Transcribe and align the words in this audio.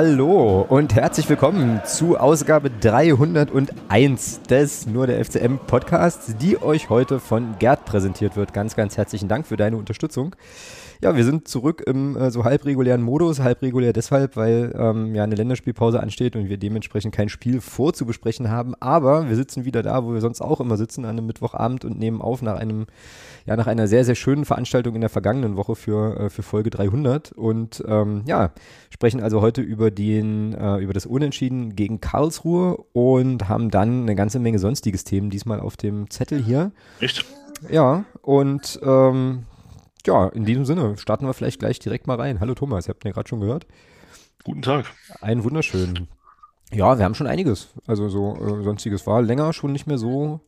Hallo 0.00 0.64
und 0.68 0.87
herzlich 1.00 1.28
willkommen 1.28 1.80
zu 1.84 2.18
Ausgabe 2.18 2.70
301 2.70 4.42
des 4.50 4.88
Nur 4.88 5.06
der 5.06 5.24
FCM 5.24 5.58
Podcasts, 5.64 6.34
die 6.38 6.60
euch 6.60 6.90
heute 6.90 7.20
von 7.20 7.54
Gerd 7.60 7.84
präsentiert 7.84 8.34
wird. 8.34 8.52
Ganz, 8.52 8.74
ganz 8.74 8.96
herzlichen 8.96 9.28
Dank 9.28 9.46
für 9.46 9.56
deine 9.56 9.76
Unterstützung. 9.76 10.34
Ja, 11.00 11.14
wir 11.14 11.24
sind 11.24 11.46
zurück 11.46 11.84
im 11.86 12.16
äh, 12.16 12.32
so 12.32 12.42
halbregulären 12.42 13.02
Modus, 13.02 13.38
halbregulär 13.38 13.92
deshalb, 13.92 14.34
weil 14.34 14.74
ähm, 14.76 15.14
ja 15.14 15.22
eine 15.22 15.36
Länderspielpause 15.36 16.00
ansteht 16.00 16.34
und 16.34 16.48
wir 16.48 16.56
dementsprechend 16.56 17.14
kein 17.14 17.28
Spiel 17.28 17.60
vorzubesprechen 17.60 18.50
haben. 18.50 18.74
Aber 18.80 19.28
wir 19.28 19.36
sitzen 19.36 19.64
wieder 19.64 19.84
da, 19.84 20.04
wo 20.04 20.12
wir 20.12 20.20
sonst 20.20 20.40
auch 20.40 20.60
immer 20.60 20.76
sitzen, 20.76 21.04
an 21.04 21.12
einem 21.12 21.26
Mittwochabend 21.26 21.84
und 21.84 22.00
nehmen 22.00 22.20
auf 22.20 22.42
nach 22.42 22.56
einem 22.56 22.86
ja 23.46 23.54
nach 23.54 23.68
einer 23.68 23.86
sehr 23.86 24.04
sehr 24.04 24.16
schönen 24.16 24.44
Veranstaltung 24.44 24.96
in 24.96 25.00
der 25.00 25.08
vergangenen 25.08 25.56
Woche 25.56 25.76
für 25.76 26.18
äh, 26.18 26.30
für 26.30 26.42
Folge 26.42 26.70
300 26.70 27.30
und 27.30 27.84
ähm, 27.86 28.22
ja 28.26 28.50
sprechen 28.90 29.22
also 29.22 29.40
heute 29.40 29.62
über 29.62 29.92
den 29.92 30.52
äh, 30.52 30.78
über 30.88 30.94
das 30.94 31.04
Unentschieden 31.04 31.76
gegen 31.76 32.00
Karlsruhe 32.00 32.78
und 32.94 33.46
haben 33.46 33.70
dann 33.70 34.04
eine 34.04 34.14
ganze 34.14 34.38
Menge 34.38 34.58
sonstiges 34.58 35.04
Themen 35.04 35.28
diesmal 35.28 35.60
auf 35.60 35.76
dem 35.76 36.08
Zettel 36.08 36.42
hier. 36.42 36.72
Echt? 36.98 37.26
Ja 37.70 38.06
und 38.22 38.80
ähm, 38.82 39.44
ja, 40.06 40.28
in 40.28 40.46
diesem 40.46 40.64
Sinne 40.64 40.96
starten 40.96 41.26
wir 41.26 41.34
vielleicht 41.34 41.58
gleich 41.58 41.78
direkt 41.78 42.06
mal 42.06 42.18
rein. 42.18 42.40
Hallo 42.40 42.54
Thomas, 42.54 42.88
ihr 42.88 42.94
habt 42.94 43.04
mir 43.04 43.12
gerade 43.12 43.28
schon 43.28 43.40
gehört. 43.40 43.66
Guten 44.44 44.62
Tag. 44.62 44.86
Einen 45.20 45.44
wunderschönen. 45.44 46.08
Ja, 46.72 46.96
wir 46.96 47.04
haben 47.04 47.14
schon 47.14 47.26
einiges. 47.26 47.68
Also 47.86 48.08
so 48.08 48.36
äh, 48.36 48.62
sonstiges 48.62 49.06
war 49.06 49.20
länger 49.20 49.52
schon 49.52 49.72
nicht 49.72 49.86
mehr 49.86 49.98
so 49.98 50.40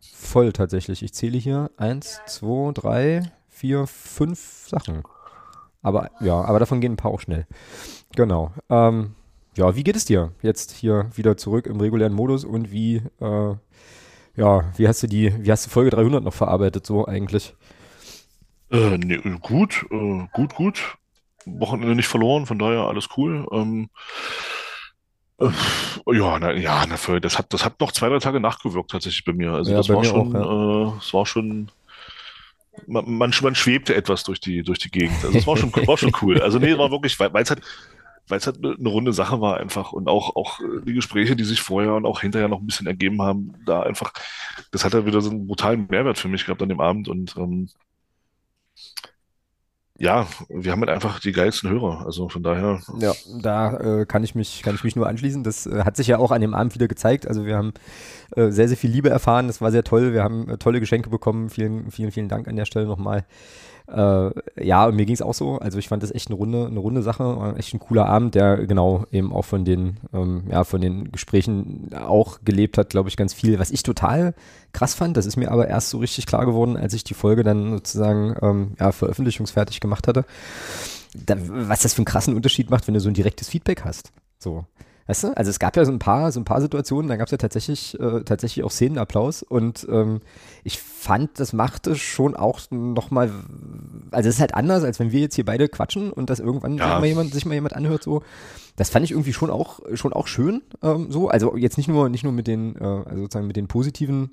voll 0.00 0.54
tatsächlich. 0.54 1.02
Ich 1.02 1.12
zähle 1.12 1.36
hier 1.36 1.70
eins, 1.76 2.22
zwei, 2.26 2.72
drei, 2.72 3.30
vier, 3.50 3.86
fünf 3.86 4.68
Sachen. 4.68 5.02
Aber 5.82 6.10
ja, 6.20 6.40
aber 6.40 6.60
davon 6.60 6.80
gehen 6.80 6.92
ein 6.92 6.96
paar 6.96 7.10
auch 7.10 7.20
schnell. 7.20 7.46
Genau. 8.16 8.52
Ähm, 8.70 9.16
ja, 9.56 9.76
wie 9.76 9.84
geht 9.84 9.96
es 9.96 10.04
dir 10.04 10.32
jetzt 10.42 10.72
hier 10.72 11.10
wieder 11.14 11.36
zurück 11.36 11.66
im 11.66 11.80
regulären 11.80 12.14
Modus 12.14 12.44
und 12.44 12.72
wie 12.72 13.02
äh, 13.20 13.54
ja, 14.36 14.72
wie 14.76 14.88
hast 14.88 15.02
du 15.02 15.06
die, 15.06 15.32
wie 15.44 15.50
hast 15.52 15.66
du 15.66 15.70
Folge 15.70 15.90
300 15.90 16.24
noch 16.24 16.32
verarbeitet 16.32 16.86
so 16.86 17.06
eigentlich? 17.06 17.54
Äh, 18.70 18.96
nee, 18.98 19.18
gut, 19.40 19.84
äh, 19.90 20.26
gut, 20.32 20.54
gut. 20.54 20.96
Wochenende 21.44 21.94
nicht 21.94 22.08
verloren, 22.08 22.46
von 22.46 22.58
daher 22.58 22.86
alles 22.86 23.08
cool. 23.16 23.46
Ähm, 23.52 23.90
äh, 25.38 25.50
ja, 26.12 26.38
na, 26.38 26.52
ja, 26.52 26.84
na, 26.86 27.18
das 27.18 27.36
hat, 27.38 27.52
das 27.52 27.64
hat 27.64 27.80
noch 27.80 27.92
zwei, 27.92 28.08
drei 28.08 28.20
Tage 28.20 28.40
nachgewirkt 28.40 28.90
tatsächlich 28.90 29.24
bei 29.24 29.32
mir. 29.32 29.52
Also 29.52 29.72
Ja, 29.72 29.78
das 29.78 29.88
war 29.88 29.98
mir 29.98 30.04
schon, 30.04 30.36
auch, 30.36 30.94
äh, 30.94 30.98
es 30.98 31.12
war 31.12 31.26
schon, 31.26 31.70
man, 32.86 33.10
man, 33.10 33.32
man 33.42 33.54
schwebte 33.54 33.94
etwas 33.94 34.24
durch 34.24 34.40
die, 34.40 34.62
durch 34.62 34.78
die 34.78 34.90
Gegend. 34.90 35.22
Also 35.24 35.36
es 35.36 35.46
war 35.46 35.56
schon, 35.56 35.72
war 35.86 35.98
schon 35.98 36.12
cool. 36.22 36.40
Also 36.40 36.58
nee, 36.58 36.78
war 36.78 36.90
wirklich, 36.90 37.18
weil 37.20 37.42
es 37.42 37.50
halt, 37.50 37.60
weil 38.32 38.38
es 38.38 38.46
halt 38.46 38.64
eine 38.64 38.74
eine 38.78 38.88
runde 38.88 39.12
Sache 39.12 39.42
war 39.42 39.58
einfach 39.58 39.92
und 39.92 40.08
auch, 40.08 40.34
auch 40.36 40.58
äh, 40.60 40.80
die 40.86 40.94
Gespräche, 40.94 41.36
die 41.36 41.44
sich 41.44 41.60
vorher 41.60 41.92
und 41.94 42.06
auch 42.06 42.22
hinterher 42.22 42.48
noch 42.48 42.60
ein 42.60 42.66
bisschen 42.66 42.86
ergeben 42.86 43.20
haben, 43.20 43.52
da 43.66 43.82
einfach, 43.82 44.14
das 44.70 44.86
hat 44.86 44.94
ja 44.94 45.04
wieder 45.04 45.20
so 45.20 45.28
einen 45.30 45.46
brutalen 45.46 45.86
Mehrwert 45.90 46.18
für 46.18 46.28
mich 46.28 46.46
gehabt 46.46 46.62
an 46.62 46.70
dem 46.70 46.80
Abend 46.80 47.08
und 47.08 47.36
ähm, 47.36 47.68
ja, 49.98 50.26
wir 50.48 50.72
haben 50.72 50.80
halt 50.80 50.90
einfach 50.90 51.20
die 51.20 51.32
geilsten 51.32 51.68
Hörer. 51.70 52.06
Also 52.06 52.28
von 52.28 52.42
daher, 52.42 52.80
Ja, 52.98 53.12
da 53.40 54.00
äh, 54.00 54.06
kann 54.06 54.24
ich 54.24 54.34
mich 54.34 54.62
kann 54.62 54.74
ich 54.74 54.82
mich 54.82 54.96
nur 54.96 55.06
anschließen. 55.06 55.44
Das 55.44 55.66
äh, 55.66 55.84
hat 55.84 55.96
sich 55.96 56.06
ja 56.06 56.18
auch 56.18 56.30
an 56.30 56.40
dem 56.40 56.54
Abend 56.54 56.74
wieder 56.74 56.88
gezeigt. 56.88 57.28
Also 57.28 57.44
wir 57.44 57.56
haben 57.56 57.74
äh, 58.34 58.50
sehr 58.50 58.66
sehr 58.68 58.78
viel 58.78 58.90
Liebe 58.90 59.10
erfahren. 59.10 59.46
Das 59.46 59.60
war 59.60 59.70
sehr 59.70 59.84
toll. 59.84 60.14
Wir 60.14 60.24
haben 60.24 60.48
äh, 60.48 60.58
tolle 60.58 60.80
Geschenke 60.80 61.10
bekommen. 61.10 61.50
Vielen 61.50 61.90
vielen 61.90 62.10
vielen 62.10 62.28
Dank 62.28 62.48
an 62.48 62.56
der 62.56 62.64
Stelle 62.64 62.86
nochmal. 62.86 63.26
Äh, 63.92 64.30
ja, 64.66 64.90
mir 64.90 65.04
ging 65.06 65.14
es 65.14 65.22
auch 65.22 65.34
so. 65.34 65.58
Also 65.58 65.78
ich 65.78 65.88
fand 65.88 66.02
das 66.02 66.12
echt 66.12 66.28
eine 66.28 66.36
runde 66.36 66.66
eine 66.66 66.80
runde 66.80 67.02
Sache, 67.02 67.54
echt 67.58 67.74
ein 67.74 67.80
cooler 67.80 68.06
Abend, 68.06 68.34
der 68.34 68.66
genau 68.66 69.04
eben 69.12 69.32
auch 69.32 69.44
von 69.44 69.64
den 69.64 69.98
ähm, 70.12 70.44
ja 70.50 70.64
von 70.64 70.80
den 70.80 71.12
Gesprächen 71.12 71.90
auch 71.94 72.38
gelebt 72.44 72.78
hat, 72.78 72.90
glaube 72.90 73.08
ich, 73.08 73.16
ganz 73.16 73.34
viel. 73.34 73.58
Was 73.58 73.70
ich 73.70 73.82
total 73.82 74.34
krass 74.72 74.94
fand, 74.94 75.16
das 75.16 75.26
ist 75.26 75.36
mir 75.36 75.50
aber 75.50 75.68
erst 75.68 75.90
so 75.90 75.98
richtig 75.98 76.26
klar 76.26 76.46
geworden, 76.46 76.76
als 76.76 76.94
ich 76.94 77.04
die 77.04 77.14
Folge 77.14 77.42
dann 77.42 77.70
sozusagen 77.72 78.34
ähm, 78.42 78.72
ja 78.80 78.92
veröffentlichungsfertig 78.92 79.80
gemacht 79.80 80.08
hatte 80.08 80.24
da, 81.14 81.36
was 81.38 81.82
das 81.82 81.94
für 81.94 81.98
einen 81.98 82.06
krassen 82.06 82.34
Unterschied 82.34 82.70
macht, 82.70 82.86
wenn 82.86 82.94
du 82.94 83.00
so 83.00 83.08
ein 83.08 83.14
direktes 83.14 83.48
Feedback 83.48 83.84
hast. 83.84 84.12
So. 84.38 84.64
Weißt 85.06 85.24
du? 85.24 85.36
Also 85.36 85.50
es 85.50 85.58
gab 85.58 85.76
ja 85.76 85.84
so 85.84 85.90
ein 85.92 85.98
paar, 85.98 86.30
so 86.32 86.38
ein 86.40 86.44
paar 86.44 86.60
Situationen, 86.60 87.08
da 87.08 87.16
gab 87.16 87.26
es 87.26 87.32
ja 87.32 87.38
tatsächlich, 87.38 87.98
äh, 87.98 88.22
tatsächlich 88.22 88.64
auch 88.64 88.70
Szenenapplaus 88.70 89.42
und 89.42 89.86
ähm, 89.90 90.20
ich 90.64 90.78
fand, 90.80 91.40
das 91.40 91.52
machte 91.52 91.96
schon 91.96 92.36
auch 92.36 92.60
nochmal, 92.70 93.30
also 94.12 94.28
es 94.28 94.36
ist 94.36 94.40
halt 94.40 94.54
anders, 94.54 94.84
als 94.84 95.00
wenn 95.00 95.10
wir 95.10 95.20
jetzt 95.20 95.34
hier 95.34 95.44
beide 95.44 95.68
quatschen 95.68 96.12
und 96.12 96.30
das 96.30 96.38
irgendwann 96.38 96.78
Ja. 96.78 96.84
sich, 96.86 97.00
mal 97.00 97.06
jemand, 97.06 97.32
sich 97.34 97.44
mal 97.46 97.54
jemand 97.54 97.74
anhört, 97.74 98.02
so. 98.04 98.22
Das 98.76 98.88
fand 98.90 99.04
ich 99.04 99.10
irgendwie 99.10 99.32
schon 99.32 99.50
auch, 99.50 99.80
schon 99.94 100.12
auch 100.12 100.26
schön, 100.28 100.62
ähm, 100.82 101.10
so. 101.10 101.28
Also 101.28 101.56
jetzt 101.56 101.76
nicht 101.76 101.88
nur, 101.88 102.08
nicht 102.08 102.22
nur 102.24 102.32
mit 102.32 102.46
den, 102.46 102.76
äh, 102.76 102.84
also 102.84 103.22
sozusagen 103.22 103.46
mit 103.46 103.56
den 103.56 103.66
positiven 103.66 104.30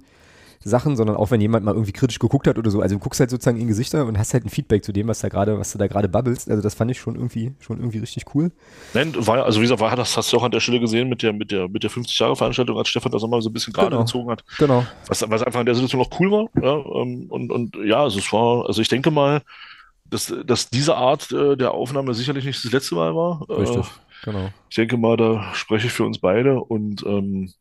Sachen, 0.62 0.97
sondern 0.97 1.16
auch 1.16 1.31
wenn 1.31 1.40
jemand 1.40 1.64
mal 1.66 1.74
irgendwie 1.74 1.94
kritisch 1.94 2.20
geguckt 2.20 2.47
hat 2.47 2.58
oder 2.58 2.70
so. 2.70 2.81
Also 2.81 2.96
du 2.96 3.00
guckst 3.00 3.20
halt 3.20 3.30
sozusagen 3.30 3.58
in 3.59 3.68
Gesichter 3.68 4.06
und 4.06 4.18
hast 4.18 4.34
halt 4.34 4.46
ein 4.46 4.50
Feedback 4.50 4.84
zu 4.84 4.92
dem, 4.92 5.08
was 5.08 5.20
da 5.20 5.30
gerade, 5.30 5.58
was 5.58 5.72
du 5.72 5.78
da 5.78 5.88
gerade 5.88 6.09
babbelst. 6.09 6.50
Also 6.50 6.62
das 6.62 6.74
fand 6.74 6.92
ich 6.92 7.00
schon 7.00 7.16
irgendwie, 7.16 7.53
schon 7.59 7.78
irgendwie 7.78 8.00
richtig 8.00 8.25
cool. 8.36 8.52
nein, 8.94 9.14
war, 9.18 9.46
also 9.46 9.59
wie 9.59 9.64
gesagt, 9.64 9.80
war, 9.80 9.96
das 9.96 10.18
hast 10.18 10.34
du 10.34 10.38
auch 10.38 10.44
an 10.44 10.52
der 10.52 10.59
Stelle 10.59 10.80
gesehen 10.80 11.08
mit 11.09 11.24
der, 11.24 11.31
mit 11.34 11.52
der, 11.52 11.70
mit 11.70 11.84
der 11.84 11.90
50-Jahre-Veranstaltung, 11.92 12.78
als 12.78 12.90
Stefan 12.90 13.12
das 13.12 13.22
nochmal 13.22 13.42
so 13.42 13.50
ein 13.50 13.53
bisschen 13.53 13.72
gerade 13.74 13.90
Genau. 13.92 14.02
gezogen 14.02 14.30
hat, 14.31 14.44
Genau. 14.58 14.86
was, 15.08 15.24
was 15.30 15.44
einfach 15.44 15.62
in 15.62 15.66
der 15.66 15.75
Situation 15.75 16.02
noch 16.02 16.20
cool 16.20 16.31
war. 16.31 16.46
Ja, 16.62 17.02
ähm, 17.02 17.28
und, 17.30 17.52
und 17.52 17.76
ja, 17.86 18.03
also 18.03 18.20
es 18.20 18.31
war, 18.34 18.66
also 18.68 18.81
ich 18.81 18.90
denke 18.90 19.12
mal, 19.12 19.41
dass, 20.06 20.34
dass 20.46 20.70
diese 20.70 20.96
Art 20.96 21.31
äh, 21.31 21.56
der 21.56 21.72
Aufnahme 21.72 22.14
sicherlich 22.14 22.44
nicht 22.44 22.66
das 22.66 22.72
letzte 22.72 22.96
Mal 22.96 23.16
war. 23.16 23.46
Äh, 23.47 23.53
Richtig. 23.53 23.86
Genau. 24.26 24.50
Ich 24.70 24.76
denke 24.76 24.97
mal, 24.97 25.16
da 25.16 25.53
spreche 25.53 25.88
ich 25.88 25.94
für 25.94 26.03
uns 26.03 26.18
beide 26.20 26.59
und 26.59 27.06
ähm, 27.06 27.53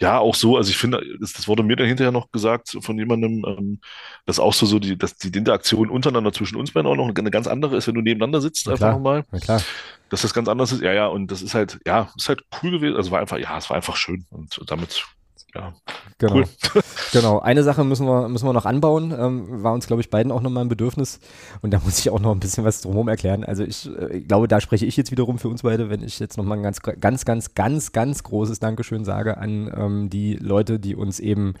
ja, 0.00 0.18
auch 0.18 0.34
so, 0.34 0.56
also 0.56 0.70
ich 0.70 0.78
finde, 0.78 1.02
das, 1.20 1.34
das 1.34 1.46
wurde 1.46 1.62
mir 1.62 1.76
dann 1.76 1.86
hinterher 1.86 2.10
noch 2.12 2.30
gesagt 2.32 2.76
von 2.80 2.98
jemandem, 2.98 3.44
ähm, 3.46 3.80
dass 4.24 4.38
auch 4.40 4.54
so, 4.54 4.64
so 4.64 4.78
die, 4.78 4.96
dass 4.96 5.16
die 5.16 5.36
Interaktion 5.36 5.90
untereinander 5.90 6.32
zwischen 6.32 6.56
uns 6.56 6.72
beiden 6.72 6.90
auch 6.90 6.96
noch 6.96 7.08
eine 7.14 7.30
ganz 7.30 7.46
andere 7.46 7.76
ist, 7.76 7.86
wenn 7.86 7.94
du 7.94 8.00
nebeneinander 8.00 8.40
sitzt, 8.40 8.66
Na 8.66 8.72
einfach 8.72 8.92
nochmal, 8.92 9.24
dass 10.08 10.22
das 10.22 10.32
ganz 10.32 10.48
anders 10.48 10.72
ist. 10.72 10.82
Ja, 10.82 10.92
ja, 10.92 11.06
und 11.06 11.30
das 11.30 11.42
ist 11.42 11.54
halt, 11.54 11.80
ja, 11.86 12.10
ist 12.16 12.28
halt 12.28 12.44
cool 12.62 12.70
gewesen, 12.70 12.96
also 12.96 13.10
war 13.10 13.20
einfach, 13.20 13.38
ja, 13.38 13.58
es 13.58 13.68
war 13.68 13.76
einfach 13.76 13.96
schön 13.96 14.26
und 14.30 14.58
damit, 14.66 15.04
ja, 15.54 15.72
Genau. 16.18 16.34
cool. 16.34 16.44
Genau, 17.12 17.40
eine 17.40 17.64
Sache 17.64 17.82
müssen 17.82 18.06
wir, 18.06 18.28
müssen 18.28 18.46
wir 18.46 18.52
noch 18.52 18.66
anbauen, 18.66 19.12
ähm, 19.18 19.64
war 19.64 19.72
uns, 19.72 19.88
glaube 19.88 20.00
ich, 20.00 20.10
beiden 20.10 20.30
auch 20.30 20.42
nochmal 20.42 20.64
ein 20.64 20.68
Bedürfnis 20.68 21.18
und 21.60 21.72
da 21.72 21.80
muss 21.84 21.98
ich 21.98 22.10
auch 22.10 22.20
noch 22.20 22.30
ein 22.32 22.38
bisschen 22.38 22.64
was 22.64 22.82
drumherum 22.82 23.08
erklären. 23.08 23.42
Also 23.42 23.64
ich 23.64 23.88
äh, 23.98 24.20
glaube, 24.20 24.46
da 24.46 24.60
spreche 24.60 24.86
ich 24.86 24.96
jetzt 24.96 25.10
wiederum 25.10 25.38
für 25.38 25.48
uns 25.48 25.62
beide, 25.62 25.90
wenn 25.90 26.04
ich 26.04 26.20
jetzt 26.20 26.36
nochmal 26.36 26.58
ein 26.58 26.62
ganz, 26.62 26.80
ganz, 26.82 27.24
ganz, 27.24 27.54
ganz, 27.54 27.92
ganz 27.92 28.22
großes 28.22 28.60
Dankeschön 28.60 29.04
sage 29.04 29.38
an 29.38 29.72
ähm, 29.76 30.10
die 30.10 30.34
Leute, 30.36 30.78
die 30.78 30.94
uns 30.94 31.18
eben 31.18 31.54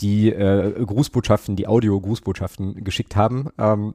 die 0.00 0.30
äh, 0.32 0.72
Grußbotschaften, 0.84 1.56
die 1.56 1.66
Audio-Grußbotschaften 1.66 2.84
geschickt 2.84 3.16
haben, 3.16 3.48
ähm, 3.58 3.94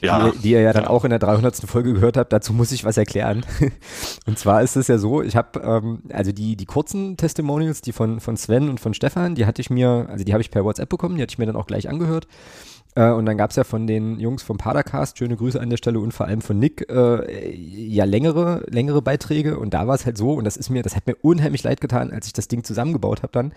Ja. 0.00 0.30
die, 0.30 0.38
die 0.38 0.50
ihr 0.52 0.62
ja 0.62 0.72
dann 0.72 0.84
Ja. 0.84 0.90
auch 0.90 1.04
in 1.04 1.10
der 1.10 1.18
300. 1.18 1.56
Folge 1.68 1.92
gehört 1.92 2.16
habt. 2.16 2.32
Dazu 2.32 2.52
muss 2.52 2.72
ich 2.72 2.84
was 2.84 2.96
erklären. 2.96 3.44
und 4.26 4.38
zwar 4.38 4.62
ist 4.62 4.76
es 4.76 4.88
ja 4.88 4.96
so, 4.98 5.22
ich 5.22 5.36
habe, 5.36 5.60
ähm, 5.60 6.02
also 6.12 6.32
die, 6.32 6.56
die 6.56 6.64
kurzen 6.64 7.16
Testimonials, 7.16 7.82
die 7.82 7.92
von, 7.92 8.20
von 8.20 8.36
Sven 8.36 8.68
und 8.70 8.80
von 8.80 8.94
Stefan, 8.94 9.34
die 9.34 9.44
hatte 9.46 9.60
ich 9.60 9.68
mir, 9.70 10.06
also 10.08 10.24
die 10.24 10.32
habe 10.32 10.40
ich 10.42 10.50
per 10.50 10.64
WhatsApp 10.64 10.88
bekommen, 10.88 11.16
die 11.16 11.22
hatte 11.22 11.32
ich 11.32 11.38
mir 11.38 11.46
dann 11.46 11.56
auch 11.56 11.66
gleich 11.66 11.88
angehört. 11.88 12.26
Äh, 12.94 13.10
und 13.10 13.26
dann 13.26 13.38
gab 13.38 13.50
es 13.50 13.56
ja 13.56 13.64
von 13.64 13.86
den 13.86 14.20
Jungs 14.20 14.42
vom 14.42 14.58
Padercast, 14.58 15.18
schöne 15.18 15.36
Grüße 15.36 15.60
an 15.60 15.70
der 15.70 15.76
Stelle 15.78 16.00
und 16.00 16.12
vor 16.12 16.26
allem 16.26 16.42
von 16.42 16.58
Nick, 16.58 16.90
äh, 16.90 17.54
ja 17.54 18.04
längere, 18.04 18.64
längere 18.68 19.00
Beiträge. 19.00 19.58
Und 19.58 19.74
da 19.74 19.86
war 19.86 19.94
es 19.94 20.04
halt 20.04 20.18
so, 20.18 20.32
und 20.32 20.44
das 20.44 20.56
ist 20.56 20.70
mir, 20.70 20.82
das 20.82 20.94
hat 20.96 21.06
mir 21.06 21.16
unheimlich 21.22 21.62
leid 21.62 21.80
getan, 21.80 22.10
als 22.10 22.26
ich 22.26 22.32
das 22.32 22.48
Ding 22.48 22.64
zusammengebaut 22.64 23.22
habe 23.22 23.32
dann. 23.32 23.52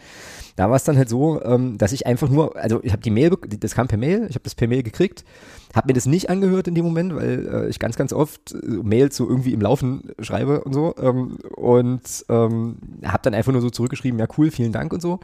Da 0.56 0.70
war 0.70 0.78
es 0.78 0.84
dann 0.86 0.98
halt 0.98 1.10
so, 1.10 1.44
ähm, 1.44 1.78
dass 1.78 1.92
ich 1.92 2.08
einfach 2.08 2.30
nur, 2.30 2.56
also 2.56 2.80
ich 2.84 2.92
habe 2.92 3.02
die 3.02 3.12
Mail, 3.12 3.32
das 3.60 3.76
kam 3.76 3.88
per 3.88 3.98
Mail, 3.98 4.28
ich 4.30 4.36
habe 4.36 4.44
das 4.44 4.56
per 4.56 4.68
Mail 4.68 4.84
gekriegt, 4.84 5.26
habe 5.74 5.88
mir 5.88 5.94
das 5.94 6.06
nicht 6.06 6.30
angehört 6.30 6.68
in 6.68 6.76
dem 6.76 6.86
Moment, 6.86 7.16
weil 7.16 7.48
äh, 7.48 7.70
ich 7.70 7.80
ganz, 7.80 7.98
ganz 7.98 8.14
oft 8.14 8.54
äh, 8.54 8.58
Mails 8.66 9.18
so 9.18 9.28
irgendwie 9.28 9.54
im 9.54 9.62
Laufen 9.62 10.12
schreibe 10.20 10.64
und 10.64 10.74
so. 10.74 10.96
Ähm, 10.98 11.38
und 11.56 12.26
ähm, 12.30 12.78
habe 13.04 13.20
dann 13.24 13.34
einfach 13.34 13.52
nur 13.52 13.62
so 13.62 13.70
zurückgeschrieben, 13.70 14.20
ja 14.20 14.28
cool, 14.38 14.52
vielen 14.52 14.72
Dank 14.72 14.94
und 14.94 15.02
so. 15.02 15.20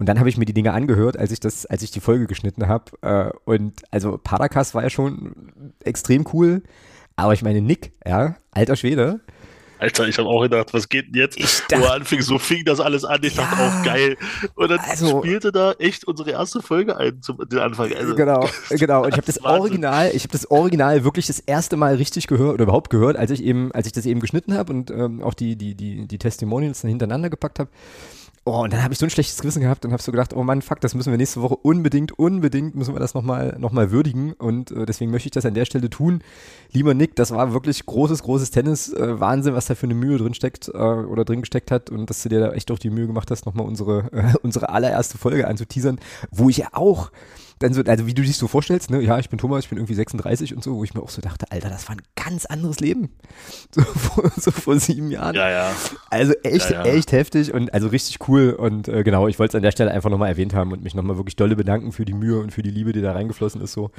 Und 0.00 0.06
dann 0.08 0.18
habe 0.18 0.28
ich 0.28 0.36
mir 0.36 0.44
die 0.44 0.54
Dinge 0.54 0.72
angehört, 0.72 1.16
als 1.16 1.30
ich 1.30 1.40
das, 1.40 1.66
als 1.66 1.82
ich 1.82 1.90
die 1.92 2.00
Folge 2.00 2.26
geschnitten 2.26 2.66
habe. 2.66 2.84
Äh, 3.02 3.30
und 3.44 3.82
also 3.90 4.18
Paracast 4.22 4.74
war 4.74 4.82
ja 4.82 4.90
schon 4.90 5.72
extrem 5.84 6.26
cool. 6.32 6.62
Aber 7.16 7.32
ich 7.32 7.42
meine, 7.42 7.60
Nick, 7.60 7.92
ja, 8.06 8.34
alter 8.50 8.74
Schwede. 8.74 9.20
Alter, 9.78 10.08
ich 10.08 10.18
habe 10.18 10.28
auch 10.28 10.40
gedacht, 10.42 10.72
was 10.72 10.88
geht 10.88 11.08
denn 11.08 11.20
jetzt? 11.20 11.38
Ich 11.38 11.44
Wo 11.44 11.74
dachte- 11.76 11.84
er 11.84 11.92
anfing, 11.94 12.22
so 12.22 12.38
fing 12.38 12.64
das 12.64 12.80
alles 12.80 13.04
an. 13.04 13.20
Ich 13.22 13.34
dachte 13.34 13.60
Ja. 13.60 13.68
auch 13.80 13.84
geil. 13.84 14.16
Und 14.54 14.70
dann 14.70 14.78
Also- 14.80 15.18
spielte 15.20 15.52
da 15.52 15.72
echt 15.72 16.04
unsere 16.06 16.30
erste 16.30 16.62
Folge 16.62 16.96
ein 16.96 17.20
zum 17.22 17.38
den 17.48 17.58
Anfang. 17.58 17.92
Also, 17.92 18.14
Genau, 18.14 18.48
genau. 18.70 19.02
Und 19.02 19.08
ich 19.10 19.16
habe 19.16 19.26
das 19.26 19.42
Wahnsinn. 19.42 19.60
Original, 19.60 20.10
ich 20.14 20.22
habe 20.22 20.32
das 20.32 20.50
Original 20.50 21.04
wirklich 21.04 21.26
das 21.26 21.38
erste 21.40 21.76
Mal 21.76 21.96
richtig 21.96 22.26
gehört 22.28 22.54
oder 22.54 22.64
überhaupt 22.64 22.88
gehört, 22.90 23.16
als 23.16 23.30
ich 23.30 23.42
eben, 23.44 23.72
als 23.72 23.86
ich 23.86 23.92
das 23.92 24.06
eben 24.06 24.20
geschnitten 24.20 24.54
habe 24.54 24.72
und 24.72 24.90
ähm, 24.90 25.22
auch 25.22 25.34
die, 25.34 25.54
die, 25.56 25.74
die, 25.74 26.06
die 26.08 26.18
Testimonials 26.18 26.80
dann 26.80 26.88
hintereinander 26.88 27.28
gepackt 27.28 27.58
habe. 27.58 27.68
Oh, 28.46 28.62
und 28.64 28.74
dann 28.74 28.82
habe 28.82 28.92
ich 28.92 28.98
so 28.98 29.06
ein 29.06 29.10
schlechtes 29.10 29.40
Gewissen 29.40 29.62
gehabt 29.62 29.86
und 29.86 29.92
habe 29.92 30.02
so 30.02 30.12
gedacht, 30.12 30.34
oh 30.34 30.42
Mann, 30.42 30.60
fuck, 30.60 30.78
das 30.82 30.94
müssen 30.94 31.10
wir 31.10 31.16
nächste 31.16 31.40
Woche 31.40 31.56
unbedingt, 31.56 32.18
unbedingt 32.18 32.74
müssen 32.74 32.94
wir 32.94 33.00
das 33.00 33.14
nochmal 33.14 33.56
noch 33.58 33.72
mal 33.72 33.90
würdigen. 33.90 34.34
Und 34.34 34.70
äh, 34.70 34.84
deswegen 34.84 35.10
möchte 35.10 35.28
ich 35.28 35.32
das 35.32 35.46
an 35.46 35.54
der 35.54 35.64
Stelle 35.64 35.88
tun. 35.88 36.22
Lieber 36.70 36.92
Nick, 36.92 37.16
das 37.16 37.30
war 37.30 37.54
wirklich 37.54 37.86
großes, 37.86 38.22
großes 38.22 38.50
Tennis. 38.50 38.92
Äh, 38.92 39.18
Wahnsinn, 39.18 39.54
was 39.54 39.64
da 39.64 39.74
für 39.74 39.86
eine 39.86 39.94
Mühe 39.94 40.18
drin 40.18 40.34
steckt 40.34 40.68
äh, 40.68 40.72
oder 40.72 41.24
drin 41.24 41.40
gesteckt 41.40 41.70
hat 41.70 41.88
und 41.88 42.10
dass 42.10 42.22
du 42.22 42.28
dir 42.28 42.40
da 42.40 42.52
echt 42.52 42.70
auch 42.70 42.78
die 42.78 42.90
Mühe 42.90 43.06
gemacht 43.06 43.30
hast, 43.30 43.46
nochmal 43.46 43.66
unsere, 43.66 44.10
unsere 44.42 44.68
allererste 44.68 45.16
Folge 45.16 45.48
anzuteasern, 45.48 45.98
wo 46.30 46.50
ich 46.50 46.58
ja 46.58 46.68
auch 46.72 47.12
dann 47.60 47.72
so, 47.72 47.82
also 47.82 48.06
wie 48.06 48.14
du 48.14 48.22
dich 48.22 48.36
so 48.36 48.48
vorstellst, 48.48 48.90
ne, 48.90 49.00
ja, 49.00 49.18
ich 49.18 49.28
bin 49.30 49.38
Thomas, 49.38 49.64
ich 49.64 49.68
bin 49.70 49.78
irgendwie 49.78 49.94
36 49.94 50.54
und 50.54 50.62
so, 50.64 50.76
wo 50.76 50.84
ich 50.84 50.92
mir 50.94 51.02
auch 51.02 51.08
so 51.10 51.22
dachte, 51.22 51.46
Alter, 51.50 51.68
das 51.70 51.88
war 51.88 51.96
ein 51.96 52.02
ganz 52.16 52.46
anderes 52.46 52.80
Leben. 52.80 53.10
So 53.74 53.82
vor, 53.82 54.30
so 54.36 54.50
vor 54.52 54.78
sieben 54.78 55.10
Jahren. 55.10 55.34
Ja, 55.34 55.50
ja. 55.50 55.72
Also 56.10 56.32
echt, 56.44 56.70
Ja, 56.70 56.84
ja. 56.84 56.92
echt 56.92 57.10
heftig 57.12 57.52
und 57.52 57.74
also 57.74 57.88
richtig 57.88 58.28
cool. 58.28 58.50
Und 58.52 58.86
äh, 58.88 59.02
genau, 59.02 59.26
ich 59.26 59.38
wollte 59.38 59.52
es 59.52 59.54
an 59.56 59.62
der 59.62 59.72
Stelle 59.72 59.90
einfach 59.90 60.10
nochmal 60.10 60.28
erwähnt 60.28 60.54
haben 60.54 60.70
und 60.72 60.82
mich 60.84 60.94
nochmal 60.94 61.16
wirklich 61.16 61.34
dolle 61.36 61.56
bedanken 61.56 61.90
für 61.92 62.04
die 62.04 62.12
Mühe 62.14 62.38
und 62.38 62.52
für 62.52 62.62
die 62.62 62.70
Liebe, 62.70 62.92
die 62.92 63.00
da 63.00 63.12
reingeflossen 63.12 63.60
ist 63.60 63.72
so. 63.72 63.90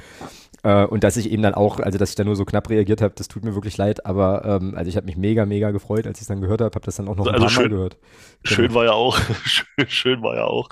Äh, 0.62 0.84
und 0.86 1.04
dass 1.04 1.16
ich 1.18 1.30
eben 1.30 1.42
dann 1.42 1.54
auch, 1.54 1.78
also 1.80 1.98
dass 1.98 2.10
ich 2.10 2.14
da 2.16 2.24
nur 2.24 2.36
so 2.36 2.44
knapp 2.46 2.70
reagiert 2.70 3.02
habe, 3.02 3.14
das 3.16 3.28
tut 3.28 3.44
mir 3.44 3.54
wirklich 3.54 3.76
leid, 3.76 4.06
aber 4.06 4.44
ähm, 4.44 4.74
also 4.76 4.88
ich 4.88 4.96
habe 4.96 5.06
mich 5.06 5.16
mega, 5.16 5.44
mega 5.46 5.70
gefreut, 5.72 6.06
als 6.06 6.18
ich 6.18 6.22
es 6.22 6.28
dann 6.28 6.40
gehört 6.40 6.60
habe, 6.62 6.74
habe 6.74 6.84
das 6.86 6.96
dann 6.96 7.08
auch 7.08 7.16
noch 7.16 7.26
ein 7.26 7.34
Also 7.34 7.46
paar 7.46 7.52
Mal 7.54 7.62
schön- 7.62 7.70
gehört. 7.70 7.96
Schön 8.44 8.72
war 8.74 8.84
ja 8.84 8.92
auch, 8.92 9.18
schön, 9.44 9.88
schön 9.88 10.22
war 10.22 10.36
ja 10.36 10.44
auch, 10.44 10.68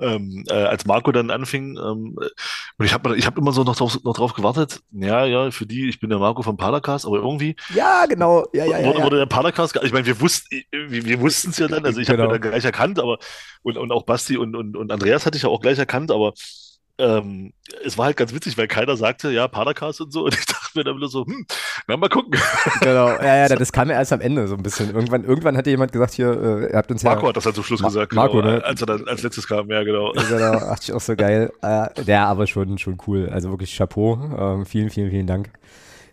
ähm, 0.00 0.44
äh, 0.48 0.54
als 0.54 0.86
Marco 0.86 1.12
dann 1.12 1.30
anfing, 1.30 1.76
ähm, 1.78 2.16
und 2.78 2.84
ich 2.86 2.92
habe 2.92 3.16
ich 3.16 3.26
hab 3.26 3.36
immer 3.38 3.52
so 3.52 3.64
noch 3.64 3.76
drauf, 3.76 3.98
noch 4.04 4.14
drauf 4.16 4.34
gewartet, 4.34 4.80
ja, 4.92 5.24
ja, 5.24 5.50
für 5.50 5.66
die, 5.66 5.88
ich 5.88 6.00
bin 6.00 6.10
der 6.10 6.18
Marco 6.18 6.42
vom 6.42 6.56
Padercast, 6.56 7.06
aber 7.06 7.16
irgendwie 7.16 7.56
Ja, 7.74 8.06
genau, 8.06 8.44
ja, 8.52 8.64
ja, 8.64 8.78
ja. 8.78 8.86
wurde, 8.86 8.98
ja. 8.98 9.04
wurde 9.04 9.16
der 9.18 9.26
Padercast, 9.26 9.78
ich 9.82 9.92
meine, 9.92 10.06
wir 10.06 10.20
wussten, 10.20 10.62
wir, 10.70 11.04
wir 11.04 11.20
wussten 11.20 11.50
es 11.50 11.58
ja 11.58 11.68
dann, 11.68 11.84
also 11.84 12.00
ich 12.00 12.08
habe 12.08 12.18
Genau. 12.18 12.32
ja 12.32 12.38
dann 12.38 12.50
gleich 12.50 12.64
erkannt, 12.64 12.98
aber, 12.98 13.18
und, 13.62 13.76
und 13.76 13.92
auch 13.92 14.04
Basti 14.04 14.36
und, 14.36 14.54
und, 14.56 14.76
und 14.76 14.92
Andreas 14.92 15.26
hatte 15.26 15.36
ich 15.36 15.42
ja 15.44 15.48
auch 15.48 15.60
gleich 15.60 15.78
erkannt, 15.78 16.10
aber 16.10 16.32
ähm, 16.98 17.52
es 17.84 17.96
war 17.96 18.06
halt 18.06 18.16
ganz 18.16 18.34
witzig, 18.34 18.58
weil 18.58 18.66
keiner 18.66 18.96
sagte, 18.96 19.30
ja, 19.30 19.46
Padercast 19.46 20.00
und 20.00 20.12
so, 20.12 20.24
und 20.24 20.34
ich 20.34 20.46
dachte 20.46 20.70
mir 20.76 20.84
dann 20.84 20.98
nur 20.98 21.08
so, 21.08 21.24
hm, 21.24 21.46
na, 21.86 21.96
mal 21.96 22.08
gucken. 22.08 22.38
Genau, 22.80 23.08
ja, 23.08 23.36
ja, 23.36 23.48
das 23.56 23.72
kam 23.72 23.88
ja 23.88 23.96
erst 23.96 24.12
am 24.12 24.20
Ende 24.20 24.46
so 24.48 24.54
ein 24.54 24.62
bisschen. 24.62 24.94
Irgendwann, 24.94 25.24
irgendwann 25.24 25.56
hatte 25.56 25.70
jemand 25.70 25.92
gesagt, 25.92 26.14
hier, 26.14 26.30
äh, 26.30 26.70
ihr 26.72 26.76
habt 26.76 26.90
uns 26.90 27.02
ja. 27.02 27.10
Marco 27.10 27.28
hat 27.28 27.36
das 27.36 27.44
dann 27.44 27.54
zum 27.54 27.64
Schluss 27.64 27.80
Ma- 27.80 27.88
gesagt, 27.88 28.12
Marco, 28.12 28.38
genau, 28.38 28.50
ne? 28.56 28.64
als 28.64 28.80
er 28.80 28.86
dann 28.86 29.06
als 29.08 29.22
letztes 29.22 29.46
kam, 29.46 29.70
ja, 29.70 29.82
genau. 29.84 30.12
Genau, 30.12 30.52
dachte 30.52 30.82
ich 30.82 30.92
auch 30.92 31.00
so 31.00 31.14
geil. 31.16 31.52
Äh, 31.62 31.88
der 32.04 32.26
aber 32.26 32.46
schon, 32.46 32.78
schon 32.78 32.98
cool. 33.06 33.28
Also 33.30 33.50
wirklich 33.50 33.76
Chapeau. 33.76 34.18
Ähm, 34.38 34.66
vielen, 34.66 34.90
vielen, 34.90 35.10
vielen 35.10 35.26
Dank. 35.26 35.50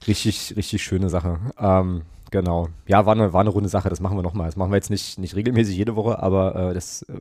Richtig, 0.08 0.54
richtig 0.56 0.84
schöne 0.84 1.10
Sache. 1.10 1.40
Ähm, 1.60 2.04
genau. 2.32 2.68
Ja, 2.88 3.06
war 3.06 3.14
eine, 3.14 3.34
war 3.34 3.42
eine 3.42 3.50
runde 3.50 3.70
Sache. 3.70 3.90
Das 3.90 4.00
machen 4.00 4.18
wir 4.18 4.24
nochmal. 4.24 4.48
Das 4.48 4.56
machen 4.56 4.72
wir 4.72 4.76
jetzt 4.76 4.90
nicht, 4.90 5.18
nicht 5.20 5.36
regelmäßig 5.36 5.76
jede 5.76 5.96
Woche, 5.96 6.22
aber 6.22 6.56
äh, 6.72 6.74
das 6.74 7.04
äh, 7.04 7.14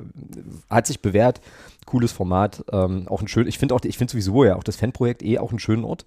hat 0.70 0.86
sich 0.86 1.00
bewährt. 1.00 1.40
Cooles 1.86 2.12
Format. 2.12 2.64
Ähm, 2.72 3.06
auch 3.08 3.20
ein 3.20 3.28
schön, 3.28 3.46
ich 3.46 3.58
finde 3.58 3.74
auch, 3.74 3.80
ich 3.84 3.98
finde 3.98 4.12
sowieso 4.12 4.44
ja 4.44 4.56
auch 4.56 4.64
das 4.64 4.76
Fanprojekt 4.76 5.22
eh 5.22 5.38
auch 5.38 5.50
einen 5.50 5.58
schönen 5.58 5.84
Ort. 5.84 6.06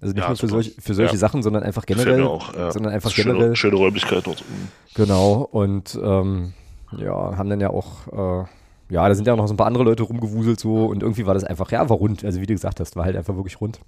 Also 0.00 0.14
nicht 0.14 0.22
Ja, 0.22 0.28
nur 0.28 0.36
für, 0.36 0.48
solch, 0.48 0.76
für 0.78 0.94
solche 0.94 1.14
Ja. 1.14 1.18
Sachen, 1.18 1.42
sondern 1.42 1.62
einfach 1.64 1.84
generell. 1.84 2.22
auch, 2.22 2.54
ja. 2.54 2.70
Sondern 2.70 2.92
einfach 2.92 3.10
schöne, 3.10 3.32
generell. 3.32 3.56
schöne 3.56 3.76
Räumlichkeit 3.76 4.26
dort. 4.26 4.44
Genau, 4.94 5.48
und 5.50 5.98
ähm, 6.02 6.52
ja, 6.96 7.36
haben 7.36 7.50
dann 7.50 7.60
ja 7.60 7.70
auch, 7.70 8.06
äh, 8.44 8.46
ja, 8.90 9.08
da 9.08 9.14
sind 9.14 9.26
ja 9.26 9.32
auch 9.32 9.36
noch 9.36 9.48
so 9.48 9.54
ein 9.54 9.56
paar 9.58 9.66
andere 9.66 9.84
Leute 9.84 10.04
rumgewuselt 10.04 10.60
so 10.60 10.86
und 10.86 11.02
irgendwie 11.02 11.26
war 11.26 11.34
das 11.34 11.44
einfach, 11.44 11.70
ja, 11.72 11.88
war 11.90 11.96
rund. 11.96 12.24
Also 12.24 12.40
wie 12.40 12.46
du 12.46 12.54
gesagt 12.54 12.78
hast, 12.80 12.94
war 12.96 13.04
halt 13.04 13.16
einfach 13.16 13.34
wirklich 13.34 13.60
rund. 13.60 13.80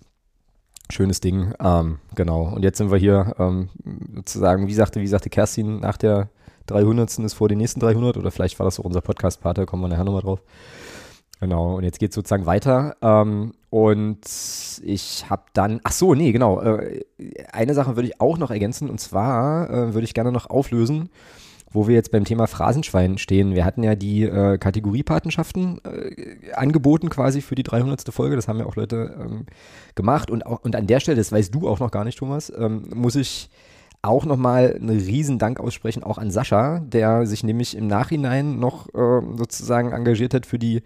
Schönes 0.91 1.21
Ding, 1.21 1.53
ähm, 1.61 1.99
genau. 2.15 2.45
Und 2.55 2.63
jetzt 2.63 2.79
sind 2.79 2.91
wir 2.91 2.99
hier 2.99 3.35
ähm, 3.39 3.69
sozusagen, 4.15 4.67
wie 4.67 4.75
sagte, 4.75 5.01
wie 5.01 5.07
sagte 5.07 5.31
Kerstin, 5.31 5.81
nach 5.81 5.97
der 5.97 6.29
300. 6.67 7.19
ist 7.19 7.35
vor 7.35 7.49
den 7.49 7.59
nächsten 7.59 7.81
300 7.81 8.17
oder 8.17 8.31
vielleicht 8.31 8.59
war 8.59 8.65
das 8.65 8.79
auch 8.79 8.85
unser 8.85 9.01
Podcast-Pater, 9.01 9.67
kommen 9.67 9.83
wir 9.83 9.89
nachher 9.89 10.05
nochmal 10.05 10.23
drauf. 10.23 10.41
Genau, 11.41 11.77
und 11.77 11.85
jetzt 11.85 11.99
geht 11.99 12.11
es 12.11 12.15
sozusagen 12.15 12.45
weiter. 12.45 12.97
Ähm, 13.01 13.55
und 13.71 14.21
ich 14.83 15.31
habe 15.31 15.43
dann, 15.55 15.81
ach 15.85 15.93
so, 15.93 16.15
nee, 16.15 16.33
genau. 16.33 16.61
Äh, 16.61 17.05
eine 17.51 17.73
Sache 17.75 17.97
würde 17.97 18.09
ich 18.09 18.21
auch 18.21 18.37
noch 18.37 18.51
ergänzen 18.51 18.91
und 18.91 19.01
zwar 19.01 19.71
äh, 19.71 19.95
würde 19.95 20.05
ich 20.05 20.15
gerne 20.15 20.33
noch 20.33 20.51
auflösen, 20.51 21.09
wo 21.73 21.87
wir 21.87 21.95
jetzt 21.95 22.11
beim 22.11 22.25
Thema 22.25 22.47
Phrasenschwein 22.47 23.19
stehen. 23.19 23.55
Wir 23.55 23.65
hatten 23.65 23.83
ja 23.83 23.95
die 23.95 24.25
äh, 24.25 24.59
Kategoriepatenschaften 24.59 25.81
äh, 25.85 26.53
angeboten 26.55 27.11
quasi 27.11 27.41
für 27.41 27.55
die 27.55 27.63
300. 27.63 28.13
Folge. 28.13 28.37
Das 28.37 28.49
haben 28.49 28.59
ja 28.59 28.67
auch 28.67 28.77
Leute 28.77 29.17
ähm, 29.21 29.47
gemacht. 29.95 30.31
Und, 30.31 30.43
und 30.43 30.75
an 30.75 30.87
der 30.87 31.01
Stelle, 31.01 31.17
das 31.17 31.31
weißt 31.31 31.55
du 31.55 31.69
auch 31.69 31.79
noch 31.79 31.91
gar 31.91 32.05
nicht, 32.05 32.19
Thomas, 32.19 32.53
ähm, 32.57 32.87
muss 32.95 33.15
ich 33.15 33.51
auch 34.03 34.25
nochmal 34.25 34.77
einen 34.77 34.99
riesen 34.99 35.39
Dank 35.39 35.61
aussprechen, 35.61 36.03
auch 36.03 36.17
an 36.17 36.31
Sascha, 36.31 36.81
der 36.81 37.27
sich 37.27 37.45
nämlich 37.45 37.77
im 37.77 37.87
Nachhinein 37.87 38.59
noch 38.59 38.89
äh, 38.95 39.21
sozusagen 39.37 39.93
engagiert 39.93 40.33
hat 40.33 40.47
für 40.47 40.59
die, 40.59 40.83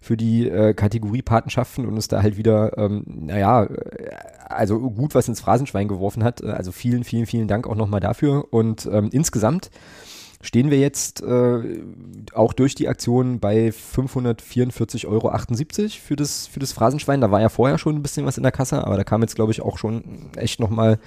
für 0.00 0.16
die 0.16 0.48
äh, 0.48 0.74
Kategorie 0.74 1.22
Patenschaften 1.22 1.86
und 1.86 1.94
uns 1.94 2.08
da 2.08 2.22
halt 2.22 2.36
wieder, 2.36 2.76
ähm, 2.76 3.04
naja, 3.06 3.64
äh, 3.64 4.16
also 4.48 4.80
gut 4.90 5.14
was 5.14 5.28
ins 5.28 5.40
Phrasenschwein 5.40 5.86
geworfen 5.86 6.24
hat. 6.24 6.42
Also 6.42 6.72
vielen, 6.72 7.04
vielen, 7.04 7.26
vielen 7.26 7.48
Dank 7.48 7.66
auch 7.66 7.74
nochmal 7.76 8.00
dafür. 8.00 8.46
Und 8.50 8.88
ähm, 8.92 9.10
insgesamt 9.12 9.70
stehen 10.40 10.70
wir 10.70 10.78
jetzt 10.78 11.22
äh, 11.22 11.82
auch 12.34 12.52
durch 12.52 12.74
die 12.74 12.88
Aktion 12.88 13.40
bei 13.40 13.68
544,78 13.68 15.06
Euro 15.06 15.32
für 16.00 16.16
das, 16.16 16.46
für 16.46 16.60
das 16.60 16.72
Phrasenschwein. 16.72 17.20
Da 17.20 17.30
war 17.30 17.40
ja 17.40 17.48
vorher 17.48 17.78
schon 17.78 17.96
ein 17.96 18.02
bisschen 18.02 18.26
was 18.26 18.36
in 18.36 18.42
der 18.42 18.52
Kasse, 18.52 18.84
aber 18.84 18.96
da 18.96 19.04
kam 19.04 19.22
jetzt, 19.22 19.34
glaube 19.34 19.52
ich, 19.52 19.62
auch 19.62 19.78
schon 19.78 20.30
echt 20.36 20.60
nochmal 20.60 20.98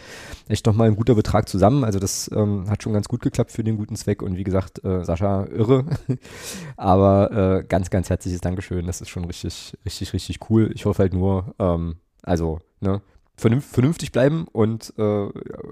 noch 0.65 0.79
ein 0.79 0.95
guter 0.95 1.15
Betrag 1.15 1.47
zusammen. 1.47 1.83
Also 1.83 1.99
das 1.99 2.29
ähm, 2.33 2.69
hat 2.69 2.83
schon 2.83 2.93
ganz 2.93 3.07
gut 3.07 3.21
geklappt 3.21 3.51
für 3.51 3.63
den 3.63 3.77
guten 3.77 3.95
Zweck. 3.95 4.21
Und 4.21 4.37
wie 4.37 4.43
gesagt, 4.43 4.83
äh, 4.83 5.03
Sascha, 5.03 5.45
irre. 5.45 5.85
aber 6.77 7.59
äh, 7.59 7.63
ganz, 7.63 7.89
ganz 7.89 8.09
herzliches 8.09 8.41
Dankeschön. 8.41 8.85
Das 8.87 9.01
ist 9.01 9.09
schon 9.09 9.25
richtig, 9.25 9.77
richtig, 9.85 10.13
richtig 10.13 10.49
cool. 10.49 10.71
Ich 10.73 10.85
hoffe 10.85 11.03
halt 11.03 11.13
nur, 11.13 11.55
ähm, 11.59 11.97
also, 12.23 12.59
ne, 12.81 13.01
vernünftig 13.39 14.11
bleiben 14.11 14.47
und 14.51 14.93
äh, 14.97 15.27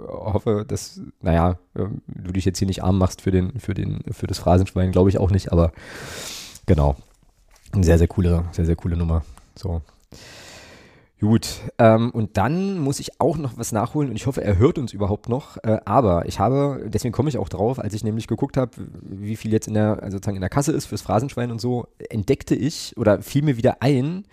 hoffe, 0.07 0.65
dass, 0.67 1.01
naja, 1.21 1.57
ähm, 1.75 2.01
du 2.07 2.31
dich 2.31 2.45
jetzt 2.45 2.59
hier 2.59 2.67
nicht 2.67 2.83
arm 2.83 2.97
machst 2.97 3.21
für 3.21 3.31
den, 3.31 3.59
für 3.59 3.73
den, 3.73 4.01
für 4.11 4.27
das 4.27 4.39
Phrasenschwein, 4.39 4.91
glaube 4.91 5.09
ich 5.09 5.17
auch 5.17 5.31
nicht, 5.31 5.51
aber 5.51 5.71
genau. 6.65 6.95
Eine 7.71 7.83
sehr, 7.83 7.97
sehr 7.97 8.07
coole, 8.07 8.45
sehr, 8.51 8.65
sehr 8.65 8.75
coole 8.75 8.95
Nummer. 8.95 9.23
So. 9.55 9.81
Gut, 11.19 11.61
ähm, 11.79 12.11
und 12.11 12.37
dann 12.37 12.77
muss 12.77 12.99
ich 12.99 13.19
auch 13.19 13.37
noch 13.37 13.57
was 13.57 13.71
nachholen 13.71 14.11
und 14.11 14.15
ich 14.15 14.27
hoffe, 14.27 14.43
er 14.43 14.59
hört 14.59 14.77
uns 14.77 14.93
überhaupt 14.93 15.29
noch. 15.29 15.57
Äh, 15.63 15.79
aber 15.83 16.27
ich 16.27 16.39
habe, 16.39 16.85
deswegen 16.85 17.11
komme 17.11 17.29
ich 17.29 17.39
auch 17.39 17.49
drauf, 17.49 17.79
als 17.79 17.95
ich 17.95 18.03
nämlich 18.03 18.27
geguckt 18.27 18.55
habe, 18.55 18.71
wie 19.01 19.35
viel 19.35 19.51
jetzt 19.51 19.67
in 19.67 19.73
der, 19.73 20.03
also 20.03 20.17
sozusagen 20.17 20.37
in 20.37 20.41
der 20.41 20.51
Kasse 20.51 20.73
ist 20.73 20.85
fürs 20.85 21.01
Phrasenschwein 21.01 21.49
und 21.49 21.59
so, 21.59 21.87
entdeckte 22.09 22.53
ich 22.53 22.95
oder 22.97 23.23
fiel 23.23 23.41
mir 23.41 23.57
wieder 23.57 23.77
ein, 23.81 24.25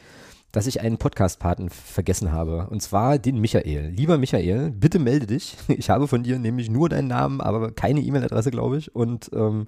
dass 0.55 0.69
ich 0.69 0.81
einen 0.81 0.99
Podcast-Paten 0.99 1.69
vergessen 1.69 2.31
habe. 2.31 2.69
Und 2.71 2.81
zwar 2.81 3.19
den 3.19 3.41
Michael. 3.41 3.89
Lieber 3.89 4.19
Michael, 4.19 4.71
bitte 4.71 4.99
melde 4.99 5.27
dich. 5.27 5.57
Ich 5.77 5.91
habe 5.91 6.07
von 6.07 6.23
dir 6.23 6.39
nämlich 6.39 6.71
nur 6.71 6.89
deinen 6.89 7.09
Namen, 7.09 7.41
aber 7.41 7.73
keine 7.73 8.01
E-Mail-Adresse, 8.01 8.53
glaube 8.53 8.79
ich. 8.79 8.95
Und, 8.95 9.31
ähm, 9.35 9.67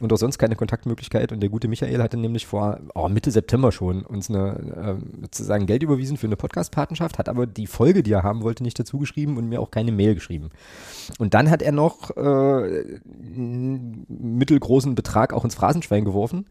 und 0.00 0.12
auch 0.12 0.16
sonst 0.16 0.38
keine 0.38 0.56
Kontaktmöglichkeit. 0.56 1.30
Und 1.30 1.40
der 1.40 1.50
gute 1.50 1.68
Michael 1.68 2.02
hatte 2.02 2.16
nämlich 2.16 2.46
vor 2.46 2.80
oh, 2.94 3.10
Mitte 3.10 3.30
September 3.30 3.70
schon 3.70 4.02
uns 4.02 4.30
eine, 4.30 4.56
ähm, 4.82 5.02
sozusagen 5.20 5.66
Geld 5.66 5.82
überwiesen 5.82 6.16
für 6.16 6.26
eine 6.26 6.36
Podcast-Patenschaft, 6.36 7.18
hat 7.18 7.28
aber 7.28 7.46
die 7.46 7.66
Folge, 7.66 8.02
die 8.02 8.12
er 8.12 8.22
haben 8.22 8.42
wollte, 8.42 8.62
nicht 8.62 8.78
dazu 8.78 8.98
geschrieben 8.98 9.36
und 9.36 9.50
mir 9.50 9.60
auch 9.60 9.70
keine 9.70 9.92
Mail 9.92 10.14
geschrieben. 10.14 10.48
Und 11.18 11.34
dann 11.34 11.50
hat 11.50 11.60
er 11.60 11.72
noch 11.72 12.16
äh, 12.16 12.20
einen 12.20 14.06
mittelgroßen 14.08 14.94
Betrag 14.94 15.34
auch 15.34 15.44
ins 15.44 15.54
Phrasenschwein 15.54 16.06
geworfen. 16.06 16.46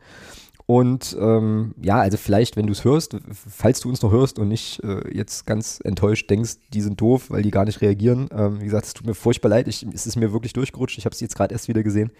Und 0.65 1.17
ähm, 1.19 1.75
ja, 1.81 1.99
also 1.99 2.17
vielleicht, 2.17 2.55
wenn 2.55 2.67
du 2.67 2.71
es 2.71 2.85
hörst, 2.85 3.17
falls 3.31 3.81
du 3.81 3.89
uns 3.89 4.01
noch 4.01 4.11
hörst 4.11 4.39
und 4.39 4.47
nicht 4.47 4.81
äh, 4.83 5.01
jetzt 5.13 5.45
ganz 5.45 5.81
enttäuscht 5.83 6.29
denkst, 6.29 6.53
die 6.73 6.81
sind 6.81 7.01
doof, 7.01 7.29
weil 7.29 7.43
die 7.43 7.51
gar 7.51 7.65
nicht 7.65 7.81
reagieren. 7.81 8.29
Ähm, 8.31 8.61
wie 8.61 8.65
gesagt, 8.65 8.85
es 8.85 8.93
tut 8.93 9.05
mir 9.05 9.13
furchtbar 9.13 9.49
leid, 9.49 9.67
ich, 9.67 9.85
es 9.93 10.07
ist 10.07 10.15
mir 10.15 10.31
wirklich 10.31 10.53
durchgerutscht, 10.53 10.97
ich 10.97 11.05
habe 11.05 11.13
es 11.13 11.19
jetzt 11.19 11.35
gerade 11.35 11.53
erst 11.53 11.67
wieder 11.67 11.83
gesehen. 11.83 12.11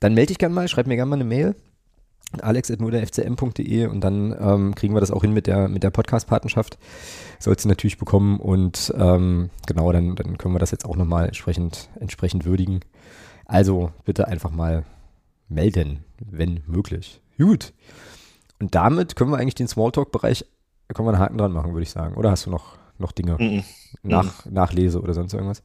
Dann 0.00 0.14
melde 0.14 0.28
dich 0.28 0.38
gerne 0.38 0.54
mal, 0.54 0.68
schreib 0.68 0.86
mir 0.86 0.96
gerne 0.96 1.10
mal 1.10 1.16
eine 1.16 1.24
Mail 1.24 1.54
alex.fcm.de 2.40 3.86
und 3.86 4.00
dann 4.00 4.34
ähm, 4.40 4.74
kriegen 4.74 4.94
wir 4.94 5.00
das 5.00 5.10
auch 5.10 5.22
hin 5.22 5.32
mit 5.32 5.46
der, 5.46 5.68
mit 5.68 5.82
der 5.82 5.90
Podcast-Patenschaft. 5.90 6.78
Sollst 7.38 7.64
du 7.64 7.68
natürlich 7.68 7.98
bekommen 7.98 8.40
und 8.40 8.92
ähm, 8.96 9.50
genau, 9.66 9.92
dann, 9.92 10.16
dann 10.16 10.38
können 10.38 10.54
wir 10.54 10.58
das 10.58 10.70
jetzt 10.70 10.86
auch 10.86 10.96
nochmal 10.96 11.26
entsprechend, 11.26 11.90
entsprechend 12.00 12.44
würdigen. 12.44 12.80
Also 13.44 13.92
bitte 14.04 14.28
einfach 14.28 14.50
mal 14.50 14.84
melden, 15.48 16.04
wenn 16.18 16.62
möglich. 16.66 17.20
Gut. 17.42 17.72
Und 18.60 18.74
damit 18.74 19.16
können 19.16 19.30
wir 19.30 19.38
eigentlich 19.38 19.54
den 19.56 19.68
Smalltalk-Bereich, 19.68 20.44
da 20.88 20.94
können 20.94 21.08
wir 21.08 21.12
einen 21.14 21.22
Haken 21.22 21.38
dran 21.38 21.52
machen, 21.52 21.72
würde 21.72 21.82
ich 21.82 21.90
sagen. 21.90 22.14
Oder 22.16 22.30
hast 22.30 22.46
du 22.46 22.50
noch, 22.50 22.76
noch 22.98 23.10
Dinge, 23.12 23.36
Mhm. 23.40 23.64
nach, 24.04 24.46
Nachlese 24.46 25.00
oder 25.00 25.14
sonst 25.14 25.32
irgendwas? 25.32 25.62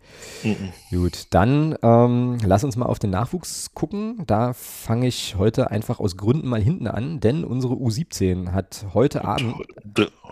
Gut, 0.90 1.28
dann 1.30 1.76
ähm, 1.84 2.38
lass 2.44 2.64
uns 2.64 2.76
mal 2.76 2.86
auf 2.88 2.98
den 2.98 3.12
Nachwuchs 3.12 3.74
gucken. 3.76 4.24
Da 4.26 4.54
fange 4.54 5.08
ich 5.08 5.36
heute 5.38 5.70
einfach 5.70 6.00
aus 6.00 6.18
Gründen 6.18 6.48
mal 6.48 6.62
hinten 6.62 6.88
an, 6.88 7.20
denn 7.20 7.44
unsere 7.44 7.76
U17 7.76 8.52
hat 8.54 8.86
heute 8.96 9.24
Abend, 9.26 9.54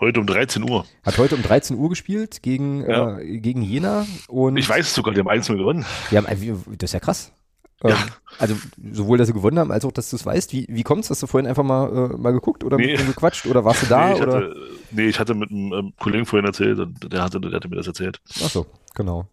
Heute 0.00 0.20
um 0.20 0.26
13 0.26 0.68
Uhr. 0.68 0.84
hat 1.04 1.18
heute 1.18 1.36
um 1.36 1.42
13 1.42 1.76
Uhr 1.78 1.88
gespielt 1.88 2.42
gegen, 2.42 2.80
Ja. 2.88 3.18
äh, 3.18 3.38
gegen 3.38 3.62
Jena 3.62 4.04
und 4.28 4.56
Ich 4.56 4.68
weiß 4.68 4.86
es 4.88 4.94
sogar, 4.94 5.14
die 5.14 5.20
haben 5.20 5.28
1-0 5.28 5.56
gewonnen. 5.56 5.84
wir 6.10 6.18
haben, 6.18 6.26
äh, 6.26 6.54
das 6.76 6.90
ist 6.90 6.94
ja 6.94 7.00
krass. 7.00 7.32
Ähm, 7.84 7.90
ja. 7.90 7.96
Also 8.38 8.54
sowohl, 8.92 9.18
dass 9.18 9.28
sie 9.28 9.34
gewonnen 9.34 9.58
haben, 9.58 9.70
als 9.70 9.84
auch, 9.84 9.92
dass 9.92 10.10
du 10.10 10.16
es 10.16 10.24
weißt. 10.24 10.52
Wie, 10.52 10.66
wie 10.68 10.82
kommt 10.82 11.04
es? 11.04 11.10
Hast 11.10 11.22
du 11.22 11.26
vorhin 11.26 11.46
einfach 11.46 11.62
mal, 11.62 12.10
äh, 12.12 12.16
mal 12.16 12.32
geguckt 12.32 12.64
oder 12.64 12.76
nee. 12.76 12.92
mit 12.92 13.00
ihm 13.00 13.06
gequatscht 13.06 13.46
oder 13.46 13.64
warst 13.64 13.82
du 13.82 13.86
da? 13.88 14.08
Nee, 14.08 14.14
ich, 14.14 14.22
oder? 14.22 14.34
Hatte, 14.34 14.56
nee, 14.90 15.06
ich 15.06 15.18
hatte 15.18 15.34
mit 15.34 15.50
einem 15.50 15.72
ähm, 15.72 15.92
Kollegen 15.98 16.26
vorhin 16.26 16.46
erzählt 16.46 16.78
und 16.78 17.12
der 17.12 17.22
hatte, 17.22 17.40
der 17.40 17.52
hatte 17.52 17.68
mir 17.68 17.76
das 17.76 17.86
erzählt. 17.86 18.20
Ach 18.44 18.50
so, 18.50 18.66
genau. 18.94 19.26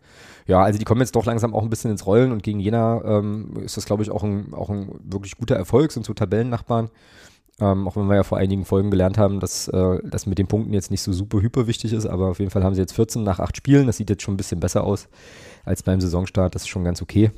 Ja, 0.45 0.61
also 0.61 0.77
die 0.77 0.85
kommen 0.85 0.99
jetzt 0.99 1.15
doch 1.15 1.25
langsam 1.25 1.55
auch 1.55 1.63
ein 1.63 1.69
bisschen 1.69 1.91
ins 1.91 2.05
Rollen 2.05 2.31
und 2.33 2.43
gegen 2.43 2.59
Jena 2.59 3.01
ähm, 3.05 3.53
ist 3.63 3.77
das, 3.77 3.85
glaube 3.85 4.03
ich, 4.03 4.11
auch 4.11 4.23
ein, 4.23 4.53
auch 4.53 4.69
ein 4.69 4.91
wirklich 5.03 5.37
guter 5.37 5.55
Erfolg, 5.55 5.91
sind 5.91 6.05
so 6.05 6.13
Tabellennachbarn. 6.13 6.89
Ähm, 7.59 7.87
auch 7.87 7.95
wenn 7.95 8.07
wir 8.07 8.15
ja 8.15 8.23
vor 8.23 8.39
einigen 8.39 8.65
Folgen 8.65 8.89
gelernt 8.89 9.17
haben, 9.17 9.39
dass 9.39 9.67
äh, 9.67 9.99
das 10.03 10.25
mit 10.25 10.39
den 10.39 10.47
Punkten 10.47 10.73
jetzt 10.73 10.89
nicht 10.89 11.01
so 11.01 11.13
super 11.13 11.39
hyper 11.39 11.67
wichtig 11.67 11.93
ist, 11.93 12.07
aber 12.07 12.29
auf 12.29 12.39
jeden 12.39 12.49
Fall 12.49 12.63
haben 12.63 12.73
sie 12.73 12.81
jetzt 12.81 12.93
14 12.93 13.23
nach 13.23 13.39
8 13.39 13.55
Spielen. 13.55 13.85
Das 13.85 13.97
sieht 13.97 14.09
jetzt 14.09 14.23
schon 14.23 14.33
ein 14.33 14.37
bisschen 14.37 14.59
besser 14.59 14.83
aus 14.83 15.07
als 15.63 15.83
beim 15.83 16.01
Saisonstart. 16.01 16.55
Das 16.55 16.63
ist 16.63 16.67
schon 16.67 16.83
ganz 16.83 17.01
okay. 17.01 17.31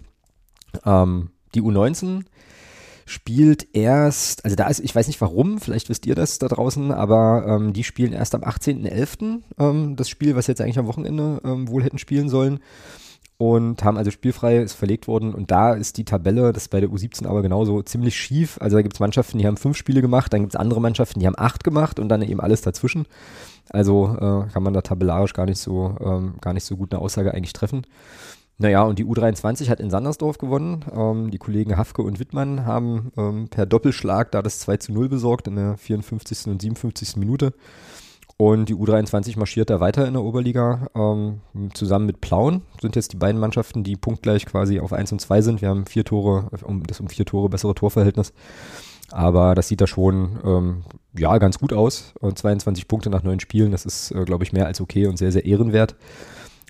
Ähm, 0.85 1.29
die 1.53 1.61
U19 1.61 2.23
spielt 3.05 3.75
erst, 3.75 4.43
also 4.45 4.55
da 4.55 4.67
ist, 4.67 4.79
ich 4.79 4.95
weiß 4.95 5.07
nicht 5.07 5.21
warum, 5.21 5.59
vielleicht 5.59 5.89
wisst 5.89 6.05
ihr 6.07 6.15
das 6.15 6.39
da 6.39 6.47
draußen, 6.47 6.91
aber 6.91 7.45
ähm, 7.47 7.73
die 7.73 7.83
spielen 7.83 8.13
erst 8.13 8.33
am 8.33 8.41
18.11. 8.41 9.41
Ähm, 9.59 9.95
das 9.95 10.09
Spiel, 10.09 10.35
was 10.35 10.47
jetzt 10.47 10.59
eigentlich 10.59 10.79
am 10.79 10.87
Wochenende 10.87 11.39
ähm, 11.45 11.67
wohl 11.67 11.83
hätten 11.83 11.99
spielen 11.99 12.29
sollen 12.29 12.59
und 13.37 13.83
haben 13.83 13.97
also 13.97 14.11
spielfrei, 14.11 14.57
ist 14.57 14.73
verlegt 14.73 15.07
worden 15.07 15.33
und 15.33 15.51
da 15.51 15.73
ist 15.73 15.97
die 15.97 16.05
Tabelle, 16.05 16.53
das 16.53 16.63
ist 16.63 16.69
bei 16.69 16.79
der 16.79 16.89
U17 16.89 17.27
aber 17.27 17.41
genauso 17.41 17.81
ziemlich 17.81 18.15
schief. 18.15 18.57
Also 18.61 18.77
da 18.77 18.81
gibt 18.81 18.95
es 18.95 18.99
Mannschaften, 18.99 19.37
die 19.37 19.45
haben 19.45 19.57
fünf 19.57 19.77
Spiele 19.77 20.01
gemacht, 20.01 20.31
dann 20.33 20.41
gibt 20.41 20.53
es 20.53 20.59
andere 20.59 20.81
Mannschaften, 20.81 21.19
die 21.19 21.27
haben 21.27 21.37
acht 21.37 21.63
gemacht 21.63 21.99
und 21.99 22.09
dann 22.09 22.21
eben 22.21 22.39
alles 22.39 22.61
dazwischen. 22.61 23.05
Also 23.69 24.15
äh, 24.15 24.51
kann 24.51 24.63
man 24.63 24.73
da 24.73 24.81
tabellarisch 24.81 25.33
gar 25.33 25.45
nicht 25.45 25.59
so, 25.59 25.95
ähm, 25.99 26.35
gar 26.39 26.53
nicht 26.53 26.63
so 26.63 26.77
gut 26.77 26.93
eine 26.93 27.01
Aussage 27.01 27.33
eigentlich 27.33 27.53
treffen. 27.53 27.85
Naja, 28.57 28.83
und 28.83 28.99
die 28.99 29.05
U23 29.05 29.69
hat 29.69 29.81
in 29.81 29.89
Sandersdorf 29.89 30.37
gewonnen. 30.37 30.85
Ähm, 30.95 31.29
die 31.29 31.37
Kollegen 31.37 31.77
Hafke 31.77 32.01
und 32.01 32.19
Wittmann 32.19 32.65
haben 32.65 33.11
ähm, 33.17 33.49
per 33.49 33.65
Doppelschlag 33.65 34.31
da 34.31 34.41
das 34.41 34.59
2 34.59 34.77
zu 34.77 34.93
0 34.93 35.09
besorgt 35.09 35.47
in 35.47 35.55
der 35.55 35.77
54. 35.77 36.47
und 36.47 36.61
57. 36.61 37.17
Minute. 37.17 37.53
Und 38.37 38.67
die 38.67 38.75
U23 38.75 39.37
marschiert 39.37 39.69
da 39.69 39.79
weiter 39.79 40.07
in 40.07 40.13
der 40.13 40.23
Oberliga. 40.23 40.87
Ähm, 40.95 41.41
zusammen 41.73 42.05
mit 42.05 42.21
Plauen 42.21 42.61
sind 42.81 42.95
jetzt 42.95 43.13
die 43.13 43.17
beiden 43.17 43.39
Mannschaften, 43.39 43.83
die 43.83 43.95
punktgleich 43.95 44.45
quasi 44.45 44.79
auf 44.79 44.91
1 44.91 45.13
und 45.13 45.19
2 45.19 45.41
sind. 45.41 45.61
Wir 45.61 45.69
haben 45.69 45.85
vier 45.85 46.03
Tore, 46.03 46.49
um 46.63 46.83
das 46.83 46.99
um 46.99 47.07
vier 47.07 47.25
Tore 47.25 47.49
bessere 47.49 47.75
Torverhältnis. 47.75 48.33
Aber 49.11 49.55
das 49.55 49.67
sieht 49.67 49.81
da 49.81 49.87
schon 49.87 50.39
ähm, 50.43 50.83
ja 51.17 51.37
ganz 51.37 51.59
gut 51.59 51.71
aus. 51.71 52.13
Und 52.19 52.37
22 52.37 52.87
Punkte 52.87 53.09
nach 53.09 53.23
neun 53.23 53.39
Spielen, 53.39 53.71
das 53.71 53.85
ist, 53.85 54.11
äh, 54.11 54.25
glaube 54.25 54.43
ich, 54.43 54.51
mehr 54.51 54.65
als 54.65 54.81
okay 54.81 55.07
und 55.07 55.17
sehr, 55.17 55.31
sehr 55.31 55.45
ehrenwert. 55.45 55.95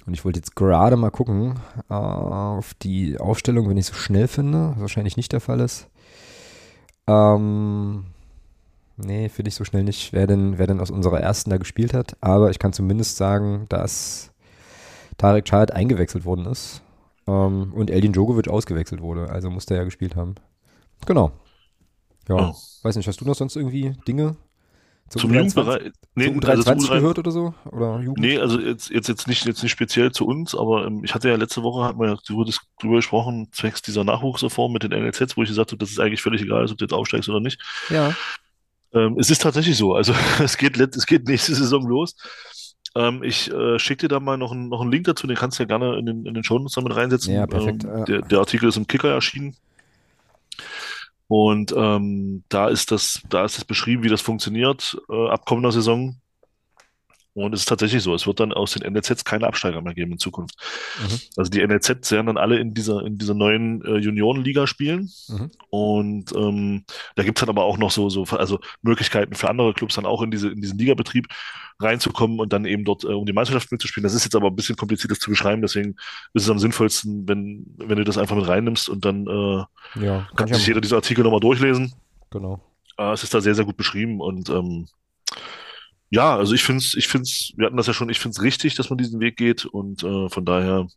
Und 0.06 0.14
ich 0.14 0.24
wollte 0.24 0.40
jetzt 0.40 0.56
gerade 0.56 0.98
mal 0.98 1.10
gucken 1.10 1.60
äh, 1.90 1.94
auf 1.94 2.74
die 2.76 3.20
Aufstellung, 3.20 3.70
wenn 3.70 3.78
ich 3.78 3.88
so 3.88 3.94
schnell 3.94 4.28
finde, 4.28 4.72
was 4.72 4.82
wahrscheinlich 4.82 5.18
nicht 5.18 5.32
der 5.32 5.42
Fall 5.42 5.60
ist. 5.60 5.88
Ähm, 7.08 8.06
nee, 8.98 9.30
finde 9.30 9.50
ich 9.50 9.56
so 9.56 9.64
schnell 9.64 9.84
nicht, 9.84 10.14
wer 10.14 10.28
denn, 10.28 10.58
wer 10.58 10.68
denn 10.68 10.80
aus 10.80 10.92
unserer 10.92 11.22
ersten 11.22 11.50
da 11.50 11.58
gespielt 11.58 11.94
hat. 11.94 12.18
Aber 12.22 12.52
ich 12.52 12.60
kann 12.60 12.74
zumindest 12.74 13.18
sagen, 13.18 13.66
dass 13.70 14.32
Tarek 15.18 15.46
Chad 15.46 15.72
eingewechselt 15.72 16.26
worden 16.26 16.46
ist 16.46 16.82
ähm, 17.28 17.74
und 17.74 17.90
Eldin 17.90 18.14
Djokovic 18.14 18.48
ausgewechselt 18.48 19.02
wurde. 19.02 19.30
Also 19.30 19.50
muss 19.50 19.66
der 19.66 19.78
ja 19.78 19.84
gespielt 19.86 20.16
haben. 20.16 20.36
Genau. 21.06 21.32
Ja, 22.28 22.50
oh. 22.50 22.56
weiß 22.84 22.96
nicht, 22.96 23.08
hast 23.08 23.22
du 23.22 23.26
noch 23.26 23.36
sonst 23.36 23.56
irgendwie 23.56 23.96
Dinge, 24.08 24.36
zum, 25.10 25.22
zum 25.22 25.34
Jugendbereich. 25.34 25.92
Nee, 26.16 26.28
U23 26.28 26.48
also 26.50 26.72
U23 26.72 27.00
gehört 27.00 27.20
oder 27.20 27.32
so? 27.32 27.54
Oder 27.66 28.00
Jugend? 28.00 28.20
Nee, 28.20 28.40
also 28.40 28.60
jetzt, 28.60 28.90
jetzt, 28.90 29.08
jetzt, 29.08 29.28
nicht, 29.28 29.46
jetzt 29.46 29.62
nicht 29.62 29.72
speziell 29.72 30.12
zu 30.12 30.26
uns, 30.26 30.56
aber 30.56 30.88
ähm, 30.88 31.04
ich 31.04 31.14
hatte 31.14 31.30
ja 31.30 31.36
letzte 31.36 31.62
Woche, 31.62 31.86
hat 31.86 31.98
man 31.98 32.10
ja 32.10 32.18
drüber, 32.26 32.46
drüber 32.82 32.96
gesprochen, 32.96 33.50
zwecks 33.52 33.82
dieser 33.82 34.04
Nachwuchsreform 34.04 34.74
mit 34.74 34.84
den 34.84 34.92
NLZs, 34.92 35.38
wo 35.38 35.44
ich 35.44 35.50
gesagt 35.50 35.72
habe, 35.72 35.78
das 35.78 35.92
ist 35.92 36.00
eigentlich 36.00 36.22
völlig 36.22 36.42
egal, 36.42 36.70
ob 36.70 36.78
du 36.78 36.86
jetzt 36.86 36.94
aufsteigst 36.94 37.30
oder 37.30 37.40
nicht. 37.40 37.62
Ja. 37.90 38.16
Ähm, 38.94 39.18
es 39.20 39.30
ist 39.30 39.42
tatsächlich 39.42 39.78
so. 39.78 39.94
Also 39.94 40.14
es 40.44 40.58
geht, 40.58 40.78
es 40.80 41.06
geht 41.06 41.28
nächste 41.28 41.54
Saison 41.54 41.88
los. 41.88 42.16
Ähm, 42.96 43.22
ich 43.24 43.52
äh, 43.52 43.78
schicke 43.78 44.08
dir 44.08 44.08
da 44.08 44.20
mal 44.20 44.38
noch, 44.38 44.54
ein, 44.54 44.70
noch 44.70 44.82
einen 44.82 44.92
Link 44.92 45.06
dazu, 45.06 45.28
den 45.28 45.36
kannst 45.36 45.60
du 45.60 45.64
ja 45.64 45.68
gerne 45.68 46.00
in 46.00 46.06
den, 46.06 46.26
in 46.26 46.34
den 46.34 46.44
Show 46.44 46.58
Notes 46.58 46.76
damit 46.76 46.96
reinsetzen. 46.96 47.34
Ja, 47.34 47.46
perfekt. 47.46 47.84
Ähm, 47.84 48.06
der, 48.06 48.22
der 48.22 48.40
Artikel 48.40 48.70
ist 48.70 48.78
im 48.78 48.88
Kicker 48.88 49.12
erschienen. 49.12 49.56
Und 51.28 51.74
ähm, 51.76 52.44
da 52.50 52.68
ist 52.70 52.92
das, 52.92 53.22
da 53.30 53.46
ist 53.46 53.58
das 53.58 53.66
beschrieben, 53.66 54.04
wie 54.04 54.10
das 54.10 54.22
funktioniert 54.22 54.98
äh, 55.10 55.30
ab 55.30 55.46
kommender 55.46 55.72
Saison. 55.72 56.22
Und 57.36 57.54
es 57.54 57.62
ist 57.62 57.66
tatsächlich 57.66 58.02
so, 58.02 58.16
es 58.16 58.26
wird 58.26 58.40
dann 58.40 58.54
aus 58.54 58.72
den 58.72 58.90
NLZs 58.94 59.26
keine 59.26 59.46
Absteiger 59.46 59.82
mehr 59.82 59.94
geben 59.94 60.14
in 60.14 60.20
Zukunft. 60.20 60.56
Mhm. 61.02 61.20
Also 61.36 61.52
die 61.52 61.68
NLZs 61.68 62.10
werden 62.12 62.28
dann 62.28 62.38
alle 62.38 62.58
in 62.60 62.74
dieser, 62.74 63.06
in 63.06 63.18
dieser 63.18 63.34
neuen 63.34 63.84
äh, 63.84 63.98
Juniorenliga 63.98 64.68
spielen. 64.68 65.12
Mhm. 65.28 65.52
Und 65.70 66.34
ähm, 66.34 66.86
da 67.16 67.24
gibt's 67.24 67.42
dann 67.42 67.50
aber 67.50 67.66
auch 67.66 67.78
noch 67.78 67.92
so, 67.92 68.10
so 68.10 68.24
also 68.24 68.62
Möglichkeiten 68.84 69.36
für 69.36 69.50
andere 69.50 69.74
Clubs 69.74 69.96
dann 69.96 70.06
auch 70.06 70.22
in, 70.22 70.32
diese, 70.32 70.48
in 70.48 70.62
diesen 70.62 70.80
Ligabetrieb 70.80 71.28
reinzukommen 71.82 72.40
und 72.40 72.54
dann 72.54 72.64
eben 72.64 72.86
dort 72.86 73.04
äh, 73.04 73.08
um 73.08 73.26
die 73.26 73.34
Meisterschaft 73.34 73.70
mitzuspielen. 73.70 74.06
Das 74.06 74.14
ist 74.14 74.24
jetzt 74.24 74.36
aber 74.38 74.48
ein 74.48 74.56
bisschen 74.56 74.78
kompliziert, 74.78 75.12
das 75.12 75.20
zu 75.20 75.30
beschreiben, 75.30 75.62
deswegen 75.62 75.98
ist 76.34 76.44
es 76.44 76.50
am 76.50 76.58
sinnvollsten, 76.58 77.28
wenn, 77.28 77.66
wenn 77.76 77.98
du 77.98 78.06
das 78.06 78.18
einfach 78.18 78.38
mit 78.38 78.48
reinnimmst 78.48 78.88
und 78.88 79.04
dann 79.04 79.28
äh, 79.28 80.02
ja, 80.02 80.28
kann, 80.36 80.48
kann 80.48 80.54
sich 80.54 80.68
jeder 80.68 80.80
diese 80.80 80.96
Artikel 80.96 81.26
nochmal 81.26 81.42
durchlesen. 81.42 81.94
Genau. 82.32 82.62
Äh, 82.98 83.12
es 83.12 83.24
ist 83.24 83.34
da 83.34 83.42
sehr, 83.42 83.56
sehr 83.56 83.66
gut 83.66 83.76
beschrieben 83.76 84.22
und 84.22 84.50
ähm, 84.50 84.88
ja, 86.10 86.36
also 86.36 86.54
ich 86.54 86.64
finde 86.64 86.80
es, 86.80 86.94
ich 86.96 87.08
finde 87.08 87.24
es, 87.24 87.54
wir 87.56 87.66
hatten 87.66 87.78
das 87.78 87.88
ja 87.88 87.94
schon, 87.94 88.10
ich 88.10 88.20
finde 88.20 88.36
es 88.36 88.44
richtig, 88.44 88.76
dass 88.76 88.90
man 88.90 88.98
diesen 88.98 89.20
Weg 89.20 89.38
geht 89.38 89.66
und 89.66 90.04
äh, 90.04 90.30
von 90.30 90.46
daher 90.46 90.88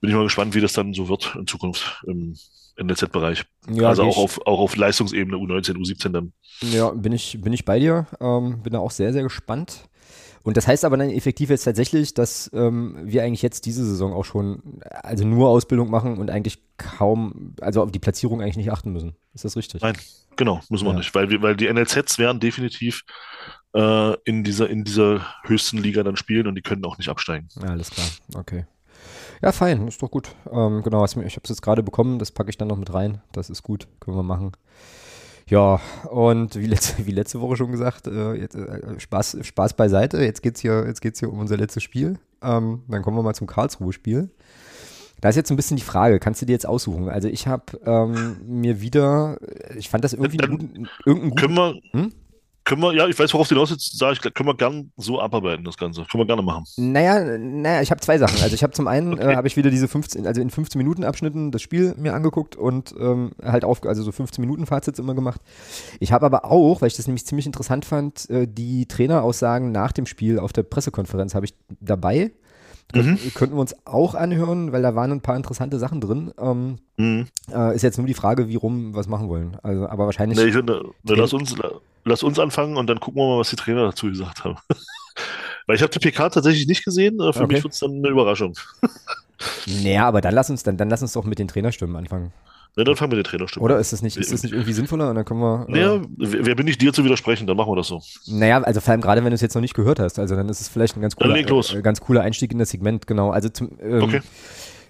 bin 0.00 0.10
ich 0.10 0.16
mal 0.16 0.24
gespannt, 0.24 0.54
wie 0.54 0.60
das 0.60 0.72
dann 0.72 0.94
so 0.94 1.08
wird 1.08 1.34
in 1.36 1.46
Zukunft 1.46 2.02
im 2.06 2.34
NLZ-Bereich. 2.76 3.44
Ja, 3.70 3.88
also 3.88 4.02
auch 4.02 4.16
auf, 4.16 4.46
auch 4.46 4.58
auf 4.58 4.76
Leistungsebene 4.76 5.36
U19, 5.36 5.76
U17 5.76 6.08
dann. 6.10 6.32
Ja, 6.60 6.90
bin 6.90 7.12
ich, 7.12 7.38
bin 7.40 7.52
ich 7.52 7.64
bei 7.64 7.78
dir. 7.78 8.06
Ähm, 8.20 8.62
bin 8.62 8.72
da 8.72 8.78
auch 8.80 8.90
sehr, 8.90 9.12
sehr 9.12 9.22
gespannt. 9.22 9.88
Und 10.44 10.56
das 10.56 10.66
heißt 10.66 10.84
aber 10.84 10.96
dann 10.96 11.10
effektiv 11.10 11.50
jetzt 11.50 11.64
tatsächlich, 11.64 12.14
dass 12.14 12.50
ähm, 12.52 12.96
wir 13.04 13.22
eigentlich 13.22 13.42
jetzt 13.42 13.64
diese 13.64 13.84
Saison 13.84 14.12
auch 14.12 14.24
schon, 14.24 14.80
also 14.90 15.24
nur 15.24 15.48
Ausbildung 15.48 15.88
machen 15.88 16.18
und 16.18 16.30
eigentlich 16.30 16.58
kaum, 16.78 17.54
also 17.60 17.82
auf 17.82 17.92
die 17.92 18.00
Platzierung 18.00 18.40
eigentlich 18.40 18.56
nicht 18.56 18.72
achten 18.72 18.92
müssen. 18.92 19.14
Ist 19.34 19.44
das 19.44 19.56
richtig? 19.56 19.82
Nein, 19.82 19.96
genau, 20.36 20.60
müssen 20.68 20.84
wir 20.84 20.92
ja. 20.92 20.98
nicht, 20.98 21.14
weil, 21.14 21.30
wir, 21.30 21.42
weil 21.42 21.54
die 21.54 21.72
NLZs 21.72 22.18
werden 22.18 22.40
definitiv 22.40 23.04
äh, 23.74 24.14
in, 24.24 24.44
dieser, 24.44 24.68
in 24.68 24.84
dieser 24.84 25.26
höchsten 25.44 25.78
Liga 25.78 26.02
dann 26.02 26.16
spielen 26.16 26.46
und 26.46 26.54
die 26.54 26.62
können 26.62 26.84
auch 26.84 26.98
nicht 26.98 27.08
absteigen. 27.08 27.48
Ja, 27.62 27.68
alles 27.68 27.90
klar, 27.90 28.06
okay. 28.34 28.66
Ja, 29.42 29.50
fein, 29.50 29.88
ist 29.88 30.00
doch 30.00 30.10
gut. 30.10 30.34
Ähm, 30.52 30.82
genau, 30.82 31.04
ich 31.04 31.16
habe 31.16 31.26
es 31.26 31.48
jetzt 31.48 31.62
gerade 31.62 31.82
bekommen, 31.82 32.20
das 32.20 32.30
packe 32.30 32.50
ich 32.50 32.58
dann 32.58 32.68
noch 32.68 32.76
mit 32.76 32.94
rein. 32.94 33.20
Das 33.32 33.50
ist 33.50 33.64
gut, 33.64 33.88
können 33.98 34.16
wir 34.16 34.22
machen. 34.22 34.52
Ja, 35.48 35.80
und 36.08 36.54
wie 36.54 36.66
letzte, 36.66 37.06
wie 37.06 37.10
letzte 37.10 37.40
Woche 37.40 37.56
schon 37.56 37.72
gesagt, 37.72 38.06
äh, 38.06 38.34
jetzt, 38.34 38.54
äh, 38.54 39.00
Spaß, 39.00 39.38
Spaß 39.42 39.74
beiseite. 39.74 40.22
Jetzt 40.22 40.42
geht 40.42 40.56
es 40.56 40.60
hier, 40.62 40.92
hier 41.02 41.32
um 41.32 41.40
unser 41.40 41.56
letztes 41.56 41.82
Spiel. 41.82 42.18
Ähm, 42.40 42.82
dann 42.88 43.02
kommen 43.02 43.16
wir 43.16 43.22
mal 43.22 43.34
zum 43.34 43.46
Karlsruhe-Spiel. 43.46 44.30
Da 45.20 45.28
ist 45.28 45.36
jetzt 45.36 45.50
ein 45.50 45.56
bisschen 45.56 45.76
die 45.76 45.84
Frage, 45.84 46.18
kannst 46.18 46.42
du 46.42 46.46
dir 46.46 46.52
jetzt 46.52 46.66
aussuchen? 46.66 47.08
Also 47.08 47.28
ich 47.28 47.46
habe 47.46 47.78
ähm, 47.84 48.38
mir 48.44 48.80
wieder, 48.80 49.38
ich 49.76 49.88
fand 49.88 50.02
das 50.02 50.14
irgendwie 50.14 50.40
einen 50.40 50.58
guten, 50.58 50.88
irgendeinen 51.06 51.30
guten, 51.30 51.36
können 51.36 51.54
wir, 51.54 51.74
hm? 51.92 52.12
Können 52.64 52.82
wir, 52.82 52.94
ja, 52.94 53.08
ich 53.08 53.18
weiß, 53.18 53.32
worauf 53.34 53.48
du 53.48 53.56
hinaus 53.56 53.70
jetzt 53.70 53.98
sage 53.98 54.12
ich, 54.14 54.34
können 54.34 54.48
wir 54.48 54.56
gern 54.56 54.92
so 54.96 55.20
abarbeiten, 55.20 55.64
das 55.64 55.76
Ganze. 55.76 56.04
Können 56.04 56.22
wir 56.22 56.26
gerne 56.26 56.42
machen. 56.42 56.64
Naja, 56.76 57.38
naja 57.38 57.82
ich 57.82 57.90
habe 57.90 58.00
zwei 58.00 58.18
Sachen. 58.18 58.40
Also 58.40 58.54
ich 58.54 58.62
habe 58.62 58.72
zum 58.72 58.86
einen, 58.86 59.14
okay. 59.14 59.32
äh, 59.32 59.36
habe 59.36 59.48
ich 59.48 59.56
wieder 59.56 59.70
diese 59.70 59.88
15, 59.88 60.26
also 60.26 60.40
in 60.40 60.50
15 60.50 60.78
Minuten 60.78 61.02
Abschnitten 61.02 61.50
das 61.50 61.60
Spiel 61.60 61.94
mir 61.96 62.14
angeguckt 62.14 62.54
und 62.54 62.94
ähm, 63.00 63.32
halt 63.42 63.64
auf, 63.64 63.84
also 63.84 64.02
so 64.02 64.12
15 64.12 64.40
Minuten 64.40 64.66
Fazits 64.66 65.00
immer 65.00 65.14
gemacht. 65.14 65.40
Ich 65.98 66.12
habe 66.12 66.24
aber 66.24 66.44
auch, 66.44 66.82
weil 66.82 66.88
ich 66.88 66.96
das 66.96 67.08
nämlich 67.08 67.26
ziemlich 67.26 67.46
interessant 67.46 67.84
fand, 67.84 68.30
äh, 68.30 68.46
die 68.46 68.86
Traineraussagen 68.86 69.72
nach 69.72 69.90
dem 69.90 70.06
Spiel 70.06 70.38
auf 70.38 70.52
der 70.52 70.62
Pressekonferenz 70.62 71.34
habe 71.34 71.46
ich 71.46 71.54
dabei. 71.80 72.30
Mhm. 72.94 73.18
Könnten 73.34 73.56
wir 73.56 73.60
uns 73.60 73.74
auch 73.86 74.14
anhören, 74.14 74.72
weil 74.72 74.82
da 74.82 74.94
waren 74.94 75.12
ein 75.12 75.20
paar 75.20 75.36
interessante 75.36 75.78
Sachen 75.78 76.00
drin. 76.00 76.32
Ähm, 76.38 76.78
mhm. 76.96 77.26
äh, 77.52 77.74
ist 77.74 77.82
jetzt 77.82 77.98
nur 77.98 78.06
die 78.06 78.14
Frage, 78.14 78.48
wie 78.48 78.56
rum 78.56 78.94
was 78.94 79.06
machen 79.06 79.28
wollen. 79.28 79.56
Also, 79.62 79.88
aber 79.88 80.06
wahrscheinlich. 80.06 80.38
Nee, 80.38 80.46
ich 80.46 80.54
finde, 80.54 80.82
lass 81.04 81.32
uns, 81.32 81.54
lass 82.04 82.22
uns 82.22 82.38
anfangen 82.38 82.76
und 82.76 82.88
dann 82.88 83.00
gucken 83.00 83.20
wir 83.20 83.28
mal, 83.28 83.38
was 83.38 83.50
die 83.50 83.56
Trainer 83.56 83.84
dazu 83.84 84.06
gesagt 84.06 84.44
haben. 84.44 84.56
Weil 85.66 85.76
ich 85.76 85.82
habe 85.82 85.92
die 85.92 86.00
PK 86.00 86.28
tatsächlich 86.28 86.66
nicht 86.66 86.84
gesehen, 86.84 87.18
für 87.18 87.28
okay. 87.28 87.46
mich 87.46 87.62
wird 87.62 87.72
es 87.72 87.80
dann 87.80 87.92
eine 87.92 88.08
Überraschung. 88.08 88.54
naja, 89.82 90.06
aber 90.06 90.20
dann 90.20 90.34
lass 90.34 90.50
uns 90.50 90.62
dann, 90.64 90.76
dann 90.76 90.90
lass 90.90 91.02
uns 91.02 91.12
doch 91.12 91.24
mit 91.24 91.38
den 91.38 91.48
Trainerstimmen 91.48 91.94
anfangen. 91.96 92.32
Ja, 92.76 92.84
dann 92.84 92.96
fangen 92.96 93.12
wir 93.12 93.16
den 93.16 93.24
Trainerstimmen 93.24 93.64
Oder 93.64 93.78
ist 93.78 93.92
das 93.92 94.00
nicht, 94.00 94.16
ist 94.16 94.32
das 94.32 94.42
nicht 94.42 94.52
irgendwie 94.52 94.72
sinnvoller? 94.72 95.10
Und 95.10 95.16
dann 95.16 95.24
können 95.26 95.40
wir. 95.40 95.66
Naja, 95.68 95.96
äh, 95.96 96.00
wer 96.18 96.54
bin 96.54 96.66
ich 96.66 96.78
dir 96.78 96.92
zu 96.92 97.04
widersprechen? 97.04 97.46
Dann 97.46 97.56
machen 97.56 97.70
wir 97.70 97.76
das 97.76 97.88
so. 97.88 98.00
Naja, 98.26 98.62
also 98.62 98.80
vor 98.80 98.92
allem 98.92 99.02
gerade, 99.02 99.22
wenn 99.22 99.30
du 99.30 99.34
es 99.34 99.42
jetzt 99.42 99.54
noch 99.54 99.60
nicht 99.60 99.74
gehört 99.74 99.98
hast. 99.98 100.18
Also 100.18 100.36
dann 100.36 100.48
ist 100.48 100.60
es 100.60 100.68
vielleicht 100.68 100.96
ein 100.96 101.02
ganz 101.02 101.14
cooler, 101.16 101.36
äh, 101.36 101.82
ganz 101.82 102.00
cooler 102.00 102.22
Einstieg 102.22 102.50
in 102.52 102.58
das 102.58 102.70
Segment, 102.70 103.06
genau. 103.06 103.30
Also 103.30 103.50
zum, 103.50 103.72
ähm, 103.82 104.02
okay. 104.02 104.20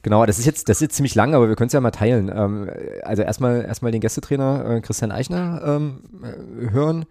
Genau, 0.02 0.26
das 0.26 0.38
ist 0.38 0.46
jetzt, 0.46 0.68
das 0.68 0.78
ist 0.78 0.82
jetzt 0.82 0.96
ziemlich 0.96 1.14
lang, 1.14 1.34
aber 1.34 1.48
wir 1.48 1.54
können 1.54 1.68
es 1.68 1.72
ja 1.72 1.80
mal 1.80 1.92
teilen. 1.92 2.30
Ähm, 2.34 2.70
also 3.02 3.22
erstmal, 3.22 3.64
erstmal 3.64 3.92
den 3.92 4.00
Gästetrainer 4.00 4.76
äh, 4.76 4.80
Christian 4.80 5.12
Eichner 5.12 5.62
ähm, 5.64 6.00
äh, 6.22 6.70
hören 6.70 7.06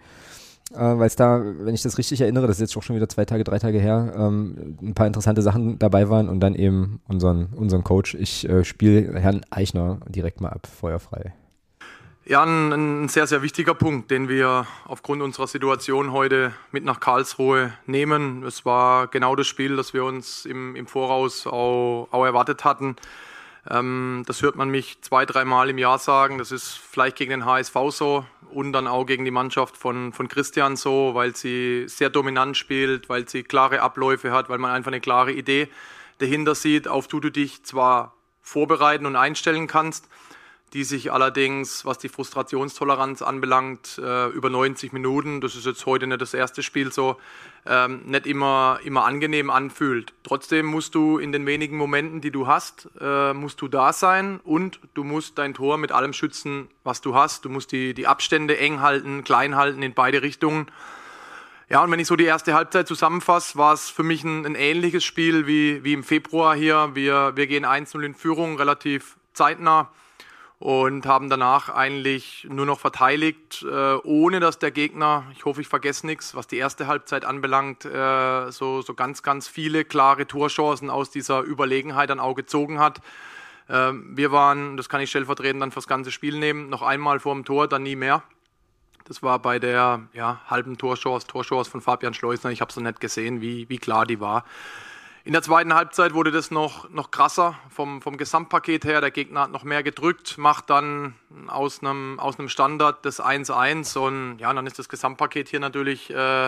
äh, 0.74 0.80
weil 0.80 1.08
es 1.08 1.16
da, 1.16 1.42
wenn 1.44 1.74
ich 1.74 1.82
das 1.82 1.98
richtig 1.98 2.22
erinnere, 2.22 2.48
das 2.48 2.58
ist 2.58 2.62
jetzt 2.62 2.78
auch 2.78 2.84
schon 2.84 2.96
wieder 2.96 3.10
zwei 3.10 3.26
Tage, 3.26 3.44
drei 3.44 3.60
Tage 3.60 3.80
her, 3.80 4.14
ähm, 4.16 4.78
ein 4.82 4.94
paar 4.94 5.08
interessante 5.08 5.42
Sachen 5.42 5.80
dabei 5.80 6.10
waren 6.10 6.30
und 6.30 6.40
dann 6.40 6.56
eben 6.56 7.02
unseren, 7.08 7.48
unseren 7.56 7.84
Coach. 7.84 8.16
Ich 8.16 8.48
äh, 8.48 8.64
spiele 8.64 9.20
Herrn 9.20 9.42
Eichner 9.50 10.00
direkt 10.08 10.42
mal 10.42 10.50
ab, 10.50 10.68
feuerfrei. 10.68 11.34
Ja, 12.24 12.44
ein, 12.44 12.72
ein, 12.72 13.10
sehr, 13.10 13.26
sehr 13.26 13.42
wichtiger 13.42 13.74
Punkt, 13.74 14.12
den 14.12 14.30
wir 14.30 14.68
aufgrund 14.86 15.24
unserer 15.24 15.48
Situation 15.48 16.12
heute 16.12 16.54
mit 16.72 16.86
nach 16.86 17.00
Karlsruhe 17.00 17.74
nehmen. 17.88 18.44
Es 18.44 18.64
war 18.64 19.08
genau 19.08 19.36
das 19.36 19.48
Spiel, 19.48 19.76
das 19.76 19.94
wir 19.94 20.06
uns 20.06 20.46
im, 20.46 20.76
im 20.76 20.86
Voraus 20.86 21.48
auch, 21.48 22.08
auch 22.12 22.26
erwartet 22.26 22.64
hatten. 22.64 22.96
Ähm, 23.70 24.24
das 24.26 24.42
hört 24.42 24.56
man 24.56 24.70
mich 24.70 25.02
zwei, 25.02 25.26
dreimal 25.26 25.70
im 25.70 25.78
Jahr 25.78 26.00
sagen. 26.00 26.38
Das 26.38 26.52
ist 26.52 26.78
vielleicht 26.78 27.18
gegen 27.18 27.32
den 27.32 27.46
HSV 27.46 27.76
so 27.90 28.26
und 28.52 28.74
dann 28.74 28.88
auch 28.88 29.06
gegen 29.06 29.26
die 29.26 29.32
Mannschaft 29.32 29.78
von, 29.78 30.14
von 30.14 30.28
Christian 30.28 30.76
so, 30.76 31.12
weil 31.14 31.36
sie 31.36 31.86
sehr 31.88 32.10
dominant 32.10 32.58
spielt, 32.58 33.10
weil 33.10 33.28
sie 33.30 33.44
klare 33.44 33.82
Abläufe 33.82 34.32
hat, 34.32 34.50
weil 34.50 34.58
man 34.58 34.72
einfach 34.72 34.92
eine 34.92 35.02
klare 35.02 35.32
Idee 35.32 35.68
dahinter 36.18 36.56
sieht, 36.56 36.88
auf 36.88 37.08
die 37.08 37.20
du 37.20 37.30
dich 37.30 37.64
zwar 37.64 38.16
vorbereiten 38.42 39.06
und 39.06 39.16
einstellen 39.16 39.68
kannst, 39.68 40.08
die 40.74 40.86
sich 40.86 41.12
allerdings, 41.12 41.84
was 41.84 41.98
die 41.98 42.08
Frustrationstoleranz 42.08 43.22
anbelangt, 43.22 44.00
äh, 44.02 44.28
über 44.28 44.50
90 44.50 44.94
Minuten, 44.94 45.42
das 45.42 45.56
ist 45.56 45.66
jetzt 45.66 45.86
heute 45.86 46.08
nicht 46.08 46.22
das 46.22 46.34
erste 46.34 46.64
Spiel 46.64 46.94
so, 46.94 47.18
ähm, 47.66 48.04
nicht 48.06 48.26
immer, 48.26 48.80
immer 48.86 49.04
angenehm 49.04 49.50
anfühlt. 49.50 50.14
Trotzdem 50.24 50.66
musst 50.66 50.96
du 50.96 51.18
in 51.18 51.34
den 51.34 51.46
wenigen 51.46 51.76
Momenten, 51.76 52.22
die 52.22 52.32
du 52.32 52.48
hast, 52.48 52.90
äh, 53.02 53.34
musst 53.34 53.62
du 53.62 53.68
da 53.68 53.92
sein 53.92 54.40
und 54.46 54.80
du 54.94 55.04
musst 55.04 55.38
dein 55.38 55.54
Tor 55.54 55.78
mit 55.78 55.92
allem 55.92 56.14
schützen, 56.14 56.70
was 56.86 57.02
du 57.02 57.16
hast. 57.16 57.44
Du 57.44 57.50
musst 57.50 57.74
die, 57.74 57.94
die 57.94 58.08
Abstände 58.08 58.58
eng 58.58 58.80
halten, 58.80 59.26
klein 59.26 59.58
halten 59.58 59.84
in 59.84 59.94
beide 59.94 60.22
Richtungen. 60.22 60.68
Ja, 61.70 61.84
und 61.84 61.92
wenn 61.92 62.00
ich 62.00 62.08
so 62.08 62.16
die 62.16 62.26
erste 62.26 62.54
Halbzeit 62.54 62.88
zusammenfasse, 62.88 63.58
war 63.58 63.74
es 63.74 63.90
für 63.90 64.04
mich 64.04 64.24
ein, 64.24 64.46
ein 64.46 64.56
ähnliches 64.56 65.04
Spiel 65.04 65.48
wie, 65.48 65.84
wie 65.84 65.94
im 65.94 66.04
Februar 66.04 66.56
hier. 66.56 66.92
Wir, 66.94 67.34
wir 67.36 67.48
gehen 67.48 67.66
1-0 67.66 68.02
in 68.04 68.16
Führung, 68.16 68.56
relativ 68.58 69.18
zeitnah 69.34 69.90
und 70.62 71.08
haben 71.08 71.28
danach 71.28 71.70
eigentlich 71.70 72.46
nur 72.48 72.68
noch 72.68 72.80
verteidigt, 72.80 73.66
äh, 73.68 73.96
ohne 74.04 74.40
dass 74.40 74.60
der 74.60 74.70
Gegner, 74.70 75.24
ich 75.36 75.44
hoffe, 75.44 75.60
ich 75.60 75.68
vergesse 75.68 76.06
nichts, 76.06 76.36
was 76.36 76.46
die 76.46 76.58
erste 76.58 76.86
Halbzeit 76.86 77.26
anbelangt, 77.26 77.84
äh, 77.84 78.52
so, 78.52 78.84
so 78.84 78.94
ganz, 78.94 79.24
ganz 79.24 79.48
viele 79.48 79.84
klare 79.86 80.28
Torchancen 80.28 80.92
aus 80.92 81.10
dieser 81.10 81.42
Überlegenheit 81.42 82.12
dann 82.12 82.20
auch 82.20 82.36
gezogen 82.36 82.80
hat. 82.80 83.00
Äh, 83.70 83.92
wir 83.94 84.32
waren, 84.32 84.78
das 84.78 84.88
kann 84.88 85.02
ich 85.02 85.10
stellvertretend 85.10 85.64
dann 85.64 85.72
fürs 85.72 85.88
ganze 85.88 86.12
Spiel 86.12 86.38
nehmen, 86.38 86.70
noch 86.70 86.84
einmal 86.84 87.20
vor 87.20 87.34
dem 87.34 87.44
Tor, 87.44 87.68
dann 87.68 87.82
nie 87.82 87.96
mehr. 87.96 88.22
Das 89.06 89.24
war 89.24 89.40
bei 89.40 89.58
der 89.58 90.02
ja, 90.14 90.42
halben 90.46 90.78
Torchance, 90.78 91.26
Torchance 91.26 91.72
von 91.72 91.82
Fabian 91.82 92.14
Schleusner. 92.14 92.52
Ich 92.52 92.62
habe 92.62 92.70
es 92.70 92.76
noch 92.76 92.84
nicht 92.84 93.00
gesehen, 93.00 93.42
wie, 93.42 93.68
wie 93.68 93.80
klar 93.80 94.06
die 94.06 94.20
war. 94.20 94.46
In 95.24 95.34
der 95.34 95.44
zweiten 95.44 95.76
Halbzeit 95.76 96.16
wurde 96.16 96.32
das 96.32 96.50
noch, 96.50 96.90
noch 96.90 97.12
krasser 97.12 97.56
vom, 97.70 98.02
vom 98.02 98.18
Gesamtpaket 98.18 98.86
her. 98.86 99.02
Der 99.02 99.12
Gegner 99.12 99.42
hat 99.42 99.52
noch 99.52 99.64
mehr 99.64 99.84
gedrückt, 99.84 100.40
macht 100.40 100.72
dann 100.72 101.14
aus 101.46 101.84
einem, 101.84 102.20
aus 102.20 102.40
einem 102.40 102.50
Standard 102.50 103.06
das 103.06 103.22
1-1 103.22 104.00
und 104.00 104.40
ja, 104.40 104.52
dann 104.52 104.66
ist 104.66 104.80
das 104.80 104.90
Gesamtpaket 104.90 105.48
hier 105.48 105.60
natürlich 105.60 106.10
äh, 106.10 106.48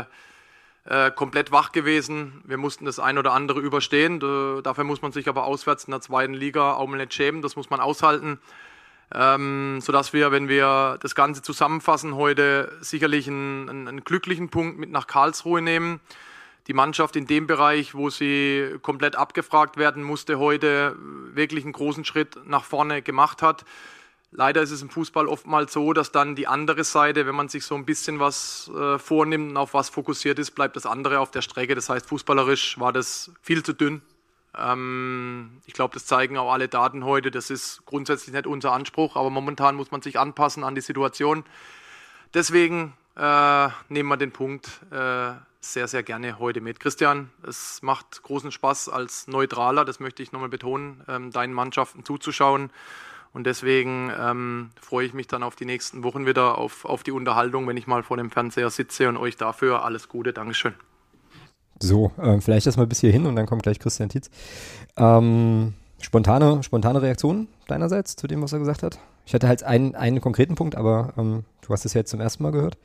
äh, 0.85 1.11
komplett 1.15 1.51
wach 1.51 1.71
gewesen. 1.71 2.41
Wir 2.45 2.57
mussten 2.57 2.85
das 2.85 2.97
ein 2.97 3.19
oder 3.19 3.33
andere 3.33 3.59
überstehen. 3.59 4.19
dafür 4.63 4.85
muss 4.85 5.03
man 5.03 5.11
sich 5.11 5.29
aber 5.29 5.43
auswärts 5.43 5.83
in 5.83 5.91
der 5.91 6.01
zweiten 6.01 6.33
Liga 6.33 6.73
auch 6.73 6.87
mal 6.87 6.97
nicht 6.97 7.13
schämen. 7.13 7.43
Das 7.43 7.55
muss 7.55 7.69
man 7.69 7.79
aushalten. 7.79 8.39
Ähm, 9.13 9.81
sodass 9.81 10.13
wir, 10.13 10.31
wenn 10.31 10.47
wir 10.47 10.97
das 10.99 11.13
Ganze 11.13 11.43
zusammenfassen, 11.43 12.15
heute 12.15 12.75
sicherlich 12.81 13.27
einen, 13.27 13.69
einen, 13.69 13.87
einen 13.87 14.03
glücklichen 14.03 14.49
Punkt 14.49 14.79
mit 14.79 14.89
nach 14.89 15.05
Karlsruhe 15.05 15.61
nehmen 15.61 15.99
die 16.67 16.73
Mannschaft 16.73 17.15
in 17.15 17.27
dem 17.27 17.47
Bereich, 17.47 17.93
wo 17.93 18.09
sie 18.09 18.77
komplett 18.81 19.15
abgefragt 19.15 19.77
werden 19.77 20.03
musste, 20.03 20.39
heute 20.39 20.95
wirklich 21.33 21.63
einen 21.63 21.73
großen 21.73 22.05
Schritt 22.05 22.37
nach 22.45 22.63
vorne 22.63 23.01
gemacht 23.01 23.41
hat. 23.41 23.65
Leider 24.35 24.63
ist 24.63 24.71
es 24.71 24.81
im 24.81 24.89
Fußball 24.89 25.27
oftmals 25.27 25.73
so, 25.73 25.93
dass 25.93 26.11
dann 26.11 26.35
die 26.35 26.47
andere 26.47 26.83
Seite, 26.83 27.27
wenn 27.27 27.35
man 27.35 27.49
sich 27.49 27.65
so 27.65 27.75
ein 27.75 27.85
bisschen 27.85 28.19
was 28.19 28.71
äh, 28.75 28.97
vornimmt 28.97 29.51
und 29.51 29.57
auf 29.57 29.75
was 29.75 29.89
fokussiert 29.89 30.39
ist, 30.39 30.51
bleibt 30.51 30.75
das 30.75 30.87
andere 30.87 31.19
auf 31.19 31.29
der 31.29 31.43
Strecke. 31.43 31.75
Das 31.75 31.89
heißt, 31.89 32.07
fußballerisch 32.07 32.79
war 32.79 32.91
das 32.91 33.31
viel 33.43 33.61
zu 33.61 33.73
dünn. 33.73 34.01
Ähm, 34.57 35.61
ich 35.67 35.73
glaube, 35.73 35.93
das 35.93 36.07
zeigen 36.07 36.37
auch 36.37 36.51
alle 36.51 36.67
Daten 36.67 37.03
heute. 37.03 37.29
Das 37.29 37.51
ist 37.51 37.85
grundsätzlich 37.85 38.33
nicht 38.33 38.47
unser 38.47 38.71
Anspruch, 38.71 39.15
aber 39.15 39.29
momentan 39.29 39.75
muss 39.75 39.91
man 39.91 40.01
sich 40.01 40.17
anpassen 40.17 40.63
an 40.63 40.73
die 40.73 40.81
Situation. 40.81 41.43
Deswegen 42.33 42.93
äh, 43.15 43.67
nehmen 43.89 44.09
wir 44.09 44.17
den 44.17 44.31
Punkt. 44.31 44.81
Äh, 44.89 45.33
sehr, 45.63 45.87
sehr 45.87 46.03
gerne 46.03 46.39
heute 46.39 46.61
mit. 46.61 46.79
Christian, 46.79 47.29
es 47.47 47.81
macht 47.81 48.21
großen 48.23 48.51
Spaß 48.51 48.89
als 48.89 49.27
Neutraler, 49.27 49.85
das 49.85 49.99
möchte 49.99 50.21
ich 50.21 50.31
nochmal 50.31 50.49
betonen, 50.49 51.01
ähm, 51.07 51.31
deinen 51.31 51.53
Mannschaften 51.53 52.03
zuzuschauen. 52.03 52.69
Und 53.33 53.45
deswegen 53.45 54.11
ähm, 54.19 54.69
freue 54.79 55.07
ich 55.07 55.13
mich 55.13 55.27
dann 55.27 55.41
auf 55.41 55.55
die 55.55 55.65
nächsten 55.65 56.03
Wochen 56.03 56.27
wieder, 56.27 56.57
auf, 56.57 56.85
auf 56.85 57.01
die 57.01 57.11
Unterhaltung, 57.11 57.67
wenn 57.67 57.77
ich 57.77 57.87
mal 57.87 58.03
vor 58.03 58.17
dem 58.17 58.29
Fernseher 58.29 58.69
sitze 58.69 59.09
und 59.09 59.17
euch 59.17 59.37
dafür 59.37 59.83
alles 59.83 60.07
Gute. 60.07 60.33
Dankeschön. 60.33 60.75
So, 61.79 62.11
äh, 62.17 62.39
vielleicht 62.39 62.67
erstmal 62.67 62.85
bis 62.85 62.99
hierhin 62.99 63.25
und 63.25 63.35
dann 63.35 63.47
kommt 63.47 63.63
gleich 63.63 63.79
Christian 63.79 64.09
Tietz. 64.09 64.29
Ähm, 64.97 65.73
spontane, 65.99 66.61
spontane 66.61 67.01
Reaktion 67.01 67.47
deinerseits 67.67 68.15
zu 68.15 68.27
dem, 68.27 68.41
was 68.43 68.53
er 68.53 68.59
gesagt 68.59 68.83
hat? 68.83 68.99
Ich 69.25 69.33
hatte 69.33 69.47
halt 69.47 69.63
einen, 69.63 69.95
einen 69.95 70.21
konkreten 70.21 70.55
Punkt, 70.55 70.75
aber 70.75 71.13
ähm, 71.17 71.43
du 71.61 71.73
hast 71.73 71.85
es 71.85 71.93
ja 71.93 72.01
jetzt 72.01 72.11
zum 72.11 72.19
ersten 72.19 72.43
Mal 72.43 72.51
gehört. 72.51 72.77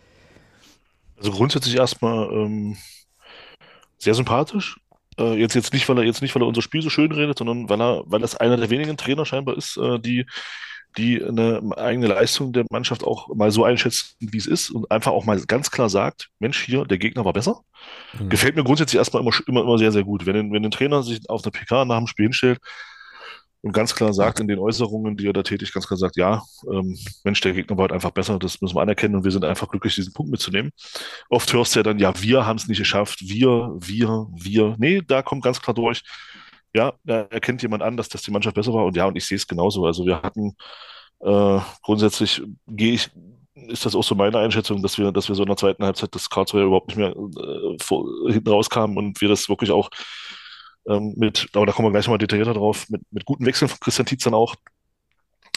Also 1.18 1.32
grundsätzlich 1.32 1.76
erstmal 1.76 2.30
ähm, 2.32 2.76
sehr 3.98 4.14
sympathisch. 4.14 4.78
Äh, 5.18 5.34
jetzt, 5.34 5.54
jetzt 5.54 5.72
nicht, 5.72 5.88
weil 5.88 5.98
er 5.98 6.04
jetzt 6.04 6.22
nicht, 6.22 6.34
weil 6.34 6.42
er 6.42 6.48
unser 6.48 6.62
Spiel 6.62 6.82
so 6.82 6.90
schön 6.90 7.12
redet, 7.12 7.38
sondern 7.38 7.68
weil 7.68 7.80
er, 7.80 8.02
weil 8.06 8.22
es 8.22 8.36
einer 8.36 8.56
der 8.56 8.70
wenigen 8.70 8.96
Trainer 8.96 9.26
scheinbar 9.26 9.56
ist, 9.56 9.76
äh, 9.76 9.98
die, 9.98 10.26
die 10.96 11.22
eine 11.22 11.60
eigene 11.76 12.06
Leistung 12.06 12.52
der 12.52 12.64
Mannschaft 12.70 13.04
auch 13.04 13.34
mal 13.34 13.50
so 13.50 13.64
einschätzen, 13.64 14.14
wie 14.20 14.38
es 14.38 14.46
ist 14.46 14.70
und 14.70 14.90
einfach 14.90 15.12
auch 15.12 15.24
mal 15.24 15.40
ganz 15.46 15.70
klar 15.70 15.90
sagt, 15.90 16.28
Mensch, 16.38 16.62
hier, 16.62 16.84
der 16.84 16.98
Gegner 16.98 17.24
war 17.24 17.32
besser. 17.32 17.60
Mhm. 18.18 18.28
Gefällt 18.28 18.56
mir 18.56 18.64
grundsätzlich 18.64 18.98
erstmal 18.98 19.22
immer, 19.22 19.32
immer, 19.46 19.62
immer 19.62 19.78
sehr, 19.78 19.92
sehr 19.92 20.04
gut. 20.04 20.24
Wenn, 20.24 20.52
wenn 20.52 20.64
ein 20.64 20.70
Trainer 20.70 21.02
sich 21.02 21.28
auf 21.28 21.44
einer 21.44 21.52
PK 21.52 21.84
nach 21.84 21.98
dem 21.98 22.06
Spiel 22.06 22.26
hinstellt 22.26 22.60
und 23.62 23.72
ganz 23.72 23.94
klar 23.94 24.12
sagt 24.12 24.40
in 24.40 24.48
den 24.48 24.58
Äußerungen, 24.58 25.16
die 25.16 25.26
er 25.26 25.32
da 25.32 25.42
tätigt, 25.42 25.74
ganz 25.74 25.86
klar 25.86 25.98
sagt, 25.98 26.16
ja, 26.16 26.42
ähm, 26.70 26.96
Mensch, 27.24 27.40
der 27.40 27.52
Gegner 27.52 27.76
war 27.76 27.82
halt 27.82 27.92
einfach 27.92 28.12
besser, 28.12 28.38
das 28.38 28.60
müssen 28.60 28.76
wir 28.76 28.82
anerkennen 28.82 29.16
und 29.16 29.24
wir 29.24 29.32
sind 29.32 29.44
einfach 29.44 29.68
glücklich, 29.68 29.94
diesen 29.96 30.12
Punkt 30.12 30.30
mitzunehmen. 30.30 30.70
Oft 31.28 31.52
hörst 31.52 31.74
du 31.74 31.80
ja 31.80 31.82
dann, 31.82 31.98
ja, 31.98 32.12
wir 32.22 32.46
haben 32.46 32.56
es 32.56 32.68
nicht 32.68 32.78
geschafft, 32.78 33.20
wir, 33.20 33.74
wir, 33.80 34.26
wir. 34.36 34.76
Nee, 34.78 35.02
da 35.06 35.22
kommt 35.22 35.42
ganz 35.42 35.60
klar 35.60 35.74
durch, 35.74 36.02
ja, 36.74 36.92
da 37.04 37.22
erkennt 37.22 37.62
jemand 37.62 37.82
an, 37.82 37.96
dass, 37.96 38.08
dass 38.08 38.22
die 38.22 38.30
Mannschaft 38.30 38.54
besser 38.54 38.72
war 38.72 38.84
und 38.84 38.96
ja, 38.96 39.06
und 39.06 39.16
ich 39.16 39.26
sehe 39.26 39.36
es 39.36 39.46
genauso. 39.46 39.84
Also 39.84 40.06
wir 40.06 40.22
hatten 40.22 40.54
äh, 41.20 41.58
grundsätzlich 41.82 42.42
gehe 42.66 42.94
ich 42.94 43.10
ist 43.66 43.84
das 43.84 43.96
auch 43.96 44.04
so 44.04 44.14
meine 44.14 44.38
Einschätzung, 44.38 44.82
dass 44.82 44.98
wir, 44.98 45.10
dass 45.10 45.28
wir 45.28 45.34
so 45.34 45.42
in 45.42 45.48
der 45.48 45.56
zweiten 45.56 45.84
Halbzeit 45.84 46.14
das 46.14 46.30
Karlsruhe 46.30 46.62
überhaupt 46.62 46.88
nicht 46.88 46.96
mehr 46.96 47.10
äh, 47.10 47.76
vor, 47.82 48.06
hinten 48.28 48.48
rauskamen 48.48 48.96
und 48.96 49.20
wir 49.20 49.28
das 49.28 49.48
wirklich 49.48 49.72
auch 49.72 49.90
ähm, 50.88 51.14
mit, 51.16 51.48
aber 51.52 51.66
da 51.66 51.72
kommen 51.72 51.88
wir 51.88 51.92
gleich 51.92 52.06
nochmal 52.06 52.18
detaillierter 52.18 52.54
drauf, 52.54 52.88
mit, 52.88 53.02
mit 53.10 53.24
guten 53.24 53.46
Wechseln 53.46 53.68
von 53.68 53.78
Christian 53.80 54.06
Tietz 54.06 54.24
dann 54.24 54.34
auch 54.34 54.56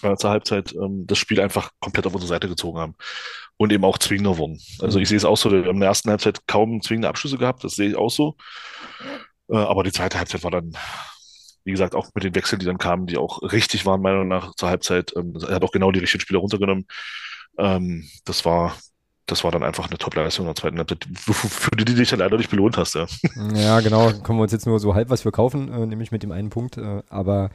äh, 0.04 0.16
zur 0.16 0.30
Halbzeit 0.30 0.74
ähm, 0.74 1.06
das 1.08 1.18
Spiel 1.18 1.40
einfach 1.40 1.72
komplett 1.80 2.06
auf 2.06 2.14
unsere 2.14 2.30
Seite 2.30 2.48
gezogen 2.48 2.80
haben 2.80 2.96
und 3.58 3.72
eben 3.72 3.86
auch 3.86 3.98
zwingender 3.98 4.38
wurden. 4.38 4.60
Also 4.80 5.00
ich 5.00 5.08
sehe 5.10 5.18
es 5.18 5.26
auch 5.26 5.38
so, 5.38 5.52
wir 5.52 5.60
haben 5.60 5.76
in 5.76 5.80
der 5.80 5.90
ersten 5.90 6.10
Halbzeit 6.10 6.48
kaum 6.48 6.82
zwingende 6.82 7.08
Abschlüsse 7.08 7.38
gehabt, 7.38 7.64
das 7.64 7.76
sehe 7.76 7.90
ich 7.90 7.96
auch 7.96 8.12
so. 8.12 8.36
Äh, 9.50 9.56
aber 9.56 9.84
die 9.84 9.92
zweite 9.92 10.18
Halbzeit 10.18 10.44
war 10.44 10.52
dann, 10.52 10.76
wie 11.64 11.72
gesagt, 11.72 11.96
auch 11.96 12.10
mit 12.14 12.24
den 12.24 12.36
Wechseln, 12.36 12.60
die 12.60 12.66
dann 12.66 12.78
kamen, 12.78 13.08
die 13.08 13.18
auch 13.18 13.42
richtig 13.42 13.86
waren, 13.86 14.02
meiner 14.02 14.18
Meinung 14.18 14.30
nach, 14.30 14.56
zur 14.56 14.70
Halbzeit. 14.70 15.14
Ähm, 15.16 15.34
er 15.48 15.56
hat 15.56 15.64
auch 15.64 15.72
genau 15.72 15.92
die 15.92 16.00
richtigen 16.00 16.22
Spieler 16.22 16.40
runtergenommen. 16.40 16.88
Ähm, 17.58 18.10
das 18.26 18.46
war, 18.46 18.76
das 19.32 19.44
war 19.46 19.52
dann 19.52 19.64
einfach 19.64 19.88
eine 19.88 19.98
Top-Leistung 19.98 20.46
in 20.46 20.50
der 20.50 20.56
zweiten 20.56 20.78
Halbzeit, 20.78 21.08
für 21.16 21.72
die 21.72 21.86
du 21.86 21.94
dich 21.94 22.10
dann 22.10 22.20
leider 22.20 22.38
nicht 22.38 22.50
belohnt 22.50 22.78
hast. 22.78 22.96
Ja, 22.96 23.06
ja 23.54 23.80
genau. 23.80 24.12
Kommen 24.24 24.40
wir 24.40 24.44
uns 24.44 24.52
jetzt 24.52 24.68
nur 24.68 24.80
so 24.80 24.94
halb 24.94 25.10
was 25.10 25.22
verkaufen, 25.22 25.72
äh, 25.72 25.86
nämlich 25.86 26.12
mit 26.12 26.22
dem 26.22 26.32
einen 26.32 26.50
Punkt. 26.50 26.78
Äh, 26.78 27.02
aber 27.10 27.50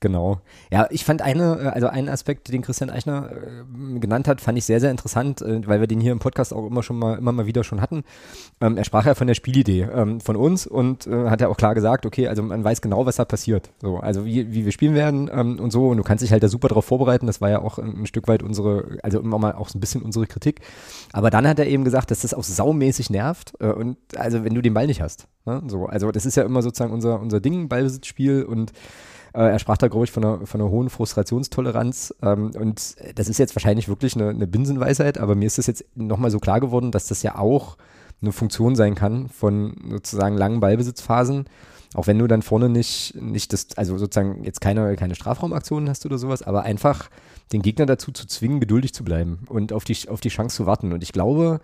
Genau. 0.00 0.40
Ja, 0.70 0.86
ich 0.90 1.04
fand 1.04 1.22
eine, 1.22 1.58
äh, 1.60 1.66
also 1.68 1.88
einen 1.88 2.08
Aspekt, 2.08 2.52
den 2.52 2.62
Christian 2.62 2.90
Eichner 2.90 3.30
äh, 3.30 3.98
genannt 3.98 4.28
hat, 4.28 4.40
fand 4.40 4.58
ich 4.58 4.64
sehr, 4.64 4.80
sehr 4.80 4.90
interessant, 4.90 5.40
äh, 5.42 5.66
weil 5.66 5.80
wir 5.80 5.86
den 5.86 6.00
hier 6.00 6.12
im 6.12 6.18
Podcast 6.18 6.52
auch 6.52 6.66
immer 6.66 6.82
schon 6.82 6.98
mal, 6.98 7.18
immer 7.18 7.32
mal 7.32 7.46
wieder 7.46 7.64
schon 7.64 7.80
hatten. 7.80 8.04
Ähm, 8.60 8.76
er 8.76 8.84
sprach 8.84 9.06
ja 9.06 9.14
von 9.14 9.26
der 9.26 9.34
Spielidee 9.34 9.82
ähm, 9.82 10.20
von 10.20 10.36
uns 10.36 10.66
und 10.66 11.06
äh, 11.06 11.30
hat 11.30 11.40
ja 11.40 11.48
auch 11.48 11.56
klar 11.56 11.74
gesagt, 11.74 12.04
okay, 12.04 12.28
also 12.28 12.42
man 12.42 12.62
weiß 12.62 12.82
genau, 12.82 13.06
was 13.06 13.16
da 13.16 13.24
passiert. 13.24 13.70
So, 13.80 13.98
also 13.98 14.24
wie, 14.26 14.52
wie 14.52 14.64
wir 14.64 14.72
spielen 14.72 14.94
werden 14.94 15.30
ähm, 15.32 15.58
und 15.58 15.70
so. 15.70 15.88
Und 15.88 15.96
du 15.96 16.02
kannst 16.02 16.22
dich 16.22 16.32
halt 16.32 16.42
da 16.42 16.48
super 16.48 16.68
drauf 16.68 16.84
vorbereiten. 16.84 17.26
Das 17.26 17.40
war 17.40 17.50
ja 17.50 17.60
auch 17.60 17.78
ein, 17.78 18.02
ein 18.02 18.06
Stück 18.06 18.28
weit 18.28 18.42
unsere, 18.42 18.98
also 19.02 19.20
immer 19.20 19.38
mal 19.38 19.54
auch 19.54 19.68
so 19.68 19.78
ein 19.78 19.80
bisschen 19.80 20.02
unsere 20.02 20.26
Kritik. 20.26 20.60
Aber 21.12 21.30
dann 21.30 21.46
hat 21.46 21.58
er 21.58 21.66
eben 21.66 21.84
gesagt, 21.84 22.10
dass 22.10 22.20
das 22.20 22.34
auch 22.34 22.44
saumäßig 22.44 23.10
nervt. 23.10 23.54
Äh, 23.60 23.68
und 23.68 23.96
also 24.16 24.44
wenn 24.44 24.54
du 24.54 24.60
den 24.60 24.74
Ball 24.74 24.86
nicht 24.86 25.00
hast. 25.00 25.26
Ne? 25.46 25.62
So, 25.68 25.86
also 25.86 26.10
das 26.10 26.26
ist 26.26 26.36
ja 26.36 26.42
immer 26.42 26.60
sozusagen 26.60 26.92
unser, 26.92 27.20
unser 27.20 27.40
Ding, 27.40 27.68
Ballbesitzspiel 27.68 28.42
und 28.42 28.72
er 29.42 29.58
sprach 29.58 29.76
da, 29.76 29.88
glaube 29.88 30.04
ich, 30.04 30.12
von 30.12 30.24
einer, 30.24 30.46
von 30.46 30.60
einer 30.60 30.70
hohen 30.70 30.90
Frustrationstoleranz. 30.90 32.14
Ähm, 32.22 32.52
und 32.58 32.96
das 33.14 33.28
ist 33.28 33.38
jetzt 33.38 33.54
wahrscheinlich 33.54 33.88
wirklich 33.88 34.14
eine, 34.14 34.30
eine 34.30 34.46
Binsenweisheit, 34.46 35.18
aber 35.18 35.34
mir 35.34 35.46
ist 35.46 35.58
das 35.58 35.66
jetzt 35.66 35.84
nochmal 35.94 36.30
so 36.30 36.38
klar 36.38 36.60
geworden, 36.60 36.90
dass 36.90 37.06
das 37.06 37.22
ja 37.22 37.36
auch 37.36 37.76
eine 38.22 38.32
Funktion 38.32 38.76
sein 38.76 38.94
kann 38.94 39.28
von 39.28 39.76
sozusagen 39.90 40.36
langen 40.36 40.60
Ballbesitzphasen. 40.60 41.44
Auch 41.94 42.06
wenn 42.06 42.18
du 42.18 42.26
dann 42.26 42.42
vorne 42.42 42.68
nicht, 42.68 43.14
nicht 43.20 43.52
das, 43.52 43.68
also 43.76 43.96
sozusagen 43.96 44.44
jetzt 44.44 44.60
keine, 44.60 44.96
keine 44.96 45.14
Strafraumaktionen 45.14 45.88
hast 45.88 46.04
oder 46.04 46.18
sowas, 46.18 46.42
aber 46.42 46.62
einfach 46.62 47.08
den 47.52 47.62
Gegner 47.62 47.86
dazu 47.86 48.12
zu 48.12 48.26
zwingen, 48.26 48.60
geduldig 48.60 48.92
zu 48.92 49.04
bleiben 49.04 49.40
und 49.48 49.72
auf 49.72 49.84
die, 49.84 49.96
auf 50.08 50.20
die 50.20 50.28
Chance 50.28 50.56
zu 50.56 50.66
warten. 50.66 50.92
Und 50.92 51.02
ich 51.02 51.12
glaube, 51.12 51.60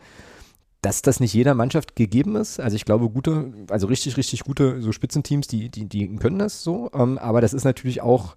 dass 0.82 1.00
das 1.00 1.20
nicht 1.20 1.32
jeder 1.32 1.54
Mannschaft 1.54 1.94
gegeben 1.94 2.34
ist. 2.34 2.58
Also 2.58 2.74
ich 2.74 2.84
glaube, 2.84 3.08
gute, 3.08 3.52
also 3.70 3.86
richtig, 3.86 4.16
richtig 4.16 4.42
gute 4.42 4.82
so 4.82 4.90
Spitzenteams, 4.90 5.46
die, 5.46 5.68
die, 5.68 5.86
die 5.86 6.16
können 6.16 6.40
das 6.40 6.64
so. 6.64 6.90
Ähm, 6.92 7.18
aber 7.18 7.40
das 7.40 7.54
ist 7.54 7.62
natürlich 7.62 8.02
auch, 8.02 8.34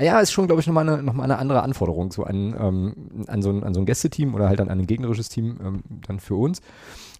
ja, 0.00 0.20
ist 0.20 0.30
schon, 0.30 0.46
glaube 0.46 0.60
ich, 0.60 0.68
nochmal 0.68 0.88
eine, 0.88 1.02
noch 1.02 1.18
eine 1.18 1.38
andere 1.38 1.62
Anforderung 1.62 2.12
so 2.12 2.22
an, 2.22 2.54
ähm, 2.58 3.26
an, 3.26 3.42
so 3.42 3.50
ein, 3.50 3.64
an 3.64 3.74
so 3.74 3.80
ein 3.80 3.86
Gästeteam 3.86 4.36
oder 4.36 4.48
halt 4.48 4.60
an, 4.60 4.68
an 4.68 4.78
ein 4.78 4.86
gegnerisches 4.86 5.28
Team 5.28 5.58
ähm, 5.60 5.82
dann 6.06 6.20
für 6.20 6.36
uns. 6.36 6.60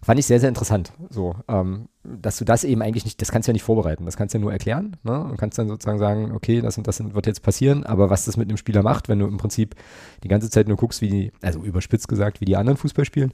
Fand 0.01 0.17
ich 0.17 0.25
sehr, 0.25 0.39
sehr 0.39 0.47
interessant. 0.47 0.93
So, 1.09 1.35
ähm, 1.49 1.89
dass 2.05 2.37
du 2.37 2.45
das 2.45 2.63
eben 2.63 2.81
eigentlich 2.81 3.03
nicht, 3.03 3.21
das 3.21 3.33
kannst 3.33 3.47
du 3.47 3.51
ja 3.51 3.53
nicht 3.53 3.63
vorbereiten, 3.63 4.05
das 4.05 4.15
kannst 4.15 4.33
du 4.33 4.37
ja 4.37 4.41
nur 4.41 4.53
erklären 4.53 4.95
ne? 5.03 5.25
und 5.25 5.35
kannst 5.35 5.57
dann 5.57 5.67
sozusagen 5.67 5.99
sagen, 5.99 6.31
okay, 6.31 6.61
das 6.61 6.77
und 6.77 6.87
das 6.87 7.03
wird 7.03 7.27
jetzt 7.27 7.43
passieren, 7.43 7.83
aber 7.83 8.09
was 8.09 8.23
das 8.23 8.37
mit 8.37 8.47
einem 8.47 8.55
Spieler 8.55 8.81
macht, 8.81 9.09
wenn 9.09 9.19
du 9.19 9.27
im 9.27 9.35
Prinzip 9.35 9.75
die 10.23 10.29
ganze 10.29 10.49
Zeit 10.49 10.69
nur 10.69 10.77
guckst, 10.77 11.01
wie 11.01 11.09
die, 11.09 11.31
also 11.41 11.59
überspitzt 11.63 12.07
gesagt, 12.07 12.39
wie 12.39 12.45
die 12.45 12.55
anderen 12.55 12.77
Fußball 12.77 13.03
spielen, 13.03 13.33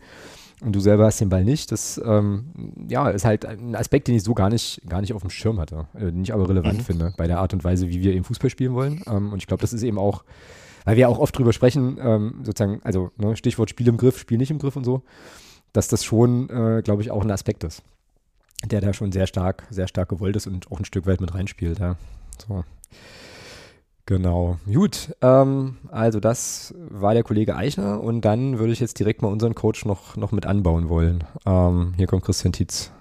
und 0.61 0.73
du 0.73 0.79
selber 0.79 1.05
hast 1.05 1.19
den 1.19 1.29
Ball 1.29 1.43
nicht. 1.43 1.71
Das 1.71 2.01
ähm, 2.03 2.45
ja, 2.87 3.09
ist 3.09 3.25
halt 3.25 3.45
ein 3.45 3.75
Aspekt, 3.75 4.07
den 4.07 4.15
ich 4.15 4.23
so 4.23 4.33
gar 4.33 4.49
nicht, 4.49 4.81
gar 4.87 5.01
nicht 5.01 5.13
auf 5.13 5.21
dem 5.21 5.29
Schirm 5.29 5.59
hatte, 5.59 5.87
äh, 5.93 6.11
den 6.11 6.23
ich 6.23 6.33
aber 6.33 6.47
relevant 6.49 6.79
mhm. 6.79 6.83
finde 6.83 7.13
bei 7.17 7.27
der 7.27 7.39
Art 7.39 7.53
und 7.53 7.63
Weise, 7.63 7.89
wie 7.89 8.01
wir 8.01 8.13
eben 8.13 8.23
Fußball 8.23 8.49
spielen 8.49 8.73
wollen. 8.73 9.01
Ähm, 9.07 9.33
und 9.33 9.39
ich 9.39 9.47
glaube, 9.47 9.61
das 9.61 9.73
ist 9.73 9.83
eben 9.83 9.97
auch, 9.97 10.23
weil 10.85 10.97
wir 10.97 11.09
auch 11.09 11.19
oft 11.19 11.37
drüber 11.37 11.53
sprechen, 11.53 11.97
ähm, 11.99 12.35
sozusagen, 12.43 12.79
also 12.83 13.11
ne, 13.17 13.35
Stichwort 13.35 13.69
Spiel 13.69 13.87
im 13.87 13.97
Griff, 13.97 14.17
Spiel 14.17 14.37
nicht 14.37 14.51
im 14.51 14.59
Griff 14.59 14.75
und 14.75 14.85
so, 14.85 15.03
dass 15.73 15.87
das 15.87 16.03
schon, 16.03 16.49
äh, 16.49 16.81
glaube 16.83 17.01
ich, 17.01 17.11
auch 17.11 17.23
ein 17.23 17.31
Aspekt 17.31 17.63
ist, 17.63 17.83
der 18.65 18.81
da 18.81 18.93
schon 18.93 19.11
sehr 19.11 19.27
stark, 19.27 19.63
sehr 19.69 19.87
stark 19.87 20.09
gewollt 20.09 20.35
ist 20.35 20.47
und 20.47 20.71
auch 20.71 20.79
ein 20.79 20.85
Stück 20.85 21.05
weit 21.05 21.21
mit 21.21 21.33
reinspielt. 21.33 21.79
Ja. 21.79 21.97
So. 22.47 22.63
Genau. 24.05 24.59
Gut. 24.65 25.15
Ähm, 25.21 25.77
also 25.89 26.19
das 26.19 26.73
war 26.77 27.13
der 27.13 27.23
Kollege 27.23 27.55
Eichner 27.55 28.01
und 28.01 28.21
dann 28.21 28.59
würde 28.59 28.71
ich 28.71 28.79
jetzt 28.79 28.99
direkt 28.99 29.21
mal 29.21 29.29
unseren 29.29 29.55
Coach 29.55 29.85
noch, 29.85 30.15
noch 30.15 30.31
mit 30.31 30.45
anbauen 30.45 30.89
wollen. 30.89 31.23
Ähm, 31.45 31.93
hier 31.97 32.07
kommt 32.07 32.23
Christian 32.23 32.53
Tietz. 32.53 32.91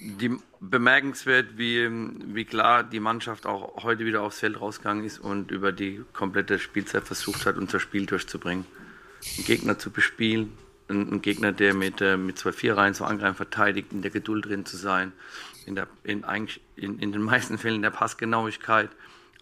Die, 0.00 0.30
bemerkenswert, 0.70 1.56
wie, 1.56 1.88
wie 1.88 2.44
klar 2.44 2.84
die 2.84 3.00
Mannschaft 3.00 3.46
auch 3.46 3.84
heute 3.84 4.04
wieder 4.04 4.22
aufs 4.22 4.40
Feld 4.40 4.60
rausgegangen 4.60 5.04
ist 5.04 5.18
und 5.18 5.50
über 5.50 5.72
die 5.72 6.02
komplette 6.12 6.58
Spielzeit 6.58 7.04
versucht 7.04 7.46
hat, 7.46 7.56
unser 7.56 7.80
Spiel 7.80 8.06
durchzubringen. 8.06 8.64
Einen 9.36 9.46
Gegner 9.46 9.78
zu 9.78 9.90
bespielen, 9.90 10.52
einen, 10.88 11.22
Gegner, 11.22 11.52
der 11.52 11.74
mit, 11.74 12.00
äh, 12.00 12.16
mit 12.16 12.38
zwei 12.38 12.52
Vierreihen 12.52 12.94
zu 12.94 13.04
angreifen 13.04 13.36
verteidigt, 13.36 13.92
in 13.92 14.02
der 14.02 14.10
Geduld 14.10 14.46
drin 14.46 14.66
zu 14.66 14.76
sein, 14.76 15.12
in, 15.66 15.74
der, 15.74 15.88
in, 16.02 16.24
eigentlich 16.24 16.60
in, 16.76 16.98
in 16.98 17.12
den 17.12 17.22
meisten 17.22 17.58
Fällen 17.58 17.82
der 17.82 17.90
Passgenauigkeit, 17.90 18.90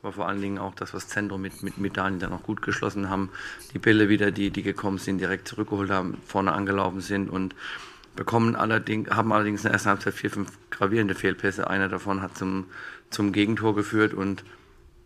aber 0.02 0.12
vor 0.12 0.28
allen 0.28 0.40
Dingen 0.40 0.58
auch 0.58 0.74
das, 0.74 0.94
was 0.94 1.08
Zentrum 1.08 1.40
mit, 1.42 1.62
mit, 1.62 1.78
mit 1.78 1.96
Daniel 1.96 2.20
dann 2.20 2.32
auch 2.32 2.42
gut 2.42 2.62
geschlossen 2.62 3.08
haben. 3.08 3.30
Die 3.72 3.78
Bälle 3.78 4.08
wieder, 4.08 4.30
die, 4.30 4.50
die 4.50 4.62
gekommen 4.62 4.98
sind, 4.98 5.18
direkt 5.18 5.46
zurückgeholt 5.46 5.90
haben, 5.90 6.18
vorne 6.26 6.52
angelaufen 6.52 7.00
sind 7.00 7.30
und 7.30 7.54
bekommen 8.16 8.56
allerdings, 8.56 9.10
haben 9.10 9.32
allerdings 9.32 9.60
in 9.60 9.64
der 9.64 9.72
ersten 9.72 9.90
Halbzeit 9.90 10.14
vier, 10.14 10.30
fünf 10.30 10.50
gravierende 10.70 11.14
Fehlpässe. 11.14 11.68
Einer 11.68 11.88
davon 11.88 12.20
hat 12.20 12.36
zum, 12.36 12.66
zum 13.10 13.32
Gegentor 13.32 13.74
geführt 13.74 14.12
und 14.12 14.44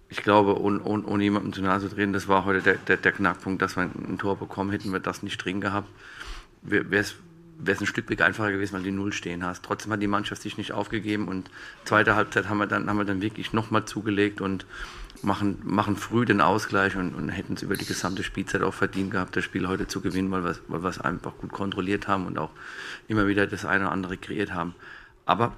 ich 0.09 0.22
glaube, 0.22 0.61
ohne, 0.61 0.83
ohne, 0.83 1.05
ohne 1.05 1.22
jemandem 1.24 1.52
zu 1.52 1.62
nahe 1.62 1.81
zu 1.81 1.88
drehen, 1.88 2.12
das 2.12 2.29
war 2.29 2.44
heute 2.44 2.62
der, 2.62 2.74
der, 2.76 2.96
der 2.96 3.12
Knackpunkt, 3.12 3.61
dass 3.61 3.76
wir 3.76 3.83
ein 3.83 4.18
Tor 4.18 4.37
bekommen, 4.37 4.70
hätten 4.70 4.92
wir 4.92 5.00
das 5.00 5.22
nicht 5.22 5.44
drin 5.44 5.61
gehabt. 5.61 5.88
Wäre 6.62 6.87
es 6.96 7.16
wäre 7.59 7.77
es 7.77 7.81
ein 7.81 7.87
Stück 7.87 8.21
einfacher 8.21 8.53
gewesen, 8.53 8.75
weil 8.75 8.83
du 8.83 8.90
die 8.90 8.97
Null 8.97 9.12
stehen 9.12 9.45
hast. 9.45 9.64
Trotzdem 9.64 9.92
hat 9.92 10.03
die 10.03 10.07
Mannschaft 10.07 10.42
sich 10.42 10.59
nicht 10.59 10.73
aufgegeben 10.73 11.29
und 11.29 11.51
zweite 11.85 12.14
Halbzeit 12.14 12.49
haben 12.49 12.59
wir 12.59 12.66
dann, 12.66 12.88
haben 12.88 12.99
wir 12.99 13.05
dann 13.05 13.23
wirklich 13.23 13.53
nochmal 13.53 13.85
zugelegt 13.85 14.40
und 14.40 14.66
machen, 15.23 15.59
machen 15.64 15.97
früh 15.97 16.25
den 16.25 16.40
Ausgleich 16.40 16.97
und, 16.97 17.14
und 17.14 17.29
hätten 17.29 17.55
es 17.55 17.62
über 17.62 17.77
die 17.77 17.87
gesamte 17.87 18.23
Spielzeit 18.23 18.62
auch 18.62 18.75
verdient 18.75 19.11
gehabt, 19.11 19.37
das 19.37 19.45
Spiel 19.45 19.69
heute 19.69 19.87
zu 19.87 20.01
gewinnen, 20.01 20.31
weil 20.31 20.45
wir, 20.45 20.57
weil 20.69 20.90
es 20.90 21.01
einfach 21.01 21.37
gut 21.38 21.53
kontrolliert 21.53 22.09
haben 22.09 22.27
und 22.27 22.38
auch 22.38 22.51
immer 23.09 23.27
wieder 23.27 23.47
das 23.47 23.64
eine 23.64 23.85
oder 23.85 23.92
andere 23.92 24.16
kreiert 24.16 24.53
haben. 24.53 24.75
Aber 25.25 25.57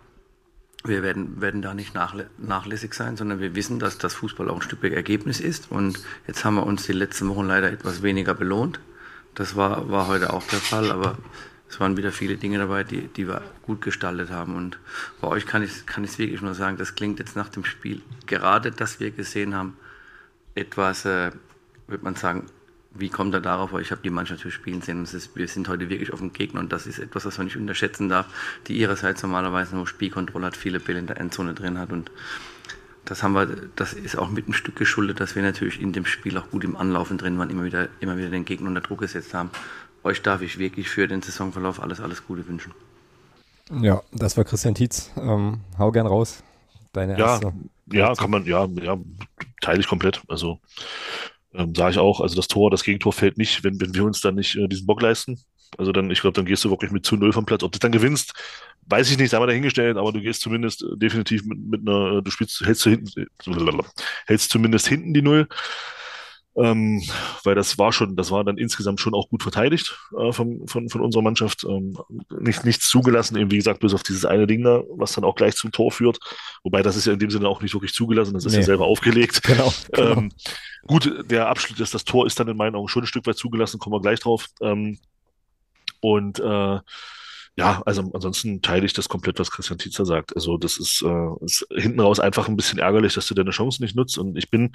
wir 0.85 1.03
werden, 1.03 1.41
werden 1.41 1.61
da 1.61 1.75
nicht 1.75 1.95
nachlässig 1.95 2.95
sein, 2.95 3.17
sondern 3.17 3.41
wir 3.41 3.55
wissen, 3.57 3.79
dass 3.79 3.99
das 3.99 4.15
Fußball 4.15 4.49
auch 4.49 4.57
ein 4.57 4.63
Stück 4.63 4.83
weit 4.83 4.93
Ergebnis 4.93 5.41
ist. 5.41 5.71
Und 5.71 5.99
jetzt 6.27 6.45
haben 6.45 6.55
wir 6.55 6.67
uns 6.67 6.87
die 6.87 6.93
letzten 6.93 7.29
Wochen 7.29 7.47
leider 7.47 7.71
etwas 7.71 8.03
weniger 8.03 8.35
belohnt. 8.35 8.79
Das 9.35 9.57
war, 9.57 9.91
war 9.91 10.07
heute 10.07 10.33
auch 10.33 10.45
der 10.45 10.61
Fall, 10.61 10.91
aber 10.91 11.19
es 11.69 11.79
waren 11.81 11.97
wieder 11.97 12.13
viele 12.13 12.37
Dinge 12.37 12.59
dabei, 12.59 12.83
die, 12.83 13.09
die 13.09 13.29
wir 13.29 13.43
gut 13.63 13.83
gestaltet 13.83 14.31
haben. 14.31 14.57
Und 14.57 14.79
bei 15.21 15.29
euch 15.29 15.47
kann 15.47 15.63
ich 15.63 15.87
kann 15.87 16.05
es 16.05 16.19
wirklich 16.19 16.41
nur 16.41 16.55
sagen, 16.55 16.79
das 16.79 16.95
klingt 16.95 17.19
jetzt 17.19 17.37
nach 17.37 17.49
dem 17.49 17.65
Spiel, 17.65 18.01
gerade 18.27 18.71
das 18.71 19.01
wir 19.01 19.11
gesehen 19.11 19.55
haben, 19.55 19.77
etwas, 20.55 21.05
äh, 21.05 21.31
würde 21.87 22.05
man 22.05 22.15
sagen, 22.15 22.47
wie 22.95 23.11
kommt 23.11 23.35
er 23.35 23.41
darauf? 23.41 23.73
Weil 23.73 23.83
ich 23.83 23.91
habe 23.91 24.01
die 24.03 24.11
Mannschaft 24.11 24.41
natürlich 24.41 24.55
spielen 24.55 24.81
sehen. 24.81 25.01
Und 25.01 25.13
ist, 25.13 25.37
wir 25.37 25.47
sind 25.47 25.69
heute 25.69 25.91
wirklich 25.91 26.13
auf 26.13 26.21
dem 26.21 26.33
Gegner 26.33 26.61
und 26.61 26.73
das 26.73 26.87
ist 26.87 26.99
etwas, 26.99 27.27
was 27.27 27.37
man 27.37 27.47
nicht 27.47 27.57
unterschätzen 27.57 28.09
darf, 28.09 28.27
die 28.67 28.79
ihrerseits 28.79 29.23
normalerweise 29.23 29.77
nur 29.77 29.87
Spielkontrolle 29.87 30.47
hat, 30.47 30.57
viele 30.57 30.81
Bälle 30.81 30.99
in 30.99 31.07
der 31.07 31.21
Endzone 31.21 31.55
drin 31.55 31.79
hat 31.79 31.93
und 31.93 32.11
das 33.05 33.23
haben 33.23 33.35
wir, 33.35 33.47
das 33.77 33.95
ist 33.95 34.19
auch 34.19 34.29
mit 34.29 34.49
ein 34.49 34.53
Stück 34.53 34.77
geschuldet, 34.77 35.21
dass 35.21 35.35
wir 35.35 35.43
natürlich 35.43 35.81
in 35.81 35.93
dem 35.93 36.05
Spiel 36.05 36.37
auch 36.37 36.51
gut 36.51 36.65
im 36.65 36.77
Anlaufen 36.77 37.17
drin 37.17 37.39
waren, 37.39 37.49
immer 37.49 37.65
wieder, 37.65 37.89
immer 38.01 38.19
wieder 38.19 38.29
den 38.29 38.45
Gegner 38.45 38.69
unter 38.69 38.83
Druck 38.83 39.01
gesetzt 39.01 39.33
haben 39.33 39.51
euch 40.09 40.23
darf 40.23 40.42
ich 40.42 40.59
wirklich 40.59 40.88
für 40.88 41.07
den 41.07 41.23
Saisonverlauf 41.23 41.81
alles, 41.81 42.01
alles 42.01 42.27
Gute 42.27 42.47
wünschen. 42.49 42.73
Ja, 43.83 44.03
das 44.12 44.37
war 44.37 44.44
Christian 44.44 44.75
Tietz. 44.75 45.11
Ähm, 45.16 45.61
hau 45.79 45.92
gern 45.92 46.07
raus. 46.07 46.42
Deine 46.92 47.18
ja, 47.18 47.33
erste. 47.33 47.53
Ja, 47.92 48.14
kann 48.14 48.31
man, 48.31 48.44
ja, 48.47 48.66
ja, 48.83 48.99
teile 49.61 49.81
ich 49.81 49.87
komplett. 49.87 50.23
Also 50.29 50.59
ähm, 51.55 51.75
sage 51.75 51.92
ich 51.92 51.99
auch, 51.99 52.21
also 52.21 52.35
das 52.35 52.49
Tor, 52.49 52.71
das 52.71 52.83
Gegentor 52.83 53.12
fällt 53.12 53.38
nicht, 53.38 53.64
wenn, 53.64 53.81
wenn 53.81 53.94
wir 53.94 54.05
uns 54.05 54.21
dann 54.21 54.37
nicht 54.37 54.57
äh, 54.57 54.68
diesen 54.68 54.87
Bock 54.87 55.03
leisten. 55.03 55.38
Also 55.77 55.92
dann, 55.92 56.11
ich 56.11 56.23
glaube, 56.23 56.35
dann 56.35 56.47
gehst 56.47 56.64
du 56.64 56.71
wirklich 56.71 56.90
mit 56.90 57.05
zu 57.05 57.16
null 57.16 57.33
vom 57.33 57.44
Platz. 57.44 57.62
Ob 57.62 57.73
du 57.73 57.79
dann 57.79 57.92
gewinnst, 57.92 58.33
weiß 58.87 59.11
ich 59.11 59.18
nicht, 59.18 59.31
sei 59.31 59.38
mal 59.38 59.47
dahingestellt, 59.47 59.99
aber 59.99 60.12
du 60.12 60.21
gehst 60.21 60.40
zumindest 60.40 60.83
äh, 60.83 60.97
definitiv 60.97 61.44
mit, 61.44 61.59
mit 61.59 61.81
einer, 61.87 62.23
du 62.23 62.31
spielst, 62.31 62.62
hältst 62.64 62.87
du 62.87 62.90
hinten, 62.90 63.27
hältst 64.27 64.51
zumindest 64.51 64.88
hinten 64.88 65.12
die 65.12 65.23
Null 65.23 65.47
ähm, 66.59 67.03
weil 67.44 67.55
das 67.55 67.79
war 67.79 67.92
schon, 67.92 68.16
das 68.16 68.31
war 68.31 68.44
dann 68.44 68.59
insgesamt 68.59 69.01
schon 69.01 69.14
auch 69.14 69.29
gut 69.29 69.42
verteidigt 69.42 69.99
äh, 70.18 70.33
von, 70.33 70.66
von, 70.66 70.88
von 70.88 71.01
unserer 71.01 71.23
Mannschaft. 71.23 71.64
Ähm, 71.64 71.97
nicht, 72.40 72.64
nichts 72.64 72.88
zugelassen, 72.88 73.37
eben 73.37 73.51
wie 73.51 73.57
gesagt, 73.57 73.81
bis 73.81 73.94
auf 73.94 74.03
dieses 74.03 74.25
eine 74.25 74.47
Ding 74.47 74.64
da, 74.64 74.83
was 74.90 75.12
dann 75.12 75.25
auch 75.25 75.37
gleich 75.37 75.55
zum 75.55 75.73
Tor 75.73 75.92
führt. 75.92 76.18
Wobei 76.62 76.83
das 76.83 76.97
ist 76.97 77.07
ja 77.07 77.12
in 77.12 77.18
dem 77.18 77.31
Sinne 77.31 77.49
auch 77.49 77.62
nicht 77.62 77.75
wirklich 77.75 77.94
zugelassen, 77.94 78.35
das 78.35 78.44
ist 78.44 78.53
nee. 78.53 78.59
ja 78.59 78.64
selber 78.64 78.87
aufgelegt. 78.87 79.42
Genau. 79.49 79.73
genau. 79.92 80.12
Ähm, 80.12 80.33
gut, 80.87 81.11
der 81.31 81.49
Abschluss, 81.49 81.79
das, 81.79 81.90
das 81.90 82.05
Tor 82.05 82.27
ist 82.27 82.38
dann 82.38 82.49
in 82.49 82.57
meinen 82.57 82.75
Augen 82.75 82.88
schon 82.88 83.03
ein 83.03 83.07
Stück 83.07 83.27
weit 83.27 83.37
zugelassen, 83.37 83.79
kommen 83.79 83.94
wir 83.94 84.03
gleich 84.03 84.21
drauf. 84.21 84.47
Ähm, 84.61 84.99
und 86.01 86.38
äh, 86.38 86.79
ja, 87.59 87.83
also 87.85 88.09
ansonsten 88.14 88.62
teile 88.62 88.87
ich 88.87 88.92
das 88.92 89.09
komplett, 89.09 89.40
was 89.40 89.51
Christian 89.51 89.81
Tietzer 89.81 90.07
sagt. 90.07 90.33
Also 90.37 90.57
das 90.59 90.79
ist, 90.79 91.03
äh, 91.03 91.44
ist 91.44 91.66
hinten 91.75 91.99
raus 91.99 92.21
einfach 92.21 92.47
ein 92.49 92.55
bisschen 92.55 92.79
ärgerlich, 92.79 93.14
dass 93.14 93.27
du 93.27 93.35
deine 93.35 93.51
Chance 93.51 93.83
nicht 93.83 93.97
nutzt. 93.97 94.16
Und 94.16 94.38
ich 94.38 94.49
bin, 94.49 94.71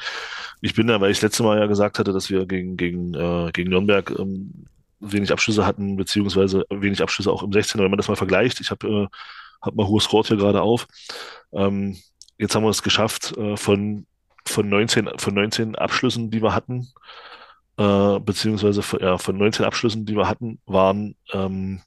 ich 0.60 0.74
bin 0.74 0.88
da, 0.88 1.00
weil 1.00 1.10
ich 1.10 1.20
das 1.20 1.24
letzte 1.32 1.44
Mal 1.44 1.60
ja 1.60 1.68
gesagt 1.68 1.98
hatte, 1.98 2.12
dass 2.12 2.30
wir 2.30 2.46
gegen, 2.46 2.76
gegen, 2.76 3.14
äh, 3.14 3.52
gegen 3.54 3.70
Nürnberg 3.70 4.12
ähm, 4.20 4.66
wenig 5.00 5.32
Abschlüsse 5.32 5.66
hatten, 5.66 5.96
beziehungsweise 5.96 6.66
wenig 6.70 7.02
Abschlüsse 7.02 7.32
auch 7.32 7.42
im 7.42 7.52
16er, 7.52 7.84
wenn 7.84 7.90
man 7.90 7.96
das 7.96 8.10
mal 8.10 8.18
vergleicht. 8.18 8.60
Ich 8.60 8.70
habe 8.70 8.86
äh, 8.86 9.08
hab 9.62 9.76
mal 9.76 9.88
hohes 9.88 10.04
Score 10.04 10.28
hier 10.28 10.36
gerade 10.36 10.62
auf. 10.62 10.86
Ähm, 11.54 11.98
jetzt 12.38 12.54
haben 12.54 12.64
wir 12.64 12.70
es 12.70 12.84
geschafft, 12.84 13.34
äh, 13.38 13.56
von, 13.56 14.08
von, 14.46 14.68
19, 14.68 15.10
von 15.16 15.34
19 15.34 15.76
Abschlüssen, 15.78 16.32
die 16.32 16.44
wir 16.44 16.54
hatten, 16.54 16.90
äh, 17.78 18.20
beziehungsweise 18.20 18.82
ja, 19.00 19.18
von 19.18 19.38
19 19.38 19.66
Abschlüssen, 19.66 20.06
die 20.06 20.18
wir 20.18 20.28
hatten, 20.28 20.60
waren 20.66 21.16
ähm, 21.32 21.80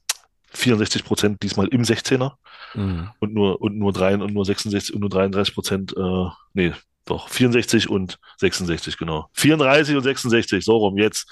64 0.53 1.03
Prozent 1.03 1.43
diesmal 1.43 1.67
im 1.67 1.83
16er 1.83 2.33
mhm. 2.73 3.09
und 3.19 3.33
nur 3.33 3.61
und 3.61 3.77
nur 3.77 3.93
drei 3.93 4.15
und 4.15 4.33
nur 4.33 4.45
66 4.45 4.93
und 4.93 5.01
nur 5.01 5.09
33 5.09 5.53
Prozent, 5.53 5.95
äh, 5.97 6.25
nee, 6.53 6.73
doch 7.05 7.29
64 7.29 7.89
und 7.89 8.19
66 8.37 8.97
genau. 8.97 9.29
34 9.33 9.95
und 9.95 10.03
66, 10.03 10.63
so 10.63 10.77
rum 10.77 10.97
jetzt. 10.97 11.31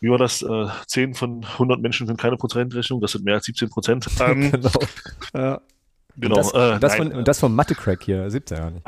Wie 0.00 0.08
war 0.08 0.18
das? 0.18 0.42
Äh, 0.42 0.66
10 0.86 1.14
von 1.14 1.44
100 1.44 1.80
Menschen 1.80 2.06
können 2.06 2.16
keine 2.16 2.36
Prozentrechnung, 2.36 3.00
das 3.00 3.12
sind 3.12 3.24
mehr 3.24 3.34
als 3.34 3.44
17 3.46 3.68
Prozent. 3.68 4.06
Ähm, 4.20 4.50
genau. 4.52 4.70
Ja. 5.34 5.60
Genau. 6.16 6.36
Und 6.36 6.38
das, 6.38 6.52
äh, 6.52 6.80
das, 6.80 6.96
von, 6.96 7.12
und 7.12 7.28
das 7.28 7.38
vom 7.38 7.54
Mathe-Crack 7.54 8.02
hier, 8.02 8.30
17 8.30 8.58
ja 8.58 8.70
nicht. 8.70 8.86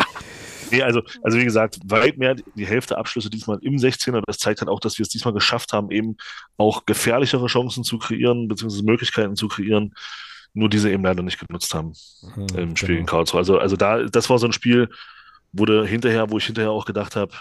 Nee, 0.73 0.83
also, 0.83 1.03
also 1.23 1.39
wie 1.39 1.45
gesagt, 1.45 1.79
weit 1.85 2.17
mehr 2.17 2.35
die 2.35 2.67
Hälfte 2.67 2.97
Abschlüsse 2.97 3.29
diesmal 3.29 3.59
im 3.61 3.77
16er. 3.77 4.23
Das 4.27 4.39
zeigt 4.39 4.61
halt 4.61 4.71
auch, 4.71 4.81
dass 4.81 4.99
wir 4.99 5.03
es 5.03 5.11
diesmal 5.11 5.35
geschafft 5.35 5.73
haben, 5.75 5.91
eben 5.91 6.17
auch 6.57 6.87
gefährlichere 6.87 7.47
Chancen 7.47 7.85
zu 7.85 7.99
kreieren, 7.99 8.49
beziehungsweise 8.49 8.85
Möglichkeiten 8.85 9.37
zu 9.37 9.49
kreieren, 9.49 9.95
nur 10.55 10.71
diese 10.71 10.91
eben 10.91 11.05
leider 11.05 11.23
nicht 11.23 11.39
genutzt 11.39 11.75
haben 11.75 11.93
mhm, 12.37 12.59
im 12.59 12.77
Spiel 12.77 12.89
genau. 12.89 13.01
in 13.01 13.07
Karlsruhe. 13.07 13.39
Also, 13.39 13.59
also 13.59 13.77
da, 13.77 14.03
das 14.05 14.31
war 14.31 14.39
so 14.39 14.47
ein 14.47 14.53
Spiel, 14.53 14.89
wurde 15.53 15.87
hinterher, 15.87 16.31
wo 16.31 16.39
ich 16.39 16.47
hinterher 16.47 16.71
auch 16.71 16.87
gedacht 16.87 17.17
habe, 17.17 17.35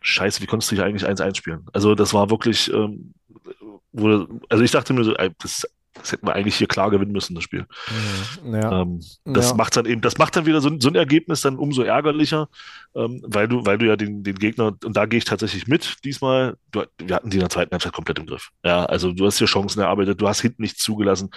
Scheiße, 0.00 0.40
wie 0.40 0.46
konntest 0.46 0.70
du 0.70 0.76
hier 0.76 0.84
eigentlich 0.84 1.08
1-1 1.08 1.36
spielen? 1.36 1.66
Also 1.72 1.96
das 1.96 2.14
war 2.14 2.30
wirklich, 2.30 2.72
ähm, 2.72 3.12
wurde, 3.90 4.28
also 4.48 4.62
ich 4.62 4.70
dachte 4.70 4.92
mir 4.92 5.02
so, 5.02 5.14
das, 5.38 5.66
das 5.94 6.12
hätten 6.12 6.26
wir 6.26 6.34
eigentlich 6.34 6.56
hier 6.56 6.66
klar 6.66 6.90
gewinnen 6.90 7.12
müssen, 7.12 7.34
das 7.34 7.44
Spiel. 7.44 7.66
Mhm, 8.44 8.54
ja. 8.54 8.82
Ähm, 8.82 9.00
das 9.24 9.50
ja. 9.50 9.56
macht 9.56 9.76
dann 9.76 9.86
eben, 9.86 10.00
das 10.00 10.18
macht 10.18 10.36
dann 10.36 10.46
wieder 10.46 10.60
so, 10.60 10.70
so 10.78 10.88
ein 10.88 10.94
Ergebnis 10.94 11.40
dann 11.40 11.56
umso 11.56 11.82
ärgerlicher, 11.82 12.48
ähm, 12.94 13.22
weil 13.26 13.48
du, 13.48 13.64
weil 13.66 13.78
du 13.78 13.86
ja 13.86 13.96
den, 13.96 14.22
den 14.22 14.36
Gegner, 14.36 14.76
und 14.84 14.96
da 14.96 15.06
gehe 15.06 15.18
ich 15.18 15.24
tatsächlich 15.24 15.66
mit 15.66 15.96
diesmal, 16.04 16.56
du, 16.70 16.84
wir 16.98 17.16
hatten 17.16 17.30
die 17.30 17.36
in 17.36 17.40
der 17.40 17.50
zweiten 17.50 17.72
Halbzeit 17.72 17.92
komplett 17.92 18.18
im 18.18 18.26
Griff. 18.26 18.50
Ja, 18.64 18.84
also 18.84 19.12
du 19.12 19.26
hast 19.26 19.38
hier 19.38 19.46
Chancen 19.46 19.80
erarbeitet, 19.80 20.20
du 20.20 20.28
hast 20.28 20.40
hinten 20.40 20.62
nichts 20.62 20.82
zugelassen, 20.82 21.30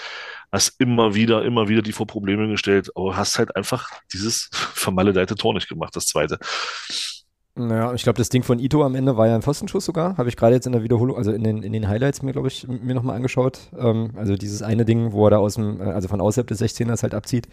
hast 0.51 0.79
immer 0.79 1.15
wieder, 1.15 1.43
immer 1.43 1.69
wieder 1.69 1.81
die 1.81 1.93
vor 1.93 2.07
Probleme 2.07 2.47
gestellt, 2.47 2.89
aber 2.95 3.15
hast 3.15 3.39
halt 3.39 3.55
einfach 3.55 3.89
dieses 4.13 4.49
vermaledeite 4.73 5.35
Tor 5.35 5.53
nicht 5.53 5.69
gemacht, 5.69 5.95
das 5.95 6.07
zweite. 6.07 6.39
Naja, 7.55 7.93
ich 7.93 8.03
glaube, 8.03 8.17
das 8.17 8.29
Ding 8.29 8.43
von 8.43 8.59
Ito 8.59 8.83
am 8.83 8.95
Ende 8.95 9.17
war 9.17 9.27
ja 9.27 9.35
ein 9.35 9.41
Pfostenschuss 9.41 9.83
sogar. 9.83 10.17
Habe 10.17 10.29
ich 10.29 10.37
gerade 10.37 10.55
jetzt 10.55 10.67
in 10.67 10.71
der 10.71 10.83
Wiederholung, 10.83 11.17
also 11.17 11.31
in 11.31 11.43
den, 11.43 11.63
in 11.63 11.73
den 11.73 11.87
Highlights 11.87 12.21
mir, 12.21 12.31
glaube 12.31 12.47
ich, 12.47 12.65
mir 12.67 12.95
nochmal 12.95 13.17
angeschaut. 13.17 13.59
Ähm, 13.77 14.11
also 14.15 14.35
dieses 14.35 14.61
eine 14.61 14.85
Ding, 14.85 15.11
wo 15.11 15.27
er 15.27 15.31
da 15.31 15.37
aus 15.37 15.55
dem, 15.55 15.81
äh, 15.81 15.85
also 15.85 16.07
von 16.07 16.21
außerhalb 16.21 16.47
des 16.47 16.61
16ers 16.61 17.03
halt 17.03 17.13
abzieht. 17.13 17.49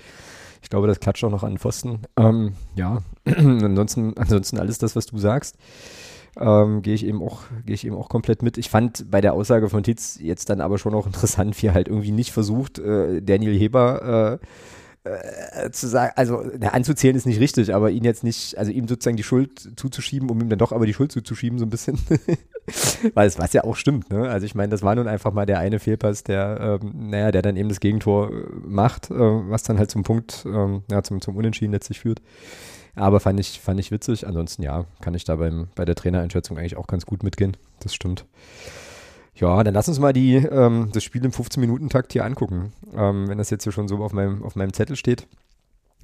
Ich 0.63 0.71
glaube, 0.71 0.87
das 0.87 1.01
klatscht 1.01 1.25
auch 1.25 1.31
noch 1.31 1.43
an 1.43 1.59
Pfosten. 1.59 2.01
Ähm, 2.17 2.53
ja, 2.77 3.03
ansonsten, 3.25 4.17
ansonsten 4.17 4.59
alles 4.59 4.79
das, 4.79 4.95
was 4.95 5.07
du 5.07 5.19
sagst. 5.19 5.57
Ähm, 6.39 6.83
gehe 6.83 6.95
ich 6.95 7.05
eben 7.05 7.21
auch, 7.21 7.43
gehe 7.67 7.75
ich 7.75 7.85
eben 7.85 7.97
auch 7.97 8.09
komplett 8.09 8.43
mit. 8.43 8.57
Ich 8.59 8.71
fand 8.71 9.11
bei 9.11 9.21
der 9.21 9.35
Aussage 9.35 9.69
von 9.69 9.83
Titz 9.83 10.19
jetzt 10.21 10.49
dann 10.51 10.61
aber 10.61 10.79
schon 10.79 10.95
auch 10.95 11.07
interessant, 11.07 11.61
wie 11.61 11.67
er 11.67 11.75
halt 11.75 11.89
irgendwie 11.89 12.13
nicht 12.13 12.31
versucht, 12.31 12.79
äh, 12.79 13.21
Daniel 13.21 13.59
Heber 13.59 14.39
äh, 14.41 14.47
äh, 15.05 15.71
zu 15.71 15.87
sagen, 15.87 16.13
also 16.17 16.43
na, 16.59 16.69
anzuzählen 16.69 17.17
ist 17.17 17.27
nicht 17.27 17.41
richtig, 17.41 17.75
aber 17.75 17.91
ihn 17.91 18.05
jetzt 18.05 18.25
nicht, 18.25 18.59
also 18.59 18.71
ihm 18.71 18.89
sozusagen 18.89 19.17
die 19.17 19.23
Schuld 19.23 19.79
zuzuschieben, 19.79 20.29
um 20.31 20.41
ihm 20.41 20.49
dann 20.49 20.59
doch 20.59 20.73
aber 20.73 20.87
die 20.87 20.95
Schuld 20.95 21.13
zuzuschieben, 21.13 21.59
so 21.59 21.65
ein 21.65 21.71
bisschen. 21.71 21.99
Weil 23.15 23.29
es 23.29 23.39
was 23.39 23.53
ja 23.53 23.65
auch 23.65 23.77
stimmt, 23.77 24.11
ne? 24.11 24.29
Also 24.29 24.45
ich 24.45 24.55
meine, 24.55 24.71
das 24.71 24.83
war 24.83 24.95
nun 24.95 25.09
einfach 25.09 25.33
mal 25.33 25.47
der 25.47 25.59
eine 25.59 25.79
Fehlpass, 25.79 26.25
der, 26.25 26.81
ähm, 26.83 27.11
naja, 27.11 27.31
der 27.31 27.43
dann 27.43 27.57
eben 27.57 27.69
das 27.69 27.81
Gegentor 27.81 28.31
äh, 28.31 28.35
macht, 28.67 29.11
äh, 29.11 29.15
was 29.15 29.63
dann 29.63 29.79
halt 29.79 29.91
zum 29.91 30.03
Punkt, 30.03 30.45
ähm, 30.47 30.83
ja, 30.91 31.03
zum, 31.03 31.21
zum 31.21 31.37
Unentschieden 31.37 31.73
letztlich 31.73 32.01
führt. 32.01 32.21
Aber 32.95 33.21
fand 33.21 33.39
ich, 33.39 33.61
fand 33.61 33.79
ich 33.79 33.91
witzig. 33.91 34.27
Ansonsten, 34.27 34.63
ja, 34.63 34.85
kann 35.01 35.15
ich 35.15 35.25
da 35.25 35.37
beim, 35.37 35.69
bei 35.77 35.85
der 35.85 35.95
Trainereinschätzung 35.95 36.59
eigentlich 36.59 36.77
auch 36.77 36.89
ganz 36.89 37.07
gut 37.07 37.23
mitgehen. 37.23 37.57
Das 37.81 37.95
stimmt. 37.95 38.25
Ja, 39.41 39.63
dann 39.63 39.75
lass 39.75 39.89
uns 39.89 40.01
mal 40.01 40.13
die, 40.13 40.35
ähm, 40.35 40.91
das 40.93 41.05
Spiel 41.05 41.25
im 41.25 41.31
15-Minuten-Takt 41.31 42.13
hier 42.13 42.25
angucken, 42.25 42.73
ähm, 42.97 43.29
wenn 43.29 43.39
das 43.39 43.51
jetzt 43.51 43.63
hier 43.63 43.73
schon 43.73 43.87
so 43.87 43.99
auf 43.99 44.13
meinem, 44.13 44.43
auf 44.43 44.57
meinem 44.57 44.73
Zettel 44.73 44.97
steht. 44.97 45.29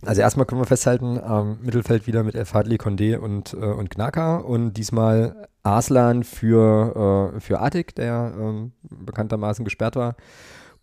Also 0.04 0.20
erstmal 0.20 0.46
können 0.46 0.60
wir 0.60 0.66
festhalten, 0.66 1.18
ähm, 1.26 1.58
Mittelfeld 1.62 2.06
wieder 2.06 2.22
mit 2.22 2.34
El 2.34 2.44
Fadli, 2.44 2.76
Condé 2.76 3.16
und, 3.16 3.54
äh, 3.54 3.56
und 3.56 3.90
Knaka 3.90 4.36
und 4.36 4.74
diesmal 4.74 5.48
Arslan 5.62 6.22
für, 6.22 7.32
äh, 7.34 7.40
für 7.40 7.60
Atik, 7.60 7.94
der 7.94 8.34
ähm, 8.38 8.72
bekanntermaßen 8.82 9.64
gesperrt 9.64 9.96
war. 9.96 10.14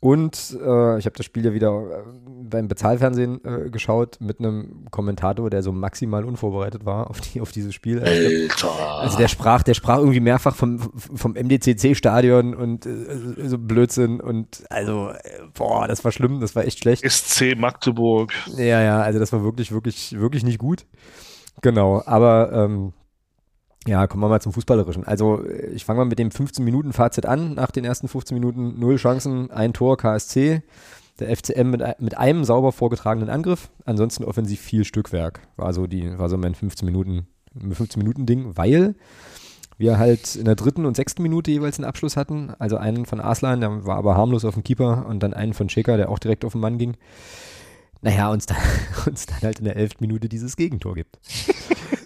Und 0.02 0.58
äh, 0.60 0.98
ich 0.98 1.06
habe 1.06 1.16
das 1.16 1.28
Spiel 1.28 1.46
ja 1.46 1.54
wieder 1.54 1.70
äh, 1.70 2.04
beim 2.26 2.68
Bezahlfernsehen 2.68 3.40
äh, 3.46 3.70
geschaut 3.70 4.18
mit 4.20 4.40
einem 4.40 4.88
Kommentator, 4.90 5.52
der 5.52 5.62
so 5.62 5.72
maximal 5.72 6.26
unvorbereitet 6.26 6.88
war 6.88 7.08
auf, 7.12 7.22
die, 7.22 7.40
auf 7.40 7.52
dieses 7.52 7.76
Spiel. 7.76 8.00
Also, 8.00 8.68
also 8.68 9.18
der 9.20 9.28
sprach, 9.28 9.62
der 9.62 9.76
sprach 9.76 10.00
irgendwie 10.00 10.20
mehrfach 10.20 10.56
vom, 10.56 10.80
vom 10.80 11.34
MDCC-Stadion 11.34 12.56
und 12.56 12.88
äh, 12.88 13.48
so 13.48 13.60
Blödsinn 13.60 14.20
und 14.20 14.64
also, 14.72 15.10
äh, 15.10 15.20
boah, 15.54 15.88
das 15.88 16.04
war 16.04 16.12
schlimm, 16.12 16.40
das 16.40 16.56
war 16.56 16.66
echt 16.66 16.80
schlecht. 16.80 17.08
SC 17.08 17.56
Magdeburg. 17.56 18.34
Ja, 18.58 18.82
ja, 18.82 19.02
also 19.02 19.20
das 19.20 19.32
war 19.32 19.44
wirklich, 19.44 19.72
wirklich, 19.72 20.20
wirklich 20.20 20.44
nicht 20.44 20.58
gut. 20.58 20.88
Genau, 21.62 22.02
aber 22.08 22.52
ähm, 22.52 22.94
ja, 23.88 24.06
kommen 24.06 24.24
wir 24.24 24.30
mal 24.30 24.41
zum 24.41 24.54
Fußballerischen. 24.54 25.06
Also 25.06 25.44
ich 25.74 25.86
fange 25.86 26.00
mal 26.00 26.06
mit 26.06 26.20
dem 26.20 26.30
15-Minuten-Fazit 26.30 27.26
an. 27.26 27.56
Nach 27.56 27.72
den 27.72 27.84
ersten 27.84 28.08
15 28.08 28.36
Minuten 28.36 28.80
null 28.80 28.98
Chancen, 28.98 29.50
ein 29.50 29.74
Tor 29.74 29.98
KSC. 29.98 30.62
Der 31.20 31.36
FCM 31.36 31.70
mit, 31.70 31.84
mit 32.00 32.17
einem 32.17 32.44
sauber 32.44 32.72
vorgetragenen 32.72 33.30
Angriff. 33.30 33.70
Ansonsten 33.86 34.24
offensiv 34.24 34.60
viel 34.60 34.86
Stückwerk. 34.86 35.41
War 35.56 35.74
so, 35.74 35.88
die, 35.88 36.17
war 36.17 36.30
so 36.30 36.38
mein 36.38 36.54
15 36.54 36.86
Minuten, 36.86 37.28
15 37.60 38.00
Minuten 38.00 38.26
Ding, 38.26 38.56
weil 38.56 38.96
wir 39.78 39.98
halt 39.98 40.36
in 40.36 40.46
der 40.46 40.56
dritten 40.56 40.86
und 40.86 40.96
sechsten 40.96 41.24
Minute 41.24 41.50
jeweils 41.50 41.80
einen 41.80 41.88
Abschluss 41.88 42.15
hatten. 42.15 42.54
Also 42.60 42.78
einen 42.78 43.08
von 43.08 43.20
Arslan, 43.20 43.62
der 43.62 43.86
war 43.86 43.98
aber 43.98 44.15
harmlos 44.15 44.46
auf 44.46 44.54
dem 44.54 44.63
Keeper 44.63 45.08
und 45.08 45.24
dann 45.24 45.34
einen 45.34 45.54
von 45.54 45.67
Checker, 45.67 45.98
der 45.98 46.10
auch 46.10 46.20
direkt 46.20 46.46
auf 46.46 46.52
den 46.52 46.62
Mann 46.62 46.78
ging. 46.78 46.98
Naja, 48.02 48.32
uns 48.32 48.46
dann, 48.46 48.58
uns 49.06 49.26
dann 49.26 49.42
halt 49.42 49.60
in 49.60 49.66
der 49.66 49.76
elften 49.76 50.04
Minute 50.04 50.30
dieses 50.30 50.56
Gegentor 50.56 50.96
gibt. 50.96 51.20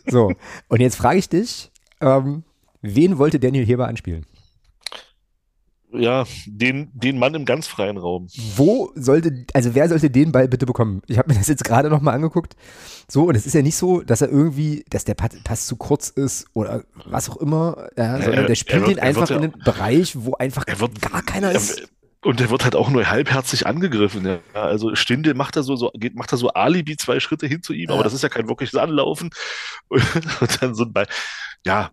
So, 0.07 0.31
und 0.67 0.81
jetzt 0.81 0.97
frage 0.97 1.17
ich 1.17 1.29
dich, 1.29 1.71
ähm, 1.99 2.43
wen 2.83 3.17
wollte 3.17 3.39
Daniel 3.39 3.65
Heber 3.65 3.87
anspielen? 3.87 4.27
Ja, 5.97 6.25
den, 6.45 6.89
den 6.93 7.17
Mann 7.17 7.33
im 7.35 7.45
ganz 7.45 7.67
freien 7.67 7.97
Raum. 7.97 8.27
Wo 8.55 8.91
sollte, 8.95 9.45
also 9.53 9.75
wer 9.75 9.87
sollte 9.87 10.09
den 10.09 10.31
Ball 10.31 10.47
bitte 10.47 10.65
bekommen? 10.65 11.01
Ich 11.07 11.17
habe 11.17 11.31
mir 11.31 11.39
das 11.39 11.47
jetzt 11.47 11.63
gerade 11.63 11.89
nochmal 11.89 12.15
angeguckt. 12.15 12.55
So, 13.07 13.25
und 13.25 13.35
es 13.35 13.45
ist 13.45 13.53
ja 13.53 13.61
nicht 13.61 13.77
so, 13.77 14.01
dass 14.01 14.21
er 14.21 14.29
irgendwie, 14.29 14.83
dass 14.89 15.05
der 15.05 15.13
Pass 15.15 15.65
zu 15.65 15.75
kurz 15.75 16.09
ist 16.09 16.45
oder 16.53 16.83
was 17.05 17.29
auch 17.29 17.37
immer, 17.37 17.87
ja, 17.97 18.21
sondern 18.21 18.43
er, 18.43 18.47
der 18.47 18.55
spielt 18.55 18.81
wird, 18.81 18.97
den 18.97 18.99
einfach 18.99 19.29
in 19.31 19.37
einen 19.37 19.53
Bereich, 19.63 20.15
wo 20.17 20.33
einfach 20.33 20.65
wird, 20.67 21.01
gar 21.01 21.21
keiner 21.23 21.51
ist. 21.51 21.87
Und 22.25 22.39
der 22.39 22.49
wird 22.49 22.63
halt 22.63 22.75
auch 22.75 22.89
nur 22.89 23.07
halbherzig 23.07 23.67
angegriffen. 23.67 24.25
Ja. 24.25 24.39
Also 24.53 24.95
Stindel 24.95 25.35
macht 25.35 25.55
da 25.55 25.61
so, 25.61 25.75
so 25.75 25.91
geht, 25.93 26.15
macht 26.15 26.33
da 26.33 26.37
so 26.37 26.49
Alibi 26.49 26.97
zwei 26.97 27.19
Schritte 27.19 27.45
hin 27.45 27.61
zu 27.61 27.71
ihm, 27.71 27.89
ja. 27.89 27.93
aber 27.93 28.03
das 28.03 28.13
ist 28.13 28.23
ja 28.23 28.29
kein 28.29 28.47
wirkliches 28.47 28.73
Anlaufen. 28.75 29.29
Und 29.89 30.61
dann 30.61 30.73
so 30.73 30.85
ein 30.85 30.91
Ball. 30.91 31.05
Ja, 31.67 31.91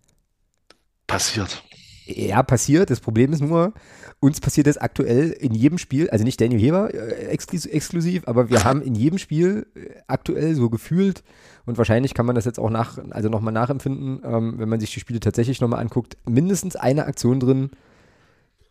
passiert. 1.07 1.63
Ja, 2.07 2.43
passiert. 2.43 2.89
Das 2.89 3.01
Problem 3.01 3.35
ist 3.35 3.43
nur, 3.43 3.75
uns 4.21 4.41
passiert 4.41 4.67
das 4.69 4.79
aktuell 4.79 5.33
in 5.33 5.53
jedem 5.53 5.77
Spiel, 5.77 6.09
also 6.09 6.25
nicht 6.25 6.41
Daniel 6.41 6.61
Heber 6.61 6.95
äh, 6.95 7.27
exklusiv, 7.27 8.23
aber 8.27 8.49
wir 8.49 8.65
haben 8.65 8.81
in 8.81 8.95
jedem 8.95 9.19
Spiel 9.19 9.67
äh, 9.75 10.01
aktuell 10.07 10.55
so 10.55 10.71
gefühlt 10.71 11.23
und 11.67 11.77
wahrscheinlich 11.77 12.15
kann 12.15 12.25
man 12.25 12.37
das 12.37 12.47
jetzt 12.47 12.59
auch 12.59 12.71
nach, 12.71 12.97
also 13.11 13.29
nochmal 13.29 13.53
nachempfinden, 13.53 14.23
ähm, 14.25 14.55
wenn 14.57 14.71
man 14.71 14.81
sich 14.81 14.95
die 14.95 15.01
Spiele 15.01 15.21
tatsächlich 15.21 15.61
nochmal 15.61 15.81
anguckt, 15.81 16.17
mindestens 16.25 16.75
eine 16.75 17.05
Aktion 17.05 17.39
drin, 17.39 17.71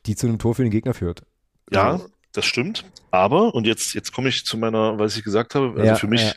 die 0.07 0.15
zu 0.15 0.25
einem 0.25 0.39
Tor 0.39 0.55
für 0.55 0.63
den 0.63 0.71
Gegner 0.71 0.95
führt. 0.95 1.21
Ja, 1.71 2.01
das 2.33 2.45
stimmt. 2.45 2.85
Aber, 3.11 3.53
und 3.53 3.67
jetzt, 3.67 3.93
jetzt 3.93 4.13
komme 4.13 4.29
ich 4.29 4.45
zu 4.45 4.57
meiner, 4.57 4.97
was 4.97 5.17
ich 5.17 5.23
gesagt 5.23 5.53
habe, 5.55 5.71
also 5.71 5.83
ja, 5.83 5.95
für 5.95 6.07
mich, 6.07 6.21
ja. 6.21 6.33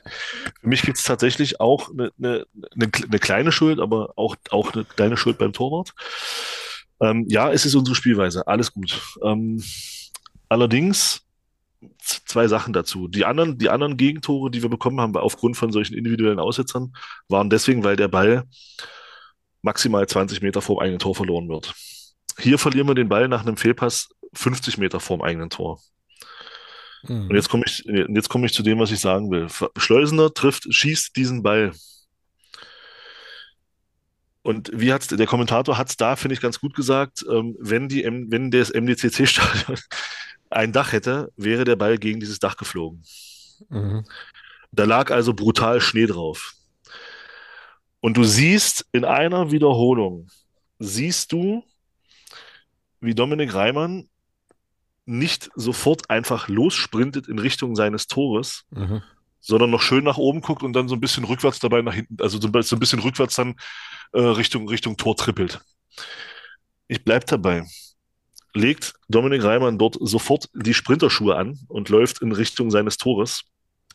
für 0.60 0.68
mich 0.68 0.82
gibt 0.82 0.98
es 0.98 1.04
tatsächlich 1.04 1.60
auch 1.60 1.90
eine, 1.90 2.10
eine, 2.18 2.46
eine, 2.74 2.90
eine, 3.04 3.18
kleine 3.20 3.52
Schuld, 3.52 3.78
aber 3.78 4.12
auch, 4.16 4.34
auch 4.50 4.72
eine 4.72 4.84
kleine 4.84 5.16
Schuld 5.16 5.38
beim 5.38 5.52
Torwart. 5.52 5.92
Ähm, 7.00 7.26
ja, 7.28 7.50
es 7.52 7.64
ist 7.64 7.76
unsere 7.76 7.94
Spielweise, 7.94 8.46
alles 8.48 8.72
gut. 8.72 9.00
Ähm, 9.22 9.62
allerdings 10.48 11.22
zwei 12.02 12.48
Sachen 12.48 12.72
dazu. 12.72 13.08
Die 13.08 13.24
anderen, 13.24 13.58
die 13.58 13.70
anderen 13.70 13.96
Gegentore, 13.96 14.50
die 14.50 14.62
wir 14.62 14.70
bekommen 14.70 15.00
haben, 15.00 15.16
aufgrund 15.16 15.56
von 15.56 15.70
solchen 15.70 15.94
individuellen 15.94 16.40
Aussetzern, 16.40 16.92
waren 17.28 17.50
deswegen, 17.50 17.84
weil 17.84 17.96
der 17.96 18.08
Ball 18.08 18.44
maximal 19.62 20.06
20 20.06 20.42
Meter 20.42 20.60
vor 20.60 20.76
dem 20.76 20.82
eigenen 20.82 20.98
Tor 20.98 21.14
verloren 21.14 21.48
wird. 21.48 21.72
Hier 22.38 22.58
verlieren 22.58 22.88
wir 22.88 22.94
den 22.94 23.08
Ball 23.08 23.28
nach 23.28 23.42
einem 23.42 23.56
Fehlpass 23.56 24.08
50 24.34 24.78
Meter 24.78 25.00
vorm 25.00 25.22
eigenen 25.22 25.50
Tor. 25.50 25.80
Mhm. 27.08 27.28
Und 27.28 27.34
jetzt 27.34 27.48
komme 27.48 27.64
ich, 27.66 27.84
jetzt 27.84 28.28
komme 28.28 28.46
ich 28.46 28.52
zu 28.52 28.62
dem, 28.62 28.78
was 28.78 28.90
ich 28.90 29.00
sagen 29.00 29.30
will. 29.30 29.48
Schleusener 29.76 30.32
trifft, 30.32 30.72
schießt 30.72 31.16
diesen 31.16 31.42
Ball. 31.42 31.72
Und 34.42 34.70
wie 34.74 34.92
hat's, 34.92 35.06
der 35.08 35.26
Kommentator 35.26 35.78
hat 35.78 35.88
es 35.88 35.96
da, 35.96 36.16
finde 36.16 36.34
ich, 36.34 36.40
ganz 36.40 36.60
gut 36.60 36.74
gesagt, 36.74 37.24
ähm, 37.30 37.56
wenn, 37.58 37.88
die, 37.88 38.04
wenn 38.04 38.50
das 38.50 38.70
MDCC-Stadion 38.70 39.78
ein 40.50 40.72
Dach 40.72 40.92
hätte, 40.92 41.32
wäre 41.36 41.64
der 41.64 41.76
Ball 41.76 41.96
gegen 41.96 42.20
dieses 42.20 42.40
Dach 42.40 42.56
geflogen. 42.56 43.02
Mhm. 43.70 44.04
Da 44.70 44.84
lag 44.84 45.10
also 45.10 45.32
brutal 45.32 45.80
Schnee 45.80 46.06
drauf. 46.06 46.54
Und 48.00 48.18
du 48.18 48.24
siehst 48.24 48.86
in 48.92 49.06
einer 49.06 49.50
Wiederholung, 49.50 50.28
siehst 50.78 51.32
du, 51.32 51.64
wie 53.00 53.14
Dominik 53.14 53.54
Reimann 53.54 54.08
nicht 55.06 55.50
sofort 55.54 56.10
einfach 56.10 56.48
lossprintet 56.48 57.28
in 57.28 57.38
Richtung 57.38 57.76
seines 57.76 58.06
Tores, 58.06 58.64
mhm. 58.70 59.02
sondern 59.40 59.70
noch 59.70 59.82
schön 59.82 60.04
nach 60.04 60.16
oben 60.16 60.40
guckt 60.40 60.62
und 60.62 60.72
dann 60.72 60.88
so 60.88 60.94
ein 60.94 61.00
bisschen 61.00 61.24
rückwärts 61.24 61.58
dabei 61.58 61.82
nach 61.82 61.94
hinten, 61.94 62.16
also 62.20 62.40
so 62.40 62.48
ein 62.48 62.80
bisschen 62.80 63.00
rückwärts 63.00 63.36
dann 63.36 63.56
äh, 64.12 64.20
Richtung, 64.20 64.68
Richtung 64.68 64.96
Tor 64.96 65.16
trippelt. 65.16 65.60
Ich 66.88 67.04
bleib 67.04 67.26
dabei. 67.26 67.64
Legt 68.54 68.94
Dominik 69.08 69.42
Reimann 69.42 69.78
dort 69.78 69.96
sofort 70.00 70.48
die 70.54 70.74
Sprinterschuhe 70.74 71.36
an 71.36 71.58
und 71.68 71.88
läuft 71.88 72.22
in 72.22 72.32
Richtung 72.32 72.70
seines 72.70 72.96
Tores, 72.96 73.42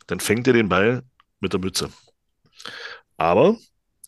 dann 0.08 0.19
fängt 0.19 0.48
er 0.48 0.54
den 0.54 0.69
Ball 0.69 1.04
mit 1.39 1.54
der 1.54 1.60
Mütze. 1.60 1.89
Aber 3.15 3.58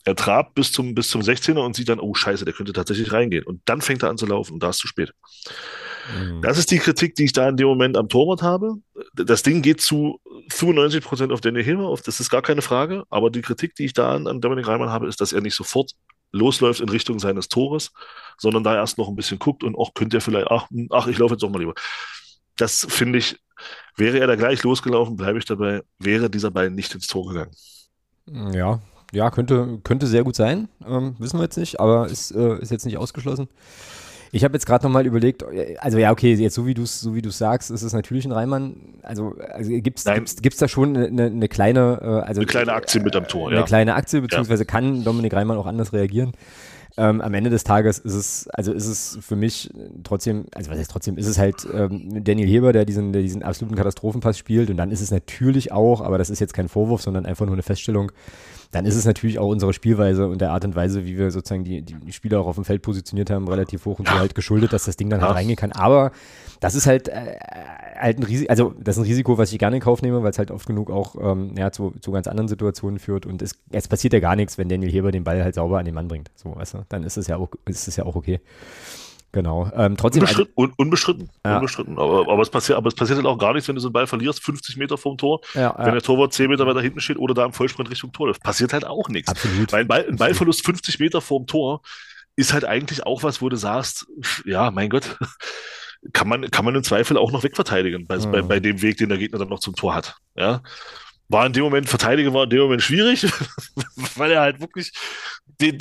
er 0.04 0.16
trabt 0.16 0.56
bis 0.56 0.72
zum, 0.72 0.96
bis 0.96 1.10
zum 1.10 1.22
16er 1.22 1.64
und 1.64 1.76
sieht 1.76 1.90
dann, 1.90 2.00
oh 2.00 2.14
Scheiße, 2.14 2.46
der 2.46 2.54
könnte 2.54 2.74
tatsächlich 2.74 3.12
reingehen. 3.12 3.46
Und 3.46 3.62
dann 3.66 3.82
fängt 3.82 4.04
er 4.04 4.10
an 4.10 4.18
zu 4.18 4.26
laufen 4.26 4.54
und 4.54 4.64
da 4.64 4.70
ist 4.70 4.80
zu 4.80 4.88
spät. 4.88 5.14
Mhm. 6.16 6.42
Das 6.42 6.58
ist 6.58 6.72
die 6.72 6.80
Kritik, 6.80 7.16
die 7.16 7.26
ich 7.26 7.34
da 7.34 7.48
in 7.48 7.58
dem 7.58 7.68
Moment 7.68 7.98
am 7.98 8.10
Torwart 8.10 8.42
habe. 8.42 8.76
Das 9.14 9.44
Ding 9.44 9.62
geht 9.62 9.82
zu 9.82 10.20
95 10.50 11.04
Prozent 11.04 11.32
auf 11.32 11.42
Daniel 11.42 11.64
Hilmer, 11.64 11.96
das 12.04 12.20
ist 12.20 12.30
gar 12.30 12.42
keine 12.42 12.62
Frage. 12.62 13.04
Aber 13.10 13.30
die 13.30 13.42
Kritik, 13.42 13.76
die 13.76 13.86
ich 13.86 13.94
da 13.94 14.16
an, 14.16 14.28
an 14.28 14.42
Dominik 14.42 14.68
Reimann 14.68 14.90
habe, 14.90 15.08
ist, 15.08 15.22
dass 15.22 15.34
er 15.34 15.42
nicht 15.42 15.56
sofort 15.56 15.92
losläuft 16.32 16.80
in 16.80 16.90
Richtung 16.90 17.20
seines 17.20 17.50
Tores, 17.50 17.92
sondern 18.38 18.64
da 18.64 18.76
erst 18.76 18.98
noch 18.98 19.10
ein 19.10 19.16
bisschen 19.16 19.38
guckt 19.38 19.64
und 19.64 19.76
auch 19.76 19.94
könnte 19.94 20.18
er 20.18 20.22
vielleicht, 20.22 20.48
ach, 20.50 20.70
hm, 20.70 20.88
ach 20.90 21.08
ich 21.08 21.18
laufe 21.18 21.34
jetzt 21.34 21.44
doch 21.44 21.50
mal 21.50 21.60
lieber. 21.60 21.74
Das 22.58 22.88
finde 22.90 23.20
ich, 23.20 23.38
wäre 23.98 24.20
er 24.20 24.28
da 24.28 24.36
gleich 24.36 24.64
losgelaufen, 24.64 25.16
bleibe 25.16 25.40
ich 25.40 25.46
dabei, 25.46 25.82
wäre 26.00 26.30
dieser 26.30 26.52
Ball 26.52 26.70
nicht 26.70 26.96
ins 26.96 27.08
Tor 27.08 27.28
gegangen. 27.28 27.52
Ja, 28.54 28.82
ja, 29.12 29.30
könnte, 29.30 29.80
könnte 29.84 30.08
sehr 30.08 30.24
gut 30.24 30.36
sein. 30.36 30.68
Ähm, 30.88 31.16
wissen 31.20 31.38
wir 31.38 31.44
jetzt 31.44 31.58
nicht, 31.58 31.80
aber 31.80 32.08
ist, 32.08 32.32
äh, 32.32 32.60
ist 32.60 32.72
jetzt 32.72 32.86
nicht 32.86 32.98
ausgeschlossen. 32.98 33.48
Ich 34.34 34.46
habe 34.46 34.54
jetzt 34.54 34.66
gerade 34.66 34.86
nochmal 34.86 35.06
überlegt, 35.06 35.44
also 35.80 35.98
ja, 35.98 36.12
okay, 36.12 36.34
jetzt 36.34 36.56
so 36.56 36.66
wie 36.66 36.74
du 36.74 36.84
es 36.84 37.02
so 37.02 37.14
wie 37.14 37.22
du 37.22 37.32
sagst, 37.32 37.70
ist 37.70 37.82
es 37.82 37.92
natürlich 37.92 38.24
ein 38.24 38.32
Reimann. 38.32 38.78
Also, 39.04 39.36
also 39.50 39.70
gibt 39.70 40.00
es 40.00 40.06
gibt's, 40.06 40.42
gibt's 40.42 40.58
da 40.58 40.70
schon 40.70 40.96
eine, 40.96 41.26
eine 41.26 41.50
kleine, 41.50 42.00
äh, 42.02 42.28
also 42.28 42.40
eine 42.40 42.46
kleine 42.46 42.72
Aktie 42.72 43.02
mit 43.02 43.14
am 43.18 43.28
Tor, 43.28 43.50
eine 43.50 43.60
ja. 43.60 43.66
kleine 43.66 43.94
Aktie, 43.96 44.22
beziehungsweise 44.22 44.64
ja. 44.64 44.68
kann 44.68 45.04
Dominik 45.04 45.34
Reimann 45.34 45.58
auch 45.58 45.66
anders 45.66 45.92
reagieren. 45.92 46.32
Ähm, 46.98 47.22
am 47.22 47.34
Ende 47.34 47.50
des 47.50 47.64
Tages 47.64 48.00
ist 48.00 48.14
es, 48.14 48.48
also 48.50 48.74
ist 48.74 48.86
es 48.86 49.18
für 49.22 49.36
mich 49.36 49.70
trotzdem, 50.04 50.46
also 50.54 50.72
was 50.72 50.78
heißt 50.78 50.92
trotzdem, 50.92 51.18
ist 51.18 51.28
es 51.28 51.38
halt 51.38 51.68
ähm, 51.74 52.24
Daniel 52.24 52.48
Heber, 52.48 52.74
der 52.74 52.86
diesen, 52.86 53.14
der 53.14 53.22
diesen 53.22 53.44
absoluten 53.44 53.78
Katastrophenpass 53.78 54.38
spielt 54.38 54.70
und 54.70 54.78
dann 54.78 54.92
ist 54.92 55.02
es 55.02 55.12
natürlich 55.12 55.72
auch, 55.72 56.02
aber 56.02 56.18
das 56.18 56.30
ist 56.30 56.40
jetzt 56.40 56.54
kein 56.54 56.68
Vorwurf, 56.68 57.02
sondern 57.02 57.26
einfach 57.26 57.46
nur 57.46 57.56
eine 57.56 57.64
Feststellung, 57.64 58.12
dann 58.72 58.86
ist 58.86 58.96
es 58.96 59.06
natürlich 59.06 59.38
auch 59.38 59.48
unsere 59.48 59.74
Spielweise 59.74 60.28
und 60.28 60.40
der 60.40 60.52
Art 60.52 60.64
und 60.64 60.76
Weise, 60.76 61.06
wie 61.06 61.18
wir 61.18 61.30
sozusagen 61.32 61.64
die, 61.64 61.82
die 61.82 62.12
Spieler 62.14 62.40
auch 62.40 62.48
auf 62.48 62.56
dem 62.56 62.66
Feld 62.66 62.82
positioniert 62.82 63.30
haben, 63.30 63.48
relativ 63.48 63.86
hoch 63.86 64.00
und 64.00 64.08
so 64.08 64.14
halt 64.14 64.34
geschuldet, 64.34 64.72
dass 64.72 64.86
das 64.86 64.96
Ding 64.96 65.10
dann 65.10 65.22
halt 65.22 65.36
reingehen 65.36 65.58
kann. 65.58 65.74
Aber 65.74 66.12
das 66.62 66.76
ist 66.76 66.88
halt, 66.88 67.10
äh, 67.10 67.38
halt 68.00 68.20
ein 68.20 68.24
Risiko, 68.24 68.50
also 68.50 68.74
das 68.80 68.96
ist 68.96 69.04
ein 69.04 69.08
Risiko, 69.08 69.38
was 69.38 69.52
ich 69.52 69.60
gerne 69.60 69.76
in 69.78 69.82
Kauf 69.82 70.02
nehme, 70.02 70.24
weil 70.24 70.32
es 70.32 70.38
halt 70.38 70.52
oft 70.52 70.66
genug 70.66 70.90
auch 70.90 71.16
ähm, 71.20 71.54
ja, 71.58 71.72
zu, 71.72 71.94
zu 72.00 72.12
ganz 72.12 72.28
anderen 72.28 72.48
Situationen 72.48 73.00
führt 73.00 73.26
und 73.26 73.42
es, 73.42 73.56
es 73.72 73.88
passiert 73.88 74.14
ja 74.14 74.20
gar 74.20 74.36
nichts, 74.36 74.58
wenn 74.58 74.70
Daniel 74.70 74.92
Heber 74.92 75.12
den 75.12 75.24
Ball 75.24 75.44
halt 75.44 75.56
sauber 75.56 75.80
an 75.80 75.86
den 75.86 75.96
Mann 75.96 76.08
bringt. 76.08 76.32
So, 76.36 76.56
weißt 76.56 76.76
du, 76.76 76.86
dann 76.88 77.04
ist 77.04 77.18
es 77.18 77.28
ja 77.28 77.38
auch, 77.38 77.50
ist 77.66 77.88
es 77.88 77.96
ja 77.98 78.06
auch 78.06 78.16
okay. 78.16 78.40
Genau. 79.34 79.72
Ähm, 79.76 79.96
trotzdem. 79.96 80.24
Unbestritten. 80.24 80.54
Also, 80.58 80.74
unbestritten. 80.78 81.30
Ja. 81.46 81.56
unbestritten. 81.56 81.98
Aber, 81.98 82.30
aber, 82.30 82.42
es 82.42 82.50
passiert, 82.50 82.78
aber 82.78 82.88
es 82.90 82.96
passiert 82.96 83.18
halt 83.18 83.26
auch 83.26 83.38
gar 83.38 83.54
nichts, 83.54 83.68
wenn 83.68 83.76
du 83.76 83.82
so 83.82 83.88
einen 83.88 83.94
Ball 83.94 84.08
verlierst, 84.08 84.44
50 84.44 84.78
Meter 84.78 84.98
vom 84.98 85.18
Tor, 85.18 85.42
ja, 85.54 85.74
wenn 85.78 85.94
der 85.94 86.02
Torwart 86.02 86.34
10 86.34 86.50
Meter 86.50 86.68
weiter 86.68 86.82
hinten 86.82 87.00
steht 87.00 87.18
oder 87.18 87.34
da 87.34 87.46
im 87.46 87.54
Vollsprint 87.54 87.90
Richtung 87.90 88.12
Tor 88.12 88.28
läuft. 88.28 88.44
Passiert 88.44 88.74
halt 88.74 88.86
auch 88.86 89.08
nichts. 89.08 89.30
Absolut. 89.30 89.72
Weil 89.72 89.82
ein, 89.82 89.88
Ball, 89.88 90.06
ein 90.08 90.18
Ballverlust 90.18 90.66
50 90.66 91.00
Meter 91.00 91.22
vorm 91.22 91.48
Tor 91.48 91.82
ist 92.36 92.54
halt 92.54 92.66
eigentlich 92.66 93.06
auch 93.06 93.24
was, 93.24 93.42
wo 93.42 93.50
du 93.50 93.56
sagst, 93.56 94.08
ja, 94.46 94.70
mein 94.72 94.90
Gott, 94.90 95.18
kann 96.14 96.28
man, 96.28 96.50
kann 96.52 96.66
man 96.66 96.76
im 96.76 96.84
Zweifel 96.84 97.18
auch 97.18 97.32
noch 97.32 97.44
wegverteidigen 97.44 98.08
bei, 98.08 98.18
mhm. 98.18 98.32
bei, 98.32 98.42
bei 98.42 98.60
dem 98.60 98.82
Weg, 98.82 98.98
den 98.98 99.10
der 99.10 99.18
Gegner 99.18 99.40
dann 99.40 99.50
noch 99.50 99.60
zum 99.60 99.76
Tor 99.76 99.96
hat. 99.96 100.18
Ja. 100.36 100.62
War 101.30 101.46
in 101.46 101.54
dem 101.54 101.64
Moment, 101.64 101.88
verteidigen 101.88 102.34
war 102.34 102.44
in 102.44 102.50
dem 102.50 102.62
Moment 102.62 102.82
schwierig, 102.82 103.26
weil 104.18 104.32
er 104.32 104.42
halt 104.42 104.60
wirklich 104.60 104.92
den, 105.62 105.78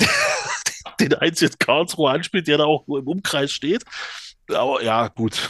den 1.01 1.13
einzigen 1.15 1.55
Karlsruhe 1.59 2.11
anspielt, 2.11 2.47
der 2.47 2.57
da 2.59 2.65
auch 2.65 2.87
im 2.87 3.07
Umkreis 3.07 3.51
steht. 3.51 3.83
Aber 4.49 4.83
ja, 4.83 5.07
gut. 5.07 5.49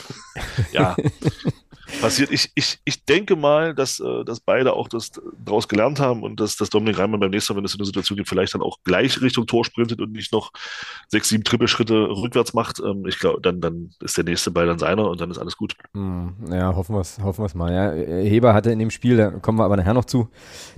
ja. 0.72 0.96
Passiert. 2.00 2.32
Ich, 2.32 2.52
ich, 2.56 2.80
ich 2.86 3.06
denke 3.06 3.36
mal, 3.36 3.76
dass, 3.76 4.00
äh, 4.00 4.24
dass 4.24 4.40
beide 4.40 4.74
auch 4.74 4.88
das 4.88 5.12
daraus 5.44 5.68
gelernt 5.68 6.00
haben 6.00 6.24
und 6.24 6.40
dass, 6.40 6.56
dass 6.56 6.70
Dominik 6.70 6.98
Reimann 6.98 7.20
beim 7.20 7.32
nächsten 7.32 7.54
Mal, 7.54 7.58
wenn 7.58 7.66
es 7.66 7.76
eine 7.76 7.86
Situation 7.86 8.16
gibt, 8.18 8.30
vielleicht 8.30 8.54
dann 8.54 8.62
auch 8.62 8.78
gleich 8.84 9.22
Richtung 9.22 9.46
Tor 9.46 9.66
sprintet 9.66 10.02
und 10.02 10.12
nicht 10.12 10.32
noch 10.32 10.52
sechs, 11.08 11.30
sieben 11.30 11.44
Trippelschritte 11.44 11.94
rückwärts 11.94 12.54
macht. 12.54 12.80
Ähm, 12.80 13.06
ich 13.08 13.20
glaube, 13.20 13.42
dann, 13.42 13.62
dann 13.62 13.92
ist 14.02 14.18
der 14.18 14.24
nächste 14.24 14.52
Ball 14.52 14.68
dann 14.68 14.80
seiner 14.80 15.10
und 15.10 15.20
dann 15.20 15.32
ist 15.32 15.38
alles 15.38 15.58
gut. 15.58 15.76
Hm, 15.94 16.36
ja, 16.52 16.76
hoffen 16.76 16.96
wir 16.96 17.02
es 17.02 17.20
hoffen 17.20 17.48
mal. 17.56 17.74
Ja, 17.74 17.92
Heber 17.92 18.54
hatte 18.54 18.72
in 18.72 18.80
dem 18.80 18.92
Spiel, 18.92 19.18
da 19.18 19.32
kommen 19.32 19.60
wir 19.60 19.66
aber 19.66 19.78
nachher 19.78 19.94
noch 19.94 20.06
zu, 20.06 20.30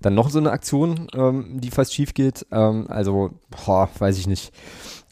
dann 0.01 0.15
noch 0.15 0.29
so 0.29 0.39
eine 0.39 0.51
Aktion, 0.51 1.07
ähm, 1.13 1.59
die 1.59 1.71
fast 1.71 1.93
schief 1.93 2.13
geht. 2.13 2.45
Ähm, 2.51 2.85
also, 2.89 3.31
boah, 3.49 3.89
weiß 3.97 4.17
ich 4.17 4.27
nicht. 4.27 4.51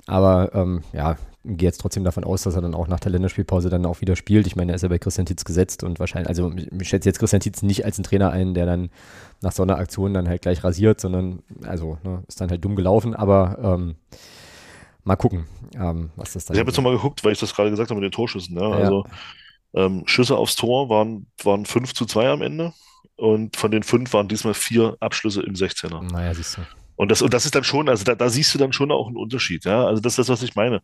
Aber 0.08 0.54
ähm, 0.54 0.84
ja, 0.94 1.16
gehe 1.44 1.68
jetzt 1.68 1.82
trotzdem 1.82 2.04
davon 2.04 2.24
aus, 2.24 2.44
dass 2.44 2.56
er 2.56 2.62
dann 2.62 2.76
auch 2.76 2.88
nach 2.88 3.00
der 3.00 3.12
Länderspielpause 3.12 3.70
dann 3.70 3.86
auch 3.86 4.02
wieder 4.02 4.16
spielt. 4.16 4.46
Ich 4.46 4.56
meine, 4.56 4.72
er 4.72 4.76
ist 4.76 4.84
ja 4.84 4.90
bei 4.90 5.00
Christian 5.00 5.26
Tietz 5.26 5.44
gesetzt 5.44 5.84
und 5.84 6.00
wahrscheinlich, 6.00 6.30
also 6.30 6.52
ich 6.56 6.88
schätze 6.88 7.10
jetzt 7.10 7.20
Christian 7.20 7.40
Tietz 7.40 7.64
nicht 7.64 7.84
als 7.84 7.98
einen 7.98 8.04
Trainer 8.04 8.32
ein, 8.32 8.54
der 8.54 8.66
dann 8.66 8.90
nach 9.42 9.52
so 9.52 9.64
einer 9.64 9.78
Aktion 9.78 10.14
dann 10.14 10.28
halt 10.28 10.44
gleich 10.44 10.64
rasiert, 10.64 11.02
sondern 11.02 11.42
also 11.64 11.98
ne, 12.04 12.24
ist 12.28 12.40
dann 12.42 12.50
halt 12.52 12.64
dumm 12.64 12.76
gelaufen, 12.76 13.16
aber 13.16 13.58
ähm, 13.64 13.96
mal 15.04 15.16
gucken, 15.16 15.48
ähm, 15.76 16.12
was 16.16 16.34
das 16.34 16.46
dann 16.46 16.56
Ich 16.56 16.60
habe 16.60 16.70
jetzt 16.70 16.78
nochmal 16.78 16.96
geguckt, 16.96 17.24
weil 17.24 17.32
ich 17.32 17.40
das 17.40 17.56
gerade 17.56 17.72
gesagt 17.72 17.90
habe 17.90 18.00
mit 18.00 18.12
den 18.12 18.16
Torschüssen. 18.16 18.56
Ne? 18.56 18.62
Ja. 18.62 18.72
Also 18.72 19.06
ähm, 19.74 20.04
Schüsse 20.06 20.38
aufs 20.38 20.56
Tor 20.56 20.90
waren, 20.90 21.26
waren 21.44 21.66
5 21.66 21.94
zu 21.96 22.06
2 22.06 22.30
am 22.30 22.42
Ende 22.44 22.74
und 23.16 23.56
von 23.56 23.72
den 23.72 23.84
fünf 23.84 24.14
waren 24.14 24.28
diesmal 24.28 24.54
vier 24.54 24.96
Abschlüsse 25.00 25.42
im 25.42 25.54
16er. 25.54 26.12
Naja, 26.12 26.34
siehst 26.36 26.58
du. 26.58 26.62
Und 26.98 27.10
das, 27.10 27.24
und 27.24 27.34
das 27.34 27.46
ist 27.46 27.56
dann 27.56 27.64
schon, 27.64 27.90
also 27.90 28.04
da, 28.04 28.14
da 28.14 28.30
siehst 28.30 28.54
du 28.54 28.60
dann 28.60 28.74
schon 28.74 28.92
auch 28.92 29.08
einen 29.08 29.18
Unterschied, 29.18 29.66
ja. 29.66 29.86
Also 29.86 30.02
das 30.02 30.14
ist 30.14 30.20
das, 30.20 30.30
was 30.30 30.44
ich 30.44 30.56
meine 30.56 30.82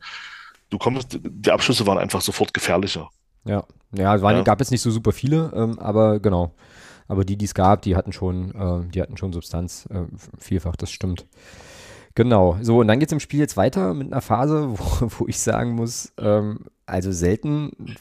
du 0.69 0.77
kommst, 0.77 1.19
die 1.21 1.51
Abschlüsse 1.51 1.85
waren 1.85 1.97
einfach 1.97 2.21
sofort 2.21 2.53
gefährlicher. 2.53 3.09
Ja, 3.45 3.63
ja, 3.95 4.21
waren, 4.21 4.37
ja. 4.37 4.43
gab 4.43 4.61
es 4.61 4.71
nicht 4.71 4.81
so 4.81 4.91
super 4.91 5.11
viele, 5.11 5.51
ähm, 5.55 5.79
aber 5.79 6.19
genau. 6.19 6.53
Aber 7.07 7.23
die, 7.23 7.37
die 7.37 7.45
es 7.45 7.53
gab, 7.53 7.83
die 7.83 7.95
hatten 7.95 8.11
schon, 8.11 8.53
äh, 8.53 8.91
die 8.91 9.01
hatten 9.01 9.15
schon 9.15 9.31
Substanz, 9.31 9.87
äh, 9.89 10.03
vielfach, 10.37 10.75
das 10.75 10.91
stimmt. 10.91 11.25
Genau, 12.15 12.57
so 12.61 12.79
und 12.79 12.87
dann 12.87 12.99
geht 12.99 13.09
es 13.09 13.13
im 13.13 13.19
Spiel 13.19 13.39
jetzt 13.39 13.55
weiter 13.55 13.93
mit 13.93 14.11
einer 14.11 14.21
Phase, 14.21 14.69
wo, 14.77 15.09
wo 15.19 15.27
ich 15.27 15.39
sagen 15.39 15.71
muss, 15.73 16.11
ähm, 16.17 16.65
also 16.87 17.11
selten, 17.11 17.95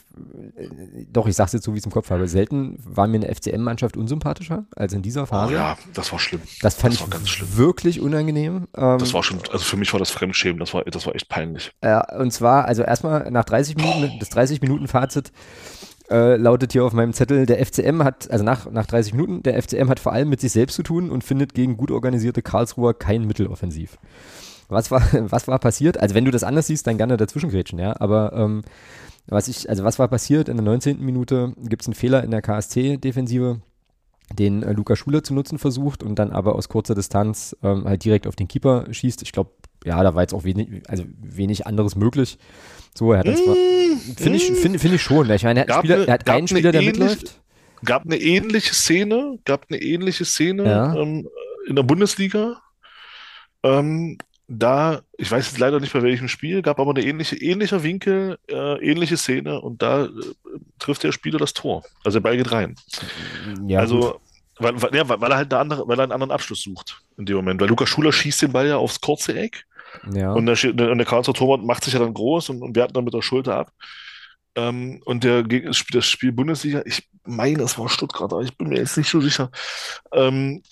äh, 0.55 1.05
doch, 1.11 1.27
ich 1.27 1.35
sag's 1.35 1.53
jetzt 1.53 1.65
so, 1.65 1.73
wie 1.73 1.77
ich 1.77 1.81
es 1.81 1.85
im 1.85 1.91
Kopf 1.91 2.09
habe, 2.09 2.27
selten 2.27 2.79
war 2.83 3.05
mir 3.07 3.17
eine 3.17 3.33
FCM-Mannschaft 3.33 3.97
unsympathischer 3.97 4.65
als 4.75 4.93
in 4.93 5.01
dieser 5.01 5.27
Phase. 5.27 5.53
Oh 5.53 5.55
ja, 5.55 5.77
das 5.93 6.11
war 6.11 6.19
schlimm. 6.19 6.41
Das 6.61 6.75
fand 6.75 6.93
das 6.93 7.01
ich 7.01 7.09
ganz 7.09 7.29
schlimm. 7.29 7.57
wirklich 7.57 7.99
unangenehm. 7.99 8.67
Ähm, 8.75 8.97
das 8.97 9.13
war 9.13 9.23
schon, 9.23 9.39
also 9.51 9.59
für 9.59 9.77
mich 9.77 9.91
war 9.91 9.99
das 9.99 10.09
Fremdschämen, 10.09 10.59
das 10.59 10.73
war, 10.73 10.83
das 10.85 11.05
war 11.05 11.13
echt 11.13 11.27
peinlich. 11.27 11.71
Ja, 11.83 12.17
und 12.17 12.31
zwar, 12.31 12.65
also 12.65 12.81
erstmal 12.81 13.29
nach 13.29 13.43
30 13.43 13.75
Minuten, 13.75 14.11
oh. 14.15 14.19
das 14.19 14.31
30-Minuten-Fazit 14.31 15.31
äh, 16.09 16.37
lautet 16.37 16.71
hier 16.71 16.85
auf 16.85 16.93
meinem 16.93 17.13
Zettel, 17.13 17.45
der 17.45 17.63
FCM 17.65 18.03
hat, 18.03 18.31
also 18.31 18.43
nach, 18.43 18.71
nach 18.71 18.85
30 18.85 19.13
Minuten, 19.13 19.43
der 19.43 19.61
FCM 19.61 19.89
hat 19.89 19.99
vor 19.99 20.13
allem 20.13 20.29
mit 20.29 20.39
sich 20.39 20.53
selbst 20.53 20.75
zu 20.75 20.83
tun 20.83 21.11
und 21.11 21.23
findet 21.23 21.53
gegen 21.53 21.75
gut 21.75 21.91
organisierte 21.91 22.41
Karlsruher 22.41 22.93
kein 22.93 23.27
Mitteloffensiv. 23.27 23.97
Was 24.69 24.91
war, 24.91 25.01
was 25.31 25.47
war 25.47 25.59
passiert? 25.59 25.99
Also 25.99 26.15
wenn 26.15 26.25
du 26.25 26.31
das 26.31 26.43
anders 26.43 26.67
siehst, 26.67 26.87
dann 26.87 26.97
gerne 26.97 27.17
dazwischengrätschen, 27.17 27.79
ja, 27.79 27.99
aber 27.99 28.33
ähm, 28.33 28.63
was 29.27 29.47
ich, 29.47 29.69
also 29.69 29.83
was 29.83 29.99
war 29.99 30.07
passiert? 30.07 30.49
In 30.49 30.57
der 30.57 30.63
19. 30.63 31.03
Minute 31.03 31.53
gibt 31.57 31.81
es 31.81 31.87
einen 31.87 31.95
Fehler 31.95 32.23
in 32.23 32.31
der 32.31 32.41
KSC-Defensive, 32.41 33.61
den 34.33 34.63
äh, 34.63 34.71
Luca 34.71 34.95
Schuler 34.95 35.23
zu 35.23 35.33
nutzen 35.33 35.57
versucht 35.57 36.03
und 36.03 36.17
dann 36.17 36.31
aber 36.31 36.55
aus 36.55 36.69
kurzer 36.69 36.95
Distanz 36.95 37.55
ähm, 37.63 37.85
halt 37.85 38.03
direkt 38.03 38.27
auf 38.27 38.35
den 38.35 38.47
Keeper 38.47 38.85
schießt. 38.89 39.21
Ich 39.21 39.31
glaube, 39.31 39.51
ja, 39.85 40.01
da 40.01 40.15
war 40.15 40.21
jetzt 40.21 40.33
auch 40.33 40.43
wenig, 40.43 40.89
also 40.89 41.03
wenig 41.21 41.67
anderes 41.67 41.95
möglich. 41.95 42.37
So, 42.95 43.13
er 43.13 43.19
hat 43.19 43.27
das 43.27 43.39
mmh, 43.39 44.15
finde 44.17 44.37
ich, 44.37 44.51
finde 44.51 44.79
find 44.79 44.93
ich 44.95 45.01
schon. 45.01 45.29
Ich 45.29 45.43
meine, 45.43 45.65
er 45.65 45.75
hat, 45.75 45.79
Spieler, 45.79 45.95
eine, 45.95 46.07
er 46.07 46.13
hat 46.13 46.29
einen 46.29 46.47
Spieler, 46.47 46.71
der 46.71 46.81
ähnlich, 46.81 46.99
mitläuft. 46.99 47.41
Gab 47.85 48.05
eine 48.05 48.17
ähnliche 48.17 48.73
Szene, 48.73 49.39
gab 49.45 49.65
eine 49.69 49.81
ähnliche 49.81 50.25
Szene 50.25 50.63
ja. 50.65 50.95
ähm, 50.95 51.27
in 51.67 51.75
der 51.75 51.83
Bundesliga. 51.83 52.61
Ähm, 53.63 54.17
da, 54.47 55.01
ich 55.17 55.29
weiß 55.29 55.45
jetzt 55.47 55.59
leider 55.59 55.79
nicht 55.79 55.93
bei 55.93 56.01
welchem 56.01 56.27
Spiel, 56.27 56.61
gab 56.61 56.79
aber 56.79 56.91
eine 56.91 57.03
ähnliche, 57.03 57.35
ähnlicher 57.35 57.83
Winkel, 57.83 58.37
äh, 58.49 58.77
ähnliche 58.83 59.17
Szene 59.17 59.59
und 59.59 59.81
da 59.81 60.05
äh, 60.05 60.09
trifft 60.79 61.03
der 61.03 61.11
Spieler 61.11 61.39
das 61.39 61.53
Tor. 61.53 61.83
Also 62.03 62.19
der 62.19 62.23
Ball 62.23 62.37
geht 62.37 62.51
rein. 62.51 62.75
Ja, 63.67 63.79
also, 63.79 64.21
weil, 64.57 64.81
weil, 64.81 64.95
ja, 64.95 65.07
weil 65.07 65.31
er 65.31 65.37
halt 65.37 65.53
eine 65.53 65.61
andere, 65.61 65.87
weil 65.87 65.99
er 65.99 66.03
einen 66.03 66.13
anderen 66.13 66.31
Abschluss 66.31 66.61
sucht 66.61 67.01
in 67.17 67.25
dem 67.25 67.35
Moment. 67.35 67.59
Weil 67.59 67.67
Lukas 67.67 67.89
Schuler 67.89 68.13
schießt 68.13 68.43
den 68.43 68.53
Ball 68.53 68.67
ja 68.67 68.77
aufs 68.77 69.01
kurze 69.01 69.37
Eck 69.37 69.65
ja. 70.11 70.31
Und, 70.33 70.45
der, 70.45 70.55
der 70.55 71.05
Karlsruher 71.05 71.33
Torwart 71.33 71.63
macht 71.63 71.83
sich 71.83 71.93
ja 71.93 71.99
dann 71.99 72.13
groß 72.13 72.49
und, 72.49 72.61
und 72.61 72.75
wehrt 72.75 72.95
dann 72.95 73.03
mit 73.03 73.13
der 73.13 73.21
Schulter 73.21 73.55
ab. 73.55 73.71
Ähm, 74.55 75.01
und 75.05 75.23
der 75.23 75.43
das 75.43 76.07
Spiel 76.07 76.31
Bundesliga, 76.31 76.81
ich 76.85 77.07
meine, 77.23 77.63
es 77.63 77.77
war 77.77 77.89
Stuttgart, 77.89 78.31
aber 78.31 78.41
ich 78.41 78.57
bin 78.57 78.69
mir 78.69 78.79
jetzt 78.79 78.97
nicht 78.97 79.09
so 79.09 79.21
sicher. 79.21 79.51
Ähm, 80.11 80.63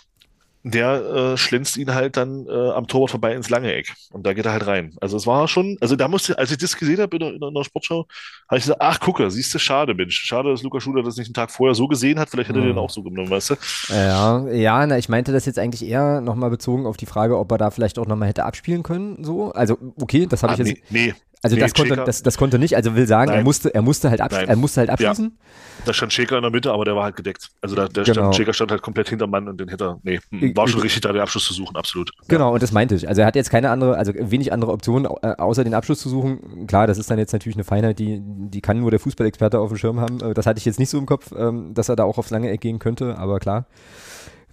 der 0.71 1.33
äh, 1.33 1.37
schlänzt 1.37 1.77
ihn 1.77 1.93
halt 1.93 2.17
dann 2.17 2.47
äh, 2.47 2.69
am 2.71 2.87
Torwart 2.87 3.11
vorbei 3.11 3.35
ins 3.35 3.51
lange 3.51 3.71
Eck. 3.71 3.93
Und 4.11 4.25
da 4.25 4.33
geht 4.33 4.47
er 4.47 4.51
halt 4.51 4.65
rein. 4.65 4.95
Also 4.99 5.15
es 5.15 5.27
war 5.27 5.47
schon, 5.47 5.77
also 5.79 5.95
da 5.95 6.07
musste, 6.07 6.39
als 6.39 6.49
ich 6.49 6.57
das 6.57 6.75
gesehen 6.75 6.99
habe 6.99 7.15
in 7.17 7.19
der, 7.19 7.49
in 7.49 7.53
der 7.53 7.63
Sportschau, 7.63 8.07
habe 8.49 8.57
ich 8.57 8.63
gesagt, 8.63 8.81
ach 8.81 8.99
gucke, 8.99 9.29
siehst 9.29 9.53
du, 9.53 9.59
schade, 9.59 9.93
Mensch. 9.93 10.15
Schade, 10.15 10.49
dass 10.49 10.63
Lukas 10.63 10.81
Schuler 10.81 11.03
das 11.03 11.17
nicht 11.17 11.27
einen 11.27 11.35
Tag 11.35 11.51
vorher 11.51 11.75
so 11.75 11.87
gesehen 11.87 12.19
hat. 12.19 12.31
Vielleicht 12.31 12.49
hätte 12.49 12.59
er 12.59 12.65
den 12.65 12.71
hm. 12.71 12.79
auch 12.79 12.89
so 12.89 13.03
genommen, 13.03 13.29
weißt 13.29 13.51
du? 13.51 13.55
Ja, 13.89 14.47
ja, 14.49 14.87
na, 14.87 14.97
ich 14.97 15.07
meinte 15.07 15.31
das 15.31 15.45
jetzt 15.45 15.59
eigentlich 15.59 15.87
eher 15.87 16.19
nochmal 16.21 16.49
bezogen 16.49 16.87
auf 16.87 16.97
die 16.97 17.05
Frage, 17.05 17.37
ob 17.37 17.51
er 17.51 17.59
da 17.59 17.69
vielleicht 17.69 17.99
auch 17.99 18.07
nochmal 18.07 18.29
hätte 18.29 18.45
abspielen 18.45 18.81
können. 18.81 19.23
So. 19.23 19.51
Also, 19.51 19.77
okay, 20.01 20.25
das 20.25 20.41
habe 20.41 20.53
ah, 20.53 20.57
ich 20.59 20.67
jetzt. 20.67 20.81
Nee, 20.89 21.07
nee, 21.07 21.13
Also 21.45 21.55
Nee, 21.57 21.61
das, 21.61 21.75
konnte, 21.75 21.95
das, 21.95 22.23
das 22.23 22.37
konnte 22.39 22.57
nicht. 22.57 22.75
Also 22.75 22.95
will 22.95 23.05
sagen, 23.05 23.31
er 23.31 23.43
musste, 23.43 23.71
er 23.71 23.83
musste 23.83 24.09
halt, 24.09 24.19
absch 24.19 24.35
er 24.35 24.55
musste 24.55 24.79
halt 24.81 24.89
abschließen. 24.89 25.37
Da 25.85 25.93
stand 25.93 26.11
Schäker 26.11 26.37
in 26.37 26.41
der 26.41 26.49
Mitte, 26.49 26.71
aber 26.73 26.83
der 26.85 26.95
war 26.95 27.03
halt 27.03 27.15
gedeckt. 27.15 27.51
Also 27.61 27.75
da, 27.75 27.87
der 27.87 28.03
Genau. 28.03 28.13
stand, 28.15 28.35
Schäker 28.35 28.51
stand 28.53 28.71
halt 28.71 28.81
komplett 28.81 29.09
hinterm 29.09 29.29
Mann 29.29 29.47
und 29.47 29.59
den 29.59 29.67
hätte 29.67 29.83
er, 29.83 29.99
nee, 30.01 30.19
hm, 30.31 30.57
war 30.57 30.67
schon 30.67 30.81
richtig, 30.81 31.01
da 31.01 31.11
den 31.13 31.21
Abschluss 31.21 31.45
zu 31.45 31.53
suchen, 31.53 31.75
absolut. 31.75 32.09
Genau, 32.27 32.51
und 32.55 32.63
das 32.63 32.71
meinte 32.71 32.95
ich. 32.95 33.07
Also 33.07 33.21
er 33.21 33.27
hat 33.27 33.35
jetzt 33.35 33.51
keine 33.51 33.69
andere, 33.69 33.95
also 33.95 34.11
wenig 34.15 34.51
andere 34.51 34.71
Optionen, 34.71 35.05
äh, 35.21 35.35
außer 35.37 35.63
den 35.63 35.75
Abschluss 35.75 35.99
zu 35.99 36.09
suchen. 36.09 36.65
Klar, 36.65 36.87
das 36.87 36.97
ist 36.97 37.11
dann 37.11 37.19
jetzt 37.19 37.33
natürlich 37.33 37.55
eine 37.57 37.63
Feinheit, 37.63 37.99
die, 37.99 38.19
die 38.23 38.61
kann 38.61 38.79
nur 38.79 38.89
der 38.89 38.99
Fußballexperte 38.99 39.59
auf 39.59 39.69
dem 39.69 39.77
Schirm 39.77 39.99
haben. 39.99 40.19
Äh, 40.21 40.33
Das 40.33 40.47
hatte 40.47 40.57
ich 40.57 40.65
jetzt 40.65 40.79
nicht 40.79 40.89
so 40.89 40.97
im 40.97 41.05
Kopf, 41.05 41.31
ähm, 41.37 41.75
dass 41.75 41.87
er 41.89 41.95
da 41.95 42.05
auch 42.05 42.17
aufs 42.17 42.31
lange 42.31 42.49
Eck 42.49 42.61
gehen 42.61 42.79
könnte, 42.79 43.19
aber 43.19 43.39
klar. 43.39 43.67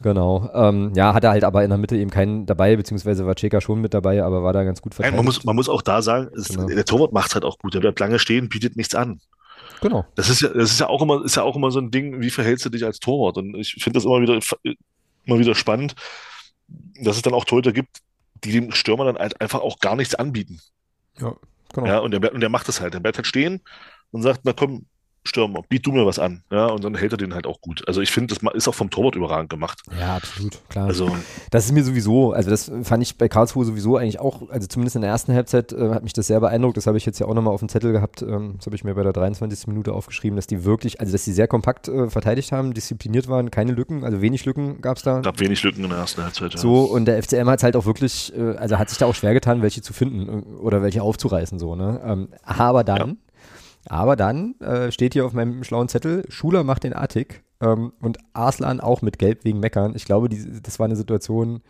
Genau. 0.02 0.50
Ähm, 0.54 0.92
ja, 0.94 1.14
hat 1.14 1.24
er 1.24 1.30
halt 1.30 1.44
aber 1.44 1.62
in 1.64 1.70
der 1.70 1.78
Mitte 1.78 1.96
eben 1.96 2.10
keinen 2.10 2.44
dabei, 2.46 2.76
beziehungsweise 2.76 3.24
war 3.26 3.34
Cheka 3.34 3.60
schon 3.60 3.80
mit 3.80 3.94
dabei, 3.94 4.22
aber 4.22 4.42
war 4.42 4.52
da 4.52 4.64
ganz 4.64 4.82
gut 4.82 4.94
verteidigt. 4.94 5.16
man, 5.16 5.24
muss, 5.24 5.44
man 5.44 5.56
muss 5.56 5.68
auch 5.68 5.82
da 5.82 6.02
sagen, 6.02 6.28
es, 6.36 6.48
Genau. 6.48 6.66
der 6.66 6.84
Torwart 6.84 7.12
macht 7.12 7.34
halt 7.34 7.44
auch 7.44 7.58
gut. 7.58 7.74
Der 7.74 7.80
bleibt 7.80 8.00
lange 8.00 8.18
stehen, 8.18 8.48
bietet 8.48 8.76
nichts 8.76 8.94
an. 8.94 9.20
genau. 9.80 10.04
Das 10.14 10.28
ist 10.28 10.40
ja, 10.42 10.48
das 10.48 10.70
ist 10.72 10.80
ja 10.80 10.88
auch 10.88 11.00
immer, 11.02 11.24
ist 11.24 11.36
ja 11.36 11.42
auch 11.42 11.56
immer 11.56 11.70
so 11.70 11.78
ein 11.80 11.90
Ding, 11.90 12.20
wie 12.20 12.30
verhältst 12.30 12.64
du 12.64 12.68
dich 12.70 12.84
als 12.84 12.98
Torwart? 13.00 13.38
Und 13.38 13.54
ich 13.56 13.74
finde 13.74 13.96
das 13.98 14.04
immer 14.04 14.20
wieder, 14.20 14.38
immer 15.24 15.38
wieder 15.38 15.54
spannend, 15.54 15.94
dass 17.00 17.16
es 17.16 17.22
dann 17.22 17.34
auch 17.34 17.44
Torhüter 17.44 17.72
gibt, 17.72 17.98
die 18.44 18.52
dem 18.52 18.72
Stürmer 18.72 19.04
dann 19.04 19.16
halt 19.16 19.40
einfach 19.40 19.60
auch 19.60 19.78
gar 19.78 19.94
nichts 19.96 20.14
anbieten. 20.14 20.60
Ja, 21.20 21.34
genau. 21.72 21.86
Ja, 21.86 21.98
und 21.98 22.10
der, 22.12 22.32
und 22.34 22.40
der 22.40 22.48
macht 22.48 22.66
das 22.68 22.80
halt. 22.80 22.94
Der 22.94 23.00
bleibt 23.00 23.18
halt 23.18 23.26
stehen 23.26 23.60
und 24.10 24.22
sagt, 24.22 24.40
na 24.44 24.52
komm, 24.52 24.86
Stürmer, 25.24 25.62
biet 25.68 25.86
du 25.86 25.92
mir 25.92 26.04
was 26.04 26.18
an. 26.18 26.42
Ja, 26.50 26.66
und 26.66 26.82
dann 26.82 26.94
hält 26.94 27.12
er 27.12 27.18
den 27.18 27.34
halt 27.34 27.46
auch 27.46 27.60
gut. 27.60 27.82
Also 27.86 28.00
ich 28.00 28.10
finde, 28.10 28.34
das 28.34 28.54
ist 28.54 28.68
auch 28.68 28.74
vom 28.74 28.90
Torwart 28.90 29.14
überragend 29.14 29.50
gemacht. 29.50 29.82
Ja, 29.98 30.16
absolut, 30.16 30.58
klar. 30.68 30.86
Also, 30.86 31.16
Das 31.50 31.66
ist 31.66 31.72
mir 31.72 31.84
sowieso, 31.84 32.32
also 32.32 32.50
das 32.50 32.70
fand 32.82 33.02
ich 33.02 33.16
bei 33.18 33.28
Karlsruhe 33.28 33.64
sowieso 33.64 33.96
eigentlich 33.96 34.18
auch, 34.18 34.48
also 34.50 34.66
zumindest 34.66 34.96
in 34.96 35.02
der 35.02 35.10
ersten 35.10 35.32
Halbzeit 35.32 35.72
äh, 35.72 35.90
hat 35.90 36.02
mich 36.02 36.12
das 36.12 36.26
sehr 36.26 36.40
beeindruckt. 36.40 36.76
Das 36.76 36.86
habe 36.86 36.98
ich 36.98 37.06
jetzt 37.06 37.18
ja 37.18 37.26
auch 37.26 37.34
nochmal 37.34 37.54
auf 37.54 37.60
dem 37.60 37.68
Zettel 37.68 37.92
gehabt. 37.92 38.22
Ähm, 38.22 38.54
das 38.56 38.66
habe 38.66 38.74
ich 38.76 38.84
mir 38.84 38.94
bei 38.94 39.02
der 39.02 39.12
23. 39.12 39.68
Minute 39.68 39.92
aufgeschrieben, 39.92 40.36
dass 40.36 40.46
die 40.46 40.64
wirklich, 40.64 41.00
also 41.00 41.12
dass 41.12 41.24
die 41.24 41.32
sehr 41.32 41.48
kompakt 41.48 41.88
äh, 41.88 42.10
verteidigt 42.10 42.52
haben, 42.52 42.74
diszipliniert 42.74 43.28
waren, 43.28 43.50
keine 43.50 43.72
Lücken, 43.72 44.04
also 44.04 44.20
wenig 44.20 44.44
Lücken 44.44 44.80
gab 44.80 44.96
es 44.96 45.02
da. 45.04 45.20
gab 45.20 45.38
wenig 45.40 45.62
Lücken 45.62 45.84
in 45.84 45.90
der 45.90 45.98
ersten 45.98 46.22
Halbzeit. 46.22 46.54
Ja. 46.54 46.58
So, 46.58 46.80
und 46.84 47.04
der 47.06 47.22
FCM 47.22 47.48
hat 47.48 47.60
es 47.60 47.62
halt 47.64 47.76
auch 47.76 47.86
wirklich, 47.86 48.32
äh, 48.36 48.56
also 48.56 48.78
hat 48.78 48.88
sich 48.88 48.98
da 48.98 49.06
auch 49.06 49.14
schwer 49.14 49.34
getan, 49.34 49.62
welche 49.62 49.82
zu 49.82 49.92
finden 49.92 50.28
äh, 50.28 50.56
oder 50.56 50.82
welche 50.82 51.02
aufzureißen, 51.02 51.58
so, 51.58 51.76
ne? 51.76 52.00
Ähm, 52.04 52.28
aber 52.42 52.84
dann, 52.84 53.18
aber 53.88 54.16
dann 54.16 54.54
äh, 54.60 54.90
steht 54.92 55.12
hier 55.14 55.24
auf 55.26 55.32
meinem 55.32 55.64
schlauen 55.64 55.88
Zettel, 55.88 56.24
Schuler 56.28 56.64
macht 56.64 56.84
den 56.84 56.92
Artig 56.92 57.42
ähm, 57.60 57.92
und 58.00 58.18
Arslan 58.32 58.80
auch 58.80 59.02
mit 59.02 59.18
Gelb 59.18 59.44
wegen 59.44 59.60
Meckern. 59.60 59.94
Ich 59.96 60.04
glaube, 60.04 60.28
die, 60.28 60.60
das 60.62 60.78
war 60.78 60.86
eine 60.86 60.96
Situation, 60.96 61.62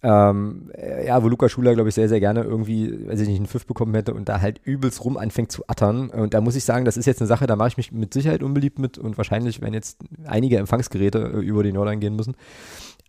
ähm, 0.00 0.70
äh, 0.76 1.06
ja, 1.08 1.22
wo 1.24 1.28
Luca 1.28 1.48
Schuler, 1.48 1.74
glaube 1.74 1.88
ich, 1.88 1.94
sehr, 1.96 2.08
sehr 2.08 2.20
gerne 2.20 2.42
irgendwie, 2.44 3.08
weiß 3.08 3.20
ich 3.20 3.26
nicht, 3.28 3.38
einen 3.38 3.46
Pfiff 3.46 3.66
bekommen 3.66 3.94
hätte 3.94 4.14
und 4.14 4.28
da 4.28 4.40
halt 4.40 4.60
übelst 4.62 5.04
rum 5.04 5.16
anfängt 5.16 5.50
zu 5.50 5.64
attern. 5.66 6.08
Und 6.10 6.34
da 6.34 6.40
muss 6.40 6.54
ich 6.54 6.64
sagen, 6.64 6.84
das 6.84 6.96
ist 6.96 7.06
jetzt 7.06 7.20
eine 7.20 7.26
Sache, 7.26 7.48
da 7.48 7.56
mache 7.56 7.68
ich 7.70 7.76
mich 7.76 7.90
mit 7.90 8.14
Sicherheit 8.14 8.44
unbeliebt 8.44 8.78
mit 8.78 8.96
und 8.96 9.18
wahrscheinlich 9.18 9.60
werden 9.60 9.74
jetzt 9.74 9.98
einige 10.24 10.58
Empfangsgeräte 10.58 11.18
äh, 11.18 11.40
über 11.40 11.64
die 11.64 11.72
Nordline 11.72 11.98
gehen 11.98 12.14
müssen. 12.14 12.36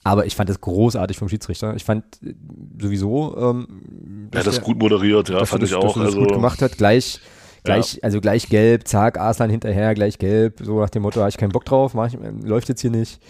Aber 0.03 0.25
ich 0.25 0.35
fand 0.35 0.49
das 0.49 0.61
großartig 0.61 1.17
vom 1.17 1.29
Schiedsrichter. 1.29 1.75
Ich 1.75 1.83
fand 1.85 2.05
äh, 2.25 2.33
sowieso, 2.81 3.37
ähm, 3.37 4.29
Er 4.31 4.39
hat 4.39 4.47
das 4.47 4.55
der- 4.55 4.63
gut 4.63 4.79
moderiert, 4.79 5.29
ja, 5.29 5.45
fand 5.45 5.61
er 5.61 5.65
ich 5.67 5.71
das, 5.73 5.81
dass 5.81 5.91
auch. 5.91 5.97
er 5.97 6.03
das 6.05 6.15
Also, 6.15 6.25
gut 6.25 6.33
gemacht 6.33 6.61
hat. 6.63 6.75
Gleich, 6.77 7.19
gleich, 7.63 8.03
also 8.03 8.21
gleich 8.21 8.49
gelb, 8.49 8.87
zack, 8.87 9.17
Arslan 9.17 9.49
hinterher, 9.49 9.93
gleich 9.93 10.17
gelb. 10.17 10.59
So 10.63 10.79
nach 10.79 10.89
dem 10.89 11.03
Motto, 11.03 11.19
habe 11.19 11.29
ich 11.29 11.37
keinen 11.37 11.51
Bock 11.51 11.65
drauf, 11.65 11.93
mach 11.93 12.07
ich, 12.07 12.15
äh, 12.15 12.31
läuft 12.43 12.69
jetzt 12.69 12.81
hier 12.81 12.91
nicht. 12.91 13.21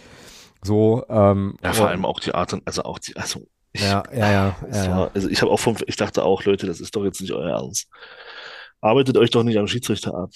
So, 0.64 1.06
ähm, 1.10 1.56
ja, 1.64 1.74
vor 1.74 1.88
allem 1.88 2.06
auch 2.06 2.20
die 2.20 2.34
Art 2.34 2.54
und, 2.54 2.64
also 2.66 2.84
auch 2.84 3.00
die, 3.00 3.16
also, 3.16 3.48
ich, 3.72 3.82
Ja, 3.82 4.04
ja, 4.14 4.32
ja. 4.32 4.56
ja, 4.72 4.84
ja. 4.86 4.98
war, 4.98 5.12
also 5.14 5.30
ich 5.30 5.42
habe 5.42 5.52
auch 5.52 5.60
vom, 5.60 5.78
ich 5.88 5.96
dachte 5.96 6.24
auch, 6.24 6.44
Leute, 6.44 6.68
das 6.68 6.80
ist 6.82 6.96
doch 6.96 7.04
jetzt 7.06 7.22
nicht 7.22 7.32
euer 7.34 7.50
Ernst. 7.50 7.88
Arbeitet 8.82 9.18
euch 9.18 9.30
doch 9.30 9.44
nicht 9.44 9.58
am 9.58 9.68
Schiedsrichter 9.68 10.14
ab. 10.16 10.32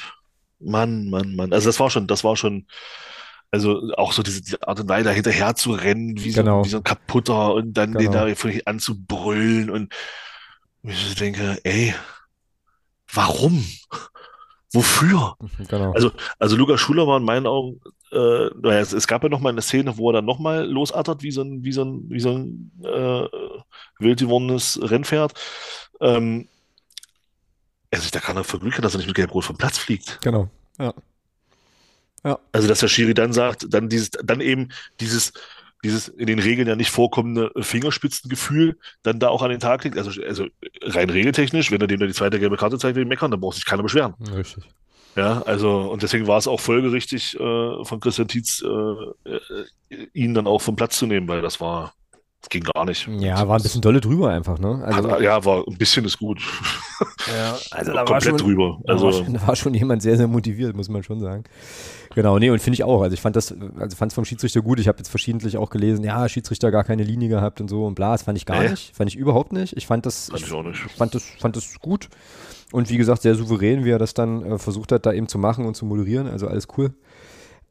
Mann, 0.60 1.10
Mann, 1.10 1.36
Mann. 1.36 1.52
Also 1.54 1.68
das 1.70 1.80
war 1.80 1.90
schon, 1.90 2.08
das 2.08 2.24
war 2.24 2.38
schon, 2.38 2.68
also 3.52 3.92
auch 3.98 4.14
so 4.14 4.24
diese, 4.24 4.42
diese 4.42 4.66
Art 4.68 4.80
und 4.80 4.90
Weise, 4.90 5.06
da 5.06 5.12
hinterher 5.12 5.56
zu 5.56 5.72
rennen, 5.72 6.16
wie, 6.24 6.32
Genau. 6.32 6.62
so, 6.62 6.66
wie 6.66 6.70
so 6.72 6.78
ein 6.78 6.84
Kaputter 6.84 7.54
und 7.54 7.74
dann 7.74 7.92
den 7.94 8.12
Genau. 8.12 8.28
da 8.28 8.36
von 8.36 8.50
hinten 8.52 8.68
anzubrüllen 8.68 9.70
und 9.70 9.94
ich 10.84 11.16
denke, 11.16 11.60
ey, 11.64 11.94
warum? 13.14 13.66
Wofür? 14.74 15.36
Genau. 15.68 15.94
Also, 15.94 16.12
also 16.40 16.56
Lukas 16.56 16.82
Schuler 16.82 17.08
war 17.08 17.18
in 17.18 17.24
meinen 17.24 17.48
Augen, 17.48 17.80
äh, 18.12 18.50
naja, 18.62 18.80
es, 18.80 18.94
es 18.94 19.08
gab 19.08 19.24
ja 19.24 19.30
noch 19.30 19.40
mal 19.40 19.50
eine 19.50 19.62
Szene, 19.62 19.98
wo 19.98 20.10
er 20.10 20.14
dann 20.14 20.26
noch 20.26 20.40
mal 20.40 20.66
losattert, 20.66 21.24
wie 21.24 21.32
so 21.32 21.42
ein, 21.42 21.64
wie 21.64 21.72
so 21.72 21.84
ein, 21.84 22.10
wie 22.10 22.20
so 22.20 22.32
ein 22.32 22.72
äh, 22.84 23.28
wild 24.00 24.20
gewordenes 24.20 24.80
Rennpferd. 24.82 25.34
Ähm, 26.02 26.48
also 27.92 28.10
da 28.12 28.20
kann 28.20 28.38
er 28.38 28.44
für 28.44 28.60
Glück 28.60 28.74
haben, 28.76 28.82
dass 28.82 28.96
er 28.96 28.98
nicht 28.98 29.08
mit 29.08 29.16
Gelb-Rot 29.16 29.46
vom 29.46 29.58
Platz 29.58 29.78
fliegt. 29.78 30.20
genau. 30.22 30.50
Ja. 32.24 32.40
Also 32.54 32.70
dass 32.70 32.80
der 32.80 32.88
Schiri 32.88 33.14
dann 33.14 33.34
sagt, 33.34 33.66
dann 33.70 33.90
dieses, 33.90 34.12
dann 34.12 34.40
eben 34.40 34.70
dieses, 35.02 35.34
dieses 35.84 36.08
in 36.08 36.28
den 36.28 36.40
Regeln 36.40 36.68
ja 36.68 36.76
nicht 36.76 36.92
vorkommende 36.92 37.52
Fingerspitzengefühl 37.60 38.78
dann 39.04 39.20
da 39.20 39.30
auch 39.30 39.42
an 39.42 39.50
den 39.50 39.60
Tag 39.60 39.84
legt. 39.84 39.98
Also, 39.98 40.22
also 40.22 40.48
rein 40.82 41.10
regeltechnisch, 41.10 41.72
wenn 41.72 41.82
er 41.82 41.88
dem 41.88 42.00
dann 42.00 42.08
die 42.08 42.14
zweite 42.14 42.40
gelbe 42.40 42.58
Karte 42.58 42.78
zeigt, 42.78 42.96
wegen 42.96 43.10
meckern, 43.10 43.32
dann 43.32 43.40
braucht 43.42 43.56
sich 43.56 43.66
keiner 43.66 43.84
beschweren. 43.84 44.14
Richtig. 44.36 44.64
Ja, 45.16 45.44
also, 45.44 45.92
und 45.92 46.02
deswegen 46.02 46.26
war 46.26 46.38
es 46.38 46.48
auch 46.48 46.60
folgerichtig 46.60 47.36
äh, 47.36 47.86
von 47.86 48.00
Christian 48.00 48.28
Tietz, 48.28 48.64
äh, 48.64 49.30
äh, 49.30 50.08
ihn 50.14 50.34
dann 50.34 50.48
auch 50.48 50.62
vom 50.62 50.76
Platz 50.76 50.98
zu 50.98 51.06
nehmen, 51.06 51.28
weil 51.28 51.42
das 51.42 51.62
war, 51.62 51.94
das 52.44 52.50
ging 52.50 52.64
gar 52.64 52.84
nicht. 52.84 53.08
Ja, 53.20 53.48
war 53.48 53.56
ein 53.58 53.64
bisschen 53.64 53.80
dolle 53.82 54.02
drüber 54.02 54.30
einfach, 54.30 54.60
ne? 54.60 54.82
Also, 54.84 55.10
Hat, 55.10 55.22
ja, 55.22 55.44
war 55.46 55.66
ein 55.66 55.78
bisschen 55.78 56.04
ist 56.04 56.20
gut. 56.20 56.42
ja, 57.28 57.58
also 57.72 57.92
da 57.94 58.00
war 58.00 58.06
Komplett 58.06 58.24
schon, 58.24 58.38
drüber. 58.38 58.80
Da 58.84 58.96
war, 58.96 59.04
Also, 59.06 59.24
schon, 59.24 59.34
da 59.34 59.48
war 59.48 59.56
schon 59.56 59.74
jemand 59.74 60.02
sehr, 60.02 60.18
sehr 60.18 60.28
motiviert, 60.28 60.76
muss 60.76 60.90
man 60.90 61.04
schon 61.04 61.22
sagen. 61.22 61.46
Genau, 62.16 62.38
nee, 62.40 62.50
und 62.50 62.60
finde 62.60 62.76
ich 62.76 62.84
auch. 62.84 63.02
Also 63.02 63.14
ich 63.14 63.22
fand 63.22 63.38
das, 63.38 63.56
also 63.80 63.96
fand 63.96 64.12
es 64.12 64.14
vom 64.16 64.26
Schiedsrichter 64.26 64.62
gut. 64.62 64.78
Ich 64.82 64.90
habe 64.90 64.98
jetzt 64.98 65.08
verschiedentlich 65.08 65.56
auch 65.58 65.70
gelesen, 65.70 66.04
ja, 66.04 66.28
Schiedsrichter 66.28 66.70
gar 66.70 66.84
keine 66.84 67.04
Linie 67.04 67.30
gehabt 67.30 67.62
und 67.62 67.70
so 67.70 67.86
und 67.86 67.96
bla. 67.96 68.12
Das 68.12 68.24
fand 68.24 68.38
ich 68.38 68.46
gar 68.46 68.62
Nee. 68.62 68.70
nicht. 68.72 68.94
Fand 68.94 69.10
ich 69.10 69.16
überhaupt 69.16 69.54
nicht. 69.54 69.78
Ich 69.78 69.88
fand 69.88 70.06
das, 70.06 70.28
fand 70.30 70.42
ich 70.44 70.52
auch 70.52 70.64
nicht. 70.64 70.80
fand 70.98 71.16
das, 71.16 71.24
fand 71.40 71.56
das 71.56 71.80
gut. 71.80 72.10
Und 72.74 72.90
wie 72.90 72.98
gesagt, 72.98 73.22
sehr 73.22 73.36
souverän, 73.36 73.86
wie 73.86 73.92
er 73.92 74.00
das 74.00 74.14
dann 74.14 74.44
äh, 74.44 74.58
versucht 74.60 74.92
hat, 74.92 75.06
da 75.06 75.14
eben 75.14 75.30
zu 75.30 75.38
machen 75.38 75.66
und 75.66 75.76
zu 75.76 75.86
moderieren. 75.86 76.28
Also 76.28 76.48
alles 76.48 76.68
cool 76.78 76.92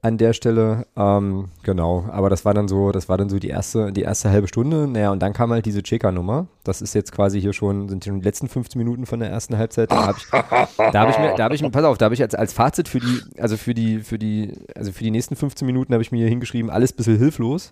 an 0.02 0.18
der 0.18 0.32
Stelle. 0.32 0.86
Ähm, 0.96 1.48
genau, 1.62 2.06
aber 2.10 2.28
das 2.28 2.44
war 2.44 2.52
dann 2.54 2.66
so, 2.66 2.90
das 2.90 3.08
war 3.08 3.16
dann 3.16 3.28
so 3.28 3.38
die 3.38 3.48
erste, 3.48 3.92
die 3.92 4.02
erste 4.02 4.30
halbe 4.30 4.48
Stunde. 4.48 4.88
Naja, 4.88 5.12
und 5.12 5.22
dann 5.22 5.32
kam 5.32 5.52
halt 5.52 5.64
diese 5.64 5.82
Cheka-Nummer. 5.82 6.48
Das 6.64 6.82
ist 6.82 6.92
jetzt 6.94 7.12
quasi 7.12 7.40
hier 7.40 7.52
schon, 7.52 7.88
sind 7.88 8.04
schon 8.04 8.20
die 8.20 8.24
letzten 8.24 8.48
15 8.48 8.76
Minuten 8.78 9.06
von 9.06 9.20
der 9.20 9.30
ersten 9.30 9.56
Halbzeit. 9.56 9.92
Da 9.92 10.06
habe 10.08 10.18
ich, 10.18 10.26
da 10.28 11.00
habe 11.00 11.10
ich 11.12 11.18
mir, 11.18 11.34
da 11.36 11.44
habe 11.44 11.54
ich 11.54 11.62
mir, 11.62 11.70
pass 11.70 11.84
auf, 11.84 11.98
da 11.98 12.06
habe 12.06 12.14
ich 12.14 12.22
als, 12.22 12.34
als 12.34 12.52
Fazit 12.52 12.88
für 12.88 12.98
die, 12.98 13.20
also 13.38 13.56
für 13.56 13.74
die, 13.74 14.00
für 14.00 14.18
die, 14.18 14.52
also 14.74 14.90
für 14.90 15.04
die 15.04 15.12
nächsten 15.12 15.36
15 15.36 15.64
Minuten 15.64 15.92
habe 15.92 16.02
ich 16.02 16.10
mir 16.10 16.18
hier 16.18 16.28
hingeschrieben, 16.28 16.68
alles 16.68 16.92
ein 16.92 16.96
bisschen 16.96 17.18
hilflos. 17.18 17.70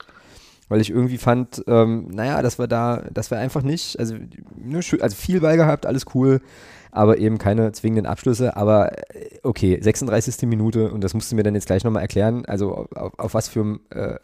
Weil 0.69 0.81
ich 0.81 0.91
irgendwie 0.91 1.19
fand, 1.19 1.65
ähm, 1.67 2.07
naja, 2.13 2.43
dass 2.43 2.61
wir 2.61 2.69
da, 2.69 3.03
dass 3.13 3.33
wir 3.33 3.39
einfach 3.39 3.63
nicht, 3.63 3.99
also, 3.99 4.15
ne, 4.15 4.81
also 5.01 5.17
viel 5.17 5.41
Ball 5.41 5.57
gehabt, 5.57 5.85
alles 5.85 6.05
cool, 6.15 6.41
aber 6.93 7.19
eben 7.19 7.39
keine 7.39 7.73
zwingenden 7.73 8.07
Abschlüsse. 8.07 8.57
Aber 8.57 8.93
äh, 9.15 9.39
okay, 9.43 9.79
36. 9.81 10.49
Minute 10.49 10.91
und 10.91 11.03
das 11.05 11.15
musst 11.15 11.31
du 11.31 11.37
mir 11.37 11.43
dann 11.43 11.55
jetzt 11.55 11.67
gleich 11.67 11.85
nochmal 11.85 12.03
erklären, 12.03 12.45
also 12.47 12.89
auf, 12.95 13.19
auf 13.19 13.35
was 13.35 13.49
für 13.49 13.61
einem 13.61 13.81
äh, 13.91 14.15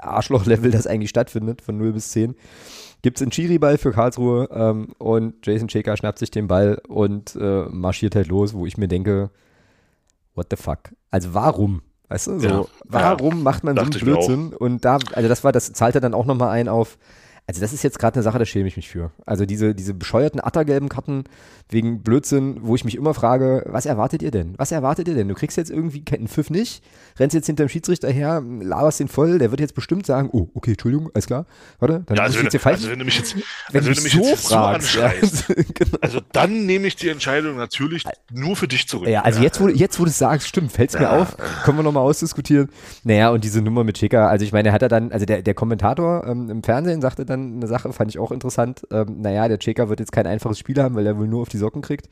Arschloch-Level 0.00 0.70
das 0.70 0.86
eigentlich 0.86 1.10
stattfindet, 1.10 1.62
von 1.62 1.76
0 1.78 1.92
bis 1.92 2.10
10. 2.10 2.34
Gibt 3.02 3.18
es 3.18 3.22
einen 3.22 3.30
Chiri-Ball 3.30 3.76
für 3.78 3.92
Karlsruhe 3.92 4.48
ähm, 4.52 4.88
und 4.98 5.46
Jason 5.46 5.68
Shaker 5.68 5.96
schnappt 5.96 6.18
sich 6.18 6.30
den 6.30 6.48
Ball 6.48 6.80
und 6.88 7.36
äh, 7.36 7.64
marschiert 7.70 8.14
halt 8.16 8.28
los, 8.28 8.54
wo 8.54 8.64
ich 8.66 8.78
mir 8.78 8.88
denke, 8.88 9.30
what 10.34 10.46
the 10.50 10.56
fuck? 10.56 10.78
Also 11.10 11.34
warum? 11.34 11.82
Weißt 12.08 12.26
du, 12.28 12.38
so, 12.38 12.48
Ja. 12.48 12.64
warum 12.84 13.42
macht 13.42 13.64
man 13.64 13.76
so 13.76 13.82
einen. 13.82 13.90
Blödsinn? 13.90 14.52
Und 14.52 14.84
da, 14.84 14.98
also 15.12 15.28
das 15.28 15.44
war, 15.44 15.52
das 15.52 15.72
zahlt 15.72 15.94
er 15.94 16.00
dann 16.00 16.14
auch 16.14 16.26
nochmal 16.26 16.50
ein 16.50 16.68
auf, 16.68 16.98
also 17.46 17.60
das 17.60 17.74
ist 17.74 17.82
jetzt 17.82 17.98
gerade 17.98 18.14
eine 18.16 18.22
Sache, 18.22 18.38
da 18.38 18.46
schäme 18.46 18.68
ich 18.68 18.76
mich 18.76 18.88
für. 18.88 19.10
Also 19.26 19.44
diese, 19.44 19.74
diese 19.74 19.92
bescheuerten 19.92 20.40
attergelben 20.42 20.88
Karten 20.88 21.24
wegen 21.68 22.02
Blödsinn, 22.02 22.58
wo 22.62 22.74
ich 22.74 22.84
mich 22.84 22.94
immer 22.94 23.12
frage, 23.12 23.64
was 23.66 23.84
erwartet 23.84 24.22
ihr 24.22 24.30
denn? 24.30 24.54
Was 24.56 24.72
erwartet 24.72 25.08
ihr 25.08 25.14
denn? 25.14 25.28
Du 25.28 25.34
kriegst 25.34 25.58
jetzt 25.58 25.70
irgendwie 25.70 26.02
keinen 26.04 26.26
Pfiff 26.26 26.48
nicht, 26.48 26.82
rennst 27.18 27.34
jetzt 27.34 27.46
hinterm 27.46 27.68
Schiedsrichter 27.68 28.10
her, 28.10 28.42
laberst 28.60 29.00
den 29.00 29.08
voll, 29.08 29.38
der 29.38 29.50
wird 29.50 29.60
jetzt 29.60 29.74
bestimmt 29.74 30.06
sagen, 30.06 30.30
oh, 30.32 30.48
okay, 30.54 30.70
Entschuldigung, 30.70 31.10
alles 31.12 31.26
klar, 31.26 31.44
warte, 31.80 32.02
dann 32.06 32.16
ja, 32.16 32.22
also, 32.22 32.38
wenn, 32.38 32.44
jetzt 32.44 32.52
hier 32.52 32.60
falsch. 32.60 32.76
also 32.76 32.90
wenn 32.90 32.98
du 32.98 33.04
mich 33.04 33.18
jetzt, 33.18 33.36
wenn 33.36 33.44
also 33.74 33.80
du 33.80 33.86
wenn 33.88 33.94
du 33.94 34.02
mich 34.02 34.12
so 34.12 34.30
jetzt 34.30 34.48
fragst, 34.48 34.92
so 34.92 35.00
ja, 35.00 35.06
anschreist, 35.06 35.46
genau. 35.74 35.98
also 36.00 36.20
dann 36.32 36.64
nehme 36.64 36.86
ich 36.86 36.96
die 36.96 37.10
Entscheidung 37.10 37.56
natürlich 37.56 38.04
nur 38.32 38.56
für 38.56 38.68
dich 38.68 38.88
zurück. 38.88 39.08
Ja, 39.08 39.22
also 39.22 39.42
jetzt, 39.42 39.60
wo, 39.60 39.68
jetzt, 39.68 40.00
wo 40.00 40.04
du 40.04 40.10
es 40.10 40.18
sagst, 40.18 40.48
stimmt, 40.48 40.72
fällt 40.72 40.94
es 40.94 40.98
mir 40.98 41.10
auf, 41.10 41.36
können 41.64 41.78
wir 41.78 41.82
nochmal 41.82 42.04
ausdiskutieren. 42.04 42.70
Naja, 43.04 43.30
und 43.30 43.44
diese 43.44 43.60
Nummer 43.60 43.84
mit 43.84 43.98
Schicker, 43.98 44.30
also 44.30 44.44
ich 44.44 44.52
meine, 44.52 44.72
hat 44.72 44.80
er 44.80 44.88
dann, 44.88 45.12
also 45.12 45.26
der, 45.26 45.42
der 45.42 45.54
Kommentator 45.54 46.26
ähm, 46.26 46.48
im 46.48 46.62
Fernsehen 46.62 47.02
sagte 47.02 47.26
dann 47.26 47.33
eine 47.34 47.66
Sache, 47.66 47.92
fand 47.92 48.10
ich 48.10 48.18
auch 48.18 48.32
interessant. 48.32 48.86
Ähm, 48.90 49.20
naja, 49.20 49.48
der 49.48 49.58
Checker 49.58 49.88
wird 49.88 50.00
jetzt 50.00 50.12
kein 50.12 50.26
einfaches 50.26 50.58
Spiel 50.58 50.80
haben, 50.82 50.94
weil 50.96 51.06
er 51.06 51.18
wohl 51.18 51.28
nur 51.28 51.42
auf 51.42 51.48
die 51.48 51.58
Socken 51.58 51.82
kriegt. 51.82 52.08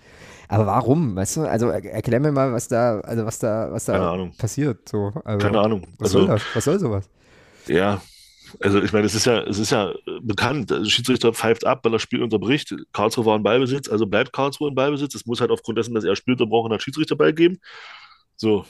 Aber 0.48 0.66
warum? 0.66 1.16
Weißt 1.16 1.36
du, 1.36 1.42
also 1.42 1.68
er, 1.68 1.84
erklär 1.84 2.20
mir 2.20 2.32
mal, 2.32 2.52
was 2.52 2.68
da, 2.68 3.00
also 3.00 3.24
was 3.26 3.38
da, 3.38 3.72
was 3.72 3.84
da 3.86 4.12
passiert. 4.38 4.88
So, 4.88 5.12
also, 5.24 5.38
Keine 5.38 5.60
Ahnung. 5.60 5.86
Was 5.98 6.12
soll 6.12 6.24
Also, 6.24 6.26
das? 6.26 6.48
Was 6.54 6.64
soll 6.64 6.78
sowas? 6.80 7.10
ja, 7.66 8.02
Also 8.60 8.82
ich 8.82 8.92
meine, 8.92 9.06
es 9.06 9.14
ist 9.14 9.26
ja, 9.26 9.42
es 9.44 9.58
ist 9.58 9.72
ja 9.72 9.94
bekannt. 10.22 10.70
Der 10.70 10.84
Schiedsrichter 10.86 11.32
pfeift 11.34 11.66
ab, 11.66 11.80
weil 11.84 11.94
er 11.94 11.98
Spiel 12.00 12.22
unterbricht. 12.22 12.74
Karlsruhe 12.92 13.26
war 13.26 13.36
in 13.36 13.42
Ballbesitz, 13.44 13.88
also 13.90 14.06
bleibt 14.06 14.32
Karlsruhe 14.32 14.70
in 14.70 14.74
Ballbesitz. 14.76 15.14
Es 15.14 15.26
muss 15.26 15.40
halt 15.40 15.50
aufgrund 15.50 15.78
dessen, 15.78 15.94
dass 15.94 16.04
er 16.04 16.16
spielt, 16.16 16.40
unterbrochen 16.40 16.72
hat, 16.72 16.82
Schiedsrichterball 16.82 17.32
geben. 17.34 17.60
So. 18.36 18.66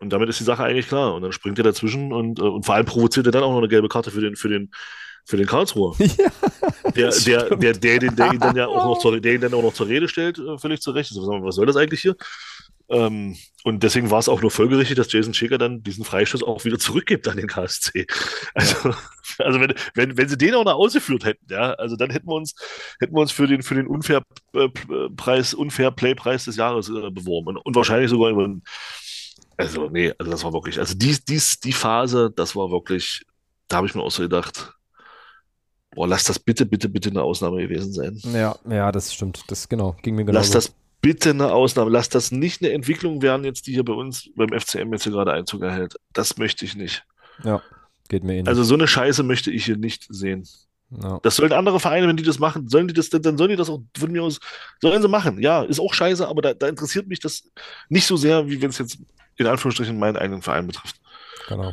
Und 0.00 0.12
damit 0.12 0.28
ist 0.28 0.40
die 0.40 0.44
Sache 0.44 0.64
eigentlich 0.64 0.88
klar. 0.88 1.14
Und 1.14 1.22
dann 1.22 1.32
springt 1.32 1.58
er 1.58 1.64
dazwischen 1.64 2.12
und, 2.12 2.38
äh, 2.40 2.42
und 2.42 2.66
vor 2.66 2.74
allem 2.76 2.86
provoziert 2.86 3.26
er 3.26 3.32
dann 3.32 3.44
auch 3.44 3.52
noch 3.52 3.58
eine 3.58 3.68
gelbe 3.68 3.88
Karte 3.88 4.10
für 4.10 4.20
den, 4.22 4.36
für 4.36 4.48
den, 4.48 4.72
für 5.24 5.36
den 5.36 5.46
Karlsruher. 5.46 5.96
Ja, 6.94 7.08
der, 7.08 7.48
der, 7.48 7.56
der, 7.56 7.72
der, 7.72 7.98
den, 8.00 8.16
der 8.16 8.32
ihn 8.32 8.40
dann 8.40 8.56
ja 8.56 8.66
auch 8.66 8.84
noch 8.84 8.98
zur, 9.00 9.18
der 9.18 9.34
ihn 9.34 9.40
dann 9.40 9.54
auch 9.54 9.62
noch 9.62 9.72
zur 9.72 9.86
Rede 9.86 10.08
stellt, 10.08 10.38
äh, 10.38 10.58
völlig 10.58 10.82
zu 10.82 10.90
Recht. 10.90 11.10
Was 11.14 11.54
soll 11.54 11.64
das 11.64 11.76
eigentlich 11.76 12.02
hier? 12.02 12.16
Ähm, 12.90 13.36
und 13.64 13.82
deswegen 13.82 14.10
war 14.10 14.18
es 14.18 14.28
auch 14.28 14.42
nur 14.42 14.50
folgerichtig, 14.50 14.96
dass 14.96 15.10
Jason 15.10 15.32
Schäger 15.32 15.56
dann 15.56 15.82
diesen 15.82 16.04
Freischuss 16.04 16.42
auch 16.42 16.64
wieder 16.64 16.78
zurückgibt 16.78 17.26
an 17.28 17.38
den 17.38 17.46
KSC. 17.46 18.06
Also, 18.54 18.90
ja. 18.90 18.96
also 19.38 19.60
wenn, 19.60 19.74
wenn, 19.94 20.18
wenn 20.18 20.28
sie 20.28 20.36
den 20.36 20.54
auch 20.54 20.64
noch 20.64 20.74
ausgeführt 20.74 21.24
hätten, 21.24 21.46
ja, 21.48 21.72
also 21.74 21.96
dann 21.96 22.10
hätten 22.10 22.26
wir 22.26 22.34
uns, 22.34 22.54
hätten 23.00 23.14
wir 23.14 23.20
uns 23.20 23.32
für 23.32 23.46
den, 23.46 23.62
für 23.62 23.74
den 23.74 23.86
Unfair 23.86 24.22
äh, 24.52 24.68
Preis, 25.16 25.54
Unfair 25.54 25.90
Play 25.92 26.14
Preis 26.14 26.44
des 26.44 26.56
Jahres 26.56 26.90
äh, 26.90 27.10
beworben. 27.10 27.48
Und, 27.48 27.56
und, 27.58 27.74
wahrscheinlich 27.74 28.10
sogar 28.10 28.30
über 28.30 28.46
also, 29.56 29.88
nee, 29.88 30.12
also 30.18 30.30
das 30.30 30.44
war 30.44 30.52
wirklich, 30.52 30.78
also 30.78 30.94
die, 30.94 31.16
dies, 31.26 31.60
die 31.60 31.72
Phase, 31.72 32.32
das 32.34 32.56
war 32.56 32.70
wirklich, 32.70 33.22
da 33.68 33.76
habe 33.76 33.86
ich 33.86 33.94
mir 33.94 34.02
auch 34.02 34.10
so 34.10 34.22
gedacht, 34.22 34.74
boah, 35.94 36.06
lass 36.06 36.24
das 36.24 36.38
bitte, 36.38 36.66
bitte, 36.66 36.88
bitte 36.88 37.10
eine 37.10 37.22
Ausnahme 37.22 37.62
gewesen 37.62 37.92
sein. 37.92 38.18
Ja, 38.32 38.56
ja, 38.68 38.92
das 38.92 39.12
stimmt. 39.12 39.44
Das 39.48 39.68
genau, 39.68 39.96
ging 40.02 40.14
mir 40.14 40.24
genau. 40.24 40.38
Lass 40.38 40.50
das 40.50 40.74
bitte 41.00 41.30
eine 41.30 41.52
Ausnahme. 41.52 41.90
Lass 41.90 42.08
das 42.08 42.30
nicht 42.30 42.62
eine 42.62 42.72
Entwicklung 42.72 43.22
werden, 43.22 43.44
jetzt, 43.44 43.66
die 43.66 43.72
hier 43.72 43.84
bei 43.84 43.92
uns 43.92 44.30
beim 44.36 44.48
FCM 44.48 44.92
jetzt 44.92 45.04
hier 45.04 45.12
gerade 45.12 45.32
Einzug 45.32 45.62
erhält. 45.62 45.96
Das 46.12 46.38
möchte 46.38 46.64
ich 46.64 46.76
nicht. 46.76 47.04
Ja, 47.44 47.62
geht 48.08 48.24
mir 48.24 48.34
ähnlich. 48.34 48.48
Also 48.48 48.62
so 48.62 48.74
eine 48.74 48.88
Scheiße 48.88 49.22
möchte 49.22 49.50
ich 49.50 49.64
hier 49.64 49.76
nicht 49.76 50.06
sehen. 50.08 50.46
Ja. 51.02 51.20
Das 51.22 51.36
sollen 51.36 51.52
andere 51.52 51.80
Vereine, 51.80 52.06
wenn 52.06 52.16
die 52.16 52.22
das 52.22 52.38
machen, 52.38 52.68
sollen 52.68 52.86
die 52.86 52.94
das, 52.94 53.08
dann 53.08 53.38
sollen 53.38 53.50
die 53.50 53.56
das 53.56 53.70
auch 53.70 53.80
von 53.96 54.12
mir 54.12 54.22
aus, 54.22 54.40
sollen 54.80 55.00
sie 55.00 55.08
machen. 55.08 55.40
Ja, 55.40 55.62
ist 55.62 55.80
auch 55.80 55.94
scheiße, 55.94 56.26
aber 56.26 56.42
da, 56.42 56.52
da 56.52 56.68
interessiert 56.68 57.06
mich 57.06 57.20
das 57.20 57.44
nicht 57.88 58.06
so 58.06 58.16
sehr, 58.16 58.48
wie 58.48 58.60
wenn 58.60 58.70
es 58.70 58.78
jetzt 58.78 58.98
in 59.36 59.46
Anführungsstrichen 59.46 59.98
meinen 59.98 60.16
eigenen 60.16 60.42
Verein 60.42 60.66
betrifft. 60.66 60.96
Genau. 61.48 61.72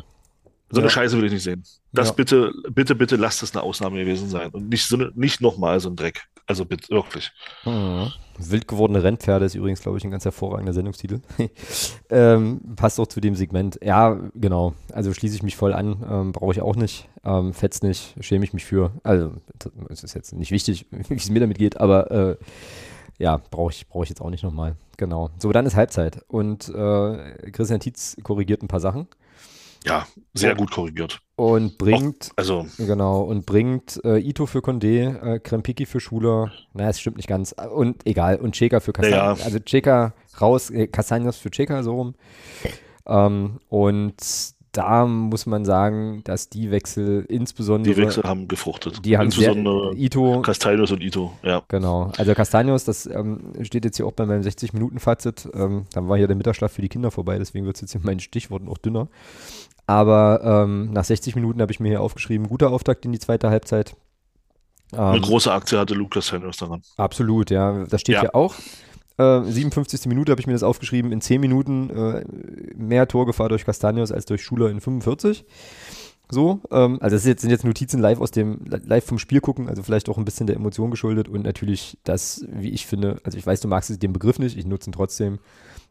So 0.70 0.80
eine 0.80 0.86
ja. 0.86 0.90
Scheiße 0.90 1.16
will 1.18 1.24
ich 1.24 1.32
nicht 1.32 1.42
sehen. 1.42 1.64
Das 1.92 2.08
ja. 2.08 2.14
bitte, 2.14 2.52
bitte, 2.70 2.94
bitte 2.94 3.16
lasst 3.16 3.42
das 3.42 3.54
eine 3.54 3.62
Ausnahme 3.62 3.98
gewesen 3.98 4.28
sein 4.28 4.50
und 4.50 4.68
nicht 4.68 4.86
so 4.86 4.96
eine, 4.96 5.10
nicht 5.16 5.40
nochmal 5.40 5.80
so 5.80 5.90
ein 5.90 5.96
Dreck. 5.96 6.22
Also 6.46 6.64
bitte, 6.64 6.88
wirklich. 6.90 7.32
Mhm. 7.64 8.12
Wild 8.38 8.68
gewordene 8.68 9.02
Rennpferde 9.02 9.44
ist 9.44 9.54
übrigens, 9.54 9.82
glaube 9.82 9.98
ich, 9.98 10.04
ein 10.04 10.10
ganz 10.10 10.24
hervorragender 10.24 10.72
Sendungstitel. 10.72 11.20
ähm, 12.10 12.60
passt 12.76 12.98
auch 13.00 13.06
zu 13.06 13.20
dem 13.20 13.34
Segment. 13.34 13.78
Ja, 13.82 14.18
genau. 14.34 14.74
Also 14.92 15.12
schließe 15.12 15.34
ich 15.34 15.42
mich 15.42 15.56
voll 15.56 15.74
an. 15.74 16.04
Ähm, 16.08 16.32
Brauche 16.32 16.52
ich 16.52 16.62
auch 16.62 16.76
nicht. 16.76 17.08
Ähm, 17.24 17.52
fetzt 17.52 17.82
nicht. 17.82 18.14
Schäme 18.20 18.44
ich 18.44 18.52
mich 18.52 18.64
für. 18.64 18.92
Also, 19.02 19.32
es 19.88 20.04
ist 20.04 20.14
jetzt 20.14 20.32
nicht 20.32 20.52
wichtig, 20.52 20.86
wie 20.90 21.14
es 21.14 21.30
mir 21.30 21.40
damit 21.40 21.58
geht, 21.58 21.78
aber 21.78 22.10
äh, 22.10 22.36
ja, 23.18 23.40
brauche 23.50 23.72
ich, 23.72 23.86
brauch 23.88 24.04
ich 24.04 24.08
jetzt 24.08 24.22
auch 24.22 24.30
nicht 24.30 24.44
nochmal. 24.44 24.76
Genau. 24.96 25.30
So, 25.38 25.52
dann 25.52 25.66
ist 25.66 25.76
Halbzeit. 25.76 26.24
Und 26.28 26.68
äh, 26.68 27.50
Christian 27.50 27.80
Tietz 27.80 28.16
korrigiert 28.22 28.62
ein 28.62 28.68
paar 28.68 28.80
Sachen. 28.80 29.08
Ja, 29.84 30.06
sehr 30.34 30.54
gut 30.54 30.70
korrigiert. 30.70 31.20
Und 31.36 31.78
bringt, 31.78 32.32
Auch, 32.32 32.38
also 32.38 32.66
genau, 32.76 33.22
und 33.22 33.46
bringt 33.46 33.98
äh, 34.04 34.18
Ito 34.18 34.44
für 34.44 34.58
Condé, 34.58 35.16
äh, 35.22 35.38
Krempiki 35.38 35.86
für 35.86 36.00
Schuler, 36.00 36.52
naja, 36.74 36.90
es 36.90 37.00
stimmt 37.00 37.16
nicht 37.16 37.28
ganz, 37.28 37.54
und 37.74 38.06
egal, 38.06 38.36
und 38.36 38.54
Cheka 38.54 38.80
für 38.80 38.92
Castagnos. 38.92 39.38
Ja. 39.38 39.44
Also 39.44 39.58
Cheka 39.58 40.12
raus, 40.40 40.70
äh, 40.70 40.88
für 41.32 41.50
Cheka, 41.50 41.82
so 41.82 41.94
rum. 41.94 42.14
Ähm, 43.06 43.60
und 43.68 44.22
da 44.72 45.04
muss 45.04 45.46
man 45.46 45.64
sagen, 45.64 46.22
dass 46.24 46.48
die 46.48 46.70
Wechsel 46.70 47.24
insbesondere. 47.28 47.94
Die 47.94 48.00
Wechsel 48.00 48.22
haben 48.22 48.46
gefruchtet. 48.46 49.04
Die 49.04 49.16
haben 49.16 49.26
insbesondere 49.26 49.92
sehr, 49.92 50.00
Ito. 50.00 50.42
Castaños 50.42 50.92
und 50.92 51.02
Ito, 51.02 51.32
ja. 51.42 51.62
Genau. 51.68 52.12
Also 52.16 52.32
Castaños, 52.32 52.84
das 52.86 53.06
ähm, 53.06 53.52
steht 53.62 53.84
jetzt 53.84 53.96
hier 53.96 54.06
auch 54.06 54.12
bei 54.12 54.26
meinem 54.26 54.42
60-Minuten-Fazit. 54.42 55.48
Ähm, 55.54 55.86
dann 55.92 56.08
war 56.08 56.16
hier 56.16 56.28
der 56.28 56.36
Mittagsschlaf 56.36 56.72
für 56.72 56.82
die 56.82 56.88
Kinder 56.88 57.10
vorbei, 57.10 57.38
deswegen 57.38 57.66
wird 57.66 57.76
es 57.76 57.82
jetzt 57.82 57.94
in 57.94 58.02
meinen 58.04 58.20
Stichworten 58.20 58.68
auch 58.68 58.78
dünner. 58.78 59.08
Aber 59.90 60.40
ähm, 60.44 60.92
nach 60.92 61.02
60 61.02 61.34
Minuten 61.34 61.60
habe 61.60 61.72
ich 61.72 61.80
mir 61.80 61.88
hier 61.88 62.00
aufgeschrieben, 62.00 62.46
guter 62.46 62.70
Auftakt 62.70 63.04
in 63.04 63.10
die 63.10 63.18
zweite 63.18 63.50
Halbzeit. 63.50 63.96
Eine 64.92 65.16
ähm, 65.16 65.22
große 65.22 65.52
Aktie 65.52 65.76
hatte 65.80 65.94
Lukas 65.94 66.30
Castaños 66.30 66.60
daran. 66.60 66.82
Absolut, 66.96 67.50
ja. 67.50 67.86
Das 67.86 68.02
steht 68.02 68.14
ja, 68.14 68.22
ja 68.22 68.34
auch. 68.34 68.54
57. 69.18 70.06
Äh, 70.06 70.08
Minute 70.08 70.30
habe 70.30 70.40
ich 70.40 70.46
mir 70.46 70.52
das 70.52 70.62
aufgeschrieben. 70.62 71.10
In 71.10 71.20
10 71.20 71.40
Minuten 71.40 71.90
äh, 71.90 72.24
mehr 72.76 73.08
Torgefahr 73.08 73.48
durch 73.48 73.64
Castanios 73.64 74.12
als 74.12 74.26
durch 74.26 74.44
Schuler 74.44 74.70
in 74.70 74.80
45. 74.80 75.44
So, 76.30 76.60
ähm, 76.70 76.98
also 77.00 77.16
das 77.16 77.24
jetzt, 77.24 77.40
sind 77.40 77.50
jetzt 77.50 77.64
Notizen 77.64 78.00
live 78.00 78.20
aus 78.20 78.30
dem, 78.30 78.60
live 78.66 79.04
vom 79.04 79.18
Spiel 79.18 79.40
gucken, 79.40 79.68
also 79.68 79.82
vielleicht 79.82 80.08
auch 80.08 80.18
ein 80.18 80.24
bisschen 80.24 80.46
der 80.46 80.54
Emotion 80.54 80.92
geschuldet 80.92 81.28
und 81.28 81.42
natürlich 81.42 81.98
das, 82.04 82.46
wie 82.48 82.70
ich 82.70 82.86
finde, 82.86 83.20
also 83.24 83.36
ich 83.36 83.44
weiß, 83.44 83.60
du 83.60 83.66
magst 83.66 84.00
den 84.00 84.12
Begriff 84.12 84.38
nicht, 84.38 84.56
ich 84.56 84.64
nutze 84.64 84.88
ihn 84.88 84.92
trotzdem, 84.92 85.40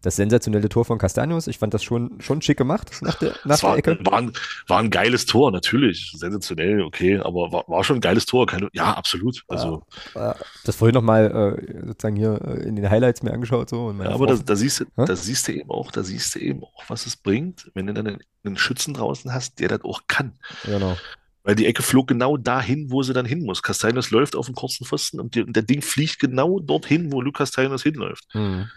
das 0.01 0.15
sensationelle 0.15 0.69
Tor 0.69 0.85
von 0.85 0.97
Castaños. 0.97 1.47
Ich 1.47 1.57
fand 1.57 1.73
das 1.73 1.83
schon, 1.83 2.21
schon 2.21 2.41
schick 2.41 2.57
gemacht 2.57 2.99
nach 3.01 3.15
der, 3.15 3.35
nach 3.43 3.61
war, 3.63 3.75
der 3.75 3.79
Ecke. 3.79 4.05
War 4.05 4.19
ein, 4.19 4.31
war 4.67 4.79
ein 4.79 4.89
geiles 4.89 5.25
Tor, 5.25 5.51
natürlich. 5.51 6.13
Sensationell, 6.15 6.81
okay, 6.81 7.17
aber 7.17 7.51
war, 7.51 7.65
war 7.67 7.83
schon 7.83 7.97
ein 7.97 8.01
geiles 8.01 8.25
Tor. 8.25 8.45
Keine, 8.45 8.69
ja, 8.73 8.93
absolut. 8.93 9.43
Also, 9.47 9.83
ja, 10.15 10.35
das 10.63 10.77
vorhin 10.77 10.93
nochmal 10.93 11.57
äh, 11.59 11.87
sozusagen 11.87 12.15
hier 12.15 12.39
äh, 12.45 12.67
in 12.67 12.75
den 12.77 12.89
Highlights 12.89 13.23
mir 13.23 13.33
angeschaut. 13.33 13.69
So, 13.69 13.91
ja, 13.91 14.09
aber 14.09 14.27
da, 14.27 14.35
da, 14.35 14.55
siehst 14.55 14.79
du, 14.79 14.85
da 14.95 15.15
siehst 15.15 15.47
du 15.47 15.53
eben 15.53 15.69
auch, 15.69 15.91
da 15.91 16.03
siehst 16.03 16.35
du 16.35 16.39
eben 16.39 16.63
auch, 16.63 16.83
was 16.87 17.05
es 17.05 17.17
bringt, 17.17 17.69
wenn 17.73 17.87
du 17.87 17.93
dann 17.93 18.07
einen, 18.07 18.19
einen 18.45 18.57
Schützen 18.57 18.93
draußen 18.93 19.33
hast, 19.33 19.59
der 19.59 19.67
das 19.67 19.83
auch 19.83 20.03
kann. 20.07 20.39
Genau. 20.63 20.95
Weil 21.43 21.55
die 21.55 21.65
Ecke 21.65 21.83
flog 21.83 22.07
genau 22.07 22.37
dahin, 22.37 22.91
wo 22.91 23.01
sie 23.01 23.13
dann 23.13 23.25
hin 23.25 23.43
muss. 23.43 23.63
Castaños 23.63 24.13
läuft 24.13 24.35
auf 24.35 24.45
dem 24.45 24.55
kurzen 24.55 24.85
Pfosten 24.85 25.19
und, 25.19 25.35
die, 25.35 25.41
und 25.41 25.55
der 25.55 25.63
Ding 25.63 25.81
fliegt 25.81 26.19
genau 26.19 26.59
dorthin, 26.59 27.11
wo 27.11 27.21
Lukas 27.21 27.51
Castaños 27.51 27.83
hinläuft. 27.83 28.25
Mhm. 28.33 28.69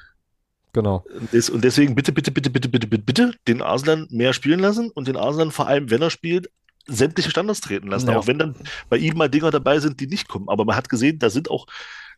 Genau. 0.73 1.05
Und 1.53 1.65
deswegen 1.65 1.95
bitte, 1.95 2.13
bitte, 2.13 2.31
bitte, 2.31 2.51
bitte, 2.51 2.69
bitte, 2.69 2.87
bitte, 2.87 3.05
bitte 3.05 3.35
den 3.47 3.61
Arslan 3.61 4.07
mehr 4.11 4.33
spielen 4.33 4.61
lassen 4.61 4.91
und 4.91 5.07
den 5.07 5.17
Arslan 5.17 5.51
vor 5.51 5.67
allem, 5.67 5.91
wenn 5.91 6.01
er 6.01 6.11
spielt, 6.11 6.51
sämtliche 6.87 7.31
Standards 7.31 7.61
treten 7.61 7.89
lassen. 7.89 8.09
Ja. 8.09 8.17
Auch 8.17 8.27
wenn 8.27 8.39
dann 8.39 8.57
bei 8.89 8.97
ihm 8.97 9.17
mal 9.17 9.29
Dinger 9.29 9.51
dabei 9.51 9.79
sind, 9.81 10.01
die 10.01 10.07
nicht 10.07 10.29
kommen. 10.29 10.49
Aber 10.49 10.65
man 10.65 10.77
hat 10.77 10.89
gesehen, 10.89 11.19
da 11.19 11.31
sind 11.31 11.51
auch 11.51 11.67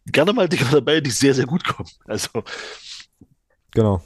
gerne 0.06 0.32
mal 0.32 0.48
Dinger 0.48 0.70
dabei, 0.70 1.00
die 1.00 1.10
sehr, 1.10 1.34
sehr 1.34 1.46
gut 1.46 1.64
kommen. 1.64 1.88
Also. 2.04 2.28
Genau. 3.72 4.02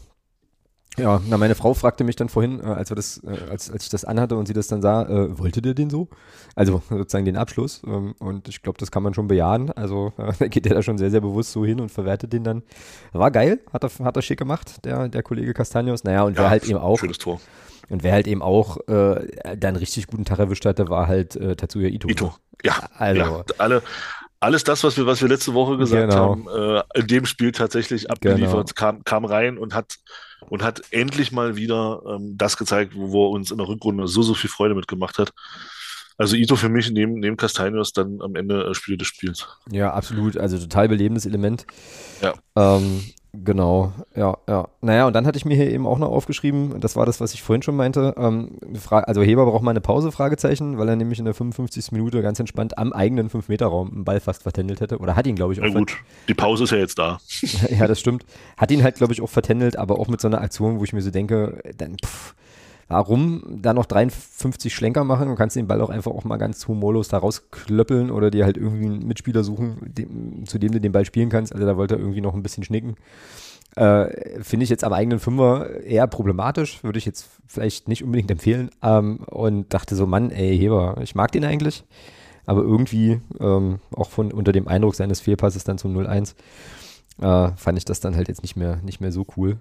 Ja, 0.99 1.21
na, 1.27 1.37
meine 1.37 1.55
Frau 1.55 1.75
fragte 1.75 2.05
mich 2.05 2.17
dann 2.17 2.29
vorhin, 2.29 2.61
äh, 2.61 2.67
als, 2.67 2.91
wir 2.91 2.97
das, 2.97 3.23
äh, 3.25 3.51
als, 3.51 3.71
als 3.71 3.85
ich 3.85 3.89
das 3.89 4.05
anhatte 4.05 4.37
und 4.37 4.47
sie 4.47 4.53
das 4.53 4.69
dann 4.69 4.83
sah, 4.83 5.03
äh, 5.03 5.39
wollte 5.39 5.63
der 5.63 5.75
den 5.75 5.91
so? 5.91 6.09
Also 6.55 6.83
sozusagen 6.91 7.25
den 7.25 7.37
Abschluss. 7.37 7.83
Ähm, 7.87 8.15
und 8.19 8.49
ich 8.49 8.63
glaube, 8.63 8.79
das 8.79 8.91
kann 8.91 9.03
man 9.03 9.15
schon 9.15 9.29
bejahen. 9.29 9.71
Also 9.71 10.13
äh, 10.41 10.49
geht 10.49 10.65
der 10.65 10.75
da 10.75 10.83
schon 10.83 10.99
sehr, 10.99 11.11
sehr 11.11 11.21
bewusst 11.21 11.53
so 11.53 11.65
hin 11.65 11.81
und 11.81 11.91
verwertet 11.91 12.33
den 12.33 12.45
dann. 12.45 12.63
War 13.13 13.31
geil, 13.31 13.61
hat 13.73 13.85
er, 13.85 13.91
hat 14.05 14.17
er 14.17 14.23
schick 14.23 14.39
gemacht, 14.39 14.85
der, 14.85 15.09
der 15.09 15.23
Kollege 15.23 15.55
Castanios. 15.55 16.05
Naja, 16.05 16.23
und 16.23 16.37
ja, 16.37 16.43
wer 16.43 16.51
halt 16.51 16.65
eben 16.65 16.79
auch. 16.79 16.99
Schönes 16.99 17.19
Tor. 17.19 17.41
Und 17.89 18.03
wer 18.03 18.13
halt 18.13 18.27
eben 18.27 18.43
auch 18.43 18.77
äh, 18.87 19.57
dann 19.57 19.77
richtig 19.77 20.09
guten 20.09 20.25
Tag 20.25 20.39
erwischt 20.39 20.67
hatte, 20.67 20.89
war 20.89 21.07
halt 21.07 21.37
äh, 21.37 21.57
Tatsuya 21.57 21.89
Ito. 21.89 22.09
Ito, 22.09 22.35
ja. 22.63 22.75
Also. 22.97 23.21
Ja, 23.21 23.45
alle, 23.57 23.83
alles 24.41 24.65
das, 24.65 24.85
was 24.85 24.97
wir, 24.97 25.07
was 25.07 25.21
wir 25.21 25.29
letzte 25.29 25.55
Woche 25.55 25.77
gesagt 25.77 26.11
genau. 26.11 26.31
haben, 26.31 26.49
äh, 26.49 26.83
in 27.01 27.07
dem 27.07 27.27
Spiel 27.27 27.53
tatsächlich 27.53 28.11
abgeliefert, 28.11 28.75
genau. 28.75 28.93
kam, 28.93 29.05
kam 29.05 29.25
rein 29.25 29.59
und 29.59 29.75
hat 29.75 29.97
und 30.49 30.63
hat 30.63 30.83
endlich 30.91 31.33
mal 31.33 31.57
wieder 31.57 32.03
ähm, 32.07 32.37
das 32.37 32.57
gezeigt, 32.57 32.93
wo, 32.95 33.27
er 33.27 33.31
uns 33.31 33.51
in 33.51 33.59
der 33.59 33.69
Rückrunde 33.69 34.07
so, 34.07 34.23
so 34.23 34.35
viel 34.35 34.51
Freude 34.51 34.75
mitgemacht 34.75 35.19
hat. 35.19 35.33
Also 36.17 36.35
Ito 36.35 36.57
für 36.57 36.69
mich 36.69 36.91
neben, 36.91 37.21
neben 37.21 37.37
Castaños 37.37 37.93
dann 37.95 38.21
am 38.21 38.35
Ende 38.35 38.65
äh, 38.65 38.75
Spiel 38.75 38.97
des 38.97 39.07
Spiels. 39.07 39.47
Ja, 39.71 39.93
absolut. 39.93 40.37
Also 40.37 40.59
total 40.59 40.89
belebendes 40.89 41.27
Element. 41.27 41.67
Ja. 42.21 42.35
Ähm, 42.57 43.05
Genau, 43.33 43.93
ja, 44.17 44.39
ja. 44.49 44.69
Naja, 44.81 45.07
und 45.07 45.13
dann 45.13 45.27
hatte 45.27 45.37
ich 45.37 45.45
mir 45.45 45.55
hier 45.55 45.71
eben 45.71 45.87
auch 45.87 45.99
noch 45.99 46.09
aufgeschrieben, 46.09 46.81
das 46.81 46.97
war 46.97 47.05
das, 47.05 47.21
was 47.21 47.35
ich 47.35 47.43
vorhin 47.43 47.63
schon 47.63 47.77
meinte, 47.77 48.15
ähm, 48.17 48.59
also 48.91 49.23
Heber 49.23 49.45
braucht 49.45 49.63
mal 49.63 49.73
eine 49.73 49.83
Pause, 49.83 50.13
Fragezeichen, 50.13 50.79
weil 50.79 50.89
er 50.89 50.97
nämlich 50.97 51.19
in 51.19 51.27
der 51.27 51.35
55. 51.35 51.93
Minute 51.93 52.23
ganz 52.23 52.41
entspannt 52.41 52.79
am 52.79 52.93
eigenen 52.93 53.29
5-Meter-Raum 53.29 53.93
einen 53.93 54.05
Ball 54.05 54.21
fast 54.21 54.45
vertändelt 54.45 54.81
hätte. 54.81 54.99
Oder 54.99 55.15
hat 55.15 55.27
ihn, 55.27 55.37
glaube 55.37 55.53
ich, 55.53 55.61
auch. 55.61 55.67
Na 55.67 55.79
gut, 55.79 55.97
die 56.27 56.35
Pause 56.35 56.65
ist 56.65 56.71
ja 56.71 56.79
jetzt 56.79 56.99
da. 56.99 57.19
ja, 57.71 57.87
das 57.87 58.01
stimmt. 58.01 58.25
Hat 58.57 58.71
ihn 58.71 58.83
halt, 58.83 58.97
glaube 58.97 59.13
ich, 59.13 59.21
auch 59.21 59.29
vertändelt, 59.29 59.77
aber 59.77 59.99
auch 59.99 60.09
mit 60.09 60.21
so 60.23 60.29
einer 60.29 60.41
Aktion, 60.41 60.81
wo 60.81 60.85
ich 60.85 60.95
mir 60.95 61.03
so 61.03 61.11
denke, 61.11 61.61
dann, 61.77 61.97
pff, 62.03 62.35
warum 62.89 63.43
da 63.63 63.75
noch 63.75 63.87
53 63.87 64.75
Schlenker 64.75 65.05
machen? 65.05 65.29
Du 65.29 65.35
kannst 65.35 65.57
den 65.57 65.67
Ball 65.67 65.81
auch 65.81 65.91
einfach 65.91 66.11
auch 66.11 66.25
mal 66.25 66.39
ganz 66.39 66.67
humorlos 66.67 67.09
da 67.09 67.19
rausklöppeln 67.19 68.11
oder 68.11 68.31
dir 68.31 68.45
halt 68.45 68.57
irgendwie 68.57 68.87
einen 68.87 69.07
Mitspieler 69.07 69.45
suchen, 69.45 69.79
dem, 69.83 70.47
zu 70.47 70.59
dem 70.59 70.73
du 70.73 70.81
den 70.81 70.93
Ball 70.93 71.05
spielen 71.05 71.29
kannst. 71.29 71.53
Also 71.53 71.67
da 71.67 71.77
wollte 71.77 71.95
er 71.95 72.01
irgendwie 72.01 72.21
noch 72.21 72.35
ein 72.35 72.43
bisschen 72.43 72.65
schnicken. 72.65 72.97
Äh, 73.77 74.43
Finde 74.43 74.65
ich 74.65 74.71
jetzt 74.71 74.85
am 74.85 74.93
eigenen 74.93 75.19
Fünfer 75.19 75.83
eher 75.83 76.07
problematisch, 76.07 76.83
würde 76.83 76.99
ich 76.99 77.05
jetzt 77.05 77.29
vielleicht 77.47 77.89
nicht 77.89 78.03
unbedingt 78.03 78.31
empfehlen. 78.31 78.71
Ähm, 78.83 79.19
und 79.27 79.73
dachte 79.73 79.95
so, 79.95 80.07
Mann, 80.07 80.31
ey, 80.31 80.59
Heber, 80.59 80.97
ich 81.03 81.15
mag 81.15 81.31
den 81.33 81.45
eigentlich, 81.45 81.85
aber 82.47 82.63
irgendwie 82.63 83.21
ähm, 83.39 83.81
auch 83.95 84.09
von 84.09 84.33
unter 84.33 84.53
dem 84.53 84.67
Eindruck 84.67 84.95
seines 84.95 85.21
Fehlpasses 85.21 85.65
dann 85.65 85.79
zum 85.79 85.97
0-1 85.97 86.35
äh, 87.21 87.53
fand 87.57 87.79
ich 87.79 87.85
das 87.85 88.01
dann 88.01 88.17
halt 88.17 88.29
jetzt 88.29 88.43
nicht 88.43 88.57
mehr, 88.57 88.77
nicht 88.83 89.01
mehr 89.01 89.13
so 89.13 89.27
cool. 89.37 89.59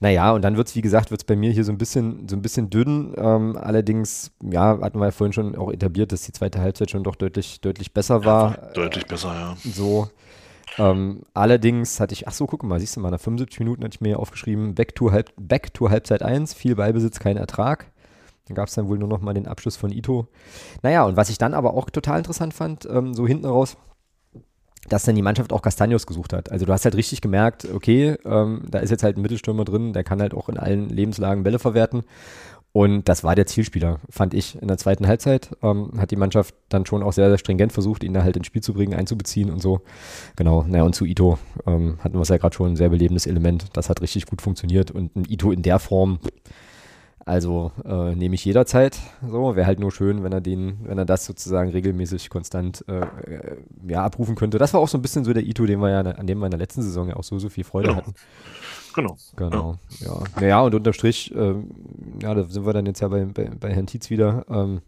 Naja, 0.00 0.32
und 0.32 0.42
dann 0.42 0.56
wird 0.56 0.68
es, 0.68 0.76
wie 0.76 0.80
gesagt, 0.80 1.10
wird 1.10 1.22
es 1.22 1.24
bei 1.24 1.36
mir 1.36 1.50
hier 1.50 1.64
so 1.64 1.72
ein 1.72 1.78
bisschen, 1.78 2.28
so 2.28 2.36
ein 2.36 2.42
bisschen 2.42 2.70
dünn. 2.70 3.14
Ähm, 3.16 3.56
allerdings, 3.56 4.32
ja, 4.42 4.78
hatten 4.80 4.98
wir 4.98 5.06
ja 5.06 5.10
vorhin 5.12 5.32
schon 5.32 5.56
auch 5.56 5.72
etabliert, 5.72 6.12
dass 6.12 6.22
die 6.22 6.32
zweite 6.32 6.60
Halbzeit 6.60 6.90
schon 6.90 7.04
doch 7.04 7.16
deutlich, 7.16 7.60
deutlich 7.60 7.92
besser 7.92 8.24
war. 8.24 8.58
Ja, 8.58 8.72
deutlich 8.72 9.06
besser, 9.06 9.32
ja. 9.32 9.56
So. 9.64 10.08
Ähm, 10.78 11.22
allerdings 11.34 12.00
hatte 12.00 12.14
ich, 12.14 12.26
ach 12.26 12.32
so, 12.32 12.46
guck 12.46 12.62
mal, 12.64 12.80
siehst 12.80 12.96
du 12.96 13.00
mal, 13.00 13.10
nach 13.10 13.20
75 13.20 13.60
Minuten 13.60 13.84
hatte 13.84 13.94
ich 13.94 14.00
mir 14.00 14.08
hier 14.08 14.18
aufgeschrieben, 14.18 14.74
Back 14.74 14.94
to, 14.94 15.12
Halb, 15.12 15.32
Back 15.36 15.72
to 15.74 15.88
Halbzeit 15.90 16.22
1, 16.22 16.54
viel 16.54 16.74
Ballbesitz, 16.74 17.20
kein 17.20 17.36
Ertrag. 17.36 17.92
Dann 18.48 18.56
gab 18.56 18.68
es 18.68 18.74
dann 18.74 18.88
wohl 18.88 18.98
nur 18.98 19.08
noch 19.08 19.20
mal 19.20 19.32
den 19.32 19.46
Abschluss 19.46 19.76
von 19.76 19.90
Ito. 19.90 20.26
Naja, 20.82 21.04
und 21.04 21.16
was 21.16 21.30
ich 21.30 21.38
dann 21.38 21.54
aber 21.54 21.74
auch 21.74 21.88
total 21.88 22.18
interessant 22.18 22.52
fand, 22.52 22.86
ähm, 22.90 23.14
so 23.14 23.26
hinten 23.26 23.46
raus, 23.46 23.76
dass 24.88 25.04
dann 25.04 25.14
die 25.14 25.22
Mannschaft 25.22 25.52
auch 25.52 25.62
Castanios 25.62 26.06
gesucht 26.06 26.32
hat. 26.32 26.50
Also 26.50 26.66
du 26.66 26.72
hast 26.72 26.84
halt 26.84 26.96
richtig 26.96 27.20
gemerkt, 27.20 27.66
okay, 27.72 28.16
ähm, 28.24 28.62
da 28.70 28.80
ist 28.80 28.90
jetzt 28.90 29.02
halt 29.02 29.16
ein 29.16 29.22
Mittelstürmer 29.22 29.64
drin, 29.64 29.92
der 29.92 30.04
kann 30.04 30.20
halt 30.20 30.34
auch 30.34 30.48
in 30.48 30.58
allen 30.58 30.88
Lebenslagen 30.88 31.42
Bälle 31.42 31.58
verwerten. 31.58 32.02
Und 32.76 33.08
das 33.08 33.22
war 33.22 33.36
der 33.36 33.46
Zielspieler, 33.46 34.00
fand 34.10 34.34
ich. 34.34 34.60
In 34.60 34.66
der 34.66 34.78
zweiten 34.78 35.06
Halbzeit 35.06 35.50
ähm, 35.62 35.92
hat 35.96 36.10
die 36.10 36.16
Mannschaft 36.16 36.56
dann 36.68 36.84
schon 36.86 37.04
auch 37.04 37.12
sehr, 37.12 37.28
sehr 37.28 37.38
stringent 37.38 37.72
versucht, 37.72 38.02
ihn 38.02 38.12
da 38.12 38.24
halt 38.24 38.36
ins 38.36 38.48
Spiel 38.48 38.64
zu 38.64 38.74
bringen, 38.74 38.94
einzubeziehen 38.94 39.48
und 39.48 39.62
so. 39.62 39.82
Genau, 40.34 40.64
naja, 40.64 40.82
und 40.82 40.92
zu 40.92 41.04
Ito 41.04 41.38
ähm, 41.68 41.98
hatten 42.00 42.16
wir 42.16 42.22
es 42.22 42.30
ja 42.30 42.36
gerade 42.36 42.52
schon, 42.52 42.72
ein 42.72 42.76
sehr 42.76 42.88
belebendes 42.88 43.28
Element. 43.28 43.66
Das 43.74 43.88
hat 43.88 44.02
richtig 44.02 44.26
gut 44.26 44.42
funktioniert. 44.42 44.90
Und 44.90 45.14
ein 45.14 45.24
Ito 45.28 45.52
in 45.52 45.62
der 45.62 45.78
Form, 45.78 46.18
also 47.24 47.72
äh, 47.84 48.14
nehme 48.14 48.34
ich 48.34 48.44
jederzeit. 48.44 48.98
So, 49.26 49.56
wäre 49.56 49.66
halt 49.66 49.80
nur 49.80 49.92
schön, 49.92 50.22
wenn 50.22 50.32
er 50.32 50.40
den, 50.40 50.78
wenn 50.84 50.98
er 50.98 51.04
das 51.04 51.24
sozusagen 51.24 51.70
regelmäßig 51.70 52.28
konstant 52.30 52.84
äh, 52.88 53.00
äh, 53.00 53.56
ja, 53.88 54.04
abrufen 54.04 54.34
könnte. 54.34 54.58
Das 54.58 54.74
war 54.74 54.80
auch 54.80 54.88
so 54.88 54.98
ein 54.98 55.02
bisschen 55.02 55.24
so 55.24 55.32
der 55.32 55.44
Ito, 55.44 55.64
den 55.66 55.80
wir 55.80 55.90
ja, 55.90 56.00
an 56.00 56.26
dem 56.26 56.38
wir 56.38 56.46
in 56.46 56.50
der 56.50 56.60
letzten 56.60 56.82
Saison 56.82 57.08
ja 57.08 57.16
auch 57.16 57.24
so, 57.24 57.38
so 57.38 57.48
viel 57.48 57.64
Freude 57.64 57.88
Genau. 57.88 57.98
hatten. 57.98 58.14
Genau. 58.94 59.16
Genau, 59.36 59.74
ja. 60.00 60.22
Naja, 60.40 60.60
und 60.60 60.74
unterm 60.74 60.92
Strich, 60.92 61.34
ähm, 61.34 61.70
ja, 62.22 62.32
da 62.34 62.44
sind 62.44 62.64
wir 62.64 62.72
dann 62.72 62.86
jetzt 62.86 63.00
ja 63.00 63.08
bei, 63.08 63.24
bei, 63.24 63.50
bei 63.58 63.72
Herrn 63.74 63.86
Tietz 63.86 64.08
wieder. 64.10 64.44
Ähm, 64.48 64.82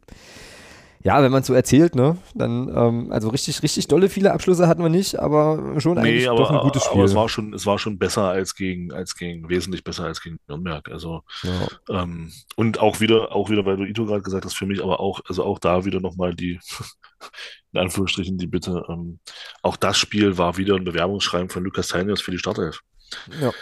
ja, 1.07 1.23
wenn 1.23 1.31
man 1.31 1.45
so 1.45 1.55
erzählt, 1.55 1.95
ne, 1.95 2.19
dann, 2.35 2.69
ähm, 2.69 3.13
also 3.13 3.29
richtig, 3.29 3.63
richtig 3.63 3.87
dolle 3.87 4.09
viele 4.09 4.33
Abschlüsse 4.33 4.67
hatten 4.67 4.83
wir 4.83 4.89
nicht, 4.89 5.21
aber 5.21 5.81
schon 5.81 5.99
eigentlich 5.99 6.25
Nee, 6.25 6.27
aber, 6.27 6.39
doch 6.39 6.51
ein 6.51 6.59
gutes 6.59 6.83
Spiel. 6.83 6.97
aber 6.97 7.05
es 7.05 7.15
war 7.15 7.29
schon, 7.29 7.55
es 7.55 7.65
war 7.65 7.79
schon 7.79 7.97
besser 7.97 8.25
als 8.25 8.57
gegen, 8.57 8.93
als 8.93 9.15
gegen, 9.15 9.49
wesentlich 9.49 9.85
besser 9.85 10.05
als 10.07 10.21
gegen 10.21 10.41
Nürnberg. 10.49 10.91
Also 10.91 11.23
ja. 11.45 12.03
Ähm, 12.03 12.33
und 12.57 12.81
auch 12.81 12.99
wieder, 12.99 13.31
auch 13.31 13.51
wieder, 13.51 13.65
weil 13.65 13.77
du 13.77 13.85
Ito 13.85 14.05
gerade 14.05 14.23
gesagt 14.23 14.45
hast, 14.45 14.57
für 14.57 14.67
mich 14.67 14.83
aber 14.83 14.99
auch, 14.99 15.21
also 15.29 15.45
auch 15.45 15.61
da 15.61 15.85
wieder 15.85 16.01
nochmal 16.01 16.35
die, 16.35 16.59
in 17.73 17.79
Anführungsstrichen, 17.79 18.37
die 18.37 18.49
Bitte, 18.49 18.85
ähm, 18.89 19.21
auch 19.63 19.77
das 19.77 19.97
Spiel 19.99 20.39
war 20.39 20.57
wieder 20.57 20.75
ein 20.75 20.83
Bewerbungsschreiben 20.83 21.51
von 21.51 21.63
Lukas 21.63 21.87
Tenius 21.87 22.21
für 22.21 22.33
die 22.33 22.39
Startelf. 22.39 22.81
ja. 23.41 23.53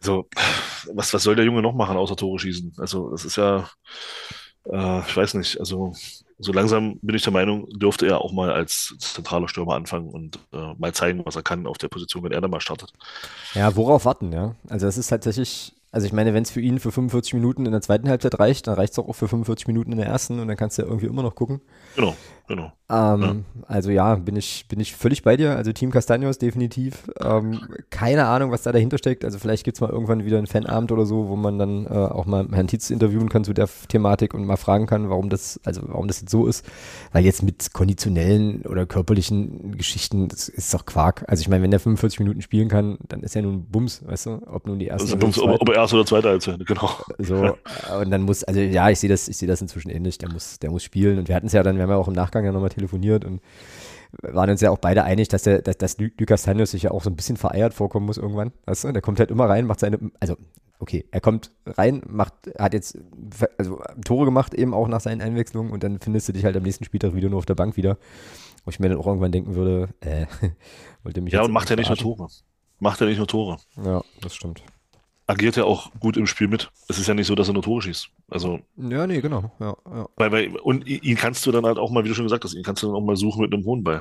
Also, 0.00 0.28
was, 0.92 1.14
was 1.14 1.22
soll 1.22 1.36
der 1.36 1.44
Junge 1.44 1.62
noch 1.62 1.74
machen, 1.74 1.96
außer 1.96 2.16
Tore 2.16 2.40
schießen? 2.40 2.74
Also, 2.78 3.10
das 3.10 3.24
ist 3.24 3.36
ja, 3.36 3.70
äh, 4.64 5.00
ich 5.00 5.16
weiß 5.16 5.34
nicht, 5.34 5.60
also, 5.60 5.94
so 6.38 6.52
langsam 6.52 6.98
bin 7.00 7.16
ich 7.16 7.22
der 7.22 7.32
Meinung, 7.32 7.66
dürfte 7.70 8.06
er 8.06 8.20
auch 8.20 8.32
mal 8.32 8.50
als 8.50 8.94
zentraler 8.98 9.48
Stürmer 9.48 9.74
anfangen 9.74 10.08
und 10.08 10.38
äh, 10.52 10.74
mal 10.76 10.92
zeigen, 10.92 11.22
was 11.24 11.36
er 11.36 11.42
kann 11.42 11.66
auf 11.66 11.78
der 11.78 11.88
Position, 11.88 12.24
wenn 12.24 12.32
er 12.32 12.40
dann 12.40 12.50
mal 12.50 12.60
startet. 12.60 12.92
Ja, 13.54 13.74
worauf 13.74 14.04
warten, 14.04 14.32
ja? 14.32 14.54
Also 14.68 14.86
das 14.86 14.98
ist 14.98 15.08
tatsächlich, 15.08 15.74
also 15.96 16.06
ich 16.06 16.12
meine, 16.12 16.34
wenn 16.34 16.42
es 16.42 16.50
für 16.50 16.60
ihn 16.60 16.78
für 16.78 16.92
45 16.92 17.32
Minuten 17.32 17.64
in 17.64 17.72
der 17.72 17.80
zweiten 17.80 18.06
Halbzeit 18.10 18.38
reicht, 18.38 18.66
dann 18.66 18.74
reicht 18.74 18.92
es 18.92 18.98
auch 18.98 19.14
für 19.14 19.28
45 19.28 19.66
Minuten 19.66 19.92
in 19.92 19.96
der 19.96 20.06
ersten 20.06 20.38
und 20.40 20.46
dann 20.46 20.56
kannst 20.58 20.76
du 20.76 20.82
ja 20.82 20.88
irgendwie 20.88 21.06
immer 21.06 21.22
noch 21.22 21.34
gucken. 21.34 21.62
Genau, 21.94 22.14
genau. 22.46 22.70
Ähm, 22.88 23.46
Also 23.66 23.90
ja, 23.90 24.14
bin 24.14 24.36
ich, 24.36 24.66
bin 24.68 24.78
ich 24.78 24.94
völlig 24.94 25.22
bei 25.22 25.36
dir. 25.36 25.56
Also 25.56 25.72
Team 25.72 25.90
Castaños 25.90 26.38
definitiv. 26.38 27.10
Ähm, 27.18 27.60
keine 27.90 28.26
Ahnung, 28.26 28.50
was 28.52 28.62
da 28.62 28.72
dahinter 28.72 28.98
steckt. 28.98 29.24
Also 29.24 29.38
vielleicht 29.38 29.64
gibt 29.64 29.78
es 29.78 29.80
mal 29.80 29.90
irgendwann 29.90 30.24
wieder 30.24 30.38
einen 30.38 30.46
Fanabend 30.46 30.92
oder 30.92 31.06
so, 31.06 31.28
wo 31.28 31.34
man 31.34 31.58
dann 31.58 31.86
äh, 31.86 31.88
auch 31.88 32.26
mal 32.26 32.46
Herrn 32.52 32.68
Tietz 32.68 32.90
interviewen 32.90 33.28
kann 33.28 33.44
zu 33.44 33.54
der 33.54 33.68
Thematik 33.88 34.34
und 34.34 34.44
mal 34.44 34.56
fragen 34.56 34.86
kann, 34.86 35.08
warum 35.08 35.30
das, 35.30 35.58
also 35.64 35.80
warum 35.86 36.06
das 36.08 36.20
jetzt 36.20 36.30
so 36.30 36.46
ist. 36.46 36.64
Weil 37.12 37.24
jetzt 37.24 37.42
mit 37.42 37.72
konditionellen 37.72 38.62
oder 38.62 38.84
körperlichen 38.84 39.72
Geschichten, 39.76 40.28
das 40.28 40.48
ist 40.48 40.72
doch 40.74 40.84
Quark. 40.84 41.24
Also 41.26 41.40
ich 41.40 41.48
meine, 41.48 41.62
wenn 41.62 41.70
der 41.70 41.80
45 41.80 42.20
Minuten 42.20 42.42
spielen 42.42 42.68
kann, 42.68 42.98
dann 43.08 43.22
ist 43.22 43.34
ja 43.34 43.42
nun 43.42 43.64
Bums, 43.64 44.06
weißt 44.06 44.26
du, 44.26 44.42
ob 44.46 44.66
nun 44.66 44.78
die 44.78 44.86
erste 44.86 45.16
Also, 45.16 45.26
die 45.26 45.40
ob, 45.40 45.62
ob 45.62 45.68
er 45.70 45.85
erste 45.86 45.96
oder 45.96 46.06
zweite 46.06 46.28
Halbzeit, 46.28 46.66
genau. 46.66 46.90
So, 47.18 47.56
und 48.00 48.10
dann 48.10 48.22
muss, 48.22 48.44
also 48.44 48.60
ja, 48.60 48.88
ich 48.90 48.98
sehe 49.00 49.10
das, 49.10 49.28
ich 49.28 49.36
sehe 49.36 49.48
das 49.48 49.60
inzwischen 49.62 49.90
ähnlich, 49.90 50.18
der 50.18 50.30
muss, 50.30 50.58
der 50.58 50.70
muss 50.70 50.82
spielen. 50.84 51.18
Und 51.18 51.28
wir 51.28 51.34
hatten 51.34 51.46
es 51.46 51.52
ja 51.52 51.62
dann, 51.62 51.76
wir 51.76 51.82
haben 51.82 51.90
ja 51.90 51.96
auch 51.96 52.08
im 52.08 52.14
Nachgang 52.14 52.44
ja 52.44 52.52
nochmal 52.52 52.70
telefoniert 52.70 53.24
und 53.24 53.40
waren 54.22 54.48
uns 54.50 54.60
ja 54.60 54.70
auch 54.70 54.78
beide 54.78 55.04
einig, 55.04 55.28
dass 55.28 55.42
der, 55.42 55.62
dass, 55.62 55.76
dass 55.78 55.98
Lu- 55.98 56.10
Lukas 56.18 56.42
Tanius 56.44 56.70
sich 56.70 56.84
ja 56.84 56.90
auch 56.90 57.02
so 57.02 57.10
ein 57.10 57.16
bisschen 57.16 57.36
vereiert 57.36 57.74
vorkommen 57.74 58.06
muss 58.06 58.16
irgendwann. 58.18 58.52
Weißt 58.66 58.84
du? 58.84 58.92
Der 58.92 59.02
kommt 59.02 59.18
halt 59.18 59.30
immer 59.30 59.48
rein, 59.48 59.66
macht 59.66 59.80
seine, 59.80 59.98
also 60.20 60.36
okay, 60.78 61.04
er 61.10 61.20
kommt 61.20 61.50
rein, 61.66 62.02
macht, 62.06 62.34
hat 62.58 62.72
jetzt 62.74 62.98
also 63.58 63.80
Tore 64.04 64.24
gemacht 64.26 64.54
eben 64.54 64.74
auch 64.74 64.88
nach 64.88 65.00
seinen 65.00 65.20
Einwechslungen 65.20 65.72
und 65.72 65.82
dann 65.82 65.98
findest 66.00 66.28
du 66.28 66.32
dich 66.32 66.44
halt 66.44 66.56
am 66.56 66.62
nächsten 66.62 66.84
Spieltag 66.84 67.14
wieder 67.14 67.28
nur 67.28 67.38
auf 67.38 67.46
der 67.46 67.54
Bank 67.54 67.76
wieder. 67.76 67.98
Wo 68.64 68.70
ich 68.70 68.80
mir 68.80 68.88
dann 68.88 68.98
auch 68.98 69.06
irgendwann 69.06 69.32
denken 69.32 69.54
würde, 69.54 69.88
äh, 70.00 70.26
wollte 71.02 71.20
mich 71.20 71.32
Ja, 71.32 71.42
und 71.42 71.52
macht 71.52 71.70
ja 71.70 71.76
nicht 71.76 71.88
nur? 71.88 71.96
Tore. 71.98 72.28
Macht 72.78 73.00
ja 73.00 73.06
nicht 73.06 73.18
nur 73.18 73.26
Tore. 73.26 73.58
Ja, 73.84 74.02
das 74.20 74.34
stimmt. 74.34 74.62
Agiert 75.28 75.56
ja 75.56 75.64
auch 75.64 75.90
gut 75.98 76.16
im 76.16 76.26
Spiel 76.26 76.46
mit. 76.46 76.70
Es 76.88 76.98
ist 76.98 77.08
ja 77.08 77.14
nicht 77.14 77.26
so, 77.26 77.34
dass 77.34 77.48
er 77.48 77.54
nur 77.54 77.62
Tore 77.62 77.82
schießt. 77.82 78.08
Also, 78.30 78.60
Ja, 78.76 79.06
nee, 79.06 79.20
genau. 79.20 79.50
Ja, 79.58 79.76
ja. 79.86 80.08
weil, 80.16 80.30
weil, 80.32 80.56
und 80.58 80.86
ihn 80.86 81.16
kannst 81.16 81.44
du 81.46 81.50
dann 81.52 81.66
halt 81.66 81.78
auch 81.78 81.90
mal, 81.90 82.04
wie 82.04 82.08
du 82.08 82.14
schon 82.14 82.26
gesagt 82.26 82.44
hast, 82.44 82.54
ihn 82.54 82.62
kannst 82.62 82.82
du 82.82 82.86
dann 82.86 82.94
auch 82.96 83.00
mal 83.04 83.16
suchen 83.16 83.42
mit 83.42 83.52
einem 83.52 83.64
hohen 83.64 83.82
Ball. 83.82 84.00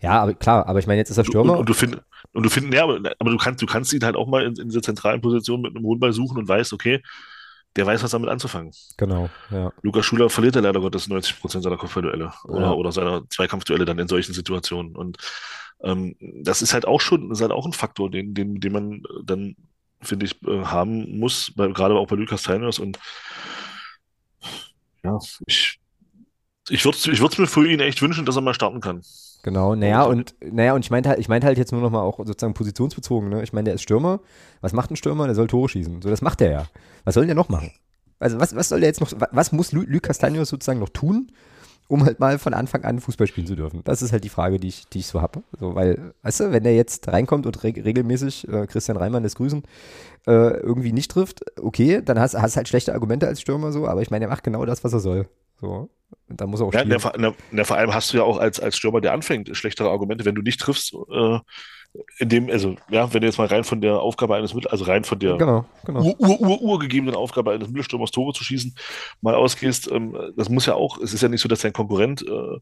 ja 0.00 0.20
aber 0.22 0.32
klar, 0.34 0.66
aber 0.66 0.78
ich 0.78 0.86
meine, 0.86 0.98
jetzt 1.00 1.10
ist 1.10 1.18
er 1.18 1.24
Und, 1.24 1.26
Stürmer. 1.28 1.58
und 1.58 1.68
du 1.68 1.74
findest, 1.74 2.02
und 2.32 2.44
du 2.44 2.48
findest, 2.48 2.74
ja, 2.74 2.84
aber, 2.84 2.98
aber 3.18 3.30
du 3.30 3.36
kannst, 3.36 3.60
du 3.60 3.66
kannst 3.66 3.92
ihn 3.92 4.02
halt 4.04 4.16
auch 4.16 4.26
mal 4.26 4.42
in, 4.44 4.56
in 4.56 4.68
dieser 4.68 4.80
zentralen 4.82 5.20
Position 5.20 5.60
mit 5.60 5.76
einem 5.76 5.84
hohen 5.84 6.00
Ball 6.00 6.12
suchen 6.14 6.38
und 6.38 6.48
weißt, 6.48 6.72
okay, 6.72 7.02
der 7.76 7.84
weiß, 7.86 8.02
was 8.02 8.12
damit 8.12 8.30
anzufangen. 8.30 8.72
genau, 8.96 9.28
ja. 9.50 9.70
Lukas 9.82 10.06
Schuler 10.06 10.30
verliert 10.30 10.54
ja 10.54 10.62
leider 10.62 10.80
Gottes 10.80 11.08
90 11.08 11.40
Prozent 11.40 11.64
seiner 11.64 11.76
Kopfballduelle 11.76 12.32
oder, 12.44 12.60
Ja. 12.60 12.72
oder 12.72 12.90
seiner 12.92 13.28
Zweikampfduelle 13.28 13.84
dann 13.84 13.98
in 13.98 14.08
solchen 14.08 14.32
Situationen. 14.32 14.94
Und 14.96 15.18
ähm, 15.82 16.14
das 16.42 16.62
ist 16.62 16.72
halt 16.72 16.86
auch 16.86 17.00
schon, 17.00 17.28
das 17.28 17.38
ist 17.38 17.42
halt 17.42 17.50
auch 17.52 17.66
ein 17.66 17.72
Faktor, 17.72 18.10
den, 18.10 18.32
den, 18.32 18.60
den 18.60 18.72
man 18.72 19.02
dann, 19.24 19.56
finde 20.04 20.26
ich, 20.26 20.42
äh, 20.46 20.64
haben 20.64 21.18
muss, 21.18 21.52
bei, 21.56 21.68
gerade 21.68 21.94
auch 21.94 22.06
bei 22.06 22.16
Lukas 22.16 22.42
Teiners. 22.44 22.78
Und 22.78 22.98
ja, 25.02 25.18
ich, 25.46 25.78
ich 26.68 26.84
würde 26.84 26.96
ich 27.12 27.20
es 27.20 27.38
mir 27.38 27.46
für 27.46 27.66
ihn 27.68 27.80
echt 27.80 28.00
wünschen, 28.02 28.24
dass 28.24 28.36
er 28.36 28.42
mal 28.42 28.54
starten 28.54 28.80
kann. 28.80 29.02
Genau, 29.42 29.74
naja, 29.74 30.04
Und- 30.04 30.34
naja, 30.40 30.72
und 30.74 30.84
ich 30.84 30.90
meinte 30.90 31.10
halt, 31.10 31.18
ich 31.18 31.28
meinte 31.28 31.46
halt 31.46 31.58
jetzt 31.58 31.72
nur 31.72 31.82
nochmal 31.82 32.00
auch 32.02 32.16
sozusagen 32.18 32.54
positionsbezogen, 32.54 33.28
ne? 33.28 33.42
Ich 33.42 33.52
meine, 33.52 33.64
der 33.64 33.74
ist 33.74 33.82
Stürmer. 33.82 34.20
Was 34.62 34.72
macht 34.72 34.90
ein 34.90 34.96
Stürmer? 34.96 35.26
Der 35.26 35.34
soll 35.34 35.48
Tore 35.48 35.68
schießen. 35.68 36.00
So, 36.00 36.08
das 36.08 36.22
macht 36.22 36.40
er 36.40 36.50
ja. 36.50 36.66
Was 37.04 37.14
soll 37.14 37.26
der 37.26 37.34
noch 37.34 37.50
machen? 37.50 37.70
Also, 38.18 38.40
was, 38.40 38.56
was 38.56 38.70
soll 38.70 38.80
der 38.80 38.88
jetzt 38.88 39.02
noch, 39.02 39.12
wa- 39.20 39.28
was 39.32 39.52
muss 39.52 39.72
Lu 39.72 39.82
Luc 39.86 40.04
Castaños 40.08 40.46
sozusagen 40.46 40.80
noch 40.80 40.88
tun, 40.88 41.30
um 41.88 42.04
halt 42.04 42.20
mal 42.20 42.38
von 42.38 42.54
Anfang 42.54 42.84
an 42.84 42.98
Fußball 43.00 43.26
spielen 43.26 43.46
zu 43.46 43.56
dürfen? 43.56 43.82
Das 43.84 44.02
ist 44.02 44.12
halt 44.12 44.24
die 44.24 44.28
Frage, 44.28 44.58
die 44.58 44.68
ich, 44.68 44.88
die 44.88 45.00
ich 45.00 45.06
so 45.06 45.20
habe. 45.22 45.42
So, 45.58 45.74
weil, 45.74 46.14
weißt 46.22 46.40
du, 46.40 46.52
wenn 46.52 46.64
der 46.64 46.74
jetzt 46.74 47.06
reinkommt 47.08 47.46
und 47.46 47.62
reg 47.62 47.84
regelmäßig, 47.84 48.48
äh, 48.48 48.66
Christian 48.66 48.96
Reimann 48.96 49.22
lässt 49.22 49.36
grüßen, 49.36 49.62
äh, 50.26 50.30
irgendwie 50.58 50.92
nicht 50.92 51.10
trifft, 51.10 51.44
okay, 51.60 52.02
dann 52.04 52.18
hast 52.18 52.34
du 52.34 52.38
halt 52.40 52.68
schlechte 52.68 52.94
Argumente 52.94 53.26
als 53.26 53.40
Stürmer 53.40 53.72
so, 53.72 53.86
aber 53.88 54.02
ich 54.02 54.10
meine, 54.10 54.26
er 54.26 54.30
macht 54.30 54.44
genau 54.44 54.64
das, 54.64 54.84
was 54.84 54.92
er 54.92 55.00
soll. 55.00 55.28
So. 55.60 55.90
Und 56.28 56.40
da 56.40 56.46
muss 56.46 56.60
er 56.60 56.66
auch 56.66 56.72
Ja, 56.72 56.80
spielen. 56.80 56.98
na, 57.04 57.12
na, 57.18 57.34
na, 57.50 57.64
vor 57.64 57.76
allem 57.76 57.94
hast 57.94 58.12
du 58.12 58.18
ja 58.18 58.22
auch 58.24 58.38
als, 58.38 58.60
als 58.60 58.76
Stürmer, 58.76 59.00
der 59.00 59.12
anfängt, 59.12 59.56
schlechtere 59.56 59.90
Argumente, 59.90 60.24
wenn 60.24 60.34
du 60.34 60.42
nicht 60.42 60.60
triffst, 60.60 60.94
äh, 60.94 61.38
in 62.18 62.28
dem, 62.28 62.50
also, 62.50 62.74
ja, 62.90 63.12
wenn 63.12 63.20
du 63.20 63.26
jetzt 63.26 63.38
mal 63.38 63.46
rein 63.46 63.62
von 63.62 63.80
der 63.80 64.00
Aufgabe 64.00 64.34
eines 64.34 64.54
also 64.66 64.84
rein 64.84 65.04
von 65.04 65.18
der 65.18 65.36
Genau, 65.36 65.64
genau. 65.84 66.02
ur, 66.02 66.20
ur, 66.20 66.40
ur, 66.40 66.62
urgegebenen 66.62 67.14
Aufgabe 67.14 67.52
eines 67.52 67.68
Mittelstürmers 67.68 68.10
Tore 68.10 68.32
zu 68.32 68.42
schießen, 68.42 68.74
mal 69.20 69.34
ausgehst, 69.34 69.90
ähm, 69.90 70.16
das 70.36 70.48
muss 70.48 70.66
ja 70.66 70.74
auch, 70.74 70.98
es 70.98 71.14
ist 71.14 71.22
ja 71.22 71.28
nicht 71.28 71.40
so, 71.40 71.48
dass 71.48 71.60
dein 71.60 71.72
Konkurrent 71.72 72.22
äh, 72.22 72.58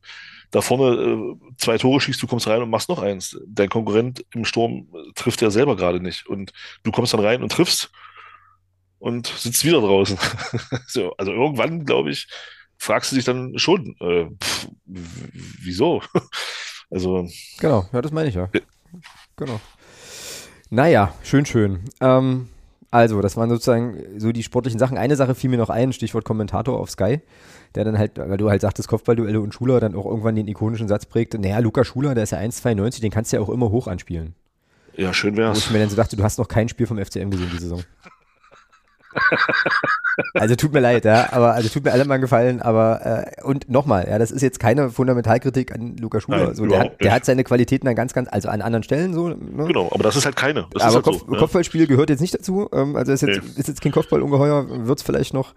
da 0.51 0.61
vorne 0.61 0.97
äh, 0.97 1.55
zwei 1.57 1.78
Tore 1.78 2.01
schießt, 2.01 2.22
du 2.22 2.26
kommst 2.26 2.47
rein 2.47 2.62
und 2.62 2.68
machst 2.68 2.91
noch 2.91 3.01
eins. 3.01 3.39
Dein 3.47 3.70
Konkurrent 3.70 4.24
im 4.35 4.45
Sturm 4.45 4.89
äh, 4.93 5.12
trifft 5.14 5.41
ja 5.41 5.51
selber 5.51 5.76
gerade 5.76 6.01
nicht 6.01 6.26
und 6.26 6.53
du 6.83 6.93
kommst 6.93 7.14
dann 7.14 7.20
rein 7.20 7.43
und 7.43 7.53
triffst 7.53 7.91
und 8.99 9.26
sitzt 9.26 9.64
wieder 9.64 9.80
draußen. 9.80 10.18
so, 10.87 11.14
also 11.16 11.33
irgendwann, 11.33 11.87
glaube 11.87 12.11
ich, 12.11 12.28
fragst 12.76 13.12
du 13.12 13.16
dich 13.16 13.24
dann 13.24 13.59
schon, 13.59 13.97
äh, 14.01 14.26
pff, 14.43 14.68
wieso? 14.85 16.03
also, 16.91 17.26
Genau, 17.59 17.89
ja, 17.93 18.03
das 18.03 18.12
meine 18.12 18.28
ich 18.28 18.35
ja. 18.35 18.51
Genau. 19.37 19.61
Naja, 20.70 21.12
schön, 21.22 21.45
schön. 21.47 21.80
Ähm, 22.01 22.49
also, 22.91 23.20
das 23.20 23.37
waren 23.37 23.49
sozusagen 23.51 23.99
so 24.18 24.33
die 24.33 24.43
sportlichen 24.43 24.78
Sachen. 24.78 24.99
Eine 24.99 25.16
Sache 25.16 25.35
fiel 25.35 25.51
mir 25.51 25.57
noch 25.57 25.70
ein, 25.70 25.93
Stichwort 25.93 26.24
Kommentator 26.24 26.78
auf 26.78 26.91
Sky, 26.91 27.20
der 27.74 27.85
dann 27.85 27.99
halt, 27.99 28.18
weil 28.18 28.37
du 28.37 28.51
halt 28.51 28.61
sagtest, 28.61 28.89
Kopfballduelle 28.89 29.41
und 29.41 29.55
Schuler 29.55 29.80
dann 29.80 29.95
auch 29.95 30.05
irgendwann 30.07 30.37
den 30.37 30.47
ikonischen 30.49 30.89
Satz 30.89 31.07
prägte, 31.07 31.39
naja, 31.39 31.59
Luca 31.59 31.85
Schuler, 31.85 32.14
der 32.14 32.24
ist 32.24 32.30
ja 32.33 32.39
1,92, 32.39 33.01
den 33.01 33.11
kannst 33.11 33.33
du 33.33 33.37
ja 33.37 33.43
auch 33.43 33.49
immer 33.49 33.70
hoch 33.70 33.87
anspielen. 33.87 34.35
ja, 34.97 35.12
schön 35.14 35.35
Wo 35.35 35.39
wär's. 35.39 35.59
ich 35.59 35.70
mir 35.70 35.78
dann 35.78 35.89
so 35.89 35.97
dachte, 35.97 36.16
du 36.16 36.22
hast 36.22 36.39
noch 36.39 36.49
kein 36.49 36.68
Spiel 36.68 36.87
vom 36.87 36.99
FCM 36.99 37.30
gesehen 37.30 37.49
diese 37.51 37.62
Saison. 37.62 37.83
Also 40.35 40.57
tut 40.57 40.73
mir 40.73 40.81
leid, 40.81 41.05
ja, 41.05 41.33
aber 41.33 41.55
also 41.55 41.69
tut 41.69 41.85
mir 41.85 41.93
alle 41.93 42.05
mal 42.05 42.19
gefallen, 42.19 42.61
aber 42.61 43.25
äh, 43.39 43.43
und 43.43 43.71
nochmal, 43.71 44.07
ja, 44.09 44.19
das 44.19 44.31
ist 44.31 44.43
jetzt 44.43 44.61
keine 44.61 44.91
Fundamentalkritik 44.91 45.73
an 45.73 45.97
Luca 45.97 46.21
Schuler. 46.21 46.47
Nein, 46.47 46.55
so, 46.55 46.67
der, 46.67 46.81
hat, 46.81 47.01
der 47.01 47.13
hat 47.13 47.25
seine 47.25 47.45
Qualitäten 47.45 47.89
an 47.89 47.95
ganz, 47.95 48.13
ganz, 48.13 48.29
also 48.31 48.49
an 48.49 48.61
anderen 48.61 48.83
Stellen 48.83 49.15
so. 49.15 49.29
Ne? 49.29 49.37
Genau, 49.67 49.89
aber 49.91 50.03
das 50.03 50.17
ist 50.17 50.25
halt 50.27 50.37
keine. 50.37 50.67
Das 50.73 50.83
aber 50.83 50.89
ist 50.91 50.95
halt 50.97 51.05
Kopf, 51.05 51.25
so. 51.27 51.33
Ja. 51.33 51.39
Kopfballspiel 51.39 51.87
gehört 51.87 52.11
jetzt 52.11 52.21
nicht 52.21 52.35
dazu. 52.35 52.69
Ähm, 52.73 52.97
also 52.97 53.13
ist 53.13 53.23
jetzt, 53.23 53.43
Nee. 53.43 53.61
ist 53.61 53.69
jetzt 53.69 53.81
kein 53.81 53.93
Kopfballungeheuer, 53.93 54.87
wird 54.87 54.99
es 54.99 55.03
vielleicht 55.05 55.33
noch. 55.33 55.55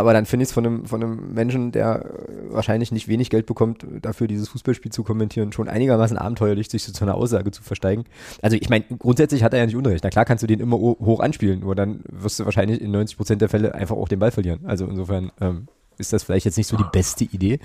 Aber 0.00 0.12
dann 0.12 0.26
finde 0.26 0.42
ich 0.44 0.48
es 0.48 0.52
von 0.52 0.66
einem, 0.66 0.86
von 0.86 1.02
einem 1.02 1.34
Menschen, 1.34 1.72
der 1.72 2.04
äh, 2.04 2.52
wahrscheinlich 2.54 2.90
nicht 2.90 3.06
wenig 3.06 3.30
Geld 3.30 3.46
bekommt, 3.46 3.86
dafür 4.02 4.26
dieses 4.26 4.48
Fußballspiel 4.48 4.90
zu 4.90 5.02
kommentieren, 5.04 5.52
schon 5.52 5.68
einigermaßen 5.68 6.16
abenteuerlich, 6.16 6.68
sich 6.70 6.82
so 6.82 6.92
zu 6.92 7.04
einer 7.04 7.14
Aussage 7.14 7.50
zu 7.50 7.62
versteigen. 7.62 8.04
Also 8.42 8.56
ich 8.60 8.68
meine, 8.70 8.84
grundsätzlich 8.98 9.42
hat 9.44 9.52
er 9.52 9.60
ja 9.60 9.66
nicht 9.66 9.76
Unrecht. 9.76 10.02
Na 10.02 10.10
klar 10.10 10.24
kannst 10.24 10.42
du 10.42 10.46
den 10.46 10.60
immer 10.60 10.76
ho- 10.78 10.96
hoch 11.00 11.20
anspielen, 11.20 11.60
nur 11.60 11.74
dann 11.74 12.00
wirst 12.10 12.40
du 12.40 12.44
wahrscheinlich 12.46 12.80
in 12.80 12.90
90 12.90 13.16
Prozent 13.16 13.42
der 13.42 13.48
Fälle 13.48 13.74
einfach 13.74 13.96
auch 13.96 14.08
den 14.08 14.18
Ball 14.18 14.30
verlieren. 14.30 14.60
Also 14.64 14.86
insofern 14.86 15.30
ähm, 15.40 15.68
ist 15.98 16.12
das 16.12 16.22
vielleicht 16.22 16.46
jetzt 16.46 16.56
nicht 16.56 16.66
so 16.68 16.76
die 16.76 16.84
beste 16.90 17.24
Idee. 17.24 17.60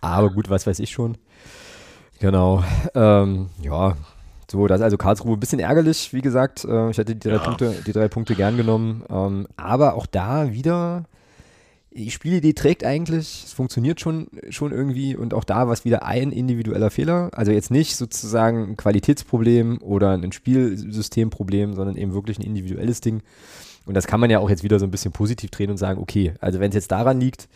Aber 0.00 0.30
gut, 0.30 0.50
was 0.50 0.66
weiß 0.66 0.78
ich 0.80 0.90
schon. 0.90 1.16
Genau. 2.20 2.62
Ähm, 2.94 3.48
ja, 3.62 3.96
so, 4.50 4.66
das 4.66 4.80
ist 4.80 4.84
also 4.84 4.96
Karlsruhe 4.96 5.34
ein 5.36 5.40
bisschen 5.40 5.58
ärgerlich, 5.60 6.12
wie 6.12 6.20
gesagt. 6.20 6.64
Äh, 6.64 6.90
ich 6.90 6.98
hätte 6.98 7.16
die 7.16 7.28
drei, 7.28 7.36
Ja. 7.36 7.42
Punkte, 7.42 7.74
die 7.86 7.92
drei 7.92 8.08
Punkte 8.08 8.34
gern 8.34 8.56
genommen. 8.56 9.02
Ähm, 9.10 9.46
aber 9.56 9.94
auch 9.94 10.06
da 10.06 10.52
wieder, 10.52 11.04
die 11.96 12.10
Spielidee 12.10 12.52
trägt 12.54 12.82
eigentlich, 12.84 13.44
es 13.44 13.52
funktioniert 13.52 14.00
schon, 14.00 14.26
schon 14.50 14.72
irgendwie 14.72 15.14
und 15.16 15.32
auch 15.32 15.44
da 15.44 15.66
war 15.66 15.72
es 15.72 15.84
wieder 15.84 16.04
ein 16.04 16.32
individueller 16.32 16.90
Fehler. 16.90 17.30
Also 17.32 17.52
jetzt 17.52 17.70
nicht 17.70 17.96
sozusagen 17.96 18.70
ein 18.70 18.76
Qualitätsproblem 18.76 19.78
oder 19.80 20.10
ein 20.10 20.32
Spielsystemproblem, 20.32 21.74
sondern 21.74 21.96
eben 21.96 22.12
wirklich 22.12 22.38
ein 22.38 22.42
individuelles 22.42 23.00
Ding. 23.00 23.22
Und 23.86 23.94
das 23.94 24.06
kann 24.06 24.18
man 24.18 24.30
ja 24.30 24.38
auch 24.40 24.50
jetzt 24.50 24.62
wieder 24.64 24.78
so 24.78 24.86
ein 24.86 24.90
bisschen 24.90 25.12
positiv 25.12 25.50
drehen 25.50 25.70
und 25.70 25.76
sagen, 25.76 26.00
okay, 26.00 26.34
also 26.40 26.58
wenn 26.58 26.70
es 26.70 26.74
jetzt 26.74 26.90
daran 26.90 27.20
liegt, 27.20 27.48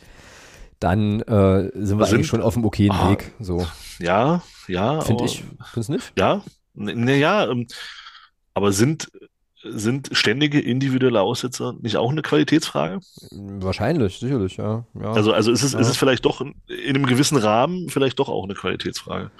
dann 0.79 1.21
äh, 1.23 1.71
sind 1.75 1.99
wir 1.99 2.07
Sind- 2.07 2.15
eigentlich 2.15 2.27
schon 2.29 2.43
auf 2.43 2.55
dem 2.55 2.65
okayen 2.65 2.93
Ah. 2.93 3.11
Weg. 3.11 3.33
So, 3.41 3.67
Ja, 3.99 4.43
ja. 4.69 5.01
finde 5.01 5.25
ich. 5.25 5.43
Findest 5.73 5.89
du 5.89 5.93
nicht? 5.95 6.13
Ja, 6.17 6.45
naja, 6.75 7.51
ähm, 7.51 7.67
aber 8.55 8.73
sind, 8.73 9.11
sind 9.71 10.11
ständige 10.13 10.61
individuelle 10.61 11.21
Aussetzer 11.21 11.75
nicht 11.81 11.97
auch 11.97 12.11
eine 12.11 12.23
Qualitätsfrage? 12.23 13.01
Wahrscheinlich, 13.31 14.19
sicherlich, 14.19 14.57
ja. 14.57 14.85
ja. 15.01 15.13
Also, 15.13 15.33
also 15.33 15.53
ist 15.53 15.63
es, 15.63 15.73
Ja. 15.73 15.81
ist 15.81 15.89
es 15.89 15.97
vielleicht 15.97 16.25
doch 16.25 16.41
in 16.41 16.55
in 16.69 16.97
einem 16.97 17.07
gewissen 17.07 17.37
Rahmen 17.37 17.89
vielleicht 17.89 18.19
doch 18.19 18.29
auch 18.29 18.45
eine 18.45 18.55
Qualitätsfrage. 18.55 19.31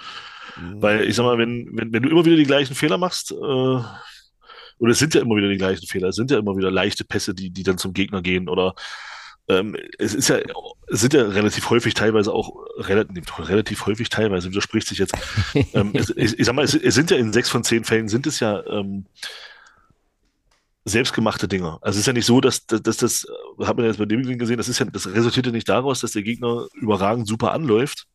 Mhm. 0.61 0.83
Weil 0.83 1.05
ich 1.05 1.17
sag 1.17 1.25
mal, 1.25 1.39
wenn, 1.39 1.69
wenn, 1.73 1.93
wenn 1.93 2.03
du 2.03 2.09
immer 2.09 2.25
wieder 2.25 2.37
die 2.37 2.45
gleichen 2.45 2.75
Fehler 2.75 2.99
machst, 2.99 3.33
äh, 3.33 3.35
oder 4.81 4.93
es 4.93 4.99
sind 4.99 5.15
ja 5.15 5.21
immer 5.21 5.37
wieder 5.37 5.49
die 5.49 5.57
gleichen 5.57 5.87
Fehler, 5.87 6.09
es 6.09 6.17
sind 6.17 6.31
ja 6.31 6.39
immer 6.39 6.57
wieder 6.57 6.71
leichte 6.71 7.05
Pässe, 7.05 7.35
die, 7.35 7.51
die 7.51 7.63
dann 7.63 7.79
zum 7.79 7.95
Gegner 7.95 8.23
gehen 8.23 8.49
oder 8.49 8.75
ähm, 9.49 9.77
es 9.99 10.15
ist 10.15 10.29
ja, 10.29 10.39
es 10.89 11.01
sind 11.01 11.15
ja 11.15 11.23
relativ 11.23 11.71
häufig 11.71 11.95
teilweise 11.95 12.33
auch 12.33 12.55
relativ, 12.77 13.49
relativ 13.49 13.87
häufig 13.87 14.11
teilweise, 14.11 14.51
widerspricht 14.51 14.87
sich 14.89 14.99
jetzt. 14.99 15.15
ähm, 15.75 15.93
es, 15.95 16.11
ich, 16.11 16.39
ich 16.39 16.47
sag 16.47 16.55
mal, 16.55 16.65
es, 16.65 16.75
es 16.75 16.95
sind 16.95 17.11
ja 17.11 17.17
in 17.17 17.33
sechs 17.33 17.49
von 17.49 17.65
zehn 17.65 17.85
Fällen 17.85 18.09
sind 18.09 18.27
es 18.27 18.41
ja 18.41 18.65
ähm, 18.67 19.07
selbstgemachte 20.89 21.49
Dinger. 21.49 21.79
Also 21.81 21.97
es 21.97 22.01
ist 22.01 22.07
ja 22.07 22.13
nicht 22.13 22.27
so, 22.27 22.41
dass, 22.41 22.67
dass, 22.67 22.83
dass 22.83 22.97
das, 22.99 23.25
äh, 23.59 23.65
hat 23.65 23.77
man 23.77 23.87
jetzt 23.87 23.99
bei 23.99 24.07
dem 24.07 24.23
gesehen, 24.39 24.57
das 24.57 24.69
ist 24.69 24.79
ja, 24.79 24.87
das 24.87 25.07
resultiert 25.07 25.47
ja 25.47 25.53
nicht 25.53 25.69
daraus, 25.69 26.01
dass 26.01 26.13
der 26.13 26.23
Gegner 26.23 26.67
überragend 26.75 27.27
super 27.27 27.53
anläuft 27.53 28.07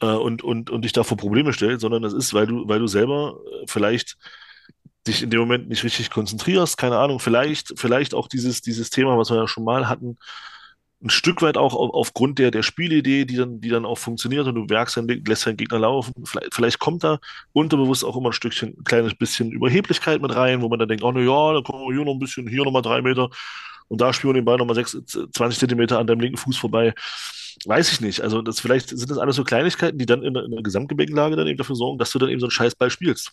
äh, 0.00 0.06
und, 0.06 0.42
und, 0.42 0.70
und 0.70 0.82
dich 0.82 0.92
da 0.92 1.04
vor 1.04 1.16
Probleme 1.16 1.52
stellt, 1.52 1.80
sondern 1.80 2.02
das 2.02 2.12
ist, 2.12 2.34
weil 2.34 2.46
du, 2.46 2.68
weil 2.68 2.78
du 2.78 2.86
selber 2.86 3.38
äh, 3.44 3.64
vielleicht 3.66 4.16
dich 5.06 5.22
in 5.22 5.30
dem 5.30 5.40
Moment 5.40 5.68
nicht 5.68 5.84
richtig 5.84 6.10
konzentrierst, 6.10 6.76
keine 6.76 6.98
Ahnung, 6.98 7.18
vielleicht, 7.18 7.74
vielleicht 7.76 8.14
auch 8.14 8.28
dieses, 8.28 8.60
dieses 8.60 8.90
Thema, 8.90 9.16
was 9.16 9.30
wir 9.30 9.36
ja 9.36 9.48
schon 9.48 9.64
mal 9.64 9.88
hatten, 9.88 10.18
ein 11.02 11.10
Stück 11.10 11.42
weit 11.42 11.56
auch 11.56 11.74
auf, 11.74 11.94
aufgrund 11.94 12.38
der, 12.40 12.50
der 12.50 12.62
Spielidee, 12.64 13.24
die 13.24 13.36
dann, 13.36 13.60
die 13.60 13.68
dann 13.68 13.84
auch 13.84 13.98
funktioniert 13.98 14.46
und 14.48 14.54
du 14.56 14.68
werkst 14.68 14.96
dann, 14.96 15.06
lässt 15.06 15.46
deinen 15.46 15.56
Gegner 15.56 15.78
laufen. 15.78 16.12
Vielleicht, 16.24 16.54
vielleicht 16.54 16.78
kommt 16.80 17.04
da 17.04 17.20
unterbewusst 17.52 18.04
auch 18.04 18.16
immer 18.16 18.30
ein 18.30 18.32
Stückchen, 18.32 18.74
ein 18.78 18.84
kleines 18.84 19.14
bisschen 19.14 19.52
Überheblichkeit 19.52 20.20
mit 20.20 20.34
rein, 20.34 20.60
wo 20.60 20.68
man 20.68 20.78
dann 20.80 20.88
denkt, 20.88 21.04
oh, 21.04 21.12
na 21.12 21.20
ja, 21.20 21.52
da 21.54 21.60
kommen 21.62 21.86
wir 21.86 21.94
hier 21.94 22.04
noch 22.04 22.14
ein 22.14 22.18
bisschen, 22.18 22.48
hier 22.48 22.64
nochmal 22.64 22.82
drei 22.82 23.00
Meter 23.00 23.30
und 23.86 24.00
da 24.00 24.12
spielen 24.12 24.34
wir 24.34 24.40
den 24.40 24.44
Ball 24.44 24.56
nochmal 24.58 24.74
sechs, 24.74 24.98
20 25.06 25.58
Zentimeter 25.60 25.98
an 26.00 26.06
deinem 26.08 26.20
linken 26.20 26.36
Fuß 26.36 26.56
vorbei. 26.56 26.92
Weiß 27.64 27.92
ich 27.92 28.00
nicht. 28.00 28.20
Also 28.20 28.42
das 28.42 28.60
vielleicht 28.60 28.88
sind 28.90 29.08
das 29.10 29.18
alles 29.18 29.36
so 29.36 29.44
Kleinigkeiten, 29.44 29.98
die 29.98 30.06
dann 30.06 30.22
in, 30.22 30.34
in 30.34 30.50
der 30.50 30.62
Gesamtgemengelage 30.62 31.36
dann 31.36 31.46
eben 31.46 31.58
dafür 31.58 31.76
sorgen, 31.76 31.98
dass 31.98 32.10
du 32.10 32.18
dann 32.18 32.28
eben 32.28 32.40
so 32.40 32.46
einen 32.46 32.50
Scheißball 32.52 32.90
spielst. 32.90 33.32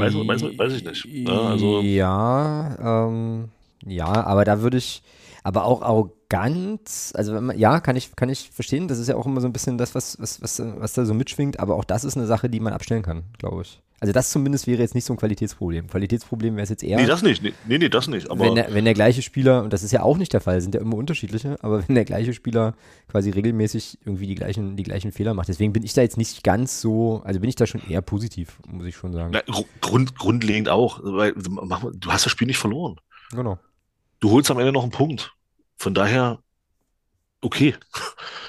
Weiß- 0.00 0.12
weiß- 0.26 0.58
weiß 0.58 0.72
ich 0.74 0.84
nicht. 0.84 1.04
Ja, 1.06 1.40
also- 1.40 1.80
ja, 1.80 3.06
ähm, 3.06 3.48
ja, 3.86 4.06
aber 4.06 4.44
da 4.44 4.60
würde 4.60 4.76
ich, 4.76 5.02
aber 5.42 5.64
auch 5.64 5.82
Arroganz, 5.82 7.12
also 7.16 7.34
wenn 7.34 7.44
man, 7.44 7.58
ja, 7.58 7.80
kann 7.80 7.96
ich, 7.96 8.14
kann 8.16 8.28
ich 8.28 8.50
verstehen, 8.50 8.88
das 8.88 8.98
ist 8.98 9.08
ja 9.08 9.16
auch 9.16 9.26
immer 9.26 9.40
so 9.40 9.46
ein 9.48 9.52
bisschen 9.52 9.78
das, 9.78 9.94
was, 9.94 10.18
was, 10.20 10.40
was, 10.40 10.62
was 10.78 10.92
da 10.94 11.04
so 11.04 11.14
mitschwingt, 11.14 11.60
aber 11.60 11.74
auch 11.76 11.84
das 11.84 12.04
ist 12.04 12.16
eine 12.16 12.26
Sache, 12.26 12.48
die 12.48 12.60
man 12.60 12.72
abstellen 12.72 13.02
kann, 13.02 13.24
glaube 13.38 13.62
ich. 13.62 13.80
Also 14.00 14.12
das 14.12 14.30
zumindest 14.30 14.66
wäre 14.66 14.80
jetzt 14.82 14.96
nicht 14.96 15.04
so 15.04 15.12
ein 15.12 15.16
Qualitätsproblem. 15.16 15.86
Qualitätsproblem 15.86 16.56
wäre 16.56 16.64
es 16.64 16.70
jetzt 16.70 16.82
eher, 16.82 16.98
Nee, 16.98 17.06
das 17.06 17.22
nicht. 17.22 17.40
Nee, 17.40 17.52
nee, 17.78 17.88
das 17.88 18.08
nicht. 18.08 18.28
Aber 18.32 18.46
wenn, 18.46 18.56
der, 18.56 18.74
wenn 18.74 18.84
der 18.84 18.94
gleiche 18.94 19.22
Spieler, 19.22 19.62
und 19.62 19.72
das 19.72 19.84
ist 19.84 19.92
ja 19.92 20.02
auch 20.02 20.16
nicht 20.18 20.32
der 20.32 20.40
Fall, 20.40 20.60
sind 20.60 20.74
ja 20.74 20.80
immer 20.80 20.96
unterschiedliche, 20.96 21.56
aber 21.62 21.86
wenn 21.86 21.94
der 21.94 22.04
gleiche 22.04 22.32
Spieler 22.34 22.74
quasi 23.06 23.30
regelmäßig 23.30 23.98
irgendwie 24.04 24.26
die 24.26 24.34
gleichen, 24.34 24.74
die 24.74 24.82
gleichen 24.82 25.12
Fehler 25.12 25.34
macht. 25.34 25.48
Deswegen 25.48 25.72
bin 25.72 25.84
ich 25.84 25.92
da 25.94 26.02
jetzt 26.02 26.16
nicht 26.18 26.42
ganz 26.42 26.80
so, 26.80 27.22
also 27.24 27.38
bin 27.38 27.48
ich 27.48 27.54
da 27.54 27.64
schon 27.64 27.80
eher 27.88 28.02
positiv, 28.02 28.58
muss 28.66 28.86
ich 28.86 28.96
schon 28.96 29.12
sagen. 29.12 29.30
na, 29.32 29.40
gru- 29.42 29.66
grund, 29.80 30.16
grundlegend 30.16 30.68
auch. 30.68 30.98
Weil, 31.04 31.34
mach 31.48 31.84
mal, 31.84 31.92
du 31.94 32.10
hast 32.10 32.24
das 32.26 32.32
Spiel 32.32 32.48
nicht 32.48 32.58
verloren. 32.58 32.96
Genau, 33.30 33.60
Du 34.22 34.30
holst 34.30 34.50
am 34.52 34.58
Ende 34.60 34.70
noch 34.72 34.84
einen 34.84 34.92
Punkt. 34.92 35.34
Von 35.76 35.94
daher, 35.94 36.38
okay. 37.40 37.74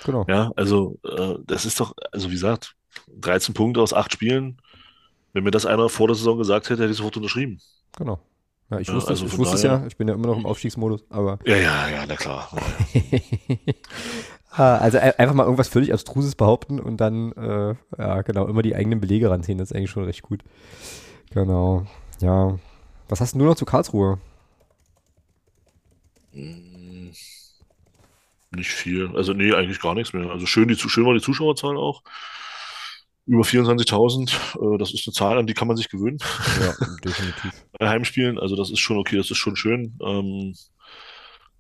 genau. 0.06 0.24
Ja, 0.30 0.52
also 0.56 1.00
äh, 1.04 1.36
das 1.46 1.66
ist 1.66 1.80
doch, 1.80 1.94
also 2.12 2.30
wie 2.30 2.34
gesagt, 2.34 2.76
13 3.20 3.56
Punkte 3.56 3.82
aus 3.82 3.92
8 3.94 4.14
Spielen. 4.14 4.62
Wenn 5.34 5.44
mir 5.44 5.52
das 5.52 5.66
einer 5.66 5.90
vor 5.90 6.08
der 6.08 6.16
Saison 6.16 6.38
gesagt 6.38 6.70
hätte, 6.70 6.84
hätte 6.84 6.92
ich 6.92 6.98
sofort 6.98 7.18
unterschrieben. 7.18 7.60
Genau. 7.98 8.20
Ja, 8.70 8.80
ich 8.80 8.88
Ja, 8.88 8.94
wusste, 8.94 9.10
also 9.10 9.26
ich 9.26 9.38
wusste 9.38 9.56
es 9.56 9.64
ja, 9.64 9.86
ich 9.88 9.98
bin 9.98 10.08
ja 10.08 10.14
immer 10.14 10.28
noch 10.28 10.38
im 10.38 10.46
Aufstiegsmodus, 10.46 11.04
aber 11.10 11.40
Ja, 11.46 11.56
ja, 11.58 11.90
ja, 11.90 12.06
na 12.08 12.16
klar. 12.16 12.50
Ah, 14.56 14.78
also 14.78 15.00
ein- 15.00 15.18
einfach 15.18 15.34
mal 15.34 15.46
irgendwas 15.46 15.68
völlig 15.68 15.92
Abstruses 15.92 16.36
behaupten 16.36 16.80
und 16.80 16.98
dann, 16.98 17.32
äh, 17.32 17.74
ja, 17.98 18.22
genau, 18.22 18.46
immer 18.48 18.62
die 18.62 18.76
eigenen 18.76 19.02
Belege 19.02 19.32
ranziehen, 19.32 19.58
das 19.58 19.72
ist 19.72 19.76
eigentlich 19.76 19.90
schon 19.90 20.04
recht 20.04 20.22
gut. 20.22 20.44
Genau, 21.32 21.88
ja. 22.22 22.60
Was 23.10 23.20
hast 23.20 23.34
du 23.34 23.40
noch 23.40 23.56
zu 23.56 23.66
Karlsruhe? 23.66 24.20
Hm, 26.34 27.14
Nicht 28.56 28.70
viel. 28.72 29.16
Also 29.16 29.34
nee, 29.34 29.54
eigentlich 29.54 29.80
gar 29.80 29.96
nichts 29.96 30.14
mehr. 30.14 30.30
Also 30.30 30.46
schön, 30.46 30.68
die, 30.68 30.76
schön 30.76 31.06
war 31.06 31.14
die 31.14 31.22
Zuschauerzahl 31.22 31.78
auch. 31.78 32.04
Über 33.26 33.44
24.000. 33.44 34.32
Äh, 34.76 34.78
das 34.78 34.94
ist 34.94 35.08
eine 35.08 35.14
Zahl, 35.14 35.38
an 35.38 35.48
die 35.48 35.54
kann 35.54 35.68
man 35.68 35.78
sich 35.78 35.90
gewöhnen. 35.90 36.18
Ja, 36.62 36.74
definitiv. 37.04 37.66
bei 37.80 37.90
Heimspielen. 37.90 38.38
Also 38.38 38.56
das 38.56 38.70
ist 38.70 38.80
schon 38.80 38.98
okay, 38.98 39.18
das 39.18 39.32
ist 39.32 39.38
schon 39.38 39.56
schön. 39.56 39.98
Ähm, 40.04 40.56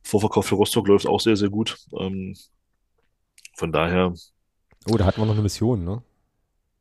Vorverkauf 0.03 0.45
für 0.47 0.55
Rostock 0.55 0.87
läuft 0.87 1.07
auch 1.07 1.21
sehr, 1.21 1.37
sehr 1.37 1.49
gut. 1.49 1.77
Ähm, 1.97 2.35
von 3.55 3.71
daher 3.71 4.13
Oh, 4.89 4.97
da 4.97 5.05
hatten 5.05 5.21
wir 5.21 5.25
noch 5.25 5.33
eine 5.33 5.41
Mission, 5.43 5.85
ne? 5.85 6.03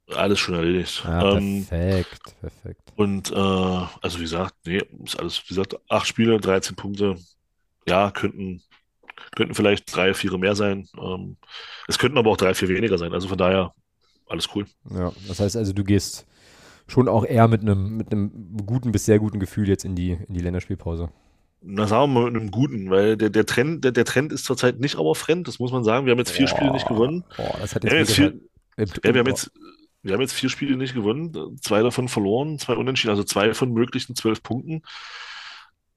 alles 0.09 0.41
schon 0.41 0.57
erledigt. 0.57 1.03
Ja, 1.05 1.37
Ähm, 1.37 1.65
perfekt, 1.69 2.35
perfekt. 2.41 2.81
und 2.97 3.31
äh, 3.31 3.35
also 3.35 4.19
wie 4.19 4.23
gesagt, 4.23 4.55
nee, 4.67 4.83
ist 5.05 5.19
alles, 5.19 5.41
wie 5.45 5.55
gesagt, 5.55 5.77
acht 5.89 6.07
Spiele, 6.07 6.39
13 6.41 6.75
Punkte. 6.77 7.17
Ja, 7.87 8.11
könnten, 8.11 8.63
könnten 9.35 9.55
vielleicht 9.55 9.95
drei, 9.95 10.15
vier 10.15 10.37
mehr 10.39 10.55
sein. 10.55 10.89
Ähm, 11.01 11.37
es 11.89 11.99
könnten 11.99 12.19
aber 12.19 12.31
auch 12.31 12.37
drei, 12.37 12.55
vier 12.55 12.69
weniger 12.69 12.99
sein. 12.99 13.13
Also 13.13 13.29
von 13.29 13.39
daher 13.39 13.75
alles 14.29 14.49
cool. 14.55 14.67
Ja, 14.91 15.13
das 15.29 15.41
heißt 15.41 15.57
also, 15.57 15.73
du 15.73 15.85
gehst 15.85 16.27
schon 16.89 17.09
auch 17.09 17.25
eher 17.25 17.49
mit 17.49 17.63
einem 17.63 17.97
mit 17.97 18.13
einem 18.13 18.57
guten 18.67 18.93
bis 18.93 19.05
sehr 19.05 19.19
guten 19.19 19.41
Gefühl 19.41 19.69
jetzt 19.69 19.85
in 19.85 19.95
die, 19.95 20.13
in 20.13 20.35
die 20.35 20.41
Länderspielpause. 20.41 21.11
Na, 21.65 21.87
sagen 21.87 22.13
wir 22.13 22.21
mal 22.21 22.31
mit 22.31 22.41
einem 22.41 22.51
guten, 22.51 22.91
weil 22.91 23.17
der, 23.17 23.31
der 23.31 23.47
Trend, 23.47 23.85
der, 23.85 23.93
der 23.93 24.05
Trend 24.05 24.33
ist 24.33 24.45
zurzeit 24.45 24.81
nicht 24.81 24.97
aber 24.97 25.15
fremd, 25.15 25.47
das 25.47 25.59
muss 25.61 25.71
man 25.71 25.85
sagen. 25.85 26.07
Wir 26.07 26.11
haben 26.11 26.19
jetzt 26.19 26.33
vier 26.33 26.49
Spiele 26.49 26.73
nicht 26.73 26.89
gewonnen. 26.89 27.25
Boah, 27.37 27.57
das 27.61 27.75
hat 27.75 27.85
Ja, 27.85 27.95
jetzt, 27.95 28.17
jetzt 28.17 28.19
wieder- 28.19 28.31
vier, 28.77 28.85
äh, 28.85 29.09
Ja, 29.09 29.15
wir 29.15 29.21
haben 29.21 29.29
jetzt, 29.29 29.53
wir 30.03 30.13
haben 30.15 30.21
jetzt 30.21 30.33
vier 30.33 30.49
Spiele 30.51 30.77
nicht 30.77 30.95
gewonnen, 30.95 31.57
zwei 31.61 31.83
davon 31.83 32.09
verloren, 32.09 32.59
zwei 32.59 32.75
unentschieden, 32.75 33.11
also 33.11 33.23
zwei 33.23 33.55
von 33.55 33.73
möglichen 33.73 34.17
zwölf 34.17 34.43
Punkten. 34.43 34.83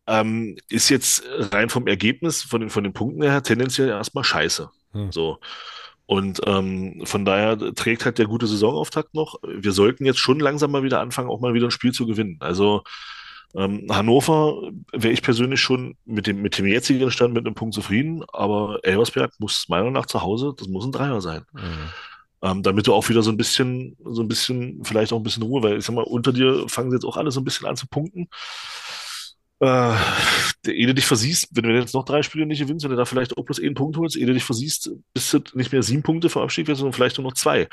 Ähm, 0.08 0.58
ist 0.70 0.90
jetzt 0.90 1.24
rein 1.52 1.70
vom 1.70 1.88
Ergebnis, 1.88 2.44
von 2.44 2.62
den, 2.62 2.70
von 2.70 2.84
den 2.84 2.94
Punkten 2.94 3.24
her, 3.24 3.42
tendenziell 3.42 3.90
erstmal 3.90 4.24
scheiße. 4.24 4.70
Hm. 4.92 5.12
So. 5.12 5.40
Und 6.06 6.42
ähm, 6.46 7.02
von 7.06 7.26
daher 7.26 7.58
trägt 7.74 8.06
halt 8.06 8.20
der 8.20 8.28
gute 8.28 8.46
Saisonauftakt 8.46 9.16
noch. 9.16 9.40
Wir 9.44 9.72
sollten 9.72 10.06
jetzt 10.06 10.20
schon 10.20 10.40
langsam 10.40 10.72
mal 10.72 10.84
wieder 10.84 11.00
anfangen, 11.00 11.30
auch 11.30 11.40
mal 11.40 11.56
wieder 11.56 11.68
ein 11.68 11.72
Spiel 11.72 11.94
zu 11.94 12.06
gewinnen. 12.06 12.38
Also 12.42 12.84
ähm, 13.56 13.88
Hannover 13.90 14.72
wäre 14.92 15.14
ich 15.14 15.22
persönlich 15.22 15.62
schon 15.62 15.96
mit 16.06 16.28
dem, 16.28 16.42
mit 16.42 16.58
dem 16.58 16.68
jetzigen 16.68 17.10
Stand 17.10 17.34
mit 17.34 17.46
einem 17.46 17.56
Punkt 17.56 17.74
zufrieden, 17.74 18.24
aber 18.34 18.80
Elversberg 18.84 19.32
muss 19.40 19.68
meiner 19.70 19.84
Meinung 19.84 19.94
nach 19.94 20.08
zu 20.08 20.22
Hause, 20.22 20.54
das 20.58 20.68
muss 20.68 20.86
ein 20.86 20.92
Dreier 20.92 21.22
sein. 21.22 21.46
Mhm. 21.54 21.62
Ähm, 22.42 22.64
damit 22.64 22.86
du 22.86 22.94
auch 22.94 23.08
wieder 23.08 23.24
so 23.24 23.32
ein 23.32 23.38
bisschen, 23.38 23.96
so 24.04 24.22
ein 24.22 24.28
bisschen, 24.28 24.84
vielleicht 24.84 25.14
auch 25.14 25.18
ein 25.18 25.24
bisschen 25.24 25.44
Ruhe, 25.44 25.64
weil 25.64 25.78
ich 25.78 25.86
sag 25.86 25.96
mal, 25.96 26.04
unter 26.04 26.34
dir 26.34 26.68
fangen 26.68 26.92
sie 26.92 26.98
jetzt 26.98 27.06
auch 27.06 27.18
alle 27.18 27.32
so 27.32 27.40
ein 27.40 27.46
bisschen 27.46 27.66
an 27.66 27.78
zu 27.78 27.88
punkten. 27.88 28.28
Äh, 29.60 29.94
ehe 30.68 30.88
du 30.88 30.94
dich 30.94 31.06
versiehst, 31.06 31.48
wenn 31.52 31.64
du 31.64 31.74
jetzt 31.74 31.94
noch 31.94 32.06
drei 32.06 32.22
Spiele 32.24 32.46
nicht 32.46 32.60
gewinnst, 32.60 32.84
wenn 32.84 32.92
du 32.92 32.98
da 32.98 33.06
vielleicht 33.06 33.38
auch 33.38 33.46
bloß 33.46 33.62
einen 33.62 33.76
Punkt 33.76 33.98
holst, 33.98 34.18
ehe 34.18 34.26
du 34.26 34.34
dich 34.34 34.44
versiehst, 34.44 34.92
bist 35.14 35.34
du 35.34 35.40
nicht 35.54 35.72
mehr 35.72 35.84
sieben 35.84 36.04
Punkte 36.04 36.30
vor 36.30 36.44
Abstieg, 36.44 36.68
sondern 36.68 36.94
vielleicht 36.94 37.18
nur 37.18 37.28
noch 37.30 37.36
zwei. 37.36 37.70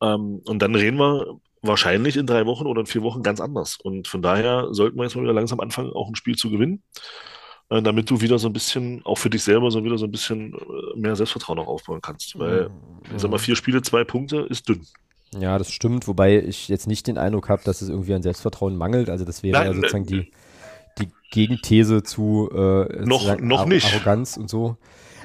Ähm, 0.00 0.40
und 0.44 0.60
dann 0.62 0.74
reden 0.74 0.98
wir 0.98 1.38
wahrscheinlich 1.62 2.16
in 2.16 2.26
drei 2.26 2.46
Wochen 2.46 2.66
oder 2.66 2.80
in 2.80 2.86
vier 2.86 3.02
Wochen 3.02 3.22
ganz 3.22 3.40
anders. 3.40 3.76
Und 3.82 4.08
von 4.08 4.22
daher 4.22 4.68
sollten 4.70 4.96
wir 4.96 5.04
jetzt 5.04 5.14
mal 5.14 5.22
wieder 5.22 5.34
langsam 5.34 5.60
anfangen, 5.60 5.92
auch 5.92 6.08
ein 6.08 6.14
Spiel 6.16 6.36
zu 6.36 6.50
gewinnen, 6.50 6.82
äh, 7.68 7.82
damit 7.82 8.08
du 8.08 8.22
wieder 8.22 8.38
so 8.38 8.48
ein 8.48 8.54
bisschen, 8.54 9.04
auch 9.04 9.18
für 9.18 9.28
dich 9.28 9.42
selber, 9.42 9.70
so 9.70 9.84
wieder 9.84 9.98
so 9.98 10.06
ein 10.06 10.10
bisschen 10.10 10.54
äh, 10.54 10.98
mehr 10.98 11.16
Selbstvertrauen 11.16 11.58
auch 11.58 11.66
aufbauen 11.66 12.00
kannst. 12.00 12.38
Weil, 12.38 12.70
Mhm. 12.70 13.14
ich 13.14 13.20
sag 13.20 13.30
mal, 13.30 13.38
vier 13.38 13.56
Spiele, 13.56 13.82
zwei 13.82 14.04
Punkte 14.04 14.46
ist 14.48 14.68
dünn. 14.68 14.86
Ja, 15.38 15.58
das 15.58 15.70
stimmt, 15.70 16.08
wobei 16.08 16.38
ich 16.40 16.68
jetzt 16.68 16.88
nicht 16.88 17.06
den 17.06 17.18
Eindruck 17.18 17.48
habe, 17.50 17.62
dass 17.64 17.82
es 17.82 17.88
irgendwie 17.88 18.14
an 18.14 18.22
Selbstvertrauen 18.22 18.76
mangelt. 18.76 19.10
Also 19.10 19.24
das 19.24 19.42
wäre 19.42 19.58
Nein, 19.58 19.66
ja 19.68 19.74
sozusagen 19.74 20.06
die, 20.06 20.22
die 20.22 20.32
Gegenthese 21.30 22.02
zu 22.02 22.50
äh, 22.52 23.04
Noch- 23.04 23.18
sozusagen 23.20 23.46
noch 23.46 23.66
nicht. 23.66 23.86
Arroganz 23.94 24.36
und 24.36 24.50
so. 24.50 24.76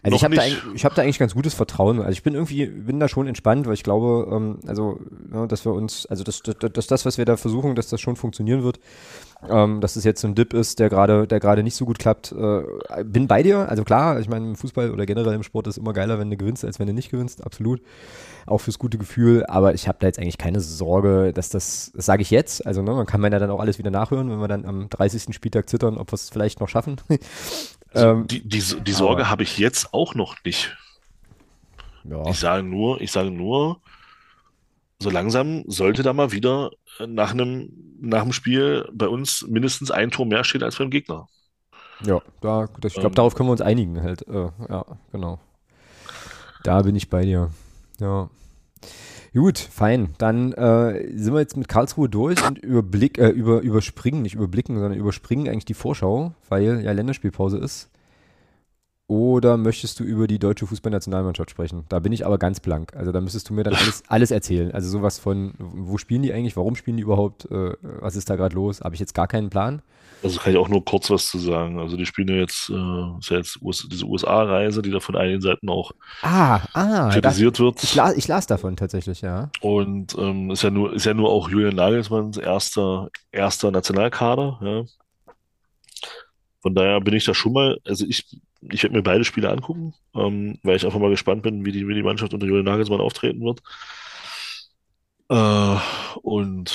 Also 0.03 0.13
Noch 0.13 0.17
ich 0.19 0.23
habe 0.23 0.35
da, 0.35 0.43
ich 0.75 0.85
hab 0.85 0.93
da 0.93 1.01
eigentlich 1.01 1.17
ganz 1.17 1.33
gutes 1.33 1.55
Vertrauen. 1.55 1.97
Also 1.99 2.11
ich 2.11 2.21
bin 2.21 2.35
irgendwie, 2.35 2.67
bin 2.67 2.99
da 2.99 3.07
schon 3.07 3.25
entspannt, 3.25 3.65
weil 3.65 3.73
ich 3.73 3.81
glaube, 3.81 4.27
ähm, 4.31 4.59
also, 4.67 4.99
ja, 5.33 5.47
dass 5.47 5.65
wir 5.65 5.73
uns, 5.73 6.05
also 6.05 6.23
dass, 6.23 6.43
dass, 6.43 6.55
dass 6.71 6.85
das, 6.87 7.05
was 7.07 7.17
wir 7.17 7.25
da 7.25 7.37
versuchen, 7.37 7.73
dass 7.73 7.87
das 7.89 7.99
schon 8.01 8.15
funktionieren 8.15 8.63
wird. 8.63 8.79
Ähm, 9.47 9.79
dass 9.81 9.95
es 9.95 10.03
jetzt 10.03 10.21
so 10.21 10.27
ein 10.27 10.33
Dip 10.33 10.53
ist, 10.53 10.79
der 10.79 10.89
gerade, 10.89 11.27
der 11.27 11.39
gerade 11.39 11.61
nicht 11.61 11.75
so 11.75 11.85
gut 11.85 11.99
klappt. 11.99 12.31
Äh, 12.31 13.03
bin 13.03 13.27
bei 13.27 13.43
dir, 13.43 13.69
also 13.69 13.83
klar, 13.83 14.19
ich 14.19 14.27
meine, 14.27 14.47
im 14.47 14.55
Fußball 14.55 14.91
oder 14.91 15.05
generell 15.05 15.33
im 15.33 15.43
Sport 15.43 15.67
ist 15.67 15.77
immer 15.77 15.93
geiler, 15.93 16.17
wenn 16.17 16.29
du 16.29 16.37
gewinnst, 16.37 16.65
als 16.65 16.79
wenn 16.79 16.87
du 16.87 16.93
nicht 16.93 17.11
gewinnst, 17.11 17.43
absolut. 17.45 17.81
Auch 18.47 18.59
fürs 18.59 18.79
gute 18.79 18.97
Gefühl, 18.97 19.45
aber 19.45 19.73
ich 19.73 19.87
habe 19.87 19.97
da 19.99 20.07
jetzt 20.07 20.19
eigentlich 20.19 20.37
keine 20.37 20.61
Sorge, 20.61 21.31
dass 21.33 21.49
das, 21.49 21.91
das 21.95 22.05
sage 22.05 22.21
ich 22.21 22.31
jetzt, 22.31 22.65
also 22.65 22.81
ne, 22.81 22.91
man 22.91 23.05
kann 23.05 23.21
man 23.21 23.31
ja 23.31 23.39
dann 23.39 23.49
auch 23.51 23.59
alles 23.59 23.77
wieder 23.77 23.91
nachhören, 23.91 24.29
wenn 24.31 24.39
wir 24.39 24.47
dann 24.47 24.65
am 24.65 24.89
30. 24.89 25.35
Spieltag 25.35 25.69
zittern, 25.69 25.97
ob 25.97 26.11
wir 26.11 26.15
es 26.15 26.29
vielleicht 26.29 26.59
noch 26.59 26.69
schaffen. 26.69 26.97
ähm, 27.93 28.27
Die, 28.27 28.47
die, 28.47 28.61
die 28.61 28.91
Sorge 28.91 29.29
habe 29.29 29.43
ich 29.43 29.57
jetzt 29.57 29.93
auch 29.93 30.15
noch 30.15 30.35
nicht. 30.43 30.75
ja. 32.03 32.27
Ich 32.29 32.39
sage 32.39 32.63
nur, 32.63 33.01
ich 33.01 33.11
sage 33.11 33.31
nur, 33.31 33.79
so 35.01 35.09
langsam 35.09 35.63
sollte 35.67 36.03
da 36.03 36.13
mal 36.13 36.31
wieder 36.31 36.71
äh, 36.99 37.07
nach 37.07 37.31
einem, 37.31 37.69
nach 37.99 38.23
dem 38.23 38.33
Spiel 38.33 38.87
bei 38.93 39.07
uns 39.07 39.45
mindestens 39.47 39.91
ein 39.91 40.11
Tor 40.11 40.25
mehr 40.25 40.43
stehen 40.43 40.63
als 40.63 40.77
beim 40.77 40.89
Gegner. 40.89 41.27
Ja, 42.03 42.21
da, 42.41 42.67
ich 42.83 42.93
glaube, 42.93 43.09
Ähm. 43.09 43.15
darauf 43.15 43.35
können 43.35 43.47
wir 43.49 43.53
uns 43.53 43.61
einigen 43.61 44.01
halt. 44.01 44.27
Äh, 44.27 44.49
ja, 44.69 44.85
genau. 45.11 45.39
Da 46.63 46.81
bin 46.81 46.95
ich 46.95 47.09
bei 47.09 47.23
dir. 47.23 47.51
Ja. 47.99 48.29
Gut, 49.33 49.59
fein. 49.59 50.13
Dann 50.17 50.53
äh, 50.53 51.11
sind 51.17 51.33
wir 51.33 51.41
jetzt 51.41 51.57
mit 51.57 51.67
Karlsruhe 51.67 52.09
durch 52.09 52.45
und 52.45 52.57
überblick, 52.57 53.17
äh, 53.17 53.29
über, 53.29 53.61
überspringen, 53.61 54.21
nicht 54.21 54.33
überblicken, 54.35 54.75
sondern 54.75 54.97
überspringen 54.97 55.47
eigentlich 55.49 55.65
die 55.65 55.73
Vorschau, 55.73 56.33
weil 56.49 56.81
ja 56.81 56.91
Länderspielpause 56.91 57.57
ist. 57.57 57.89
Oder 59.07 59.57
möchtest 59.57 59.99
du 59.99 60.03
über 60.03 60.25
die 60.25 60.39
deutsche 60.39 60.65
Fußballnationalmannschaft 60.65 61.51
sprechen? 61.51 61.85
Da 61.89 61.99
bin 61.99 62.11
ich 62.11 62.25
aber 62.25 62.39
ganz 62.39 62.59
blank. 62.59 62.95
Also 62.95 63.11
da 63.11 63.21
müsstest 63.21 63.49
du 63.49 63.53
mir 63.53 63.63
dann 63.63 63.75
alles, 63.75 64.03
alles 64.07 64.31
erzählen. 64.31 64.71
Also 64.71 64.89
sowas 64.89 65.19
von, 65.19 65.53
wo 65.59 65.99
spielen 65.99 66.23
die 66.23 66.33
eigentlich, 66.33 66.57
warum 66.57 66.75
spielen 66.75 66.97
die 66.97 67.03
überhaupt, 67.03 67.45
äh, 67.51 67.73
was 67.81 68.15
ist 68.15 68.29
da 68.31 68.35
gerade 68.35 68.55
los? 68.55 68.81
Habe 68.81 68.95
ich 68.95 68.99
jetzt 68.99 69.13
gar 69.13 69.27
keinen 69.27 69.51
Plan. 69.51 69.83
Also 70.23 70.39
kann 70.39 70.53
ich 70.53 70.57
auch 70.57 70.69
nur 70.69 70.83
kurz 70.83 71.11
was 71.11 71.29
zu 71.29 71.37
sagen. 71.37 71.77
Also 71.79 71.97
die 71.97 72.05
spielen 72.07 72.29
ja 72.29 72.35
jetzt, 72.37 72.71
äh, 72.71 73.17
ist 73.19 73.29
ja 73.29 73.37
jetzt 73.37 73.61
US, 73.61 73.87
diese 73.91 74.05
USA-Reise, 74.05 74.81
die 74.81 74.89
da 74.89 74.99
von 74.99 75.15
einigen 75.15 75.41
Seiten 75.41 75.69
auch 75.69 75.91
Ah, 76.23 76.61
ah, 76.73 77.09
kritisiert 77.11 77.59
wird. 77.59 77.83
ich, 77.83 77.93
las, 77.93 78.15
ich 78.17 78.27
las 78.27 78.47
davon 78.47 78.75
tatsächlich, 78.75 79.21
ja. 79.21 79.51
Und 79.61 80.17
ähm, 80.17 80.49
ist 80.49 80.63
ja 80.63 80.71
nur, 80.71 80.93
ist 80.93 81.05
ja 81.05 81.13
nur 81.13 81.29
auch 81.29 81.47
Julian 81.49 81.75
Nagelsmanns 81.75 82.37
erster, 82.37 83.09
erster 83.31 83.69
Nationalkader, 83.69 84.57
ja. 84.63 84.83
Von 86.65 86.73
daher 86.73 86.99
bin 86.99 87.13
ich 87.13 87.25
da 87.25 87.35
schon 87.35 87.53
mal, 87.53 87.79
also 87.85 88.07
ich, 88.07 88.25
ich 88.71 88.81
werde 88.81 88.95
mir 88.95 89.03
beide 89.03 89.23
Spiele 89.23 89.51
angucken, 89.51 89.93
ähm, 90.15 90.57
weil 90.63 90.77
ich 90.77 90.83
einfach 90.83 90.97
mal 90.97 91.11
gespannt 91.11 91.43
bin, 91.43 91.63
wie 91.63 91.71
die, 91.71 91.87
wie 91.87 91.93
die 91.93 92.01
Mannschaft 92.01 92.33
unter 92.33 92.47
Julian 92.47 92.65
Nagelsmann 92.65 93.01
auftreten 93.01 93.41
wird. 93.41 93.61
Äh, 95.29 95.77
und 96.23 96.73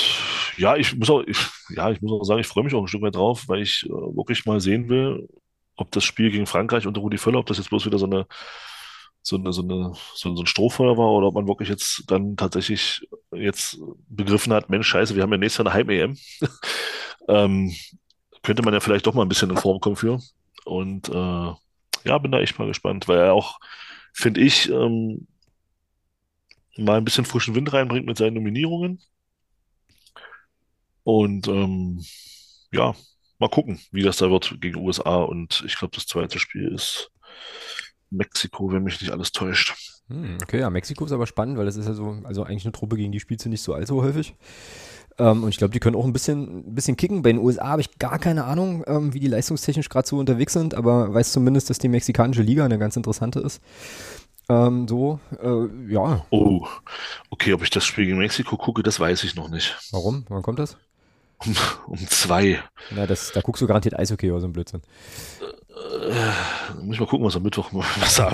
ja, 0.56 0.76
ich 0.76 0.94
muss 0.94 1.10
auch, 1.10 1.24
ich, 1.26 1.38
ja, 1.70 1.90
ich 1.90 2.00
muss 2.00 2.12
auch 2.12 2.22
sagen, 2.22 2.38
ich 2.38 2.46
freue 2.46 2.62
mich 2.62 2.72
auch 2.72 2.82
ein 2.82 2.86
Stück 2.86 3.02
weit 3.02 3.16
drauf, 3.16 3.48
weil 3.48 3.62
ich 3.62 3.84
äh, 3.84 3.88
wirklich 3.88 4.46
mal 4.46 4.60
sehen 4.60 4.88
will, 4.88 5.28
ob 5.74 5.90
das 5.90 6.04
Spiel 6.04 6.30
gegen 6.30 6.46
Frankreich 6.46 6.86
unter 6.86 7.00
Rudi 7.00 7.18
Völler, 7.18 7.40
ob 7.40 7.46
das 7.46 7.58
jetzt 7.58 7.70
bloß 7.70 7.84
wieder 7.84 7.98
so 7.98 8.06
eine, 8.06 8.28
so 9.22 9.38
eine, 9.38 9.52
so 9.52 9.62
eine, 9.62 9.92
so, 10.14 10.28
ein 10.28 10.46
Strohfeuer 10.46 10.96
war 10.98 11.10
oder 11.10 11.26
ob 11.26 11.34
man 11.34 11.48
wirklich 11.48 11.68
jetzt 11.68 12.04
dann 12.06 12.36
tatsächlich 12.36 13.08
jetzt 13.32 13.76
begriffen 14.08 14.52
hat, 14.52 14.70
Mensch, 14.70 14.86
scheiße, 14.86 15.16
wir 15.16 15.24
haben 15.24 15.32
ja 15.32 15.38
nächstes 15.38 15.64
Jahr 15.64 15.74
eine 15.74 15.74
Heim-EM. 15.74 16.16
ähm, 17.28 17.74
könnte 18.42 18.62
man 18.62 18.74
ja 18.74 18.80
vielleicht 18.80 19.06
doch 19.06 19.14
mal 19.14 19.22
ein 19.22 19.28
bisschen 19.28 19.50
in 19.50 19.56
Form 19.56 19.80
kommen 19.80 19.96
für. 19.96 20.20
Und 20.64 21.08
äh, 21.08 21.52
ja, 22.04 22.18
bin 22.18 22.32
da 22.32 22.40
echt 22.40 22.58
mal 22.58 22.68
gespannt, 22.68 23.08
weil 23.08 23.18
er 23.18 23.32
auch, 23.34 23.58
finde 24.12 24.40
ich, 24.40 24.70
ähm, 24.70 25.26
mal 26.76 26.98
ein 26.98 27.04
bisschen 27.04 27.24
frischen 27.24 27.54
Wind 27.54 27.72
reinbringt 27.72 28.06
mit 28.06 28.16
seinen 28.16 28.34
Nominierungen. 28.34 29.00
Und 31.02 31.48
ähm, 31.48 32.04
ja, 32.72 32.94
mal 33.38 33.48
gucken, 33.48 33.80
wie 33.90 34.02
das 34.02 34.18
da 34.18 34.30
wird 34.30 34.60
gegen 34.60 34.80
USA. 34.80 35.16
Und 35.16 35.62
ich 35.66 35.76
glaube, 35.76 35.94
das 35.94 36.06
zweite 36.06 36.38
Spiel 36.38 36.68
ist 36.68 37.10
Mexiko, 38.10 38.72
wenn 38.72 38.82
mich 38.82 39.00
nicht 39.00 39.10
alles 39.10 39.32
täuscht. 39.32 39.74
Hm, 40.08 40.38
okay, 40.42 40.60
ja, 40.60 40.70
Mexiko 40.70 41.04
ist 41.04 41.12
aber 41.12 41.26
spannend, 41.26 41.56
weil 41.56 41.66
das 41.66 41.76
ist 41.76 41.86
ja 41.86 41.94
so, 41.94 42.20
also 42.24 42.42
eigentlich 42.42 42.64
eine 42.64 42.72
Truppe, 42.72 42.96
gegen 42.96 43.12
die 43.12 43.20
spielst 43.20 43.44
du 43.44 43.48
nicht 43.48 43.62
so 43.62 43.74
allzu 43.74 44.02
häufig. 44.02 44.34
Ähm, 45.20 45.44
und 45.44 45.50
ich 45.50 45.58
glaube, 45.58 45.72
die 45.72 45.80
können 45.80 45.96
auch 45.96 46.04
ein 46.06 46.12
bisschen, 46.14 46.66
ein 46.70 46.74
bisschen 46.74 46.96
kicken. 46.96 47.20
Bei 47.22 47.30
den 47.30 47.40
USA 47.40 47.68
habe 47.68 47.82
ich 47.82 47.98
gar 47.98 48.18
keine 48.18 48.44
Ahnung, 48.44 48.82
ähm, 48.86 49.12
wie 49.12 49.20
die 49.20 49.28
leistungstechnisch 49.28 49.88
gerade 49.90 50.08
so 50.08 50.18
unterwegs 50.18 50.54
sind, 50.54 50.74
aber 50.74 51.12
weiß 51.12 51.32
zumindest, 51.32 51.68
dass 51.68 51.78
die 51.78 51.88
mexikanische 51.88 52.42
Liga 52.42 52.64
eine 52.64 52.78
ganz 52.78 52.96
interessante 52.96 53.38
ist. 53.40 53.60
Ähm, 54.48 54.88
so, 54.88 55.20
äh, 55.42 55.92
ja, 55.92 56.24
Oh, 56.30 56.66
okay, 57.28 57.52
ob 57.52 57.62
ich 57.62 57.70
das 57.70 57.84
Spiel 57.84 58.06
gegen 58.06 58.18
Mexiko 58.18 58.56
gucke, 58.56 58.82
das 58.82 58.98
weiß 58.98 59.22
ich 59.24 59.36
noch 59.36 59.48
nicht. 59.50 59.76
warum? 59.92 60.24
Wann 60.28 60.42
kommt 60.42 60.58
das? 60.58 60.76
Um, 61.44 61.54
um 61.86 61.98
zwei. 62.08 62.58
Na, 62.94 63.06
das, 63.06 63.32
da 63.32 63.40
guckst 63.42 63.62
du 63.62 63.66
garantiert 63.66 63.98
Eishockey 63.98 64.30
oder 64.30 64.40
so 64.40 64.46
ein 64.48 64.52
Blödsinn. 64.52 64.82
Äh, 65.76 66.82
muss 66.82 66.94
ich 66.94 67.00
mal 67.00 67.06
gucken, 67.06 67.26
was 67.26 67.36
am 67.36 67.42
Mittwoch, 67.42 67.70
was 67.72 68.16
da, 68.16 68.32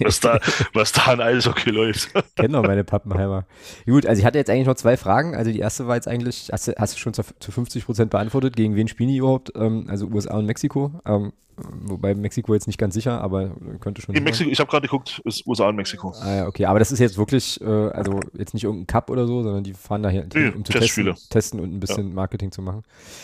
was 0.00 0.20
da, 0.20 0.38
was 0.72 0.92
da 0.92 1.02
an 1.02 1.20
Eishockey 1.20 1.70
läuft. 1.70 2.10
Kennen 2.36 2.52
doch 2.52 2.62
meine 2.62 2.84
Pappenheimer. 2.84 3.44
Gut, 3.86 4.06
also 4.06 4.20
ich 4.20 4.26
hatte 4.26 4.38
jetzt 4.38 4.50
eigentlich 4.50 4.66
noch 4.66 4.74
zwei 4.76 4.96
Fragen. 4.96 5.34
Also 5.34 5.50
die 5.50 5.58
erste 5.58 5.86
war 5.86 5.96
jetzt 5.96 6.08
eigentlich, 6.08 6.48
hast 6.52 6.68
du, 6.68 6.74
hast 6.78 6.94
du 6.94 6.98
schon 6.98 7.14
zu, 7.14 7.22
zu 7.40 7.52
50 7.52 7.84
Prozent 7.84 8.10
beantwortet, 8.10 8.56
gegen 8.56 8.76
wen 8.76 8.88
spielen 8.88 9.08
die 9.08 9.16
überhaupt? 9.16 9.52
Ähm, 9.56 9.86
also 9.88 10.06
USA 10.06 10.36
und 10.36 10.46
Mexiko. 10.46 10.92
Ähm, 11.04 11.32
wobei 11.56 12.14
Mexiko 12.14 12.54
jetzt 12.54 12.66
nicht 12.66 12.78
ganz 12.78 12.94
sicher, 12.94 13.20
aber 13.20 13.50
könnte 13.80 14.02
schon. 14.02 14.14
In. 14.14 14.24
Mexiko, 14.24 14.50
ich 14.50 14.60
habe 14.60 14.70
gerade 14.70 14.86
geguckt, 14.86 15.20
ist 15.24 15.46
USA 15.46 15.68
und 15.68 15.76
Mexiko. 15.76 16.12
Ah, 16.20 16.34
ja, 16.36 16.46
okay, 16.46 16.66
aber 16.66 16.78
das 16.78 16.92
ist 16.92 16.98
jetzt 16.98 17.16
wirklich, 17.16 17.60
äh, 17.60 17.64
also 17.64 18.20
jetzt 18.36 18.54
nicht 18.54 18.64
irgendein 18.64 18.86
Cup 18.86 19.10
oder 19.10 19.26
so, 19.26 19.42
sondern 19.42 19.64
die 19.64 19.72
fahren 19.72 20.02
daher, 20.02 20.26
Nee, 20.34 20.48
um 20.48 20.64
zu 20.64 20.72
testen, 20.72 21.14
testen 21.30 21.60
und 21.60 21.74
ein 21.74 21.80
bisschen 21.80 22.14
Marketing 22.14 22.52
zu 22.52 22.62
machen. 22.62 22.82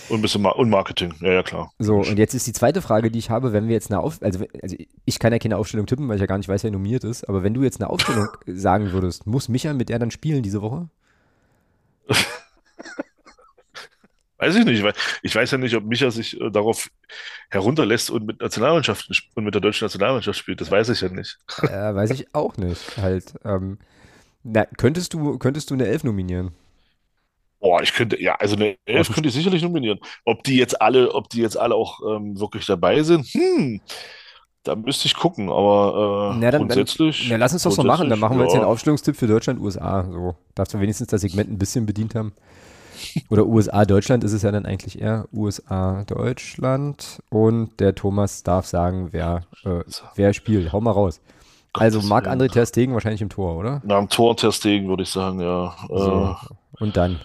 Und 0.09 0.19
ein 0.19 0.23
bisschen 0.23 0.43
Ma 0.43 0.51
und 0.51 0.71
Marketing, 0.71 1.15
ja, 1.21 1.33
ja, 1.33 1.43
klar. 1.43 1.73
So, 1.79 1.97
und 1.97 2.19
jetzt 2.19 2.35
ist 2.35 2.47
die 2.47 2.53
zweite 2.53 2.81
Frage, 2.81 3.11
die 3.11 3.19
ich 3.19 3.31
habe, 3.31 3.52
wenn 3.53 3.69
wir 3.69 3.75
jetzt 3.75 3.91
eine 3.91 4.01
Auf, 4.01 4.23
also, 4.23 4.45
also 4.63 4.77
ich 5.05 5.19
kann 5.19 5.33
ja 5.33 5.39
keine 5.39 5.57
Aufstellung 5.57 5.87
tippen, 5.87 6.09
weil 6.09 6.17
ich 6.17 6.21
ja 6.21 6.27
gar 6.27 6.39
nicht 6.39 6.49
weiß, 6.49 6.65
wer 6.65 6.71
nominiert 6.71 7.05
ist, 7.05 7.29
aber 7.29 7.43
wenn 7.43 7.55
du 7.55 7.63
jetzt 7.63 7.81
eine 7.81 7.91
Aufstellung 7.91 8.29
sagen 8.47 8.93
würdest, 8.93 9.27
muss 9.27 9.49
Micha 9.49 9.73
mit 9.73 9.89
der 9.89 9.99
dann 9.99 10.11
spielen 10.11 10.43
diese 10.43 10.63
Woche? 10.63 10.89
Weiß 14.43 14.57
ich 14.57 14.65
nicht, 14.65 14.83
weil 14.83 14.95
ich 15.23 15.37
weiß 15.37 15.53
ja 15.53 15.59
nicht, 15.59 15.77
ob 15.77 15.85
Micha 15.85 16.11
sich 16.11 16.41
äh, 16.41 16.51
darauf 16.51 16.91
herunterlässt 17.49 18.11
und 18.11 18.27
mit 18.27 18.41
Nationalmannschaften 18.41 19.15
und 19.37 19.45
mit 19.45 19.55
der 19.55 19.61
deutschen 19.61 19.85
Nationalmannschaft 19.85 20.37
spielt. 20.37 20.61
Das 20.61 20.69
weiß 20.69 20.89
ich 20.89 21.01
ja 21.01 21.11
nicht. 21.11 21.39
Äh, 21.63 21.95
weiß 21.95 22.11
ich 22.11 22.35
auch 22.35 22.57
nicht. 22.57 22.97
Halt, 22.97 23.35
ähm, 23.45 23.79
na, 24.43 24.67
könntest 24.77 25.15
du, 25.15 25.39
könntest 25.39 25.71
du 25.71 25.75
eine 25.75 25.87
Elf 25.87 26.03
nominieren? 26.03 26.51
Boah, 27.63 27.81
ich 27.81 27.95
könnte, 27.95 28.21
ja, 28.21 28.35
also 28.35 28.57
eine 28.57 28.77
Elf 28.87 29.13
könnte 29.15 29.29
ich 29.29 29.35
sicherlich 29.35 29.63
nominieren. 29.63 30.01
Ob 30.25 30.43
die 30.43 30.57
jetzt 30.57 30.83
alle, 30.83 31.15
ob 31.15 31.29
die 31.31 31.41
jetzt 31.41 31.57
alle 31.57 31.77
auch 31.77 32.01
ähm, 32.07 32.39
wirklich 32.39 32.67
dabei 32.67 33.03
sind, 33.05 33.25
hm, 33.27 33.81
da 34.65 34.75
müsste 34.75 35.07
ich 35.07 35.15
gucken, 35.15 35.49
aber 35.49 36.33
äh, 36.35 36.39
Na, 36.39 36.51
dann- 36.51 36.53
dann- 36.53 36.69
grundsätzlich. 36.69 37.29
Na, 37.31 37.37
lass 37.37 37.53
uns 37.53 37.63
das 37.63 37.77
so 37.77 37.85
machen. 37.85 38.11
Dann 38.11 38.19
machen 38.19 38.37
wir 38.37 38.45
jetzt 38.45 38.55
ja. 38.55 38.61
den 38.61 38.67
Aufstellungstipp 38.67 39.17
für 39.17 39.29
Deutschland, 39.29 39.61
USA. 39.61 40.05
So, 40.11 40.35
darfst 40.57 40.75
du 40.75 40.81
wenigstens 40.81 41.07
das 41.09 41.21
Segment 41.21 41.51
ein 41.51 41.59
bisschen 41.59 41.87
bedient 41.87 42.15
haben. 42.17 42.33
Oder 43.31 43.47
USA, 43.47 43.85
Deutschland 43.85 44.23
ist 44.25 44.33
es 44.33 44.43
ja 44.43 44.53
dann 44.53 44.67
eigentlich 44.67 45.01
eher 45.01 45.27
USA, 45.33 46.05
Deutschland. 46.05 47.21
Und 47.31 47.79
der 47.81 47.95
Thomas 47.95 48.43
darf 48.43 48.67
sagen, 48.67 49.09
wer, 49.13 49.43
äh, 49.65 49.81
wer 50.15 50.33
spielt. 50.33 50.73
Hau 50.73 50.81
mal 50.81 50.93
raus. 50.93 51.21
Also 51.73 52.01
Marc-André 52.01 52.41
Willen. 52.41 52.51
Ter 52.51 52.67
Stegen 52.67 52.93
wahrscheinlich 52.95 53.23
im 53.23 53.31
Tor, 53.31 53.57
oder? 53.57 53.81
Nach 53.85 53.99
dem 53.99 54.09
Tor 54.09 54.37
Ter 54.37 54.53
Stegen 54.53 54.89
würde 54.89 55.05
ich 55.05 55.09
sagen, 55.11 55.41
ja. 55.41 55.75
So. 55.89 56.37
Äh, 56.81 56.83
Und 56.83 56.97
dann. 56.97 57.21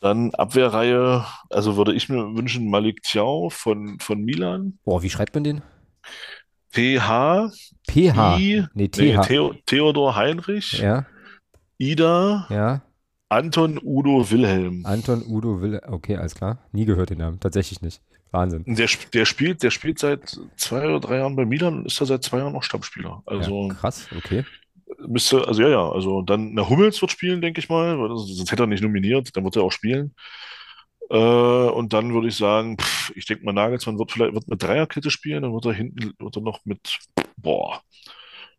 Dann 0.00 0.34
Abwehrreihe, 0.34 1.24
also 1.50 1.76
würde 1.76 1.94
ich 1.94 2.08
mir 2.08 2.34
wünschen, 2.36 2.70
Malik 2.70 3.02
Thiaw 3.02 3.50
von, 3.50 3.98
von 4.00 4.22
Milan. 4.22 4.78
Boah, 4.84 5.02
wie 5.02 5.10
schreibt 5.10 5.34
man 5.34 5.44
den? 5.44 5.62
PH. 6.72 7.50
I, 7.90 8.12
Nee, 8.14 8.66
nee, 8.74 8.88
TH. 8.88 9.26
Theo, 9.26 9.54
Theodor 9.66 10.16
Heinrich, 10.16 10.72
Ja, 10.72 11.06
Ida, 11.78 12.46
ja. 12.50 12.82
Anton 13.30 13.78
Udo 13.82 14.30
Wilhelm. 14.30 14.86
Anton 14.86 15.22
Udo 15.26 15.60
Wille. 15.60 15.82
Okay, 15.86 16.16
alles 16.16 16.34
klar. 16.34 16.58
Nie 16.72 16.86
gehört 16.86 17.10
den 17.10 17.18
Namen. 17.18 17.40
Tatsächlich 17.40 17.82
nicht. 17.82 18.00
Wahnsinn. 18.30 18.64
Der, 18.66 18.88
der, 19.12 19.24
spielt, 19.24 19.62
der 19.62 19.70
spielt 19.70 19.98
seit 19.98 20.38
zwei 20.56 20.86
oder 20.86 21.00
drei 21.00 21.18
Jahren 21.18 21.36
bei 21.36 21.44
Milan 21.44 21.78
und 21.78 21.86
ist 21.86 22.00
da 22.00 22.06
seit 22.06 22.22
zwei 22.22 22.38
Jahren 22.38 22.52
noch 22.52 22.62
Stammspieler. 22.62 23.22
Also 23.26 23.68
ja, 23.68 23.74
krass, 23.74 24.08
okay. 24.16 24.44
Müsste, 25.06 25.46
also 25.46 25.62
ja, 25.62 25.68
ja, 25.68 25.88
also 25.90 26.22
dann, 26.22 26.54
na, 26.54 26.68
Hummels 26.68 27.00
wird 27.00 27.12
spielen, 27.12 27.40
denke 27.40 27.60
ich 27.60 27.68
mal, 27.68 27.98
weil 28.00 28.08
sonst 28.08 28.50
hätte 28.50 28.64
er 28.64 28.66
nicht 28.66 28.82
nominiert, 28.82 29.36
dann 29.36 29.44
wird 29.44 29.56
er 29.56 29.62
auch 29.62 29.72
spielen. 29.72 30.14
Äh, 31.10 31.16
und 31.16 31.92
dann 31.92 32.12
würde 32.12 32.28
ich 32.28 32.36
sagen, 32.36 32.76
pff, 32.78 33.12
ich 33.14 33.24
denke 33.24 33.44
mal, 33.44 33.52
Nagelsmann 33.52 33.98
wird 33.98 34.12
vielleicht 34.12 34.34
wird 34.34 34.48
mit 34.48 34.62
Dreierkette 34.62 35.10
spielen, 35.10 35.42
dann 35.42 35.54
wird 35.54 35.64
er 35.66 35.72
hinten, 35.72 36.14
wird 36.18 36.36
er 36.36 36.42
noch 36.42 36.64
mit, 36.64 36.98
boah, 37.36 37.80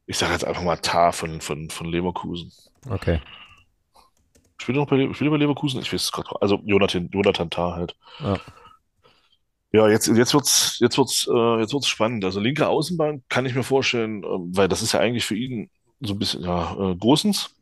ich 0.06 0.18
sage 0.18 0.34
jetzt 0.34 0.46
einfach 0.46 0.64
mal 0.64 0.78
Tar 0.78 1.14
von, 1.14 1.42
von, 1.42 1.70
von 1.70 1.88
Leverkusen. 1.88 2.52
Okay. 2.90 3.22
Spielt 4.58 4.78
er 4.78 4.82
noch 4.82 4.88
bei, 4.90 4.98
spielt 5.14 5.28
er 5.28 5.32
bei 5.32 5.38
Leverkusen? 5.38 5.82
Ich 5.82 5.94
weiß 5.94 6.04
es 6.04 6.12
gerade. 6.12 6.30
Also 6.42 6.60
Jonathan, 6.66 7.10
Jonathan 7.12 7.50
Tah 7.50 7.76
halt. 7.76 7.96
Ja. 8.20 8.40
Ja, 9.72 9.88
jetzt, 9.88 10.08
jetzt 10.08 10.34
wird's, 10.34 10.80
jetzt 10.80 10.98
wird's, 10.98 11.30
äh, 11.32 11.60
jetzt 11.60 11.74
wird's 11.74 11.88
spannend. 11.88 12.26
Also 12.26 12.40
linke 12.40 12.68
Außenbahn 12.68 13.24
kann 13.30 13.46
ich 13.46 13.54
mir 13.54 13.62
vorstellen, 13.62 14.24
äh, 14.24 14.28
weil 14.28 14.68
das 14.68 14.82
ist 14.82 14.94
ja 14.94 15.00
eigentlich 15.00 15.26
für 15.26 15.36
ihn 15.36 15.70
so 16.00 16.14
ein 16.14 16.20
bisschen, 16.20 16.44
ja, 16.44 16.92
äh, 16.92 16.96
Großens. 16.96 17.56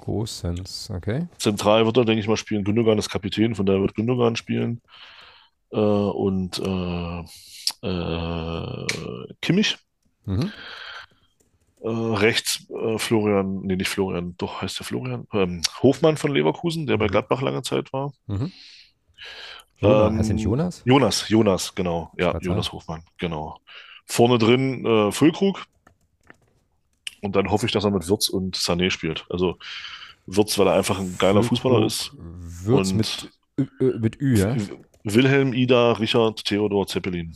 Großens, 0.00 0.90
okay. 0.90 1.28
Zentral 1.38 1.86
wird 1.86 1.96
er, 1.96 2.04
denke 2.04 2.20
ich 2.20 2.28
mal, 2.28 2.36
spielen. 2.36 2.64
Gündogan 2.64 2.98
ist 2.98 3.10
Kapitän, 3.10 3.54
von 3.54 3.64
daher 3.64 3.80
wird 3.80 3.94
Gündogan 3.94 4.34
spielen. 4.36 4.80
Äh, 5.70 5.78
und 5.78 6.58
äh, 6.58 7.24
äh, 7.86 8.86
Kimmich. 9.40 9.78
Mhm. 10.24 10.50
Äh, 11.82 11.88
rechts 11.88 12.66
Florian, 12.96 13.60
nee, 13.62 13.76
nicht 13.76 13.88
Florian, 13.88 14.34
doch 14.38 14.62
heißt 14.62 14.78
der 14.78 14.86
Florian, 14.86 15.26
ähm, 15.34 15.60
Hofmann 15.82 16.16
von 16.16 16.32
Leverkusen, 16.32 16.86
der 16.86 16.96
bei 16.96 17.06
mhm. 17.06 17.10
Gladbach 17.10 17.42
lange 17.42 17.62
Zeit 17.62 17.92
war. 17.92 18.12
Mhm. 18.26 18.50
Jonas, 19.76 20.30
ähm, 20.30 20.38
Jonas? 20.38 20.82
Jonas, 20.84 21.28
Jonas, 21.28 21.74
genau. 21.74 22.10
Ja, 22.16 22.38
Jonas 22.38 22.72
Hofmann, 22.72 23.02
genau. 23.18 23.58
Vorne 24.06 24.38
drin 24.38 24.84
äh, 24.86 25.12
Füllkrug. 25.12 25.66
Und 27.24 27.36
dann 27.36 27.50
hoffe 27.50 27.66
ich, 27.66 27.72
dass 27.72 27.84
er 27.84 27.90
mit 27.90 28.08
Wirtz 28.08 28.28
und 28.28 28.56
Sané 28.56 28.90
spielt. 28.90 29.26
Also 29.30 29.56
Wirtz, 30.26 30.58
weil 30.58 30.66
er 30.66 30.74
einfach 30.74 30.98
ein 30.98 31.16
geiler 31.18 31.42
Füllkrug, 31.42 31.58
Fußballer 31.58 31.86
ist. 31.86 32.12
Wirtz 32.16 32.92
mit, 32.92 33.30
mit 33.78 34.20
Ü, 34.20 34.38
ja? 34.38 34.56
Wilhelm, 35.04 35.52
Ida, 35.52 35.92
Richard, 35.92 36.44
Theodor, 36.44 36.86
Zeppelin. 36.86 37.34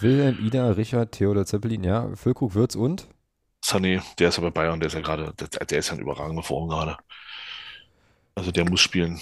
Wilhelm, 0.00 0.38
Ida, 0.44 0.70
Richard, 0.70 1.12
Theodor, 1.12 1.46
Zeppelin, 1.46 1.84
ja. 1.84 2.14
Füllkrug, 2.14 2.54
Wirtz 2.54 2.74
und? 2.74 3.08
Sané, 3.64 4.02
der 4.18 4.28
ist 4.28 4.36
ja 4.36 4.42
bei 4.42 4.50
Bayern, 4.50 4.80
der 4.80 4.86
ist 4.86 4.94
ja 4.94 5.00
gerade, 5.00 5.34
der, 5.38 5.66
der 5.66 5.78
ist 5.78 5.88
ja 5.88 5.94
in 5.94 6.00
überragender 6.00 6.42
Form 6.42 6.68
gerade. 6.68 6.96
Also 8.34 8.52
der 8.52 8.68
muss 8.68 8.80
spielen. 8.80 9.20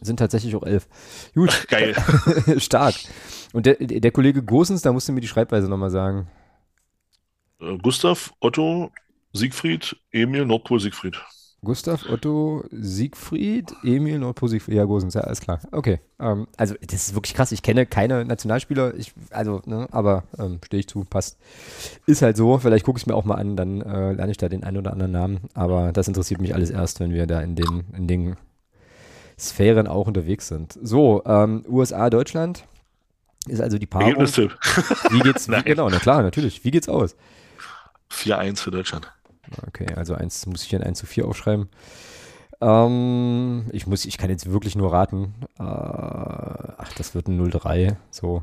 Sind 0.00 0.18
tatsächlich 0.18 0.54
auch 0.56 0.62
elf. 0.62 0.88
Gut. 1.34 1.66
Geil. 1.68 1.94
Stark. 2.58 2.94
Und 3.52 3.66
der, 3.66 3.74
der 3.76 4.10
Kollege 4.10 4.42
Gosens, 4.42 4.82
da 4.82 4.92
musst 4.92 5.08
du 5.08 5.12
mir 5.12 5.20
die 5.20 5.28
Schreibweise 5.28 5.68
nochmal 5.68 5.90
sagen. 5.90 6.28
Äh, 7.60 7.78
Gustav, 7.78 8.32
Otto, 8.40 8.90
Siegfried, 9.32 9.96
Emil, 10.12 10.46
Nordpol, 10.46 10.80
Siegfried. 10.80 11.16
Gustav, 11.64 12.08
Otto, 12.08 12.64
Siegfried, 12.70 13.74
Emil, 13.82 14.18
Nordpol, 14.18 14.48
Siegfried. 14.48 14.76
Ja, 14.76 14.84
Gosens, 14.84 15.14
ja, 15.14 15.22
alles 15.22 15.40
klar. 15.40 15.60
Okay. 15.72 16.00
Ähm, 16.20 16.46
also, 16.56 16.74
das 16.80 17.08
ist 17.08 17.14
wirklich 17.14 17.34
krass. 17.34 17.50
Ich 17.50 17.62
kenne 17.62 17.86
keine 17.86 18.24
Nationalspieler, 18.24 18.94
ich, 18.94 19.12
also, 19.30 19.62
ne, 19.66 19.88
aber 19.90 20.24
ähm, 20.38 20.60
stehe 20.64 20.80
ich 20.80 20.86
zu, 20.86 21.04
passt. 21.04 21.38
Ist 22.06 22.22
halt 22.22 22.36
so. 22.36 22.58
Vielleicht 22.58 22.84
gucke 22.84 22.98
ich 22.98 23.02
es 23.02 23.06
mir 23.06 23.14
auch 23.14 23.24
mal 23.24 23.34
an, 23.34 23.56
dann 23.56 23.80
äh, 23.80 24.12
lerne 24.12 24.30
ich 24.30 24.36
da 24.36 24.48
den 24.48 24.64
einen 24.64 24.76
oder 24.76 24.92
anderen 24.92 25.12
Namen. 25.12 25.40
Aber 25.54 25.92
das 25.92 26.08
interessiert 26.08 26.40
mich 26.40 26.54
alles 26.54 26.70
erst, 26.70 27.00
wenn 27.00 27.12
wir 27.12 27.26
da 27.26 27.40
in 27.40 27.56
den, 27.56 27.84
in 27.96 28.06
den 28.06 28.36
Sphären 29.38 29.86
auch 29.86 30.06
unterwegs 30.06 30.48
sind. 30.48 30.78
So, 30.80 31.22
ähm, 31.26 31.64
USA, 31.68 32.10
Deutschland 32.10 32.64
ist 33.48 33.60
also 33.60 33.78
die 33.78 33.86
Paarung. 33.86 34.08
Ergebnistipp. 34.08 34.56
Wie 35.10 35.20
geht's? 35.20 35.48
Wie, 35.48 35.62
genau, 35.62 35.88
na 35.88 35.98
klar, 35.98 36.22
natürlich. 36.22 36.64
Wie 36.64 36.70
geht's 36.70 36.88
aus? 36.88 37.16
4-1 38.10 38.58
für 38.58 38.70
Deutschland. 38.70 39.10
Okay, 39.66 39.86
also 39.94 40.14
eins 40.14 40.46
muss 40.46 40.64
ich 40.64 40.72
in 40.72 40.82
1 40.82 40.98
zu 40.98 41.06
4 41.06 41.26
aufschreiben. 41.26 41.68
Ähm, 42.60 43.66
ich 43.72 43.86
muss, 43.86 44.04
ich 44.04 44.18
kann 44.18 44.30
jetzt 44.30 44.50
wirklich 44.50 44.76
nur 44.76 44.92
raten. 44.92 45.34
Äh, 45.58 45.62
ach, 45.62 46.92
das 46.96 47.14
wird 47.14 47.28
ein 47.28 47.40
0-3. 47.40 47.96
So. 48.10 48.42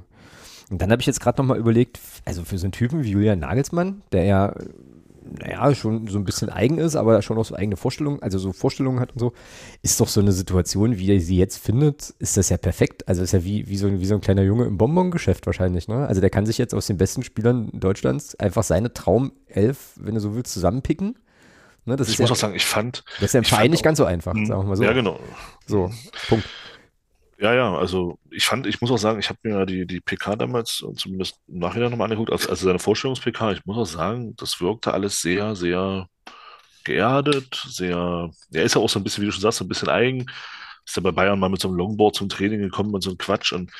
Und 0.70 0.82
dann 0.82 0.92
habe 0.92 1.02
ich 1.02 1.08
jetzt 1.08 1.20
gerade 1.20 1.42
nochmal 1.42 1.58
überlegt, 1.58 2.00
also 2.26 2.44
für 2.44 2.58
so 2.58 2.66
einen 2.66 2.72
Typen 2.72 3.04
wie 3.04 3.12
Julian 3.12 3.40
Nagelsmann, 3.40 4.02
der 4.12 4.24
ja 4.24 4.54
naja, 5.24 5.74
schon 5.76 6.08
so 6.08 6.18
ein 6.18 6.24
bisschen 6.24 6.50
eigen 6.50 6.78
ist, 6.78 6.96
aber 6.96 7.22
schon 7.22 7.38
auch 7.38 7.46
so 7.46 7.56
eigene 7.56 7.78
Vorstellungen, 7.78 8.22
also 8.22 8.38
so 8.38 8.54
Vorstellungen 8.54 9.00
hat 9.00 9.14
und 9.14 9.20
so, 9.20 9.34
ist 9.82 10.00
doch 10.00 10.08
so 10.08 10.22
eine 10.22 10.32
Situation, 10.32 10.98
wie 10.98 11.14
er 11.14 11.20
sie 11.20 11.38
jetzt 11.38 11.58
findet, 11.58 12.14
ist 12.20 12.38
das 12.38 12.50
ja 12.50 12.58
perfekt. 12.58 13.08
Also 13.08 13.24
ist 13.24 13.32
ja 13.32 13.44
wie, 13.44 13.68
wie, 13.68 13.78
so, 13.78 13.88
ein, 13.88 14.00
wie 14.00 14.06
so 14.06 14.16
ein 14.16 14.22
kleiner 14.22 14.44
Junge 14.44 14.66
im 14.66 14.78
Bonbongeschäft 14.78 15.46
wahrscheinlich, 15.46 15.88
ne? 15.88 16.08
Also 16.08 16.22
der 16.22 16.30
kann 16.30 16.46
sich 16.46 16.58
jetzt 16.58 16.74
aus 16.74 16.88
den 16.88 16.98
besten 16.98 17.24
Spielern 17.24 17.70
Deutschlands 17.74 18.36
einfach 18.36 18.64
seine 18.64 18.94
Traumelf, 18.94 19.94
wenn 19.96 20.16
du 20.16 20.20
so 20.22 20.36
willst, 20.36 20.54
zusammenpicken. 20.54 21.16
Ne, 21.86 21.98
das 21.98 22.08
ich 22.08 22.20
muss 22.20 22.30
ja, 22.30 22.34
auch 22.34 22.38
sagen, 22.38 22.56
ich 22.56 22.66
fand. 22.66 23.04
Das 23.16 23.26
ist 23.26 23.34
ja 23.34 23.40
im 23.40 23.44
Verein 23.44 23.72
nicht 23.72 23.84
ganz 23.84 23.98
so 23.98 24.06
einfach, 24.06 24.34
hm, 24.34 24.46
sagen 24.46 24.62
wir 24.62 24.68
mal 24.70 24.76
so. 24.78 24.84
Ja, 24.84 24.94
genau. 24.94 25.20
So, 25.68 25.92
Punkt. 26.30 26.48
Ja, 27.44 27.54
ja, 27.54 27.76
also 27.76 28.20
ich 28.32 28.46
fand, 28.46 28.66
ich 28.68 28.80
muss 28.80 28.90
auch 28.90 28.98
sagen, 28.98 29.20
ich 29.20 29.28
habe 29.28 29.38
mir 29.44 29.66
die, 29.66 29.86
die 29.86 30.00
PK 30.00 30.38
damals 30.38 30.82
zumindest 30.96 31.42
im 31.50 31.60
Nachhinein 31.60 31.92
nochmal 31.92 32.06
angeguckt, 32.06 32.32
also, 32.32 32.48
also 32.48 32.66
seine 32.66 32.80
Vorstellungs-PK, 32.80 33.52
ich 33.52 33.66
muss 33.66 33.78
auch 33.78 33.98
sagen, 33.98 34.34
das 34.38 34.62
wirkte 34.62 34.94
alles 34.94 35.22
sehr, 35.22 35.54
sehr 35.54 36.08
geerdet, 36.86 37.62
sehr, 37.68 38.32
er 38.54 38.64
ist 38.64 38.76
ja 38.76 38.82
auch 38.82 38.88
so 38.88 38.98
ein 38.98 39.04
bisschen, 39.04 39.24
wie 39.24 39.26
du 39.26 39.34
schon 39.34 39.42
sagst, 39.42 39.58
so 39.58 39.66
ein 39.66 39.68
bisschen 39.68 39.90
eigen, 39.90 40.26
ist 40.86 40.96
ja 40.96 41.02
bei 41.02 41.12
Bayern 41.12 41.38
mal 41.38 41.50
mit 41.50 41.60
so 41.60 41.68
einem 41.68 41.76
Longboard 41.76 42.16
zum 42.16 42.30
Training 42.30 42.62
gekommen 42.62 42.94
und 42.94 43.02
so 43.02 43.12
ein 43.12 43.18
Quatsch 43.18 43.52
und 43.52 43.72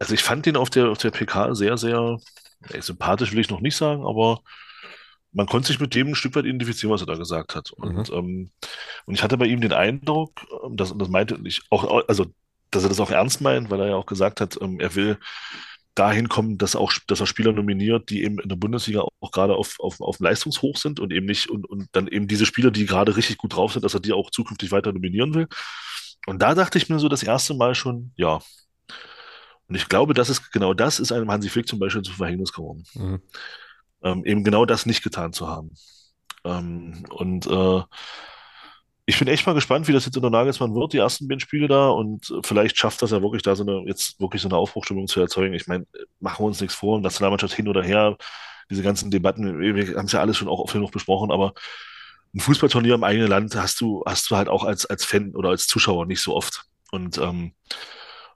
also 0.00 0.14
ich 0.14 0.24
fand 0.24 0.44
ihn 0.48 0.56
auf 0.56 0.68
der, 0.68 0.88
auf 0.88 0.98
der 0.98 1.12
PK 1.12 1.54
sehr, 1.54 1.76
sehr 1.78 2.18
ey, 2.70 2.82
sympathisch, 2.82 3.30
will 3.30 3.38
ich 3.38 3.50
noch 3.50 3.60
nicht 3.60 3.76
sagen, 3.76 4.04
aber 4.04 4.40
man 5.30 5.46
konnte 5.46 5.68
sich 5.68 5.78
mit 5.78 5.94
dem 5.94 6.08
ein 6.08 6.14
Stück 6.16 6.34
weit 6.34 6.46
identifizieren, 6.46 6.92
was 6.92 7.02
er 7.02 7.06
da 7.06 7.14
gesagt 7.14 7.54
hat. 7.54 7.70
Und, 7.70 8.08
mhm. 8.08 8.14
ähm, 8.14 8.50
und 9.04 9.14
ich 9.14 9.22
hatte 9.22 9.36
bei 9.36 9.46
ihm 9.46 9.60
den 9.60 9.72
Eindruck, 9.72 10.32
ähm, 10.64 10.76
dass, 10.76 10.90
und 10.90 10.98
das 10.98 11.08
meinte 11.08 11.38
ich 11.44 11.62
auch, 11.70 12.08
also 12.08 12.26
dass 12.70 12.82
er 12.82 12.88
das 12.88 13.00
auch 13.00 13.10
ernst 13.10 13.40
meint, 13.40 13.70
weil 13.70 13.80
er 13.80 13.88
ja 13.88 13.96
auch 13.96 14.06
gesagt 14.06 14.40
hat, 14.40 14.58
ähm, 14.60 14.80
er 14.80 14.94
will 14.94 15.18
dahin 15.94 16.28
kommen, 16.28 16.58
dass 16.58 16.76
auch, 16.76 16.92
dass 17.08 17.20
er 17.20 17.26
Spieler 17.26 17.52
nominiert, 17.52 18.10
die 18.10 18.22
eben 18.22 18.38
in 18.38 18.48
der 18.48 18.56
Bundesliga 18.56 19.00
auch 19.00 19.30
gerade 19.32 19.56
auf, 19.56 19.80
auf, 19.80 20.00
auf 20.00 20.20
Leistungshoch 20.20 20.76
sind 20.76 21.00
und 21.00 21.12
eben 21.12 21.26
nicht, 21.26 21.50
und, 21.50 21.68
und 21.68 21.88
dann 21.92 22.06
eben 22.06 22.28
diese 22.28 22.46
Spieler, 22.46 22.70
die 22.70 22.86
gerade 22.86 23.16
richtig 23.16 23.38
gut 23.38 23.56
drauf 23.56 23.72
sind, 23.72 23.84
dass 23.84 23.94
er 23.94 24.00
die 24.00 24.12
auch 24.12 24.30
zukünftig 24.30 24.70
weiter 24.70 24.92
nominieren 24.92 25.34
will. 25.34 25.48
Und 26.26 26.40
da 26.40 26.54
dachte 26.54 26.78
ich 26.78 26.88
mir 26.88 26.98
so 27.00 27.08
das 27.08 27.22
erste 27.22 27.54
Mal 27.54 27.74
schon, 27.74 28.12
ja. 28.16 28.40
Und 29.66 29.74
ich 29.74 29.88
glaube, 29.88 30.14
das 30.14 30.30
ist 30.30 30.52
genau 30.52 30.72
das 30.72 31.00
ist 31.00 31.12
einem 31.12 31.30
Hansi 31.30 31.48
Flick 31.48 31.68
zum 31.68 31.78
Beispiel 31.78 32.02
zu 32.02 32.12
Verhängnis 32.12 32.52
geworden. 32.52 32.84
Mhm. 32.94 33.22
Ähm, 34.02 34.24
eben 34.24 34.44
genau 34.44 34.64
das 34.64 34.86
nicht 34.86 35.02
getan 35.02 35.32
zu 35.32 35.48
haben. 35.48 35.72
Ähm, 36.44 37.04
und 37.10 37.46
äh, 37.46 37.82
ich 39.08 39.18
bin 39.18 39.26
echt 39.26 39.46
mal 39.46 39.54
gespannt, 39.54 39.88
wie 39.88 39.92
das 39.92 40.04
jetzt 40.04 40.18
unter 40.18 40.28
Nagelsmann 40.28 40.74
wird, 40.74 40.92
die 40.92 40.98
ersten 40.98 41.28
beiden 41.28 41.40
Spiele 41.40 41.66
da. 41.66 41.88
Und 41.88 42.30
vielleicht 42.42 42.76
schafft 42.76 43.00
das 43.00 43.10
ja 43.10 43.22
wirklich 43.22 43.40
da 43.40 43.56
so 43.56 43.62
eine, 43.62 43.82
jetzt 43.86 44.20
wirklich 44.20 44.42
so 44.42 44.48
eine 44.48 44.58
Aufbruchstimmung 44.58 45.08
zu 45.08 45.18
erzeugen. 45.18 45.54
Ich 45.54 45.66
meine, 45.66 45.86
machen 46.20 46.44
wir 46.44 46.48
uns 46.48 46.60
nichts 46.60 46.76
vor, 46.76 47.00
Nationalmannschaft 47.00 47.54
hin 47.54 47.68
oder 47.68 47.82
her, 47.82 48.18
diese 48.68 48.82
ganzen 48.82 49.10
Debatten, 49.10 49.60
wir 49.60 49.96
haben 49.96 50.04
es 50.04 50.12
ja 50.12 50.20
alles 50.20 50.36
schon 50.36 50.46
auch 50.46 50.60
oft 50.60 50.74
genug 50.74 50.92
besprochen, 50.92 51.30
aber 51.30 51.54
ein 52.34 52.40
Fußballturnier 52.40 52.96
im 52.96 53.02
eigenen 53.02 53.28
Land 53.28 53.56
hast 53.56 53.80
du, 53.80 54.02
hast 54.04 54.30
du 54.30 54.36
halt 54.36 54.48
auch 54.50 54.64
als, 54.64 54.84
als 54.84 55.06
Fan 55.06 55.34
oder 55.34 55.48
als 55.48 55.66
Zuschauer 55.66 56.04
nicht 56.04 56.20
so 56.20 56.36
oft. 56.36 56.64
Und 56.90 57.16
ähm, 57.16 57.54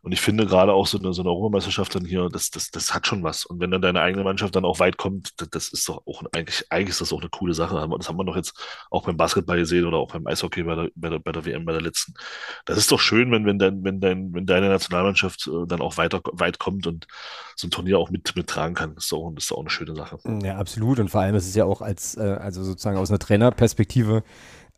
und 0.05 0.11
ich 0.11 0.21
finde 0.21 0.47
gerade 0.47 0.73
auch 0.73 0.89
so 0.89 0.99
eine, 0.99 1.13
so 1.13 1.23
eine 1.23 1.31
Europameisterschaft 1.31 1.95
dann 1.95 2.05
hier, 2.05 2.29
das, 2.29 2.51
das, 2.51 2.73
das 2.73 2.93
hat 2.93 3.07
schon 3.07 3.23
was. 3.23 3.45
Und 3.45 3.61
wenn 3.61 3.71
dann 3.71 3.83
deine 3.83 4.01
eigene 4.01 4.25
Mannschaft 4.25 4.57
dann 4.57 4.65
auch 4.65 4.81
weit 4.81 4.97
kommt, 4.97 5.41
das, 5.41 5.49
das 5.51 5.69
ist 5.69 5.89
doch 5.89 6.03
auch 6.07 6.25
eigentlich, 6.33 6.67
eigentlich 6.71 6.89
ist 6.89 7.01
das 7.01 7.13
auch 7.13 7.21
eine 7.21 7.31
coole 7.31 7.55
Sache. 7.55 7.75
Das 7.77 8.09
haben 8.09 8.17
wir 8.17 8.25
doch 8.25 8.35
jetzt 8.35 8.53
auch 8.91 9.05
beim 9.05 9.17
Basketball 9.17 9.59
gesehen 9.59 9.87
oder 9.87 9.99
auch 9.99 10.13
beim 10.13 10.27
Eishockey 10.27 10.65
bei 10.65 10.75
der, 10.75 10.89
bei 10.97 11.09
der, 11.09 11.21
bei 11.21 11.31
der 11.31 11.45
WM, 11.45 11.65
bei 11.65 11.71
der 11.71 11.83
letzten. 11.83 12.15
Das 12.65 12.79
ist 12.79 12.91
doch 12.91 12.99
schön, 12.99 13.31
wenn, 13.31 13.47
wenn 13.47 13.61
dein, 13.61 13.85
wenn 13.85 14.01
dein, 14.01 14.35
wenn 14.35 14.45
deine 14.45 14.71
Nationalmannschaft 14.71 15.47
äh, 15.47 15.69
dann 15.69 15.81
auch 15.81 15.97
weiter, 15.99 16.21
weit 16.33 16.59
kommt 16.59 16.89
und 16.89 17.07
so 17.55 17.69
ein 17.69 17.71
Turnier 17.71 18.01
auch 18.01 18.11
mit, 18.11 18.35
mittragen 18.35 18.75
kann. 18.75 18.97
Das 18.97 19.05
ist 19.05 19.13
auch, 19.13 19.31
das 19.37 19.45
ist 19.45 19.53
auch 19.53 19.61
eine 19.61 19.71
schöne 19.71 19.95
Sache. 19.95 20.19
Ja, 20.43 20.57
absolut. 20.57 20.99
Und 20.99 21.11
vor 21.11 21.21
allem 21.21 21.37
ist 21.37 21.47
es 21.47 21.55
ja 21.55 21.65
auch 21.65 21.81
als, 21.81 22.17
äh, 22.17 22.23
also 22.23 22.65
sozusagen 22.65 22.99
aus 22.99 23.11
einer 23.11 23.21
Trainerperspektive 23.21 24.25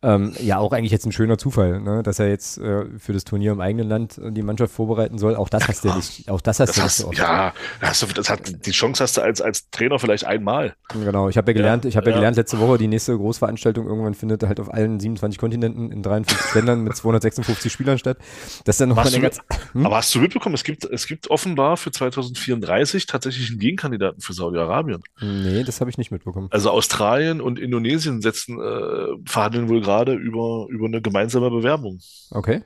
ähm, 0.05 0.33
ja, 0.39 0.59
auch 0.59 0.71
eigentlich 0.71 0.91
jetzt 0.91 1.05
ein 1.07 1.11
schöner 1.11 1.39
Zufall, 1.39 1.81
ne? 1.81 2.03
dass 2.03 2.19
er 2.19 2.29
jetzt 2.29 2.59
äh, 2.59 2.85
für 2.99 3.11
das 3.11 3.23
Turnier 3.23 3.51
im 3.51 3.59
eigenen 3.59 3.89
Land 3.89 4.21
die 4.23 4.43
Mannschaft 4.43 4.71
vorbereiten 4.71 5.17
soll. 5.17 5.35
Auch 5.35 5.49
das 5.49 5.67
hast 5.67 5.83
du 5.83 5.87
ja 5.87 5.95
nicht. 5.95 6.29
Auch 6.29 6.41
das 6.41 6.59
hast 6.59 6.69
das 6.69 6.75
du 6.75 6.81
hast, 6.83 6.99
nicht 6.99 7.05
so 7.05 7.07
oft. 7.07 7.17
Ja, 7.17 7.53
hast 7.81 8.03
du, 8.03 8.07
das 8.07 8.29
hat, 8.29 8.65
die 8.67 8.71
Chance 8.71 9.01
hast 9.01 9.17
du 9.17 9.21
als, 9.21 9.41
als 9.41 9.67
Trainer 9.71 9.97
vielleicht 9.97 10.25
einmal. 10.25 10.75
Genau, 10.93 11.27
ich 11.27 11.37
habe 11.37 11.51
ja 11.51 11.57
gelernt, 11.57 11.85
ja, 11.85 11.89
ich 11.89 11.97
habe 11.97 12.05
ja, 12.05 12.11
ja, 12.11 12.17
gelernt 12.17 12.37
letzte 12.37 12.59
Woche, 12.59 12.77
die 12.77 12.87
nächste 12.87 13.17
Großveranstaltung 13.17 13.87
irgendwann 13.87 14.13
findet 14.13 14.43
halt 14.43 14.59
auf 14.59 14.71
allen 14.71 14.99
27 14.99 15.39
Kontinenten 15.39 15.91
in 15.91 16.03
53 16.03 16.53
Ländern 16.53 16.83
mit 16.83 16.95
256 16.95 17.71
Spielern 17.71 17.97
statt. 17.97 18.19
Das 18.63 18.75
ist 18.75 18.81
dann 18.81 18.89
nochmal 18.89 19.09
ganz, 19.11 19.39
hm? 19.71 19.87
Aber 19.87 19.97
hast 19.97 20.13
du 20.13 20.19
mitbekommen, 20.19 20.53
es 20.53 20.63
gibt, 20.63 20.85
es 20.85 21.07
gibt 21.07 21.31
offenbar 21.31 21.77
für 21.77 21.89
2034 21.89 23.07
tatsächlich 23.07 23.49
einen 23.49 23.59
Gegenkandidaten 23.59 24.21
für 24.21 24.33
Saudi-Arabien. 24.33 25.01
Nee, 25.19 25.63
das 25.63 25.81
habe 25.81 25.89
ich 25.89 25.97
nicht 25.97 26.11
mitbekommen. 26.11 26.49
Also 26.51 26.69
Australien 26.69 27.41
und 27.41 27.57
Indonesien 27.57 28.21
setzen, 28.21 28.59
äh, 28.59 29.07
verhandeln 29.25 29.67
wohl 29.67 29.81
gerade 29.81 29.94
über, 30.03 30.67
über 30.69 30.85
eine 30.85 31.01
gemeinsame 31.01 31.49
Bewerbung. 31.49 31.99
Okay. 32.31 32.61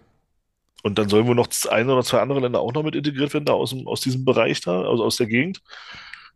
Und 0.84 0.98
dann 0.98 1.10
sollen 1.10 1.28
wohl 1.28 1.36
noch 1.36 1.50
ein 1.70 1.90
oder 1.90 2.04
zwei 2.04 2.22
andere 2.22 2.40
Länder 2.40 2.62
auch 2.62 2.74
noch 2.74 2.84
mit 2.84 2.96
integriert 2.96 3.34
werden, 3.34 3.46
da 3.46 3.54
aus, 3.54 3.72
dem, 3.72 3.88
aus 3.88 4.02
diesem 4.02 4.24
Bereich 4.24 4.62
da, 4.62 4.84
also 4.84 5.04
aus 5.04 5.18
der 5.18 5.28
Gegend. 5.28 5.62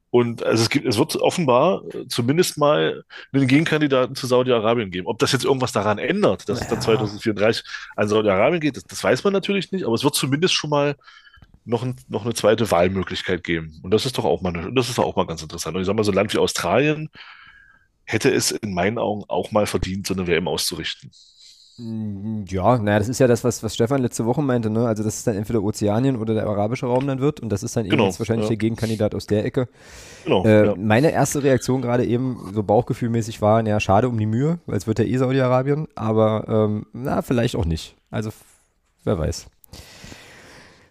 Und 0.10 0.44
also 0.44 0.62
es 0.62 0.70
gibt, 0.70 0.86
es 0.86 1.00
wird 1.00 1.16
offenbar 1.16 1.82
zumindest 2.08 2.58
mal 2.60 3.04
einen 3.32 3.48
Gegenkandidaten 3.48 4.16
zu 4.16 4.28
Saudi-Arabien 4.28 4.92
geben. 4.92 5.08
Ob 5.08 5.18
das 5.18 5.32
jetzt 5.32 5.44
irgendwas 5.44 5.72
daran 5.72 5.98
ändert, 5.98 6.48
dass 6.48 6.60
ja. 6.60 6.66
es 6.66 6.70
dann 6.70 6.82
2034 6.82 7.64
an 7.96 8.08
Saudi-Arabien 8.08 8.62
geht, 8.62 8.78
das, 8.78 8.84
das, 8.84 9.04
weiß 9.04 9.24
man 9.24 9.34
natürlich 9.34 9.72
nicht, 9.72 9.86
aber 9.86 9.96
es 9.96 10.04
wird 10.04 10.14
zumindest 10.14 10.54
schon 10.54 10.70
mal 10.70 10.96
noch, 11.66 11.82
ein, 11.82 11.96
noch 12.10 12.26
eine 12.26 12.36
zweite 12.36 12.70
Wahlmöglichkeit 12.70 13.44
geben. 13.44 13.80
Und 13.82 13.92
das 13.92 14.06
ist 14.06 14.18
doch 14.18 14.26
auch 14.26 14.42
mal, 14.42 14.72
das 14.76 14.90
ist 14.90 15.00
auch 15.00 15.16
mal 15.16 15.26
ganz 15.26 15.42
interessant. 15.42 15.76
Und 15.76 15.82
ich 15.82 15.88
sag 15.88 15.96
mal, 15.96 16.04
so 16.04 16.12
ein 16.12 16.16
Land 16.16 16.32
wie 16.34 16.38
Australien 16.38 17.10
hätte 18.06 18.32
es 18.32 18.52
in 18.52 18.74
meinen 18.74 18.98
Augen 18.98 19.24
auch 19.28 19.52
mal 19.52 19.66
verdient, 19.66 20.08
so 20.08 20.14
eine 20.14 20.28
WM 20.28 20.48
auszurichten. 20.48 21.12
Mm, 21.78 22.44
ja, 22.48 22.78
naja, 22.78 23.00
das 23.00 23.10
ist 23.10 23.20
ja 23.20 23.28
das, 23.28 23.44
was, 23.44 23.64
was 23.64 23.74
Stefan 23.74 24.02
letzte 24.02 24.26
Woche 24.26 24.44
meinte, 24.44 24.70
ne? 24.70 24.86
Also, 24.86 25.04
dass 25.04 25.18
es 25.18 25.24
dann 25.24 25.36
entweder 25.36 25.64
Ozeanien 25.64 26.18
oder 26.18 26.36
der 26.36 26.46
arabische 26.46 26.86
Raum 26.86 27.08
dann 27.08 27.20
wird 27.20 27.40
und 27.40 27.50
das 27.50 27.64
ist 27.64 27.76
dann 27.76 27.86
genau, 27.86 28.04
eben 28.04 28.04
jetzt 28.06 28.20
wahrscheinlich 28.20 28.46
ja. 28.46 28.50
der 28.50 28.58
Gegenkandidat 28.58 29.16
aus 29.16 29.26
der 29.26 29.44
Ecke. 29.44 29.68
Genau. 30.24 30.46
Äh, 30.46 30.68
ja. 30.68 30.76
Meine 30.76 31.12
erste 31.12 31.42
Reaktion 31.42 31.82
gerade 31.82 32.06
eben, 32.06 32.52
so 32.54 32.62
bauchgefühlmäßig 32.62 33.42
war, 33.42 33.64
naja, 33.64 33.80
schade 33.80 34.08
um 34.08 34.18
die 34.20 34.28
Mühe, 34.28 34.60
weil 34.68 34.78
es 34.78 34.86
wird 34.86 35.00
ja 35.00 35.06
eh 35.06 35.18
Saudi-Arabien, 35.18 35.88
aber 35.96 36.46
ähm, 36.48 36.86
na, 36.94 37.24
vielleicht 37.24 37.56
auch 37.56 37.66
nicht. 37.66 37.96
Also, 38.12 38.30
wer 39.04 39.18
weiß. 39.18 39.48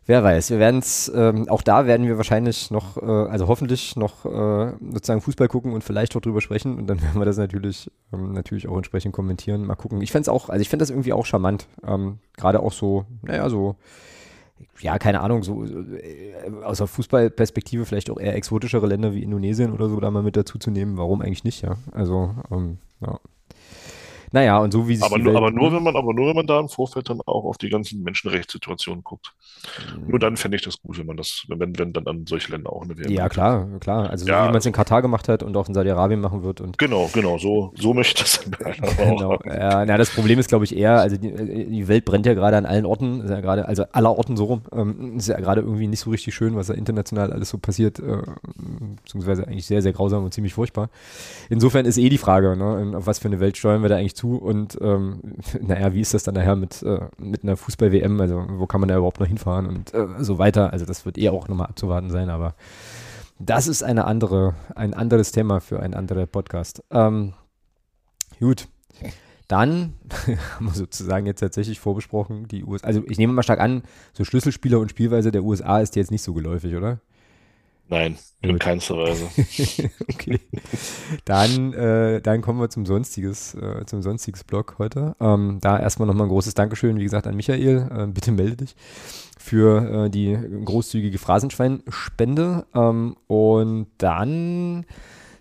Wer 0.04 0.24
weiß, 0.24 0.50
wir 0.50 0.58
werden 0.58 0.80
es, 0.80 1.10
ähm, 1.14 1.48
auch 1.48 1.62
da 1.62 1.86
werden 1.86 2.08
wir 2.08 2.16
wahrscheinlich 2.16 2.72
noch, 2.72 2.96
äh, 2.96 3.06
also 3.06 3.46
hoffentlich 3.46 3.94
noch 3.94 4.24
äh, 4.24 4.72
sozusagen 4.92 5.20
Fußball 5.20 5.46
gucken 5.46 5.72
und 5.72 5.84
vielleicht 5.84 6.16
auch 6.16 6.20
drüber 6.20 6.40
sprechen 6.40 6.76
und 6.76 6.88
dann 6.88 7.00
werden 7.02 7.20
wir 7.20 7.24
das 7.24 7.36
natürlich, 7.36 7.88
ähm, 8.12 8.32
natürlich 8.32 8.66
auch 8.66 8.76
entsprechend 8.76 9.14
kommentieren. 9.14 9.64
Mal 9.64 9.76
gucken. 9.76 10.00
Ich 10.02 10.10
fände 10.10 10.22
es 10.22 10.28
auch, 10.28 10.48
also 10.48 10.60
ich 10.60 10.68
finde 10.68 10.82
das 10.82 10.90
irgendwie 10.90 11.12
auch 11.12 11.24
charmant. 11.24 11.68
Ähm, 11.86 12.18
Gerade 12.36 12.60
auch 12.60 12.72
so, 12.72 13.04
naja, 13.22 13.48
so, 13.48 13.76
ja, 14.80 14.98
keine 14.98 15.20
Ahnung, 15.20 15.44
so 15.44 15.64
äh, 15.64 16.34
aus 16.64 16.78
der 16.78 16.88
Fußballperspektive 16.88 17.84
vielleicht 17.84 18.10
auch 18.10 18.18
eher 18.18 18.34
exotischere 18.34 18.88
Länder 18.88 19.14
wie 19.14 19.22
Indonesien 19.22 19.72
oder 19.72 19.88
so 19.88 20.00
da 20.00 20.10
mal 20.10 20.24
mit 20.24 20.36
dazu 20.36 20.58
zu 20.58 20.72
nehmen. 20.72 20.96
Warum 20.98 21.20
eigentlich 21.20 21.44
nicht, 21.44 21.62
ja? 21.62 21.76
Also, 21.92 22.34
ähm, 22.50 22.78
ja. 23.00 23.20
Naja, 24.32 24.58
und 24.58 24.72
so 24.72 24.88
wie 24.88 24.96
sich 24.96 25.04
aber, 25.04 25.18
nur, 25.18 25.36
aber 25.36 25.50
nur, 25.50 25.72
wenn 25.72 25.82
man, 25.82 25.94
aber 25.94 26.14
nur 26.14 26.28
wenn 26.28 26.36
man 26.36 26.46
da 26.46 26.58
im 26.58 26.68
Vorfeld 26.68 27.10
dann 27.10 27.20
auch 27.20 27.44
auf 27.44 27.58
die 27.58 27.68
ganzen 27.68 28.02
Menschenrechtssituationen 28.02 29.04
guckt. 29.04 29.32
Mhm. 29.94 30.08
Nur 30.08 30.18
dann 30.18 30.38
fände 30.38 30.56
ich 30.56 30.62
das 30.62 30.80
gut, 30.80 30.98
wenn 30.98 31.06
man 31.06 31.18
das, 31.18 31.44
wenn, 31.48 31.78
wenn 31.78 31.92
dann 31.92 32.06
an 32.06 32.24
solche 32.26 32.50
Länder 32.50 32.72
auch 32.72 32.82
eine 32.82 32.96
WM 32.96 33.10
Ja, 33.10 33.28
klar, 33.28 33.68
klar. 33.78 34.08
Also 34.08 34.24
so 34.24 34.30
ja, 34.30 34.44
wie 34.44 34.48
man 34.48 34.56
es 34.56 34.66
in 34.66 34.72
Katar 34.72 35.02
gemacht 35.02 35.28
hat 35.28 35.42
und 35.42 35.54
auch 35.56 35.68
in 35.68 35.74
Saudi-Arabien 35.74 36.20
machen 36.20 36.42
wird. 36.42 36.62
Und 36.62 36.78
genau, 36.78 37.10
genau, 37.12 37.36
so, 37.36 37.72
so 37.76 37.92
möchte 37.92 38.24
ich 38.24 38.32
das 38.32 38.44
dann 38.44 38.72
genau. 38.96 39.38
Ja, 39.44 39.84
na, 39.84 39.98
das 39.98 40.10
Problem 40.10 40.38
ist, 40.38 40.48
glaube 40.48 40.64
ich, 40.64 40.74
eher, 40.74 41.00
also 41.00 41.18
die, 41.18 41.66
die, 41.66 41.88
Welt 41.88 42.06
brennt 42.06 42.24
ja 42.24 42.32
gerade 42.32 42.56
an 42.56 42.64
allen 42.64 42.86
Orten, 42.86 43.28
ja 43.28 43.40
gerade, 43.40 43.68
also 43.68 43.84
aller 43.92 44.16
Orten 44.16 44.36
so 44.36 44.44
rum, 44.44 44.62
ähm, 44.72 45.16
ist 45.18 45.28
ja 45.28 45.38
gerade 45.38 45.60
irgendwie 45.60 45.88
nicht 45.88 46.00
so 46.00 46.10
richtig 46.10 46.34
schön, 46.34 46.56
was 46.56 46.68
da 46.68 46.74
international 46.74 47.32
alles 47.32 47.50
so 47.50 47.58
passiert, 47.58 47.98
äh, 47.98 48.22
beziehungsweise 49.02 49.46
eigentlich 49.46 49.66
sehr, 49.66 49.82
sehr 49.82 49.92
grausam 49.92 50.24
und 50.24 50.32
ziemlich 50.32 50.54
furchtbar. 50.54 50.88
Insofern 51.50 51.84
ist 51.84 51.98
eh 51.98 52.08
die 52.08 52.18
Frage, 52.18 52.56
ne, 52.56 52.96
auf 52.96 53.06
was 53.06 53.18
für 53.18 53.28
eine 53.28 53.40
Welt 53.40 53.56
steuern 53.58 53.82
wir 53.82 53.88
da 53.88 53.96
eigentlich 53.96 54.16
zu 54.16 54.21
und 54.30 54.78
ähm, 54.80 55.20
naja, 55.60 55.92
wie 55.94 56.00
ist 56.00 56.14
das 56.14 56.22
dann 56.22 56.34
nachher 56.34 56.56
mit, 56.56 56.82
äh, 56.82 57.00
mit 57.18 57.42
einer 57.42 57.56
Fußball-WM, 57.56 58.20
also 58.20 58.44
wo 58.48 58.66
kann 58.66 58.80
man 58.80 58.88
da 58.88 58.96
überhaupt 58.96 59.20
noch 59.20 59.26
hinfahren 59.26 59.66
und 59.66 59.94
äh, 59.94 60.06
so 60.18 60.38
weiter. 60.38 60.72
Also 60.72 60.84
das 60.84 61.04
wird 61.04 61.18
eh 61.18 61.28
auch 61.28 61.48
nochmal 61.48 61.66
abzuwarten 61.66 62.10
sein, 62.10 62.30
aber 62.30 62.54
das 63.38 63.66
ist 63.66 63.82
eine 63.82 64.04
andere, 64.04 64.54
ein 64.74 64.94
anderes 64.94 65.32
Thema 65.32 65.60
für 65.60 65.80
einen 65.80 65.94
anderen 65.94 66.28
Podcast. 66.28 66.82
Ähm, 66.90 67.34
gut. 68.38 68.68
Dann 69.48 69.94
haben 70.54 70.66
wir 70.66 70.72
sozusagen 70.72 71.26
jetzt 71.26 71.40
tatsächlich 71.40 71.80
vorbesprochen, 71.80 72.48
die 72.48 72.64
USA. 72.64 72.86
Also 72.86 73.02
ich 73.08 73.18
nehme 73.18 73.32
mal 73.32 73.42
stark 73.42 73.60
an, 73.60 73.82
so 74.12 74.24
Schlüsselspieler 74.24 74.78
und 74.78 74.90
Spielweise 74.90 75.30
der 75.30 75.42
USA 75.42 75.80
ist 75.80 75.96
jetzt 75.96 76.10
nicht 76.10 76.22
so 76.22 76.32
geläufig, 76.32 76.74
oder? 76.74 77.00
Nein, 77.92 78.16
in 78.40 78.58
keinster 78.58 78.96
Weise. 78.96 79.28
okay. 80.10 80.40
Dann, 81.26 81.74
äh, 81.74 82.22
dann 82.22 82.40
kommen 82.40 82.58
wir 82.58 82.70
zum 82.70 82.86
sonstiges, 82.86 83.54
äh, 83.54 83.84
zum 83.84 84.00
sonstiges 84.00 84.44
Blog 84.44 84.76
heute. 84.78 85.14
Ähm, 85.20 85.58
da 85.60 85.78
erstmal 85.78 86.08
nochmal 86.08 86.26
ein 86.26 86.30
großes 86.30 86.54
Dankeschön, 86.54 86.98
wie 86.98 87.02
gesagt, 87.02 87.26
an 87.26 87.36
Michael. 87.36 87.90
Äh, 87.94 88.06
bitte 88.06 88.32
melde 88.32 88.56
dich 88.56 88.76
für 89.38 90.06
äh, 90.06 90.10
die 90.10 90.38
großzügige 90.64 91.18
Phrasenschweinspende. 91.18 92.64
Ähm, 92.74 93.14
und 93.26 93.88
dann 93.98 94.86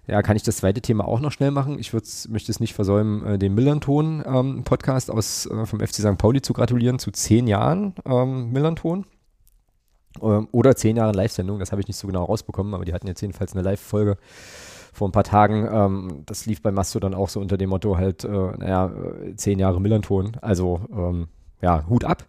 ja, 0.07 0.21
kann 0.21 0.35
ich 0.35 0.43
das 0.43 0.57
zweite 0.57 0.81
Thema 0.81 1.07
auch 1.07 1.21
noch 1.21 1.31
schnell 1.31 1.51
machen. 1.51 1.79
Ich 1.79 1.93
möchte 1.93 2.51
es 2.51 2.59
nicht 2.59 2.73
versäumen, 2.73 3.25
äh, 3.25 3.39
dem 3.39 3.55
Millanton 3.55 4.25
ähm, 4.27 4.65
Podcast 4.65 5.09
aus 5.09 5.45
äh, 5.45 5.65
vom 5.65 5.79
FC 5.79 6.01
St. 6.01 6.17
Pauli 6.17 6.41
zu 6.41 6.51
gratulieren 6.51 6.99
zu 6.99 7.11
zehn 7.11 7.47
Jahren 7.47 7.95
ähm, 8.05 8.51
Millanton. 8.51 9.05
Ähm, 10.21 10.47
oder 10.51 10.75
zehn 10.75 10.97
Jahre 10.97 11.13
Live-Sendung, 11.13 11.59
das 11.59 11.71
habe 11.71 11.81
ich 11.81 11.87
nicht 11.87 11.97
so 11.97 12.07
genau 12.07 12.25
rausbekommen, 12.25 12.73
aber 12.73 12.85
die 12.85 12.93
hatten 12.93 13.07
jetzt 13.07 13.21
jedenfalls 13.21 13.53
eine 13.53 13.61
Live-Folge 13.61 14.17
vor 14.93 15.07
ein 15.07 15.11
paar 15.13 15.23
Tagen. 15.23 15.67
Ähm, 15.71 16.23
das 16.25 16.45
lief 16.45 16.61
bei 16.61 16.71
Mastodon 16.71 17.13
auch 17.13 17.29
so 17.29 17.39
unter 17.39 17.57
dem 17.57 17.69
Motto 17.69 17.97
halt, 17.97 18.23
äh, 18.23 18.27
naja, 18.29 18.87
äh, 18.87 19.35
zehn 19.35 19.59
Jahre 19.59 19.79
Millanton. 19.79 20.37
Also, 20.41 20.81
ähm, 20.91 21.27
ja, 21.61 21.85
Hut 21.87 22.03
ab. 22.03 22.25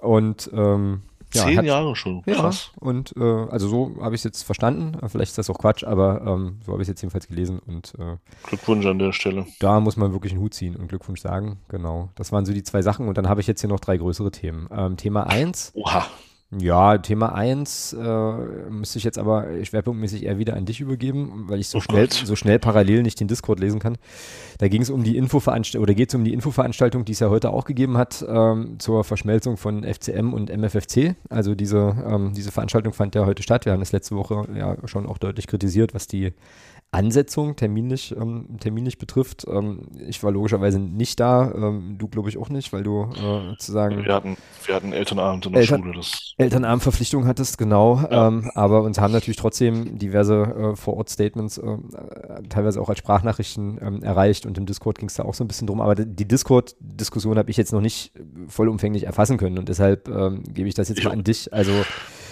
Und 0.00 0.50
ähm, 0.52 1.02
ja, 1.34 1.44
Zehn 1.44 1.58
hat, 1.58 1.64
Jahre 1.66 1.94
schon. 1.94 2.22
Krass. 2.22 2.70
Ja, 2.74 2.88
und 2.88 3.14
äh, 3.16 3.22
also 3.22 3.68
so 3.68 3.96
habe 4.00 4.14
ich 4.14 4.20
es 4.20 4.24
jetzt 4.24 4.44
verstanden. 4.44 4.96
Vielleicht 5.08 5.30
ist 5.30 5.38
das 5.38 5.50
auch 5.50 5.58
Quatsch, 5.58 5.84
aber 5.84 6.22
ähm, 6.26 6.58
so 6.64 6.72
habe 6.72 6.80
ich 6.82 6.86
es 6.86 6.92
jetzt 6.92 7.02
jedenfalls 7.02 7.28
gelesen. 7.28 7.58
Und 7.66 7.94
äh, 7.98 8.16
Glückwunsch 8.44 8.86
an 8.86 8.98
der 8.98 9.12
Stelle. 9.12 9.46
Da 9.60 9.78
muss 9.80 9.98
man 9.98 10.12
wirklich 10.12 10.32
einen 10.32 10.40
Hut 10.40 10.54
ziehen 10.54 10.74
und 10.74 10.88
Glückwunsch 10.88 11.20
sagen. 11.20 11.58
Genau. 11.68 12.08
Das 12.14 12.32
waren 12.32 12.46
so 12.46 12.54
die 12.54 12.62
zwei 12.62 12.80
Sachen. 12.80 13.08
Und 13.08 13.18
dann 13.18 13.28
habe 13.28 13.42
ich 13.42 13.46
jetzt 13.46 13.60
hier 13.60 13.68
noch 13.68 13.80
drei 13.80 13.98
größere 13.98 14.30
Themen. 14.30 14.68
Ähm, 14.72 14.96
Thema 14.96 15.26
1. 15.26 15.72
Oha. 15.74 16.06
Ja, 16.50 16.96
Thema 16.96 17.34
1 17.34 17.92
äh, 17.92 18.32
müsste 18.70 18.96
ich 18.96 19.04
jetzt 19.04 19.18
aber 19.18 19.62
schwerpunktmäßig 19.62 20.24
eher 20.24 20.38
wieder 20.38 20.56
an 20.56 20.64
dich 20.64 20.80
übergeben, 20.80 21.44
weil 21.46 21.60
ich 21.60 21.68
so, 21.68 21.76
oh 21.76 21.80
schnell, 21.82 22.10
so 22.10 22.36
schnell 22.36 22.58
parallel 22.58 23.02
nicht 23.02 23.20
den 23.20 23.28
Discord 23.28 23.60
lesen 23.60 23.80
kann. 23.80 23.98
Da 24.56 24.68
ging 24.68 24.80
es 24.80 24.88
um 24.88 25.04
die 25.04 25.18
Infoveranstaltung, 25.18 25.82
oder 25.82 25.92
geht 25.92 26.08
es 26.08 26.14
um 26.14 26.24
die 26.24 26.32
Infoveranstaltung, 26.32 27.04
die 27.04 27.12
es 27.12 27.20
ja 27.20 27.28
heute 27.28 27.50
auch 27.50 27.66
gegeben 27.66 27.98
hat, 27.98 28.24
ähm, 28.26 28.76
zur 28.78 29.04
Verschmelzung 29.04 29.58
von 29.58 29.84
FCM 29.84 30.32
und 30.32 30.48
MFFC. 30.48 31.16
Also 31.28 31.54
diese, 31.54 31.94
ähm, 32.08 32.32
diese 32.34 32.50
Veranstaltung 32.50 32.94
fand 32.94 33.14
ja 33.14 33.26
heute 33.26 33.42
statt. 33.42 33.66
Wir 33.66 33.72
haben 33.72 33.80
das 33.80 33.92
letzte 33.92 34.16
Woche 34.16 34.48
ja 34.56 34.74
schon 34.86 35.04
auch 35.04 35.18
deutlich 35.18 35.48
kritisiert, 35.48 35.92
was 35.92 36.06
die 36.06 36.32
Ansetzung 36.90 37.54
terminlich, 37.54 38.14
ähm, 38.16 38.56
terminlich 38.60 38.96
betrifft. 38.96 39.46
Ähm, 39.46 39.88
ich 40.06 40.22
war 40.22 40.32
logischerweise 40.32 40.78
nicht 40.78 41.20
da, 41.20 41.52
ähm, 41.54 41.96
du 41.98 42.08
glaube 42.08 42.30
ich 42.30 42.38
auch 42.38 42.48
nicht, 42.48 42.72
weil 42.72 42.82
du 42.82 43.10
äh, 43.14 43.50
sozusagen. 43.50 44.04
Wir 44.04 44.14
hatten, 44.14 44.38
wir 44.64 44.74
hatten 44.74 44.92
Elternabend 44.94 45.44
in 45.44 45.52
der 45.52 45.62
Eltern, 45.62 45.82
Schule. 45.82 45.96
Das 45.96 46.34
Elternabendverpflichtung 46.38 47.26
hattest, 47.26 47.58
genau. 47.58 48.00
Ja. 48.10 48.28
Ähm, 48.28 48.50
aber 48.54 48.82
uns 48.82 48.98
haben 48.98 49.12
natürlich 49.12 49.36
trotzdem 49.36 49.98
diverse 49.98 50.42
äh, 50.42 50.76
Vor-Ort-Statements, 50.76 51.58
äh, 51.58 51.76
teilweise 52.48 52.80
auch 52.80 52.88
als 52.88 52.98
Sprachnachrichten 52.98 53.78
ähm, 53.82 54.02
erreicht 54.02 54.46
und 54.46 54.56
im 54.56 54.64
Discord 54.64 54.98
ging 54.98 55.08
es 55.08 55.14
da 55.14 55.24
auch 55.24 55.34
so 55.34 55.44
ein 55.44 55.48
bisschen 55.48 55.66
drum. 55.66 55.82
Aber 55.82 55.94
die 55.94 56.26
Discord-Diskussion 56.26 57.36
habe 57.36 57.50
ich 57.50 57.58
jetzt 57.58 57.72
noch 57.72 57.82
nicht 57.82 58.12
vollumfänglich 58.48 59.04
erfassen 59.04 59.36
können 59.36 59.58
und 59.58 59.68
deshalb 59.68 60.08
ähm, 60.08 60.42
gebe 60.54 60.68
ich 60.68 60.74
das 60.74 60.88
jetzt 60.88 60.98
ich 60.98 61.04
mal 61.04 61.12
an 61.12 61.22
dich. 61.22 61.52
Also 61.52 61.72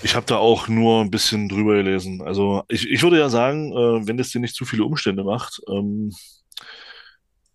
ich 0.03 0.15
habe 0.15 0.27
da 0.27 0.37
auch 0.37 0.69
nur 0.69 1.01
ein 1.03 1.11
bisschen 1.11 1.49
drüber 1.49 1.77
gelesen. 1.77 2.23
Also 2.23 2.63
ich, 2.69 2.89
ich 2.89 3.03
würde 3.03 3.19
ja 3.19 3.29
sagen, 3.29 3.73
äh, 3.73 4.07
wenn 4.07 4.17
das 4.17 4.31
dir 4.31 4.41
nicht 4.41 4.55
zu 4.55 4.65
viele 4.65 4.85
Umstände 4.85 5.25
macht, 5.25 5.61
ähm, 5.69 6.13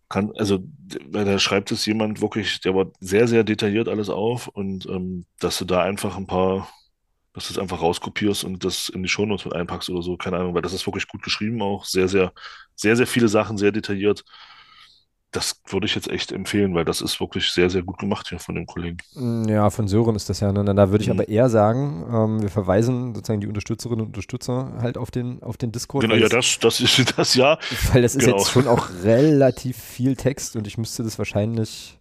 kann, 0.10 0.32
also 0.38 0.60
da 1.10 1.40
schreibt 1.40 1.72
es 1.72 1.86
jemand 1.86 2.22
wirklich, 2.22 2.60
der 2.62 2.76
war 2.76 2.88
sehr, 3.00 3.28
sehr 3.28 3.44
detailliert 3.44 3.88
alles 3.88 4.10
auf 4.10 4.48
und 4.50 4.86
ähm, 4.88 5.26
dass 5.40 5.58
du 5.58 5.66
da 5.66 5.84
einfach 5.84 6.18
ein 6.18 6.28
paar, 6.28 6.70
dass 7.34 7.48
du 7.48 7.54
es 7.54 7.60
einfach 7.60 7.82
rauskopierst 7.82 8.44
und 8.44 8.66
das 8.66 8.90
in 8.90 9.04
die 9.04 9.10
Shownotes 9.10 9.46
mit 9.46 9.56
einpackst 9.56 9.90
oder 9.90 10.02
so, 10.02 10.18
keine 10.18 10.38
Ahnung, 10.38 10.54
weil 10.54 10.62
das 10.62 10.74
ist 10.74 10.86
wirklich 10.86 11.08
gut 11.08 11.24
geschrieben 11.24 11.62
auch, 11.62 11.86
sehr, 11.86 12.10
sehr, 12.10 12.34
sehr, 12.76 12.98
sehr 12.98 13.08
viele 13.08 13.30
Sachen, 13.30 13.58
sehr 13.58 13.72
detailliert 13.72 14.26
das 15.32 15.62
würde 15.68 15.86
ich 15.86 15.96
jetzt 15.96 16.10
echt 16.10 16.34
empfehlen, 16.34 16.76
weil 16.76 16.84
das 16.84 17.02
ist 17.02 17.20
wirklich 17.22 17.52
sehr, 17.52 17.70
sehr 17.70 17.84
gut 17.84 17.98
gemacht 18.00 18.28
hier 18.28 18.40
von 18.40 18.56
dem 18.56 18.66
Kollegen. 18.66 18.98
Mm, 19.16 19.48
ja, 19.48 19.70
von 19.70 19.88
Sören 19.88 20.16
ist 20.16 20.30
das 20.30 20.42
ja. 20.42 20.52
Ne? 20.52 20.64
Da 20.76 20.92
würde 20.92 21.04
ich 21.04 21.08
mhm. 21.08 21.20
aber 21.20 21.30
eher 21.30 21.50
sagen, 21.50 22.06
ähm, 22.12 22.42
wir 22.42 22.50
verweisen 22.50 23.16
sozusagen 23.16 23.40
die 23.40 23.48
Unterstützerinnen 23.48 24.02
und 24.02 24.08
Unterstützer 24.08 24.74
halt 24.82 24.98
auf 24.98 25.10
den, 25.10 25.42
auf 25.42 25.56
den 25.56 25.72
Discord. 25.72 26.04
Genau, 26.04 26.16
ja, 26.16 26.28
das, 26.28 26.60
das 26.60 26.82
ist 26.82 27.14
das 27.18 27.36
ja. 27.36 27.58
Weil 27.94 28.02
das 28.02 28.16
ist 28.16 28.26
genau. 28.26 28.38
jetzt 28.38 28.52
schon 28.52 28.68
auch 28.68 28.90
relativ 29.04 29.78
viel 29.78 30.18
Text 30.18 30.58
und 30.58 30.68
ich 30.68 30.78
müsste 30.78 31.04
das 31.04 31.18
wahrscheinlich 31.18 31.98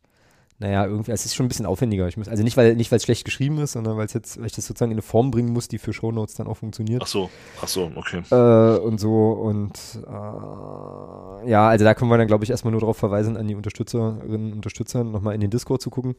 naja, 0.61 0.85
irgendwie, 0.85 1.11
es 1.11 1.24
ist 1.24 1.35
schon 1.35 1.47
ein 1.47 1.49
bisschen 1.49 1.65
aufwendiger. 1.65 2.07
Ich 2.07 2.19
muss, 2.19 2.28
also 2.28 2.43
nicht, 2.43 2.59
weil 2.59 2.77
nicht, 2.77 2.93
es 2.93 3.03
schlecht 3.03 3.24
geschrieben 3.24 3.59
ist, 3.59 3.73
sondern 3.73 3.97
weil 3.97 4.05
es 4.05 4.12
jetzt, 4.12 4.39
weil 4.39 4.45
ich 4.47 4.53
das 4.53 4.66
sozusagen 4.66 4.93
in 4.93 4.97
eine 4.97 5.03
Form 5.03 5.31
bringen 5.31 5.55
muss, 5.55 5.69
die 5.69 5.78
für 5.78 5.95
Shownotes 5.95 6.35
dann 6.35 6.47
auch 6.47 6.59
funktioniert. 6.59 7.01
Ach 7.03 7.07
so, 7.07 7.31
ach 7.62 7.69
so, 7.69 7.91
okay. 7.97 8.23
Äh, 8.31 8.78
und 8.78 9.01
so 9.01 9.31
und 9.31 9.73
äh, 10.07 11.51
ja, 11.51 11.66
also 11.66 11.85
da 11.87 11.95
können 11.95 12.11
wir 12.11 12.19
dann, 12.19 12.27
glaube 12.27 12.45
ich, 12.45 12.51
erstmal 12.51 12.73
nur 12.73 12.81
darauf 12.82 12.99
verweisen, 12.99 13.39
an 13.39 13.49
die 13.49 13.55
Unterstützerinnen 13.55 14.49
und 14.49 14.53
Unterstützer 14.53 15.03
nochmal 15.03 15.35
in 15.35 15.41
den 15.41 15.49
Discord 15.49 15.81
zu 15.81 15.89
gucken. 15.89 16.15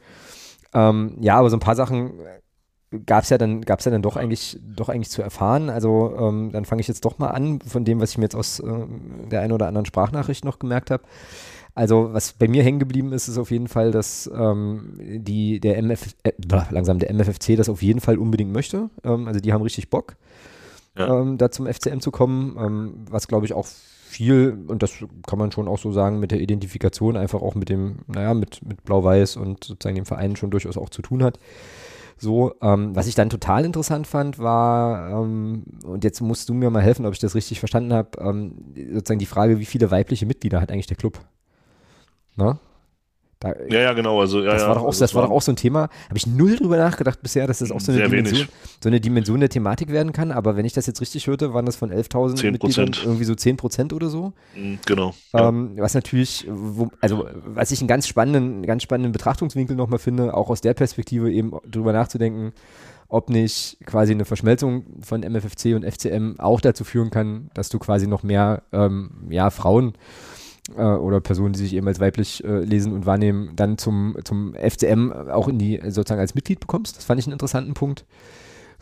Ähm, 0.74 1.18
ja, 1.20 1.38
aber 1.38 1.52
so 1.52 1.58
ein 1.58 1.62
paar 1.62 1.76
Sachen 1.76 2.14
gab 3.06 3.24
es 3.24 3.30
ja 3.30 3.38
dann, 3.38 3.62
gab 3.62 3.78
es 3.80 3.86
ja 3.86 3.92
dann 3.92 4.02
doch 4.02 4.16
eigentlich, 4.16 4.60
doch 4.64 4.90
eigentlich 4.90 5.12
zu 5.12 5.22
erfahren. 5.22 5.70
Also 5.70 6.16
ähm, 6.18 6.52
dann 6.52 6.66
fange 6.66 6.82
ich 6.82 6.88
jetzt 6.88 7.06
doch 7.06 7.20
mal 7.20 7.30
an 7.30 7.60
von 7.62 7.86
dem, 7.86 8.02
was 8.02 8.12
ich 8.12 8.18
mir 8.18 8.26
jetzt 8.26 8.36
aus 8.36 8.60
äh, 8.60 8.86
der 9.32 9.42
einen 9.42 9.54
oder 9.54 9.68
anderen 9.68 9.86
Sprachnachricht 9.86 10.44
noch 10.46 10.58
gemerkt 10.58 10.90
habe. 10.90 11.04
Also 11.74 12.10
was 12.12 12.34
bei 12.34 12.48
mir 12.48 12.64
hängen 12.64 12.80
geblieben 12.80 13.14
ist, 13.14 13.28
ist 13.28 13.38
auf 13.38 13.52
jeden 13.52 13.68
Fall, 13.68 13.92
dass 13.92 14.30
ähm, 14.34 14.98
die, 15.00 15.60
der 15.60 15.78
MF, 15.78 16.16
äh, 16.24 16.34
langsam 16.70 17.00
der 17.00 17.14
MFFC 17.14 17.56
das 17.56 17.70
auf 17.70 17.82
jeden 17.82 18.02
Fall 18.02 18.18
unbedingt 18.18 18.52
möchte. 18.52 18.90
Ähm, 19.04 19.28
also 19.28 19.40
die 19.40 19.54
haben 19.54 19.62
richtig 19.62 19.90
Bock, 19.90 20.16
ja. 20.98 21.22
ähm, 21.22 21.38
da 21.38 21.50
zum 21.50 21.68
FCM 21.68 22.00
zu 22.00 22.12
kommen, 22.12 22.58
ähm, 22.60 23.06
was 23.10 23.28
glaube 23.28 23.46
ich 23.46 23.54
auch 23.54 23.68
viel, 23.68 24.66
und 24.68 24.84
das 24.84 24.92
kann 25.26 25.40
man 25.40 25.54
schon 25.54 25.70
auch 25.70 25.80
so 25.80 25.94
sagen, 25.94 26.20
mit 26.20 26.32
der 26.32 26.42
Identifikation 26.42 27.16
einfach 27.16 27.42
auch 27.42 27.56
mit 27.56 27.70
dem, 27.70 28.00
naja, 28.08 28.34
mit, 28.34 28.66
mit 28.66 28.84
Blau-Weiß 28.84 29.38
und 29.38 29.64
sozusagen 29.64 29.96
dem 29.96 30.06
Verein 30.06 30.36
schon 30.36 30.52
durchaus 30.52 30.78
auch 30.78 30.90
zu 30.90 31.02
tun 31.02 31.24
hat. 31.24 31.40
So, 32.18 32.54
ähm, 32.62 32.94
was 32.96 33.08
ich 33.08 33.16
dann 33.16 33.30
total 33.30 33.64
interessant 33.66 34.06
fand, 34.06 34.38
war, 34.38 35.24
ähm, 35.24 35.64
und 35.86 36.04
jetzt 36.04 36.22
musst 36.22 36.50
du 36.50 36.54
mir 36.54 36.70
mal 36.70 36.84
helfen, 36.84 37.06
ob 37.06 37.14
ich 37.14 37.20
das 37.20 37.34
richtig 37.34 37.60
verstanden 37.60 37.94
habe, 37.94 38.10
ähm, 38.20 38.54
sozusagen 38.94 39.20
die 39.20 39.26
Frage, 39.26 39.60
wie 39.60 39.66
viele 39.66 39.90
weibliche 39.90 40.26
Mitglieder 40.26 40.60
hat 40.62 40.72
eigentlich 40.72 40.88
der 40.88 40.98
Club? 40.98 41.20
Na? 42.36 42.60
Da, 43.42 43.56
ja, 43.70 43.80
ja, 43.80 43.94
genau. 43.94 44.22
Also, 44.22 44.44
ja, 44.44 44.54
das, 44.54 44.62
ja, 44.62 44.68
war, 44.68 44.76
doch 44.76 44.84
auch, 44.84 44.88
also 44.88 45.00
das 45.00 45.16
war 45.16 45.24
doch 45.24 45.32
auch 45.32 45.42
so 45.42 45.52
ein 45.52 45.56
Thema. 45.56 45.90
Habe 46.10 46.18
ich 46.18 46.28
null 46.28 46.58
drüber 46.58 46.78
nachgedacht 46.78 47.24
bisher, 47.24 47.48
dass 47.48 47.58
das 47.58 47.72
auch 47.72 47.80
so 47.80 47.92
eine, 47.92 48.04
Dimension, 48.04 48.48
so 48.80 48.88
eine 48.88 49.02
Dimension 49.02 49.40
der 49.40 49.50
Thematik 49.50 49.92
werden 49.92 50.14
kann. 50.14 50.32
Aber 50.32 50.56
wenn 50.56 50.66
ich 50.66 50.74
das 50.74 50.86
jetzt 50.86 51.02
richtig 51.02 51.26
hörte, 51.26 51.52
waren 51.52 51.66
das 51.66 51.76
von 51.76 51.92
11.000 51.92 52.52
Mitgliedern 52.52 52.92
irgendwie 53.04 53.24
so 53.24 53.34
10 53.34 53.58
Prozent 53.58 53.94
oder 53.94 54.10
so. 54.10 54.34
Mhm, 54.56 54.78
genau. 54.86 55.16
Ähm, 55.34 55.72
was 55.78 55.96
natürlich, 55.96 56.46
wo, 56.48 56.92
also 57.02 57.28
was 57.44 57.72
ich 57.72 57.82
einen 57.82 57.88
ganz 57.88 58.08
spannenden, 58.08 58.64
ganz 58.64 58.84
spannenden 58.84 59.12
Betrachtungswinkel 59.12 59.76
nochmal 59.76 60.00
finde, 60.00 60.36
auch 60.36 60.52
aus 60.52 60.62
der 60.62 60.76
Perspektive 60.76 61.32
eben 61.32 61.52
drüber 61.66 61.94
nachzudenken, 61.94 62.54
ob 63.08 63.32
nicht 63.32 63.78
quasi 63.88 64.14
eine 64.14 64.26
Verschmelzung 64.26 64.86
von 65.02 65.22
MFFC 65.22 65.76
und 65.76 65.84
FCM 65.84 66.40
auch 66.40 66.62
dazu 66.62 66.84
führen 66.84 67.10
kann, 67.10 67.50
dass 67.56 67.70
du 67.70 67.80
quasi 67.80 68.06
noch 68.06 68.22
mehr 68.22 68.62
ähm, 68.72 69.28
ja, 69.32 69.50
Frauen 69.50 69.94
äh, 70.76 70.84
oder 70.84 71.22
Personen, 71.22 71.54
die 71.54 71.60
sich 71.60 71.74
eben 71.74 71.88
als 71.88 72.00
weiblich 72.00 72.44
äh, 72.44 72.60
lesen 72.60 72.94
und 72.94 73.06
wahrnehmen, 73.06 73.52
dann 73.56 73.78
zum, 73.78 74.16
zum 74.24 74.54
FCM 74.54 75.12
auch 75.12 75.48
in 75.48 75.58
die, 75.58 75.82
sozusagen 75.86 76.22
als 76.22 76.36
Mitglied 76.36 76.60
bekommst. 76.60 76.98
Das 76.98 77.06
fand 77.06 77.20
ich 77.20 77.26
einen 77.26 77.34
interessanten 77.34 77.74
Punkt. 77.74 78.06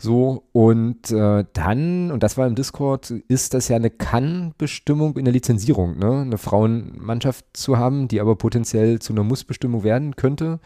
So, 0.02 0.44
und 0.52 1.10
äh, 1.10 1.44
dann, 1.52 2.10
und 2.10 2.22
das 2.22 2.38
war 2.38 2.46
im 2.46 2.54
Discord, 2.54 3.10
ist 3.10 3.52
das 3.52 3.68
ja 3.68 3.76
eine 3.76 3.90
Kann-Bestimmung 3.90 5.18
in 5.18 5.26
der 5.26 5.32
Lizenzierung, 5.32 5.98
ne? 5.98 6.22
Eine 6.22 6.38
Frauenmannschaft 6.38 7.44
zu 7.52 7.76
haben, 7.76 8.08
die 8.08 8.18
aber 8.18 8.36
potenziell 8.36 8.98
zu 8.98 9.12
einer 9.12 9.24
Muss-Bestimmung 9.24 9.84
werden 9.84 10.16
könnte, 10.16 10.58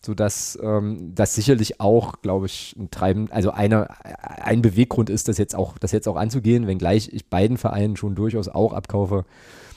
sodass 0.00 0.58
ähm, 0.62 1.12
das 1.14 1.34
sicherlich 1.34 1.78
auch, 1.78 2.22
glaube 2.22 2.46
ich, 2.46 2.74
ein 2.78 2.90
Treiben, 2.90 3.30
also 3.30 3.50
einer, 3.50 3.88
ein 4.22 4.62
Beweggrund 4.62 5.10
ist, 5.10 5.28
das 5.28 5.36
jetzt 5.36 5.54
auch, 5.54 5.76
das 5.76 5.92
jetzt 5.92 6.08
auch 6.08 6.16
anzugehen, 6.16 6.66
wenngleich 6.66 7.10
ich 7.12 7.28
beiden 7.28 7.58
Vereinen 7.58 7.96
schon 7.96 8.14
durchaus 8.14 8.48
auch 8.48 8.72
abkaufe, 8.72 9.26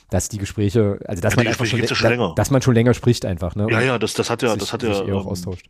dass 0.10 0.30
die 0.30 0.38
Gespräche, 0.38 1.00
also 1.08 1.22
dass, 1.22 1.34
ja, 1.34 1.38
man, 1.38 1.48
einfach 1.48 1.66
schon, 1.66 1.80
ja 1.80 1.96
schon 1.96 2.18
da, 2.18 2.34
dass 2.36 2.52
man 2.52 2.62
schon 2.62 2.74
länger 2.74 2.94
spricht 2.94 3.26
einfach. 3.26 3.56
Ne? 3.56 3.68
Ja, 3.70 3.82
ja, 3.82 4.00
das, 4.00 4.14
das 4.14 4.30
hat 4.30 4.42
ja, 4.42 4.56
das 4.56 4.74
hat 4.74 4.84
ja 4.84 5.02
ähm, 5.02 5.14
auch 5.16 5.26
austauscht. 5.26 5.68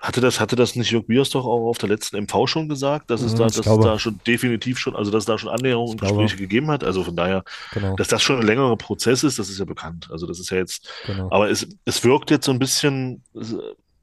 Hatte 0.00 0.20
das, 0.20 0.40
hatte 0.40 0.56
das 0.56 0.76
nicht 0.76 0.90
Jörg 0.90 1.06
Biers 1.06 1.30
doch 1.30 1.46
auch 1.46 1.68
auf 1.68 1.78
der 1.78 1.88
letzten 1.88 2.18
MV 2.22 2.46
schon 2.46 2.68
gesagt, 2.68 3.10
dass 3.10 3.22
es 3.22 3.32
mhm, 3.32 3.38
da, 3.38 3.44
dass 3.44 3.56
es 3.56 3.64
da 3.64 3.98
schon 3.98 4.20
definitiv 4.26 4.78
schon, 4.78 4.94
also 4.94 5.10
dass 5.10 5.22
es 5.22 5.26
da 5.26 5.38
schon 5.38 5.48
Annäherungen 5.48 5.92
und 5.92 6.00
Gespräche 6.00 6.36
gegeben 6.36 6.70
hat. 6.70 6.84
Also 6.84 7.02
von 7.02 7.16
daher, 7.16 7.44
genau. 7.72 7.96
dass 7.96 8.08
das 8.08 8.22
schon 8.22 8.38
ein 8.38 8.46
längerer 8.46 8.76
Prozess 8.76 9.24
ist, 9.24 9.38
das 9.38 9.48
ist 9.48 9.58
ja 9.58 9.64
bekannt. 9.64 10.08
Also 10.10 10.26
das 10.26 10.38
ist 10.38 10.50
ja 10.50 10.58
jetzt, 10.58 10.86
genau. 11.06 11.30
aber 11.30 11.48
es, 11.48 11.66
es 11.86 12.04
wirkt 12.04 12.30
jetzt 12.30 12.44
so 12.44 12.52
ein 12.52 12.58
bisschen, 12.58 13.22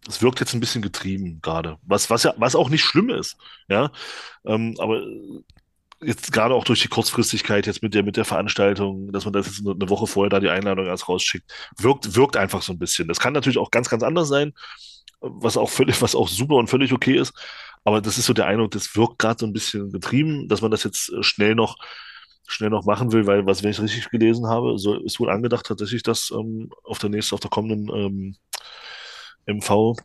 es 0.08 0.22
wirkt 0.22 0.40
jetzt 0.40 0.54
ein 0.56 0.60
bisschen 0.60 0.82
getrieben 0.82 1.40
gerade, 1.44 1.78
was, 1.84 2.10
was 2.10 2.24
ja, 2.24 2.34
was 2.38 2.56
auch 2.56 2.70
nicht 2.70 2.84
schlimm 2.84 3.10
ist, 3.10 3.38
ja. 3.70 3.92
Ähm, 4.46 4.76
aber 4.80 5.04
jetzt 6.06 6.32
gerade 6.32 6.54
auch 6.54 6.64
durch 6.64 6.82
die 6.82 6.88
Kurzfristigkeit 6.88 7.68
jetzt 7.68 7.82
mit 7.82 7.94
der, 7.94 8.04
mit 8.04 8.18
der 8.18 8.26
Veranstaltung, 8.26 9.12
dass 9.12 9.26
man 9.26 9.34
das 9.34 9.48
jetzt 9.48 9.68
eine 9.68 9.90
Woche 9.90 10.08
vorher 10.08 10.30
da 10.30 10.40
die 10.40 10.50
Einladung 10.50 10.86
erst 10.86 11.10
rausschickt, 11.10 11.52
wirkt, 11.78 12.16
wirkt 12.16 12.38
einfach 12.38 12.62
so 12.62 12.74
ein 12.74 12.80
bisschen. 12.80 13.08
Das 13.08 13.20
kann 13.20 13.34
natürlich 13.34 13.58
auch 13.58 13.72
ganz, 13.72 13.90
ganz 13.90 14.04
anders 14.04 14.28
sein, 14.28 14.54
was 15.22 15.58
auch 15.58 15.70
völlig, 15.70 16.02
was 16.02 16.16
auch 16.16 16.28
super 16.28 16.56
und 16.56 16.70
völlig 16.70 16.94
okay 16.94 17.18
ist. 17.18 17.34
Aber 17.84 18.02
das 18.02 18.18
ist 18.18 18.26
so 18.26 18.34
der 18.34 18.48
Eindruck, 18.48 18.72
das 18.72 18.96
wirkt 18.96 19.20
gerade 19.20 19.40
so 19.40 19.46
ein 19.46 19.54
bisschen 19.54 19.92
getrieben, 19.92 20.48
dass 20.48 20.62
man 20.62 20.72
das 20.72 20.84
jetzt 20.84 21.10
äh, 21.10 21.24
schnell 21.24 21.56
noch, 21.56 21.78
schnell 22.48 22.70
noch 22.70 22.86
machen 22.86 23.12
will, 23.12 23.28
weil, 23.28 23.46
was, 23.46 23.64
wenn 23.64 23.72
ich 23.72 23.82
richtig 23.82 24.10
gelesen 24.10 24.48
habe, 24.48 24.78
so 24.78 24.96
ist 24.96 25.20
wohl 25.20 25.30
angedacht 25.30 25.66
tatsächlich, 25.66 26.04
dass 26.04 26.32
ähm, 26.32 26.70
auf 26.84 27.00
der 27.00 27.10
nächsten, 27.10 27.36
auf 27.36 27.42
der 27.42 27.50
kommenden 27.50 27.90
ähm, 27.96 28.36
MV 29.46 29.96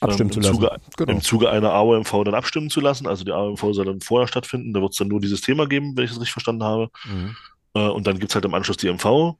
abstimmen 0.00 0.30
ähm, 0.30 0.34
zu 0.34 0.40
lassen. 0.40 0.54
Zuge, 0.54 0.76
genau. 0.96 1.12
Im 1.12 1.20
Zuge 1.22 1.50
einer 1.50 1.72
AOMV 1.72 2.10
dann 2.24 2.34
abstimmen 2.34 2.70
zu 2.70 2.80
lassen. 2.80 3.06
Also 3.06 3.24
die 3.24 3.32
AOMV 3.32 3.60
soll 3.72 3.84
dann 3.84 4.00
vorher 4.00 4.28
stattfinden. 4.28 4.72
Da 4.72 4.80
wird 4.80 4.92
es 4.92 4.98
dann 4.98 5.08
nur 5.08 5.20
dieses 5.20 5.40
Thema 5.40 5.66
geben, 5.66 5.96
wenn 5.96 6.04
ich 6.04 6.10
das 6.10 6.20
richtig 6.20 6.32
verstanden 6.32 6.64
habe. 6.64 6.90
Mhm. 7.04 7.36
Äh, 7.74 7.88
und 7.88 8.06
dann 8.06 8.18
gibt 8.18 8.30
es 8.30 8.34
halt 8.34 8.44
im 8.44 8.54
Anschluss 8.54 8.76
die 8.76 8.88
MV. 8.88 9.36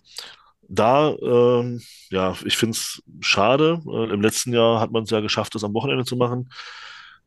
Da, 0.71 1.15
ähm, 1.23 1.81
ja, 2.11 2.37
ich 2.45 2.57
finde 2.57 2.77
es 2.77 3.03
schade. 3.21 3.81
Äh, 3.87 4.13
Im 4.13 4.21
letzten 4.21 4.53
Jahr 4.53 4.81
hat 4.81 4.91
man 4.91 5.05
es 5.05 5.11
ja 5.11 5.21
geschafft, 5.21 5.55
das 5.55 5.65
am 5.65 5.75
Wochenende 5.75 6.05
zu 6.05 6.17
machen. 6.17 6.51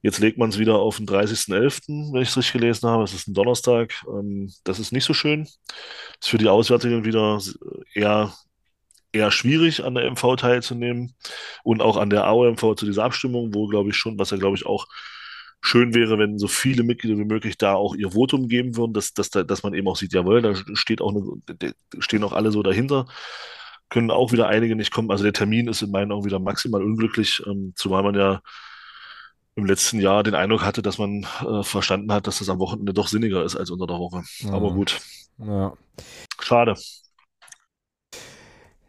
Jetzt 0.04 0.20
legt 0.20 0.38
man 0.38 0.50
es 0.50 0.58
wieder 0.58 0.80
auf 0.80 0.98
den 0.98 1.08
30.11., 1.08 2.14
wenn 2.14 2.22
ich 2.22 2.30
es 2.30 2.38
richtig 2.38 2.54
gelesen 2.54 2.90
habe. 2.90 3.04
Es 3.04 3.14
ist 3.14 3.28
ein 3.28 3.34
Donnerstag. 3.34 3.94
Ähm, 4.08 4.52
das 4.64 4.80
ist 4.80 4.92
nicht 4.92 5.06
so 5.06 5.14
schön. 5.14 5.44
Ist 5.44 6.30
für 6.30 6.38
die 6.38 6.48
Auswärtigen 6.48 7.06
wieder 7.06 7.40
eher 7.94 8.34
eher 9.12 9.32
schwierig, 9.32 9.84
an 9.84 9.96
der 9.96 10.10
MV 10.10 10.36
teilzunehmen 10.38 11.14
und 11.64 11.82
auch 11.82 11.98
an 11.98 12.10
der 12.10 12.26
AOMV 12.26 12.76
zu 12.76 12.86
dieser 12.86 13.04
Abstimmung, 13.04 13.54
wo, 13.54 13.68
glaube 13.68 13.90
ich, 13.90 13.98
schon, 13.98 14.18
was 14.18 14.32
ja, 14.32 14.38
glaube 14.38 14.56
ich, 14.56 14.66
auch 14.66 14.88
schön 15.62 15.94
wäre, 15.94 16.18
wenn 16.18 16.40
so 16.40 16.48
viele 16.48 16.84
Mitglieder 16.84 17.18
wie 17.18 17.26
möglich 17.26 17.58
da 17.58 17.74
auch 17.74 17.96
ihr 17.96 18.12
Votum 18.12 18.48
geben 18.48 18.76
würden, 18.76 18.94
dass, 18.94 19.14
dass, 19.14 19.30
dass 19.30 19.64
man 19.64 19.74
eben 19.74 19.88
auch 19.88 19.96
sieht, 19.96 20.14
jawohl, 20.14 20.42
da 20.42 20.56
steht 20.74 21.02
auch 21.02 21.12
eine, 21.12 21.74
stehen 22.00 22.24
auch 22.24 22.34
alle 22.34 22.52
so 22.52 22.64
dahinter. 22.64 23.06
Können 23.90 24.10
auch 24.10 24.32
wieder 24.32 24.48
einige 24.48 24.76
nicht 24.76 24.92
kommen. 24.92 25.12
Also 25.12 25.24
der 25.24 25.34
Termin 25.34 25.68
ist 25.68 25.82
in 25.82 25.92
meinen 25.92 26.12
Augen 26.12 26.26
wieder 26.26 26.40
maximal 26.40 26.82
unglücklich, 26.82 27.44
ähm, 27.46 27.74
zumal 27.76 28.04
man 28.04 28.16
ja 28.16 28.42
im 29.56 29.66
letzten 29.66 30.00
Jahr 30.00 30.24
den 30.24 30.34
Eindruck 30.34 30.64
hatte, 30.64 30.82
dass 30.82 30.98
man 30.98 31.28
äh, 31.46 31.64
verstanden 31.64 32.12
hat, 32.12 32.26
dass 32.26 32.40
das 32.40 32.50
am 32.50 32.60
Wochenende 32.60 32.94
doch 32.94 33.08
sinniger 33.08 33.44
ist 33.44 33.56
als 33.56 33.70
unter 33.70 33.86
der 33.86 33.98
Woche. 33.98 34.24
Mhm. 34.42 34.54
Aber 34.54 34.72
gut. 34.72 35.00
Ja. 35.38 35.74
Schade. 36.40 36.76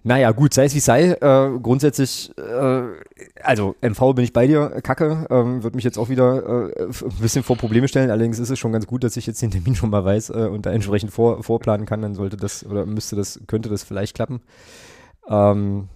Naja, 0.04 0.32
gut, 0.32 0.52
sei 0.52 0.64
es 0.64 0.74
wie 0.74 0.80
sei. 0.80 1.12
Äh, 1.12 1.58
grundsätzlich, 1.62 2.32
äh, 2.36 2.82
also 3.42 3.76
MV 3.80 4.14
bin 4.14 4.24
ich 4.24 4.32
bei 4.32 4.48
dir, 4.48 4.80
Kacke. 4.82 5.26
Ähm, 5.30 5.62
Würde 5.62 5.76
mich 5.76 5.84
jetzt 5.84 5.98
auch 5.98 6.08
wieder 6.08 6.70
äh, 6.70 6.82
ein 6.82 7.20
bisschen 7.20 7.44
vor 7.44 7.56
Probleme 7.56 7.86
stellen. 7.86 8.10
Allerdings 8.10 8.40
ist 8.40 8.50
es 8.50 8.58
schon 8.58 8.72
ganz 8.72 8.86
gut, 8.86 9.04
dass 9.04 9.16
ich 9.16 9.26
jetzt 9.26 9.42
den 9.42 9.52
Termin 9.52 9.76
schon 9.76 9.90
mal 9.90 10.04
weiß 10.04 10.30
äh, 10.30 10.48
und 10.50 10.66
da 10.66 10.72
entsprechend 10.72 11.12
vor, 11.12 11.42
vorplanen 11.44 11.86
kann. 11.86 12.02
Dann 12.02 12.14
sollte 12.14 12.36
das 12.36 12.66
oder 12.66 12.84
müsste 12.84 13.14
das, 13.14 13.40
könnte 13.46 13.68
das 13.68 13.84
vielleicht 13.84 14.16
klappen. 14.16 14.40
Ähm, 15.28 15.88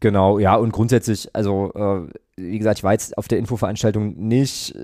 genau, 0.00 0.40
ja, 0.40 0.56
und 0.56 0.72
grundsätzlich, 0.72 1.30
also 1.32 1.72
äh, 1.74 2.08
wie 2.36 2.58
gesagt, 2.58 2.78
ich 2.78 2.84
war 2.84 2.92
jetzt 2.92 3.16
auf 3.16 3.28
der 3.28 3.38
Infoveranstaltung 3.38 4.16
nicht, 4.16 4.74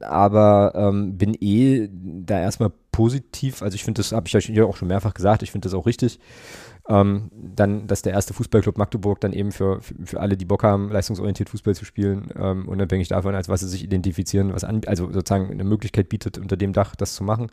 aber 0.00 0.72
ähm, 0.76 1.18
bin 1.18 1.34
eh 1.40 1.88
da 1.92 2.38
erstmal 2.38 2.70
positiv. 2.92 3.62
Also 3.62 3.74
ich 3.74 3.84
finde 3.84 4.00
das, 4.00 4.12
habe 4.12 4.28
ich 4.28 4.36
euch 4.36 4.60
auch 4.60 4.76
schon 4.76 4.88
mehrfach 4.88 5.14
gesagt, 5.14 5.42
ich 5.42 5.50
finde 5.50 5.66
das 5.66 5.74
auch 5.74 5.86
richtig. 5.86 6.20
Ähm, 6.90 7.30
dann, 7.54 7.86
dass 7.86 8.02
der 8.02 8.12
erste 8.12 8.34
Fußballclub 8.34 8.76
Magdeburg 8.76 9.20
dann 9.20 9.32
eben 9.32 9.52
für, 9.52 9.80
für, 9.80 9.94
für 10.04 10.20
alle, 10.20 10.36
die 10.36 10.44
Bock 10.44 10.64
haben, 10.64 10.90
leistungsorientiert 10.90 11.48
Fußball 11.48 11.76
zu 11.76 11.84
spielen, 11.84 12.30
ähm, 12.36 12.66
unabhängig 12.66 13.06
davon, 13.06 13.36
als 13.36 13.48
was 13.48 13.60
sie 13.60 13.68
sich 13.68 13.84
identifizieren, 13.84 14.52
was 14.52 14.64
an, 14.64 14.80
also 14.86 15.06
sozusagen 15.12 15.50
eine 15.52 15.62
Möglichkeit 15.62 16.08
bietet, 16.08 16.36
unter 16.36 16.56
dem 16.56 16.72
Dach 16.72 16.96
das 16.96 17.14
zu 17.14 17.22
machen. 17.22 17.52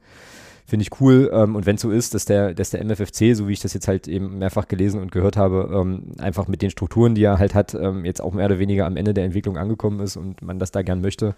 Finde 0.66 0.84
ich 0.84 1.00
cool. 1.00 1.30
Ähm, 1.32 1.56
und 1.56 1.68
wenn 1.68 1.76
es 1.76 1.82
so 1.82 1.92
ist, 1.92 2.16
dass 2.16 2.26
der, 2.26 2.56
dass 2.56 2.72
der 2.72 2.84
MFFC, 2.84 3.36
so 3.36 3.48
wie 3.48 3.54
ich 3.54 3.60
das 3.60 3.76
jetzt 3.76 3.88
halt 3.88 4.08
eben 4.08 4.40
mehrfach 4.40 4.68
gelesen 4.68 5.00
und 5.02 5.12
gehört 5.12 5.38
habe, 5.38 5.70
ähm, 5.72 6.14
einfach 6.18 6.48
mit 6.48 6.64
den 6.64 6.72
Strukturen, 6.72 7.14
die 7.14 7.24
er 7.24 7.38
halt 7.38 7.54
hat, 7.54 7.76
ähm, 7.76 8.06
jetzt 8.06 8.22
auch 8.22 8.34
mehr 8.34 8.48
oder 8.48 8.58
weniger 8.58 8.88
am 8.88 8.98
Ende 8.98 9.14
der 9.14 9.24
Entwicklung 9.24 9.56
angekommen 9.56 10.00
ist 10.00 10.18
und 10.18 10.42
man 10.42 10.58
das 10.58 10.72
da 10.72 10.82
gern 10.82 11.00
möchte, 11.00 11.36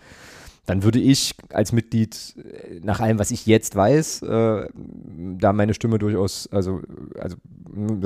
dann 0.70 0.84
würde 0.84 1.00
ich 1.00 1.34
als 1.52 1.72
Mitglied 1.72 2.36
äh, 2.38 2.80
nach 2.84 3.00
allem, 3.00 3.18
was 3.18 3.32
ich 3.32 3.48
jetzt 3.48 3.76
weiß, 3.76 4.22
äh, 4.22 4.68
da 5.40 5.52
meine 5.52 5.74
Stimme 5.74 5.98
durchaus, 5.98 6.48
also, 6.52 6.82
also 7.18 7.38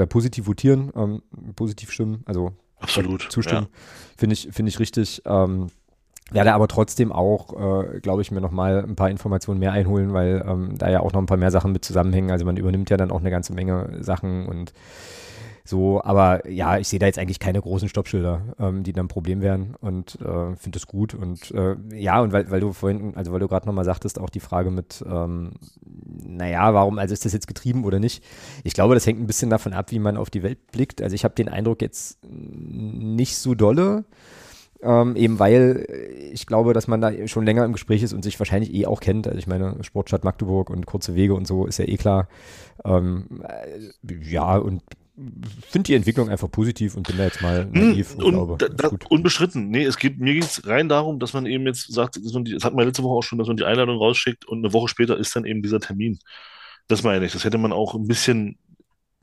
positiv 0.07 0.47
votieren, 0.47 0.89
ähm, 0.95 1.21
positiv 1.57 1.91
stimmen, 1.91 2.23
also 2.25 2.53
absolut 2.79 3.27
zustimmen, 3.29 3.67
ja. 3.69 3.79
finde 4.17 4.33
ich, 4.33 4.47
finde 4.51 4.69
ich 4.69 4.79
richtig. 4.79 5.21
Ähm, 5.25 5.67
werde 6.31 6.53
aber 6.53 6.69
trotzdem 6.69 7.11
auch, 7.11 7.83
äh, 7.83 7.99
glaube 7.99 8.21
ich, 8.21 8.31
mir 8.31 8.39
nochmal 8.39 8.83
ein 8.83 8.95
paar 8.95 9.09
Informationen 9.09 9.59
mehr 9.59 9.73
einholen, 9.73 10.13
weil 10.13 10.43
ähm, 10.47 10.77
da 10.77 10.89
ja 10.89 11.01
auch 11.01 11.11
noch 11.11 11.21
ein 11.21 11.25
paar 11.25 11.37
mehr 11.37 11.51
Sachen 11.51 11.73
mit 11.73 11.83
zusammenhängen. 11.83 12.31
Also 12.31 12.45
man 12.45 12.55
übernimmt 12.55 12.89
ja 12.89 12.95
dann 12.95 13.11
auch 13.11 13.19
eine 13.19 13.29
ganze 13.29 13.53
Menge 13.53 13.97
Sachen 13.99 14.47
und 14.47 14.73
so, 15.65 16.03
aber 16.03 16.49
ja, 16.49 16.77
ich 16.77 16.89
sehe 16.89 16.99
da 16.99 17.05
jetzt 17.05 17.17
eigentlich 17.17 17.39
keine 17.39 17.61
großen 17.61 17.87
Stoppschilder, 17.87 18.55
ähm, 18.59 18.83
die 18.83 18.91
dann 18.91 19.05
ein 19.05 19.09
Problem 19.09 19.41
wären 19.41 19.75
und 19.79 20.15
äh, 20.19 20.55
finde 20.57 20.71
das 20.71 20.87
gut. 20.87 21.13
Und 21.13 21.51
äh, 21.51 21.77
ja, 21.93 22.19
und 22.21 22.33
weil, 22.33 22.51
weil 22.51 22.59
du 22.59 22.73
vorhin, 22.73 23.15
also 23.15 23.31
weil 23.31 23.39
du 23.39 23.47
gerade 23.47 23.65
nochmal 23.65 23.85
sagtest, 23.85 24.19
auch 24.19 24.29
die 24.29 24.41
Frage 24.41 24.71
mit, 24.71 25.03
ähm, 25.07 25.51
naja, 26.25 26.73
warum, 26.73 26.99
also 26.99 27.13
ist 27.13 27.23
das 27.23 27.31
jetzt 27.31 27.47
getrieben 27.47 27.85
oder 27.85 27.99
nicht? 27.99 28.23
Ich 28.65 28.73
glaube, 28.73 28.93
das 28.93 29.07
hängt 29.07 29.21
ein 29.21 29.27
bisschen 29.27 29.49
davon 29.49 29.71
ab, 29.71 29.91
wie 29.91 29.99
man 29.99 30.17
auf 30.17 30.29
die 30.29 30.43
Welt 30.43 30.71
blickt. 30.71 31.01
Also 31.01 31.15
ich 31.15 31.23
habe 31.23 31.35
den 31.35 31.47
Eindruck 31.47 31.81
jetzt 31.81 32.19
nicht 32.27 33.37
so 33.37 33.55
dolle. 33.55 34.03
Ähm, 34.81 35.15
eben 35.15 35.39
weil 35.39 35.87
ich 36.33 36.45
glaube, 36.45 36.73
dass 36.73 36.89
man 36.89 36.99
da 36.99 37.27
schon 37.29 37.45
länger 37.45 37.63
im 37.63 37.71
Gespräch 37.71 38.03
ist 38.03 38.11
und 38.11 38.21
sich 38.21 38.37
wahrscheinlich 38.37 38.73
eh 38.73 38.85
auch 38.85 38.99
kennt. 38.99 39.27
Also 39.27 39.39
ich 39.39 39.47
meine, 39.47 39.81
Sportstadt 39.81 40.25
Magdeburg 40.25 40.69
und 40.69 40.85
kurze 40.85 41.15
Wege 41.15 41.35
und 41.35 41.47
so 41.47 41.65
ist 41.65 41.79
ja 41.79 41.85
eh 41.85 41.95
klar. 41.95 42.27
Ähm, 42.83 43.41
äh, 43.47 44.13
ja, 44.29 44.57
und 44.57 44.81
finde 45.69 45.87
die 45.87 45.93
Entwicklung 45.93 46.29
einfach 46.29 46.49
positiv 46.49 46.95
und 46.95 47.07
bin 47.07 47.17
da 47.17 47.25
jetzt 47.25 47.41
mal 47.41 47.69
hm, 47.71 47.89
naiv. 47.91 48.15
und 48.15 48.33
glaube, 48.33 48.57
da, 48.57 48.89
unbestritten. 49.09 49.69
Nee, 49.69 49.83
es 49.83 49.97
geht, 49.97 50.19
mir 50.19 50.33
ging 50.33 50.41
es 50.41 50.65
rein 50.65 50.89
darum, 50.89 51.19
dass 51.19 51.33
man 51.33 51.45
eben 51.45 51.67
jetzt 51.67 51.93
sagt, 51.93 52.15
das 52.15 52.33
hatten 52.63 52.77
wir 52.77 52.85
letzte 52.85 53.03
Woche 53.03 53.19
auch 53.19 53.23
schon, 53.23 53.37
dass 53.37 53.47
man 53.47 53.57
die 53.57 53.63
Einladung 53.63 53.97
rausschickt 53.97 54.45
und 54.45 54.59
eine 54.59 54.73
Woche 54.73 54.87
später 54.87 55.17
ist 55.17 55.35
dann 55.35 55.45
eben 55.45 55.61
dieser 55.61 55.79
Termin. 55.79 56.17
Das 56.87 57.03
meine 57.03 57.25
ich. 57.25 57.33
Das 57.33 57.45
hätte 57.45 57.59
man 57.59 57.71
auch 57.71 57.93
ein 57.93 58.07
bisschen, 58.07 58.57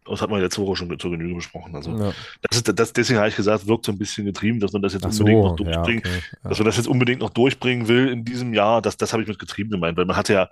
das 0.06 0.22
hat 0.22 0.30
man 0.30 0.40
letzte 0.40 0.62
Woche 0.62 0.76
schon 0.76 0.96
zur 0.98 1.10
Genüge 1.10 1.34
besprochen. 1.34 1.74
Also 1.74 1.90
ja. 1.90 2.12
das 2.48 2.58
ist, 2.58 2.78
das, 2.78 2.92
deswegen 2.92 3.18
habe 3.18 3.28
ich 3.28 3.36
gesagt, 3.36 3.66
wirkt 3.66 3.84
so 3.84 3.90
ein 3.90 3.98
bisschen 3.98 4.24
getrieben, 4.24 4.60
dass 4.60 4.72
man 4.72 4.82
das 4.82 4.92
jetzt 4.92 5.10
so, 5.12 5.24
unbedingt 5.24 5.42
noch 5.42 5.56
durchbringt, 5.56 6.06
ja, 6.06 6.12
okay, 6.12 6.22
ja. 6.44 6.48
dass 6.50 6.58
man 6.58 6.66
das 6.66 6.76
jetzt 6.76 6.88
unbedingt 6.88 7.20
noch 7.20 7.30
durchbringen 7.30 7.88
will 7.88 8.08
in 8.08 8.24
diesem 8.24 8.54
Jahr. 8.54 8.80
Das, 8.80 8.96
das 8.96 9.12
habe 9.12 9.22
ich 9.22 9.28
mit 9.28 9.40
getrieben 9.40 9.70
gemeint, 9.70 9.98
weil 9.98 10.06
man 10.06 10.16
hatte 10.16 10.34
ja, 10.34 10.50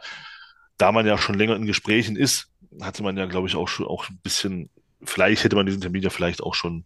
da 0.78 0.90
man 0.90 1.06
ja 1.06 1.16
schon 1.16 1.36
länger 1.36 1.55
in 1.55 1.65
Gesprächen 1.65 2.16
ist, 2.16 2.48
hatte 2.81 3.05
man 3.05 3.16
ja, 3.16 3.27
glaube 3.27 3.47
ich, 3.47 3.55
auch 3.55 3.69
schon 3.69 3.86
auch 3.86 4.09
ein 4.10 4.19
bisschen, 4.23 4.69
vielleicht 5.03 5.45
hätte 5.45 5.57
man 5.57 5.66
diesen 5.66 5.81
Termin 5.81 6.03
ja 6.03 6.11
vielleicht 6.11 6.43
auch 6.43 6.55
schon 6.55 6.85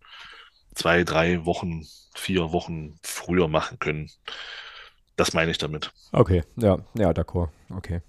zwei, 0.75 1.05
drei 1.05 1.45
Wochen, 1.45 1.87
vier 2.15 2.53
Wochen 2.53 2.99
früher 3.03 3.49
machen 3.49 3.79
können. 3.79 4.11
Das 5.17 5.33
meine 5.35 5.51
ich 5.51 5.59
damit. 5.59 5.93
Okay, 6.13 6.43
ja, 6.57 6.79
ja, 6.95 7.11
d'accord. 7.11 7.49
Okay. 7.71 8.01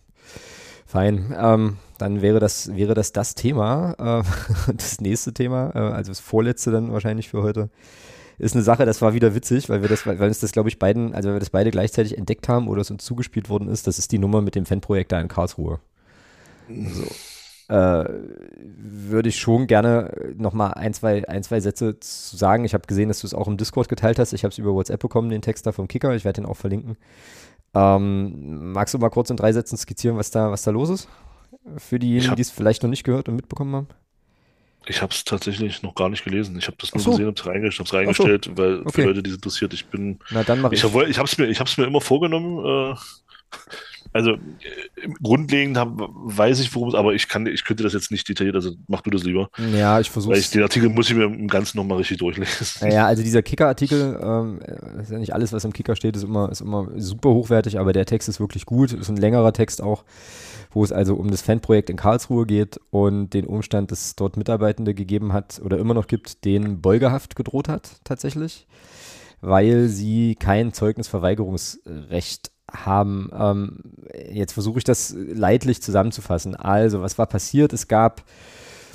Fein. 0.85 1.35
Ähm, 1.37 1.77
dann 1.97 2.21
wäre 2.21 2.39
das, 2.39 2.75
wäre 2.75 2.93
das 2.93 3.11
das 3.13 3.35
Thema. 3.35 3.95
Äh, 3.97 4.71
das 4.73 5.01
nächste 5.01 5.33
Thema, 5.33 5.71
äh, 5.75 5.79
also 5.79 6.11
das 6.11 6.19
vorletzte 6.19 6.71
dann 6.71 6.91
wahrscheinlich 6.91 7.29
für 7.29 7.41
heute, 7.41 7.69
ist 8.39 8.55
eine 8.55 8.63
Sache, 8.63 8.85
das 8.85 9.01
war 9.01 9.13
wieder 9.13 9.35
witzig, 9.35 9.69
weil 9.69 9.81
wir 9.81 9.89
das, 9.89 10.07
weil 10.07 10.21
uns 10.21 10.39
das, 10.39 10.51
glaube 10.51 10.69
ich, 10.69 10.79
beiden, 10.79 11.13
also 11.13 11.29
weil 11.29 11.35
wir 11.35 11.39
das 11.39 11.49
beide 11.51 11.71
gleichzeitig 11.71 12.17
entdeckt 12.17 12.49
haben 12.49 12.67
oder 12.67 12.81
es 12.81 12.89
uns 12.91 13.05
zugespielt 13.05 13.49
worden 13.49 13.69
ist, 13.69 13.85
das 13.85 13.99
ist 13.99 14.11
die 14.11 14.17
Nummer 14.17 14.41
mit 14.41 14.55
dem 14.55 14.65
Fanprojekt 14.65 15.11
da 15.11 15.19
in 15.19 15.27
Karlsruhe. 15.27 15.79
So 16.67 17.07
äh, 17.69 18.05
würde 18.55 19.29
ich 19.29 19.39
schon 19.39 19.67
gerne 19.67 20.33
nochmal 20.35 20.73
ein 20.73 20.93
zwei, 20.93 21.27
ein, 21.27 21.43
zwei 21.43 21.59
Sätze 21.59 21.99
zu 21.99 22.35
sagen. 22.37 22.65
Ich 22.65 22.73
habe 22.73 22.87
gesehen, 22.87 23.07
dass 23.07 23.21
du 23.21 23.27
es 23.27 23.33
auch 23.33 23.47
im 23.47 23.57
Discord 23.57 23.89
geteilt 23.89 24.19
hast. 24.19 24.33
Ich 24.33 24.43
habe 24.43 24.51
es 24.51 24.57
über 24.57 24.73
WhatsApp 24.73 24.99
bekommen, 24.99 25.29
den 25.29 25.41
Text 25.41 25.65
da 25.65 25.71
vom 25.71 25.87
Kicker. 25.87 26.13
Ich 26.15 26.25
werde 26.25 26.41
den 26.41 26.45
auch 26.45 26.57
verlinken. 26.57 26.97
Ähm, 27.73 28.71
magst 28.71 28.93
du 28.93 28.99
mal 28.99 29.09
kurz 29.09 29.29
in 29.29 29.37
drei 29.37 29.51
Sätzen 29.51 29.77
skizzieren, 29.77 30.17
was 30.17 30.31
da, 30.31 30.51
was 30.51 30.61
da 30.61 30.71
los 30.71 30.89
ist? 30.89 31.07
Für 31.77 31.97
diejenigen, 31.97 32.35
die 32.35 32.41
es 32.41 32.51
vielleicht 32.51 32.83
noch 32.83 32.89
nicht 32.89 33.03
gehört 33.03 33.29
und 33.29 33.35
mitbekommen 33.35 33.75
haben? 33.75 33.87
Ich 34.85 35.01
habe 35.01 35.13
es 35.13 35.23
tatsächlich 35.23 35.81
noch 35.81 35.95
gar 35.95 36.09
nicht 36.09 36.25
gelesen. 36.25 36.57
Ich 36.57 36.67
habe 36.67 36.75
das 36.79 36.93
nur 36.93 37.01
so. 37.01 37.11
gesehen 37.11 37.27
und 37.27 37.45
reingestellt, 37.45 37.93
reingestellt 37.93 38.45
so. 38.45 38.57
weil 38.57 38.81
okay. 38.81 38.91
für 38.91 39.03
Leute, 39.03 39.23
die 39.23 39.29
es 39.29 39.37
interessiert, 39.37 39.73
ich 39.73 39.85
bin. 39.85 40.19
Na 40.29 40.43
dann 40.43 40.59
mach 40.59 40.71
ich. 40.71 40.83
Ich, 40.83 40.93
ich 40.93 41.17
habe 41.17 41.25
es 41.25 41.37
mir, 41.37 41.47
mir 41.47 41.87
immer 41.87 42.01
vorgenommen. 42.01 42.93
Äh, 42.93 42.95
also 44.13 44.37
grundlegend 45.21 45.77
hab, 45.77 45.89
weiß 45.97 46.59
ich, 46.59 46.73
worum 46.75 46.89
es, 46.89 46.95
aber 46.95 47.13
ich 47.13 47.27
kann, 47.27 47.47
ich 47.47 47.65
könnte 47.65 47.83
das 47.83 47.93
jetzt 47.93 48.11
nicht 48.11 48.29
detailliert, 48.29 48.55
also 48.55 48.71
mach 48.87 49.01
du 49.01 49.09
das 49.09 49.23
lieber. 49.23 49.49
Ja, 49.75 49.99
ich 49.99 50.09
versuche. 50.09 50.35
Weil 50.35 50.41
den 50.41 50.61
Artikel 50.61 50.89
muss 50.89 51.09
ich 51.09 51.15
mir 51.15 51.25
im 51.25 51.47
Ganzen 51.47 51.77
nochmal 51.77 51.97
richtig 51.97 52.17
durchlesen. 52.19 52.91
Ja, 52.91 53.07
also 53.07 53.23
dieser 53.23 53.41
Kicker-Artikel, 53.41 54.19
ähm, 54.21 54.59
ist 55.01 55.11
ja 55.11 55.17
nicht 55.17 55.33
alles, 55.33 55.51
was 55.51 55.65
im 55.65 55.73
Kicker 55.73 55.95
steht, 55.95 56.15
ist 56.15 56.23
immer, 56.23 56.51
ist 56.51 56.61
immer 56.61 56.89
super 56.95 57.29
hochwertig, 57.29 57.79
aber 57.79 57.91
der 57.91 58.05
Text 58.05 58.29
ist 58.29 58.39
wirklich 58.39 58.65
gut, 58.65 58.93
ist 58.93 59.09
ein 59.09 59.17
längerer 59.17 59.51
Text 59.51 59.81
auch, 59.81 60.03
wo 60.71 60.83
es 60.83 60.91
also 60.91 61.15
um 61.15 61.31
das 61.31 61.41
Fanprojekt 61.41 61.89
in 61.89 61.97
Karlsruhe 61.97 62.45
geht 62.45 62.79
und 62.91 63.31
den 63.33 63.45
Umstand, 63.45 63.91
dass 63.91 64.05
es 64.05 64.15
dort 64.15 64.37
Mitarbeitende 64.37 64.93
gegeben 64.93 65.33
hat 65.33 65.61
oder 65.63 65.77
immer 65.77 65.93
noch 65.93 66.07
gibt, 66.07 66.45
denen 66.45 66.81
Beugehaft 66.81 67.35
gedroht 67.35 67.67
hat, 67.67 67.89
tatsächlich 68.03 68.67
weil 69.45 69.89
sie 69.89 70.35
kein 70.35 70.71
Zeugnisverweigerungsrecht 70.71 72.52
haben. 72.73 73.29
Ähm, 73.33 73.79
jetzt 74.31 74.53
versuche 74.53 74.79
ich 74.79 74.83
das 74.83 75.15
leidlich 75.17 75.81
zusammenzufassen. 75.81 76.55
Also, 76.55 77.01
was 77.01 77.17
war 77.17 77.25
passiert? 77.25 77.73
Es 77.73 77.87
gab 77.87 78.23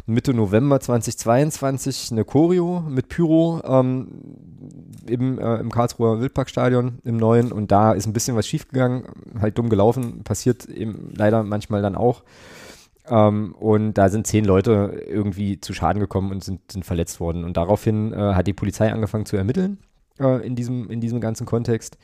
Mitte 0.06 0.32
November 0.32 0.80
2022 0.80 2.12
eine 2.12 2.24
Choreo 2.24 2.82
mit 2.88 3.09
Pyro 3.09 3.60
ähm, 3.64 4.09
im, 5.06 5.38
äh, 5.38 5.56
im 5.56 5.70
Karlsruher 5.70 6.20
Wildparkstadion 6.20 6.98
im 7.05 7.18
neuen 7.18 7.52
und 7.52 7.70
da 7.70 7.92
ist 7.92 8.06
ein 8.06 8.14
bisschen 8.14 8.34
was 8.34 8.46
schiefgegangen, 8.46 9.05
halt 9.38 9.59
dumm 9.59 9.68
gelaufen, 9.68 10.22
passiert 10.24 10.64
eben 10.64 11.12
leider 11.14 11.42
manchmal 11.42 11.82
dann 11.82 11.94
auch. 11.94 12.22
Ähm, 13.10 13.55
und 13.59 13.94
da 13.94 14.09
sind 14.09 14.26
zehn 14.26 14.46
Leute 14.46 15.02
irgendwie 15.06 15.60
zu 15.60 15.74
Schaden 15.74 16.00
gekommen 16.00 16.30
und 16.30 16.42
sind, 16.42 16.72
sind 16.72 16.84
verletzt 16.84 17.20
worden. 17.20 17.44
Und 17.44 17.56
daraufhin 17.56 18.12
äh, 18.12 18.16
hat 18.16 18.46
die 18.46 18.52
Polizei 18.52 18.92
angefangen 18.92 19.26
zu 19.26 19.36
ermitteln 19.36 19.78
äh, 20.18 20.46
in, 20.46 20.56
diesem, 20.56 20.90
in 20.90 21.00
diesem 21.00 21.20
ganzen 21.20 21.46
Kontext. 21.46 21.98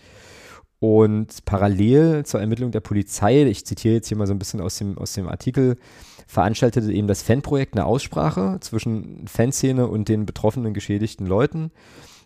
Und 0.80 1.44
parallel 1.44 2.26
zur 2.26 2.40
Ermittlung 2.40 2.70
der 2.70 2.80
Polizei, 2.80 3.44
ich 3.44 3.64
zitiere 3.64 3.94
jetzt 3.94 4.08
hier 4.08 4.16
mal 4.16 4.26
so 4.26 4.34
ein 4.34 4.38
bisschen 4.38 4.60
aus 4.60 4.76
dem, 4.76 4.98
aus 4.98 5.14
dem 5.14 5.28
Artikel, 5.28 5.76
veranstaltete 6.26 6.92
eben 6.92 7.08
das 7.08 7.22
Fanprojekt 7.22 7.74
eine 7.74 7.86
Aussprache 7.86 8.58
zwischen 8.60 9.26
Fanszene 9.26 9.86
und 9.86 10.08
den 10.08 10.26
betroffenen 10.26 10.74
geschädigten 10.74 11.26
Leuten. 11.26 11.70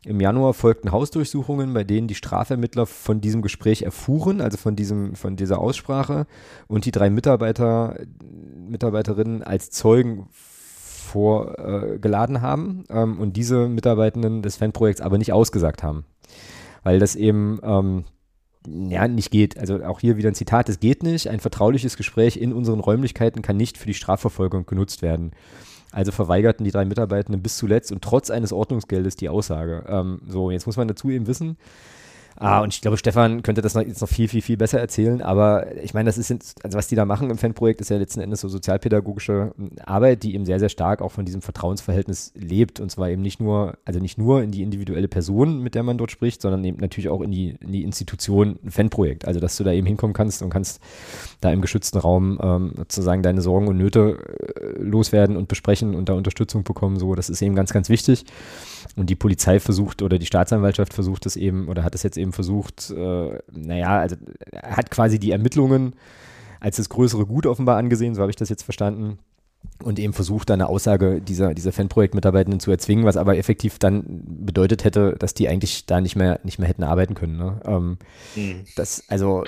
Im 0.04 0.20
Januar 0.20 0.54
folgten 0.54 0.92
Hausdurchsuchungen, 0.92 1.74
bei 1.74 1.84
denen 1.84 2.06
die 2.06 2.14
Strafvermittler 2.14 2.86
von 2.86 3.20
diesem 3.20 3.42
Gespräch 3.42 3.82
erfuhren, 3.82 4.40
also 4.40 4.56
von, 4.56 4.76
diesem, 4.76 5.16
von 5.16 5.36
dieser 5.36 5.58
Aussprache, 5.58 6.26
und 6.68 6.84
die 6.84 6.92
drei 6.92 7.10
Mitarbeiter, 7.10 7.96
Mitarbeiterinnen 8.68 9.42
als 9.42 9.70
Zeugen 9.70 10.28
vorgeladen 10.32 12.36
äh, 12.36 12.40
haben 12.40 12.84
ähm, 12.90 13.18
und 13.18 13.36
diese 13.36 13.68
Mitarbeitenden 13.68 14.42
des 14.42 14.56
Fanprojekts 14.56 15.00
aber 15.00 15.18
nicht 15.18 15.32
ausgesagt 15.32 15.82
haben. 15.82 16.04
Weil 16.84 17.00
das 17.00 17.16
eben 17.16 17.58
ähm, 17.62 18.04
ja, 18.88 19.08
nicht 19.08 19.30
geht. 19.30 19.58
Also 19.58 19.84
auch 19.84 20.00
hier 20.00 20.16
wieder 20.16 20.30
ein 20.30 20.34
Zitat, 20.34 20.68
es 20.68 20.80
geht 20.80 21.02
nicht. 21.02 21.28
Ein 21.28 21.40
vertrauliches 21.40 21.96
Gespräch 21.96 22.36
in 22.36 22.52
unseren 22.52 22.80
Räumlichkeiten 22.80 23.42
kann 23.42 23.56
nicht 23.56 23.78
für 23.78 23.86
die 23.86 23.94
Strafverfolgung 23.94 24.66
genutzt 24.66 25.02
werden. 25.02 25.32
Also 25.90 26.12
verweigerten 26.12 26.64
die 26.64 26.70
drei 26.70 26.84
Mitarbeitenden 26.84 27.42
bis 27.42 27.56
zuletzt 27.56 27.92
und 27.92 28.02
trotz 28.02 28.30
eines 28.30 28.52
Ordnungsgeldes 28.52 29.16
die 29.16 29.28
Aussage. 29.28 29.84
Ähm, 29.88 30.20
so, 30.28 30.50
jetzt 30.50 30.66
muss 30.66 30.76
man 30.76 30.88
dazu 30.88 31.10
eben 31.10 31.26
wissen, 31.26 31.56
Ah, 32.40 32.60
und 32.60 32.72
ich 32.72 32.80
glaube, 32.80 32.96
Stefan 32.96 33.42
könnte 33.42 33.62
das 33.62 33.74
noch, 33.74 33.82
jetzt 33.82 34.00
noch 34.00 34.08
viel, 34.08 34.28
viel, 34.28 34.42
viel 34.42 34.56
besser 34.56 34.78
erzählen. 34.78 35.22
Aber 35.22 35.76
ich 35.82 35.92
meine, 35.92 36.08
das 36.08 36.18
ist, 36.18 36.30
jetzt, 36.30 36.64
also 36.64 36.78
was 36.78 36.86
die 36.86 36.94
da 36.94 37.04
machen 37.04 37.30
im 37.30 37.38
Fanprojekt, 37.38 37.80
ist 37.80 37.90
ja 37.90 37.96
letzten 37.96 38.20
Endes 38.20 38.42
so 38.42 38.48
sozialpädagogische 38.48 39.52
hm, 39.56 39.70
Arbeit, 39.84 40.22
die 40.22 40.34
eben 40.34 40.46
sehr, 40.46 40.60
sehr 40.60 40.68
stark 40.68 41.02
auch 41.02 41.10
von 41.10 41.24
diesem 41.24 41.42
Vertrauensverhältnis 41.42 42.32
lebt. 42.36 42.78
Und 42.78 42.90
zwar 42.90 43.08
eben 43.10 43.22
nicht 43.22 43.40
nur, 43.40 43.76
also 43.84 43.98
nicht 43.98 44.18
nur 44.18 44.40
in 44.42 44.52
die 44.52 44.62
individuelle 44.62 45.08
Person, 45.08 45.62
mit 45.62 45.74
der 45.74 45.82
man 45.82 45.98
dort 45.98 46.12
spricht, 46.12 46.40
sondern 46.40 46.62
eben 46.64 46.78
natürlich 46.78 47.08
auch 47.08 47.22
in 47.22 47.32
die, 47.32 47.56
in 47.60 47.72
die 47.72 47.82
Institution 47.82 48.58
ein 48.64 48.70
Fanprojekt. 48.70 49.26
Also, 49.26 49.40
dass 49.40 49.56
du 49.56 49.64
da 49.64 49.72
eben 49.72 49.86
hinkommen 49.86 50.14
kannst 50.14 50.40
und 50.40 50.50
kannst 50.50 50.80
da 51.40 51.50
im 51.50 51.60
geschützten 51.60 51.98
Raum 51.98 52.38
ähm, 52.40 52.72
sozusagen 52.76 53.24
deine 53.24 53.40
Sorgen 53.40 53.66
und 53.66 53.78
Nöte 53.78 54.16
äh, 54.60 54.80
loswerden 54.80 55.36
und 55.36 55.48
besprechen 55.48 55.96
und 55.96 56.08
da 56.08 56.12
Unterstützung 56.12 56.62
bekommen. 56.62 57.00
So, 57.00 57.16
das 57.16 57.30
ist 57.30 57.42
eben 57.42 57.56
ganz, 57.56 57.72
ganz 57.72 57.88
wichtig. 57.88 58.24
Und 58.96 59.10
die 59.10 59.16
Polizei 59.16 59.60
versucht 59.60 60.02
oder 60.02 60.18
die 60.18 60.26
Staatsanwaltschaft 60.26 60.94
versucht 60.94 61.26
es 61.26 61.36
eben 61.36 61.68
oder 61.68 61.84
hat 61.84 61.94
es 61.94 62.02
jetzt 62.02 62.16
eben 62.16 62.32
versucht, 62.32 62.90
äh, 62.90 63.38
naja, 63.52 63.98
also 64.00 64.16
hat 64.62 64.90
quasi 64.90 65.18
die 65.18 65.30
Ermittlungen 65.30 65.94
als 66.60 66.76
das 66.76 66.88
größere 66.88 67.26
Gut 67.26 67.46
offenbar 67.46 67.76
angesehen, 67.76 68.14
so 68.14 68.22
habe 68.22 68.30
ich 68.30 68.36
das 68.36 68.48
jetzt 68.48 68.62
verstanden. 68.64 69.18
Und 69.80 70.00
eben 70.00 70.12
versucht, 70.12 70.50
eine 70.50 70.68
Aussage 70.68 71.20
dieser, 71.20 71.54
dieser 71.54 71.70
Fanprojektmitarbeitenden 71.70 72.58
zu 72.58 72.72
erzwingen, 72.72 73.04
was 73.04 73.16
aber 73.16 73.38
effektiv 73.38 73.78
dann 73.78 74.02
bedeutet 74.24 74.82
hätte, 74.82 75.14
dass 75.16 75.34
die 75.34 75.48
eigentlich 75.48 75.86
da 75.86 76.00
nicht 76.00 76.16
mehr, 76.16 76.40
nicht 76.42 76.58
mehr 76.58 76.68
hätten 76.68 76.82
arbeiten 76.82 77.14
können. 77.14 77.36
Ne? 77.36 77.60
Ähm, 77.64 77.98
mhm. 78.34 78.64
Das, 78.74 79.04
also, 79.06 79.44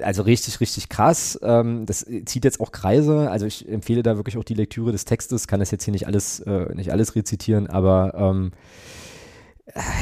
also 0.00 0.22
richtig, 0.22 0.60
richtig 0.60 0.88
krass. 0.88 1.36
Ähm, 1.42 1.84
das 1.84 2.06
zieht 2.26 2.44
jetzt 2.44 2.60
auch 2.60 2.70
Kreise. 2.70 3.28
Also 3.28 3.46
ich 3.46 3.68
empfehle 3.68 4.04
da 4.04 4.16
wirklich 4.16 4.38
auch 4.38 4.44
die 4.44 4.54
Lektüre 4.54 4.92
des 4.92 5.04
Textes, 5.04 5.48
kann 5.48 5.58
das 5.58 5.72
jetzt 5.72 5.82
hier 5.84 5.92
nicht 5.92 6.06
alles, 6.06 6.38
äh, 6.40 6.72
nicht 6.76 6.92
alles 6.92 7.16
rezitieren, 7.16 7.66
aber 7.66 8.14
ähm, 8.14 8.52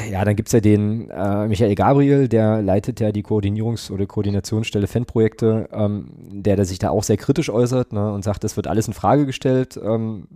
ja, 0.09 0.25
dann 0.25 0.35
gibt 0.35 0.49
es 0.49 0.53
ja 0.53 0.59
den 0.59 1.09
äh, 1.09 1.47
Michael 1.47 1.75
Gabriel, 1.75 2.27
der 2.27 2.61
leitet 2.61 2.99
ja 2.99 3.11
die 3.11 3.23
Koordinierungs- 3.23 3.91
oder 3.91 4.07
Koordinationsstelle 4.07 4.87
Fanprojekte, 4.87 5.69
ähm, 5.71 6.09
der, 6.31 6.55
der 6.55 6.65
sich 6.65 6.79
da 6.79 6.89
auch 6.89 7.03
sehr 7.03 7.17
kritisch 7.17 7.49
äußert 7.49 7.93
ne, 7.93 8.11
und 8.11 8.23
sagt, 8.23 8.43
das 8.43 8.55
wird 8.55 8.67
alles 8.67 8.87
in 8.87 8.93
Frage 8.93 9.25
gestellt, 9.25 9.79
ähm, 9.81 10.27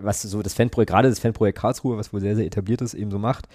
was 0.00 0.22
so 0.22 0.42
das 0.42 0.54
Fanprojekt, 0.54 0.90
gerade 0.90 1.08
das 1.08 1.20
Fanprojekt 1.20 1.58
Karlsruhe, 1.58 1.96
was 1.96 2.12
wohl 2.12 2.20
sehr, 2.20 2.36
sehr 2.36 2.46
etabliert 2.46 2.82
ist, 2.82 2.94
eben 2.94 3.10
so 3.10 3.18
macht. 3.18 3.48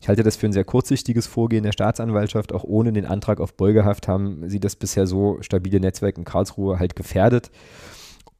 Ich 0.00 0.08
halte 0.08 0.22
das 0.22 0.36
für 0.36 0.46
ein 0.46 0.52
sehr 0.52 0.64
kurzsichtiges 0.64 1.26
Vorgehen 1.26 1.64
der 1.64 1.72
Staatsanwaltschaft. 1.72 2.52
Auch 2.52 2.64
ohne 2.64 2.92
den 2.92 3.06
Antrag 3.06 3.40
auf 3.40 3.54
Beugehaft 3.54 4.08
haben 4.08 4.48
sie 4.48 4.60
das 4.60 4.76
bisher 4.76 5.06
so 5.06 5.38
stabile 5.40 5.80
Netzwerk 5.80 6.18
in 6.18 6.24
Karlsruhe 6.24 6.78
halt 6.78 6.94
gefährdet. 6.94 7.50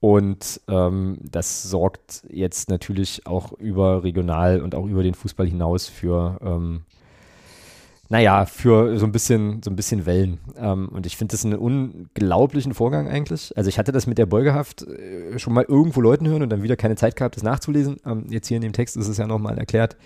Und 0.01 0.61
ähm, 0.69 1.19
das 1.23 1.65
sorgt 1.65 2.23
jetzt 2.31 2.71
natürlich 2.71 3.27
auch 3.27 3.53
über 3.53 4.05
regional 4.05 4.61
und 4.61 4.75
auch 4.75 4.87
über 4.87 5.03
den 5.03 5.15
Fußball 5.15 5.47
hinaus 5.47 5.89
für, 5.89 6.39
ähm, 6.41 6.83
naja, 8.09 8.47
für 8.47 8.97
so 8.99 9.07
ein 9.07 9.13
bisschen, 9.13 9.61
so 9.63 9.71
ein 9.71 9.77
bisschen 9.77 10.07
Wellen. 10.07 10.39
Ähm, 10.57 10.89
und 10.91 11.05
ich 11.05 11.17
finde 11.17 11.33
das 11.33 11.45
einen 11.45 11.59
unglaublichen 11.59 12.75
Vorgang 12.75 13.09
eigentlich. 13.09 13.57
Also 13.57 13.69
ich 13.69 13.79
hatte 13.79 13.91
das 13.91 14.07
mit 14.07 14.19
der 14.19 14.27
Beugehaft 14.27 14.83
äh, 14.83 15.37
schon 15.39 15.53
mal 15.53 15.65
irgendwo 15.67 16.01
Leuten 16.01 16.29
hören 16.29 16.43
und 16.43 16.51
dann 16.51 16.63
wieder 16.63 16.77
keine 16.77 16.95
Zeit 16.95 17.17
gehabt, 17.17 17.37
das 17.37 17.43
nachzulesen. 17.43 17.97
Ähm, 18.07 18.27
jetzt 18.31 18.47
hier 18.47 18.57
in 18.57 18.63
dem 18.63 18.73
Text 18.73 18.97
ist 18.97 19.09
es 19.09 19.19
ja 19.19 19.27
nochmal 19.27 19.59
erklärt. 19.59 19.97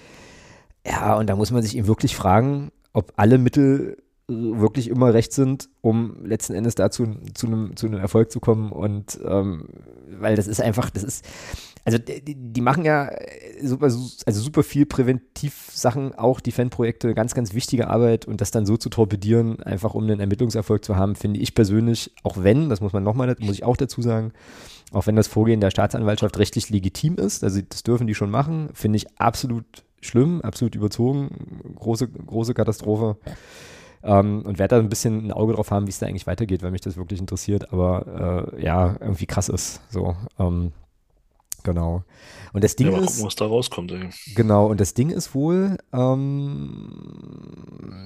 Ja, 0.87 1.17
und 1.17 1.29
da 1.29 1.37
muss 1.37 1.51
man 1.51 1.63
sich 1.63 1.77
eben 1.77 1.87
wirklich 1.87 2.17
fragen, 2.17 2.73
ob 2.95 3.13
alle 3.17 3.37
Mittel 3.37 3.99
wirklich 4.29 4.89
immer 4.89 5.13
recht 5.13 5.33
sind, 5.33 5.69
um 5.81 6.25
letzten 6.25 6.55
Endes 6.55 6.75
dazu 6.75 7.17
zu 7.35 7.47
einem, 7.47 7.77
zu 7.77 7.87
einem 7.87 7.99
Erfolg 7.99 8.31
zu 8.31 8.41
kommen. 8.41 8.71
Und 8.73 9.19
ähm, 9.25 9.69
weil 10.19 10.37
das 10.37 10.47
ist 10.47 10.61
einfach, 10.61 10.91
das 10.91 11.03
ist, 11.03 11.25
also 11.85 11.99
die, 11.99 12.23
die, 12.25 12.61
machen 12.61 12.85
ja 12.85 13.11
super, 13.63 13.87
also 13.87 14.31
super 14.31 14.63
viel 14.63 14.87
Präventivsachen, 14.87 16.15
auch 16.15 16.41
die 16.41 16.53
Fanprojekte, 16.53 17.15
ganz, 17.15 17.35
ganz 17.35 17.55
wichtige 17.55 17.89
Arbeit 17.89 18.27
und 18.27 18.41
das 18.41 18.53
dann 18.53 18.67
so 18.67 18.77
zu 18.77 18.89
torpedieren, 18.89 19.63
einfach 19.63 19.95
um 19.95 20.05
einen 20.05 20.21
Ermittlungserfolg 20.21 20.85
zu 20.85 20.97
haben, 20.97 21.17
finde 21.17 21.41
ich 21.41 21.55
persönlich, 21.55 22.13
auch 22.23 22.37
wenn, 22.43 22.69
das 22.69 22.81
muss 22.81 22.93
man 22.93 23.03
nochmal, 23.03 23.35
muss 23.41 23.57
ich 23.57 23.65
auch 23.65 23.77
dazu 23.77 24.01
sagen, 24.01 24.33
auch 24.93 25.07
wenn 25.07 25.17
das 25.17 25.27
Vorgehen 25.27 25.61
der 25.61 25.71
Staatsanwaltschaft 25.71 26.39
rechtlich 26.39 26.71
legitim 26.71 27.17
ist, 27.17 27.43
also 27.43 27.61
das 27.69 27.83
dürfen 27.83 28.07
die 28.07 28.15
schon 28.15 28.31
machen, 28.31 28.69
finde 28.75 28.99
ich 28.99 29.19
absolut 29.19 29.65
schlimm, 30.01 30.41
absolut 30.43 30.75
überzogen, 30.75 31.75
große, 31.77 32.09
große 32.09 32.55
Katastrophe. 32.55 33.17
Ähm, 34.05 34.43
und 34.43 34.59
werde 34.59 34.77
da 34.77 34.81
ein 34.81 34.89
bisschen 34.89 35.27
ein 35.27 35.33
Auge 35.33 35.53
drauf 35.55 35.71
haben, 35.71 35.87
wie 35.87 35.91
es 35.91 36.01
da 36.01 36.07
eigentlich 36.07 36.27
weitergeht, 36.27 36.63
weil 36.63 36.73
mich 36.73 36.81
das 36.81 36.97
wirklich 36.97 37.21
interessiert, 37.21 37.73
aber 37.73 38.53
äh, 38.57 38.65
ja, 38.65 38.97
irgendwie 39.01 39.27
krass 39.27 39.49
ist. 39.49 39.81
So, 39.91 40.17
ähm, 40.39 40.73
genau. 41.63 42.03
Und 42.53 42.65
das 42.65 42.75
Ding 42.75 42.89
ja, 42.89 42.93
mal 42.93 43.05
ist. 43.05 43.13
Gucken, 43.13 43.27
was 43.27 43.37
da 43.37 43.47
rauskommt, 43.47 43.93
ey. 43.93 44.09
Genau, 44.35 44.67
und 44.67 44.81
das 44.81 44.95
Ding 44.95 45.11
ist 45.11 45.35
wohl, 45.35 45.79
ähm, 45.93 46.89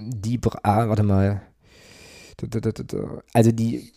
die, 0.09 0.39
ah, 0.63 0.89
warte 0.89 1.03
mal. 1.03 1.43
Also 3.33 3.51
die 3.51 3.93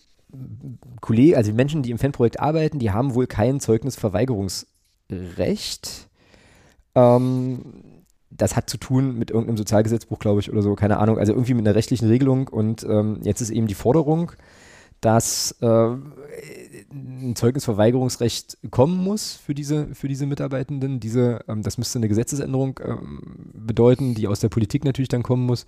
Kollegen, 1.02 1.36
also 1.36 1.52
die 1.52 1.58
Menschen, 1.58 1.84
die 1.84 1.92
im 1.92 1.98
Fanprojekt 1.98 2.40
arbeiten, 2.40 2.80
die 2.80 2.92
haben 2.92 3.16
wohl 3.16 3.28
kein 3.28 3.60
Zeugnisverweigerungsrecht. 3.60 6.08
Ähm, 6.96 7.84
das 8.40 8.56
hat 8.56 8.70
zu 8.70 8.78
tun 8.78 9.18
mit 9.18 9.30
irgendeinem 9.30 9.58
Sozialgesetzbuch, 9.58 10.18
glaube 10.20 10.40
ich, 10.40 10.52
oder 10.52 10.62
so, 10.62 10.74
keine 10.76 10.98
Ahnung, 10.98 11.20
also 11.20 11.34
irgendwie 11.34 11.54
mit 11.54 11.68
einer 11.68 11.76
rechtlichen 11.76 12.08
Regelung. 12.08 12.48
Und 12.48 12.84
ähm, 12.84 13.20
jetzt 13.24 13.42
ist 13.42 13.50
eben 13.50 13.68
die 13.68 13.76
Forderung, 13.76 14.32
dass 15.02 15.56
äh, 15.62 15.68
ein 16.92 17.36
Zeugnisverweigerungsrecht 17.36 18.58
kommen 18.72 18.98
muss 19.04 19.34
für 19.34 19.54
diese, 19.54 19.94
für 19.94 20.08
diese 20.08 20.26
Mitarbeitenden. 20.26 21.00
Diese, 21.00 21.42
ähm, 21.48 21.64
das 21.64 21.78
müsste 21.78 22.00
eine 22.00 22.08
Gesetzesänderung 22.08 22.80
ähm, 22.84 23.52
bedeuten, 23.54 24.16
die 24.16 24.28
aus 24.28 24.40
der 24.40 24.50
Politik 24.50 24.86
natürlich 24.86 25.10
dann 25.10 25.24
kommen 25.24 25.46
muss. 25.46 25.66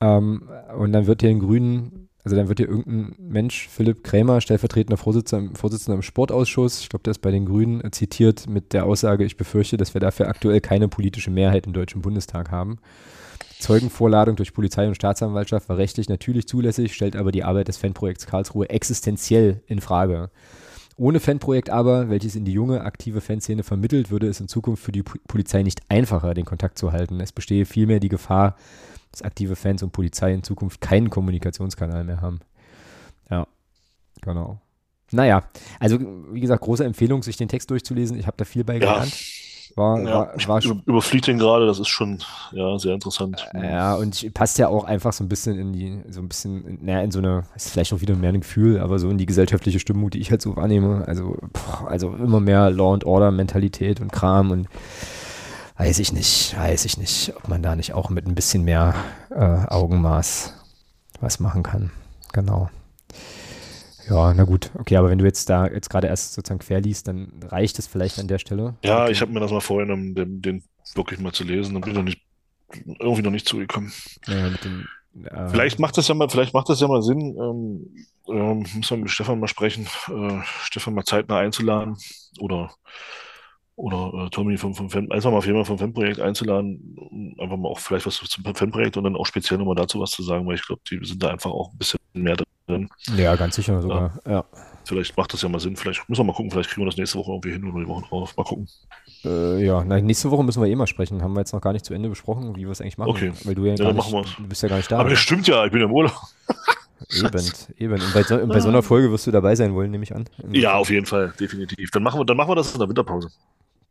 Ähm, 0.00 0.48
und 0.78 0.92
dann 0.92 1.06
wird 1.06 1.22
hier 1.22 1.30
den 1.30 1.40
Grünen 1.40 2.07
also 2.28 2.36
dann 2.36 2.48
wird 2.48 2.58
hier 2.58 2.68
irgendein 2.68 3.14
Mensch, 3.18 3.68
Philipp 3.68 4.04
Krämer, 4.04 4.42
stellvertretender 4.42 4.98
Vorsitzender, 4.98 5.56
Vorsitzender 5.56 5.96
im 5.96 6.02
Sportausschuss, 6.02 6.82
ich 6.82 6.90
glaube, 6.90 7.04
der 7.04 7.12
ist 7.12 7.22
bei 7.22 7.30
den 7.30 7.46
Grünen 7.46 7.82
äh, 7.82 7.90
zitiert 7.90 8.46
mit 8.50 8.74
der 8.74 8.84
Aussage, 8.84 9.24
ich 9.24 9.38
befürchte, 9.38 9.78
dass 9.78 9.94
wir 9.94 10.02
dafür 10.02 10.28
aktuell 10.28 10.60
keine 10.60 10.88
politische 10.88 11.30
Mehrheit 11.30 11.66
im 11.66 11.72
Deutschen 11.72 12.02
Bundestag 12.02 12.50
haben. 12.50 12.80
Zeugenvorladung 13.60 14.36
durch 14.36 14.52
Polizei 14.52 14.86
und 14.86 14.94
Staatsanwaltschaft 14.94 15.70
war 15.70 15.78
rechtlich 15.78 16.10
natürlich 16.10 16.46
zulässig, 16.46 16.94
stellt 16.94 17.16
aber 17.16 17.32
die 17.32 17.44
Arbeit 17.44 17.68
des 17.68 17.78
Fanprojekts 17.78 18.26
Karlsruhe 18.26 18.68
existenziell 18.68 19.62
in 19.66 19.80
Frage. 19.80 20.28
Ohne 20.98 21.20
Fanprojekt 21.20 21.70
aber, 21.70 22.10
welches 22.10 22.36
in 22.36 22.44
die 22.44 22.52
junge, 22.52 22.82
aktive 22.82 23.22
Fanszene 23.22 23.62
vermittelt, 23.62 24.10
würde 24.10 24.28
es 24.28 24.38
in 24.38 24.48
Zukunft 24.48 24.84
für 24.84 24.92
die 24.92 25.02
Polizei 25.02 25.62
nicht 25.62 25.80
einfacher, 25.88 26.34
den 26.34 26.44
Kontakt 26.44 26.76
zu 26.76 26.92
halten. 26.92 27.20
Es 27.20 27.32
bestehe 27.32 27.64
vielmehr 27.64 28.00
die 28.00 28.10
Gefahr, 28.10 28.56
dass 29.12 29.22
aktive 29.22 29.56
Fans 29.56 29.82
und 29.82 29.92
Polizei 29.92 30.32
in 30.32 30.42
Zukunft 30.42 30.80
keinen 30.80 31.10
Kommunikationskanal 31.10 32.04
mehr 32.04 32.20
haben. 32.20 32.40
Ja, 33.30 33.46
genau. 34.20 34.60
Naja, 35.10 35.42
also 35.80 35.98
wie 36.32 36.40
gesagt, 36.40 36.62
große 36.62 36.84
Empfehlung, 36.84 37.22
sich 37.22 37.36
den 37.36 37.48
Text 37.48 37.70
durchzulesen. 37.70 38.18
Ich 38.18 38.26
habe 38.26 38.36
da 38.36 38.44
viel 38.44 38.64
bei 38.64 38.78
gelernt. 38.78 39.16
War, 39.74 40.00
ja, 40.00 40.04
war, 40.04 40.48
war 40.48 40.58
ich 40.58 40.66
überfliegt 40.86 41.28
den 41.28 41.38
gerade, 41.38 41.66
das 41.66 41.78
ist 41.78 41.88
schon 41.88 42.18
ja, 42.52 42.78
sehr 42.78 42.94
interessant. 42.94 43.46
Ja, 43.54 43.94
und 43.94 44.34
passt 44.34 44.58
ja 44.58 44.68
auch 44.68 44.84
einfach 44.84 45.12
so 45.12 45.22
ein 45.22 45.28
bisschen 45.28 45.56
in 45.56 45.72
die, 45.72 46.02
so 46.08 46.20
ein 46.20 46.28
bisschen, 46.28 46.78
naja, 46.82 47.02
in 47.02 47.12
so 47.12 47.20
eine, 47.20 47.44
ist 47.54 47.70
vielleicht 47.70 47.92
auch 47.92 48.00
wieder 48.00 48.16
mehr 48.16 48.30
ein 48.30 48.40
Gefühl, 48.40 48.80
aber 48.80 48.98
so 48.98 49.08
in 49.08 49.18
die 49.18 49.26
gesellschaftliche 49.26 49.78
Stimmung, 49.78 50.10
die 50.10 50.18
ich 50.18 50.30
halt 50.30 50.42
so 50.42 50.56
wahrnehme. 50.56 51.06
Also, 51.06 51.36
boah, 51.52 51.88
also 51.88 52.12
immer 52.12 52.40
mehr 52.40 52.70
Law 52.70 52.92
and 52.92 53.04
Order 53.04 53.30
Mentalität 53.30 54.00
und 54.00 54.10
Kram 54.10 54.50
und 54.50 54.68
weiß 55.78 56.00
ich 56.00 56.12
nicht, 56.12 56.58
weiß 56.58 56.84
ich 56.84 56.98
nicht, 56.98 57.32
ob 57.36 57.48
man 57.48 57.62
da 57.62 57.76
nicht 57.76 57.94
auch 57.94 58.10
mit 58.10 58.26
ein 58.26 58.34
bisschen 58.34 58.64
mehr 58.64 58.94
äh, 59.30 59.66
Augenmaß 59.68 60.54
was 61.20 61.40
machen 61.40 61.62
kann. 61.62 61.90
Genau. 62.32 62.68
Ja, 64.08 64.32
na 64.34 64.44
gut, 64.44 64.70
okay, 64.74 64.96
aber 64.96 65.10
wenn 65.10 65.18
du 65.18 65.24
jetzt 65.24 65.48
da 65.50 65.66
jetzt 65.66 65.90
gerade 65.90 66.08
erst 66.08 66.34
sozusagen 66.34 66.60
quer 66.60 66.80
liest, 66.80 67.08
dann 67.08 67.30
reicht 67.48 67.78
es 67.78 67.86
vielleicht 67.86 68.18
an 68.18 68.26
der 68.26 68.38
Stelle. 68.38 68.74
Ja, 68.82 69.02
okay. 69.02 69.12
ich 69.12 69.20
habe 69.20 69.32
mir 69.32 69.40
das 69.40 69.50
mal 69.50 69.60
vorgenommen, 69.60 70.14
den, 70.14 70.42
den, 70.42 70.62
wirklich 70.94 71.20
mal 71.20 71.32
zu 71.32 71.44
lesen, 71.44 71.74
dann 71.74 71.82
bin 71.82 71.90
ich 71.90 71.96
noch 71.96 72.04
nicht, 72.04 72.22
irgendwie 72.98 73.22
noch 73.22 73.30
nicht 73.30 73.46
zugekommen. 73.46 73.92
Ja, 74.26 74.48
dem, 74.48 74.88
äh, 75.24 75.48
vielleicht 75.48 75.78
macht 75.78 75.98
das 75.98 76.08
ja 76.08 76.14
mal, 76.14 76.28
vielleicht 76.28 76.54
macht 76.54 76.70
das 76.70 76.80
ja 76.80 76.88
mal 76.88 77.02
Sinn, 77.02 77.36
ähm, 77.38 78.06
ähm, 78.28 78.66
muss 78.74 78.90
man 78.90 79.00
mit 79.00 79.10
Stefan 79.10 79.40
mal 79.40 79.48
sprechen, 79.48 79.86
äh, 80.08 80.40
Stefan 80.62 80.94
mal 80.94 81.04
zeitnah 81.04 81.38
einzuladen 81.38 81.98
oder 82.40 82.70
oder 83.78 84.26
äh, 84.26 84.30
Tommy 84.30 84.56
vom, 84.58 84.74
vom 84.74 84.90
Fan, 84.90 85.10
einfach 85.12 85.30
mal 85.30 85.38
auf 85.38 85.46
jeden 85.46 85.56
Fall 85.56 85.64
vom 85.64 85.78
Fanprojekt 85.78 86.18
einzuladen, 86.20 86.96
einfach 87.38 87.56
mal 87.56 87.68
auch 87.68 87.78
vielleicht 87.78 88.06
was 88.06 88.16
zum 88.16 88.44
Fanprojekt 88.44 88.96
und 88.96 89.04
dann 89.04 89.14
auch 89.14 89.24
speziell 89.24 89.58
nochmal 89.58 89.76
dazu 89.76 90.00
was 90.00 90.10
zu 90.10 90.22
sagen, 90.24 90.46
weil 90.46 90.56
ich 90.56 90.66
glaube, 90.66 90.82
die 90.90 90.98
sind 91.04 91.22
da 91.22 91.28
einfach 91.28 91.52
auch 91.52 91.70
ein 91.72 91.78
bisschen 91.78 92.00
mehr 92.12 92.36
drin. 92.66 92.88
Ja, 93.16 93.36
ganz 93.36 93.54
sicher 93.54 93.80
sogar, 93.80 94.18
ja. 94.26 94.32
ja. 94.32 94.44
Vielleicht 94.84 95.16
macht 95.16 95.32
das 95.32 95.42
ja 95.42 95.48
mal 95.48 95.60
Sinn, 95.60 95.76
vielleicht 95.76 96.08
müssen 96.08 96.20
wir 96.20 96.24
mal 96.24 96.32
gucken, 96.32 96.50
vielleicht 96.50 96.70
kriegen 96.70 96.82
wir 96.82 96.90
das 96.90 96.96
nächste 96.96 97.18
Woche 97.18 97.30
irgendwie 97.30 97.52
hin 97.52 97.64
oder 97.70 97.80
die 97.80 97.88
Woche 97.88 98.04
drauf, 98.08 98.36
mal 98.36 98.42
gucken. 98.42 98.68
Äh, 99.24 99.64
ja, 99.64 99.84
nein, 99.84 100.06
nächste 100.06 100.30
Woche 100.32 100.42
müssen 100.42 100.60
wir 100.60 100.68
eh 100.68 100.74
mal 100.74 100.88
sprechen, 100.88 101.22
haben 101.22 101.34
wir 101.34 101.40
jetzt 101.40 101.52
noch 101.52 101.60
gar 101.60 101.72
nicht 101.72 101.84
zu 101.84 101.94
Ende 101.94 102.08
besprochen, 102.08 102.56
wie 102.56 102.64
wir 102.64 102.70
es 102.70 102.80
eigentlich 102.80 102.98
machen. 102.98 103.10
Okay. 103.10 103.32
Weil 103.44 103.54
du 103.54 103.64
ja, 103.64 103.74
ja 103.74 103.92
gar 103.92 103.92
nicht, 103.92 104.38
du 104.38 104.48
bist 104.48 104.62
ja 104.62 104.68
gar 104.68 104.78
nicht 104.78 104.90
da. 104.90 104.98
Aber 104.98 105.10
das 105.10 105.20
stimmt 105.20 105.46
ja, 105.46 105.64
ich 105.64 105.70
bin 105.70 105.80
ja 105.80 105.86
im 105.86 105.92
Urlaub. 105.92 106.18
Eben, 107.10 107.52
eben. 107.78 107.92
Und 107.94 108.14
bei, 108.14 108.22
so, 108.22 108.46
bei 108.46 108.60
so 108.60 108.68
einer 108.68 108.82
Folge 108.82 109.10
wirst 109.10 109.26
du 109.26 109.30
dabei 109.30 109.54
sein 109.54 109.74
wollen, 109.74 109.90
nehme 109.90 110.04
ich 110.04 110.14
an. 110.14 110.28
Ja, 110.52 110.74
auf 110.74 110.90
jeden 110.90 111.06
Fall, 111.06 111.32
definitiv. 111.38 111.90
Dann 111.90 112.02
machen 112.02 112.20
wir, 112.20 112.24
dann 112.24 112.36
machen 112.36 112.50
wir 112.50 112.56
das 112.56 112.72
in 112.72 112.78
der 112.78 112.88
Winterpause. 112.88 113.30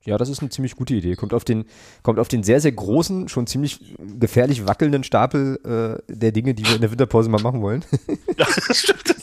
Ja, 0.07 0.17
das 0.17 0.29
ist 0.29 0.39
eine 0.39 0.49
ziemlich 0.49 0.77
gute 0.77 0.93
Idee. 0.93 1.15
Kommt 1.15 1.33
auf 1.33 1.43
den, 1.43 1.65
kommt 2.01 2.17
auf 2.17 2.29
den 2.29 2.41
sehr, 2.41 2.61
sehr 2.61 2.71
großen, 2.71 3.27
schon 3.27 3.45
ziemlich 3.45 3.93
gefährlich 4.17 4.65
wackelnden 4.65 5.03
Stapel 5.03 5.59
äh, 5.65 6.01
der 6.13 6.31
Dinge, 6.31 6.53
die 6.53 6.65
wir 6.65 6.75
in 6.75 6.81
der 6.81 6.91
Winterpause 6.91 7.29
mal 7.29 7.41
machen 7.41 7.61
wollen. 7.61 7.83
ja, 8.37 8.47
das 8.67 8.77
stimmt. 8.77 9.17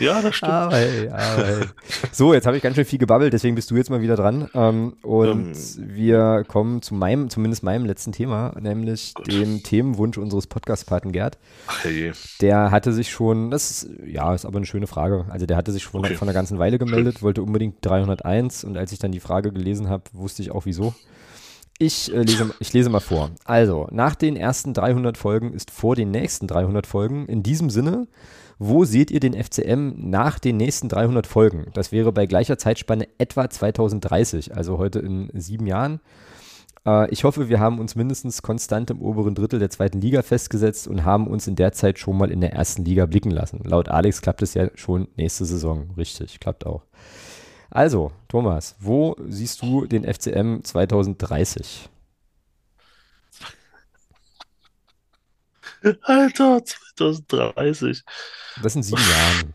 Ja, 0.00 0.22
das 0.22 0.36
stimmt. 0.36 0.52
Aber 0.52 0.76
aber. 0.76 1.66
So, 2.12 2.34
jetzt 2.34 2.46
habe 2.46 2.56
ich 2.56 2.62
ganz 2.62 2.76
schön 2.76 2.84
viel 2.84 2.98
gebabbelt, 2.98 3.32
deswegen 3.32 3.54
bist 3.54 3.70
du 3.70 3.76
jetzt 3.76 3.90
mal 3.90 4.00
wieder 4.00 4.16
dran. 4.16 4.48
Ähm, 4.54 4.94
und 5.02 5.28
ähm, 5.28 5.52
wir 5.76 6.44
kommen 6.46 6.82
zu 6.82 6.94
meinem, 6.94 7.30
zumindest 7.30 7.62
meinem 7.62 7.84
letzten 7.84 8.12
Thema, 8.12 8.54
nämlich 8.60 9.14
gut. 9.14 9.32
dem 9.32 9.62
Themenwunsch 9.62 10.18
unseres 10.18 10.46
Podcast-Paten 10.46 11.12
Gerd. 11.12 11.38
Ach 11.66 11.84
hey. 11.84 12.12
Der 12.40 12.70
hatte 12.70 12.92
sich 12.92 13.10
schon, 13.10 13.50
das 13.50 13.70
ist, 13.70 13.90
ja, 14.06 14.34
ist 14.34 14.44
aber 14.44 14.56
eine 14.56 14.66
schöne 14.66 14.86
Frage. 14.86 15.26
Also 15.28 15.46
der 15.46 15.56
hatte 15.56 15.72
sich 15.72 15.82
schon 15.82 16.04
okay. 16.04 16.14
von 16.14 16.28
einer 16.28 16.34
ganzen 16.34 16.58
Weile 16.58 16.78
gemeldet, 16.78 17.22
wollte 17.22 17.42
unbedingt 17.42 17.76
301 17.82 18.64
und 18.64 18.76
als 18.76 18.92
ich 18.92 18.98
dann 18.98 19.12
die 19.12 19.20
Frage 19.20 19.52
gelesen 19.52 19.65
habe, 19.88 20.04
wusste 20.12 20.42
ich 20.42 20.50
auch 20.50 20.66
wieso. 20.66 20.94
Ich, 21.78 22.12
äh, 22.12 22.22
lese, 22.22 22.54
ich 22.58 22.72
lese 22.72 22.88
mal 22.88 23.00
vor. 23.00 23.30
Also, 23.44 23.86
nach 23.90 24.14
den 24.14 24.36
ersten 24.36 24.72
300 24.72 25.18
Folgen 25.18 25.52
ist 25.52 25.70
vor 25.70 25.94
den 25.94 26.10
nächsten 26.10 26.46
300 26.46 26.86
Folgen. 26.86 27.26
In 27.26 27.42
diesem 27.42 27.68
Sinne, 27.68 28.08
wo 28.58 28.84
seht 28.84 29.10
ihr 29.10 29.20
den 29.20 29.34
FCM 29.34 29.92
nach 29.96 30.38
den 30.38 30.56
nächsten 30.56 30.88
300 30.88 31.26
Folgen? 31.26 31.66
Das 31.74 31.92
wäre 31.92 32.12
bei 32.12 32.24
gleicher 32.26 32.56
Zeitspanne 32.56 33.08
etwa 33.18 33.50
2030, 33.50 34.56
also 34.56 34.78
heute 34.78 35.00
in 35.00 35.30
sieben 35.34 35.66
Jahren. 35.66 36.00
Äh, 36.86 37.10
ich 37.10 37.24
hoffe, 37.24 37.50
wir 37.50 37.60
haben 37.60 37.78
uns 37.78 37.94
mindestens 37.96 38.40
konstant 38.40 38.90
im 38.90 39.02
oberen 39.02 39.34
Drittel 39.34 39.58
der 39.58 39.68
zweiten 39.68 40.00
Liga 40.00 40.22
festgesetzt 40.22 40.88
und 40.88 41.04
haben 41.04 41.26
uns 41.26 41.46
in 41.46 41.56
der 41.56 41.72
Zeit 41.72 41.98
schon 41.98 42.16
mal 42.16 42.30
in 42.30 42.40
der 42.40 42.54
ersten 42.54 42.84
Liga 42.84 43.04
blicken 43.04 43.30
lassen. 43.30 43.60
Laut 43.64 43.88
Alex 43.88 44.22
klappt 44.22 44.40
es 44.40 44.54
ja 44.54 44.70
schon 44.74 45.08
nächste 45.16 45.44
Saison. 45.44 45.90
Richtig, 45.98 46.40
klappt 46.40 46.64
auch. 46.64 46.82
Also, 47.70 48.12
Thomas, 48.28 48.76
wo 48.78 49.16
siehst 49.28 49.62
du 49.62 49.86
den 49.86 50.04
FCM 50.04 50.62
2030? 50.62 51.88
Alter, 56.02 56.64
2030. 56.64 58.02
Das 58.62 58.72
sind 58.72 58.82
sieben 58.82 59.00
Jahren. 59.00 59.54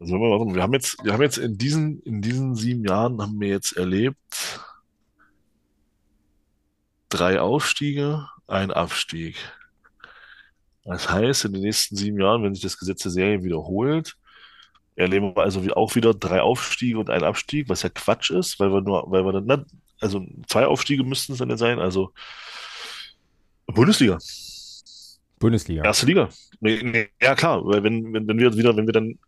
Also, 0.00 0.14
wir 0.16 0.62
haben 0.62 0.72
jetzt, 0.72 0.96
wir 1.04 1.12
haben 1.12 1.22
jetzt 1.22 1.38
in 1.38 1.58
diesen, 1.58 2.00
in 2.02 2.22
diesen 2.22 2.54
sieben 2.54 2.84
Jahren 2.84 3.20
haben 3.20 3.40
wir 3.40 3.48
jetzt 3.48 3.76
erlebt 3.76 4.18
drei 7.12 7.40
Aufstiege, 7.40 8.26
ein 8.46 8.70
Abstieg. 8.70 9.36
Das 10.84 11.08
heißt, 11.10 11.44
in 11.44 11.52
den 11.52 11.62
nächsten 11.62 11.96
sieben 11.96 12.18
Jahren, 12.18 12.42
wenn 12.42 12.54
sich 12.54 12.62
das 12.62 12.78
Gesetz 12.78 13.02
der 13.02 13.12
Serie 13.12 13.42
wiederholt, 13.44 14.16
erleben 14.96 15.34
wir 15.34 15.42
also 15.42 15.62
auch 15.74 15.94
wieder 15.94 16.14
drei 16.14 16.40
Aufstiege 16.42 16.98
und 16.98 17.10
ein 17.10 17.24
Abstieg, 17.24 17.68
was 17.68 17.82
ja 17.82 17.88
Quatsch 17.88 18.30
ist, 18.30 18.60
weil 18.60 18.72
wir 18.72 18.80
nur, 18.80 19.10
weil 19.10 19.24
wir 19.24 19.40
dann, 19.40 19.66
also 20.00 20.24
zwei 20.46 20.66
Aufstiege 20.66 21.04
müssten 21.04 21.32
es 21.32 21.38
dann 21.38 21.50
ja 21.50 21.56
sein, 21.56 21.78
also 21.78 22.12
Bundesliga. 23.66 24.18
Bundesliga. 25.38 25.84
Erste 25.84 26.06
Liga. 26.06 26.28
Ja, 27.20 27.34
klar, 27.34 27.64
weil 27.64 27.82
wenn, 27.82 28.12
wenn, 28.12 28.28
wenn 28.28 28.38
wir 28.38 28.56
wieder, 28.56 28.76
wenn 28.76 28.86
wir 28.86 28.92
dann 28.92 29.18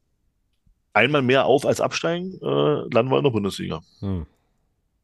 einmal 0.93 1.23
mehr 1.23 1.47
auf 1.47 1.67
als 1.67 1.81
absteigen, 1.81 2.39
äh, 2.41 2.95
landen 2.95 3.11
wir 3.11 3.19
in 3.19 3.25
der 3.25 3.31
Bundesliga. 3.31 3.81
Hm. 4.01 4.27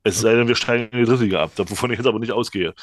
Es 0.05 0.21
sei 0.21 0.35
denn, 0.35 0.49
wir 0.49 0.55
steigen 0.55 0.89
in 0.93 0.99
die 1.01 1.05
dritte 1.05 1.25
Liga 1.25 1.43
ab, 1.43 1.53
wovon 1.57 1.91
ich 1.91 1.99
jetzt 1.99 2.07
aber 2.07 2.19
nicht 2.19 2.33
ausgehe. 2.33 2.75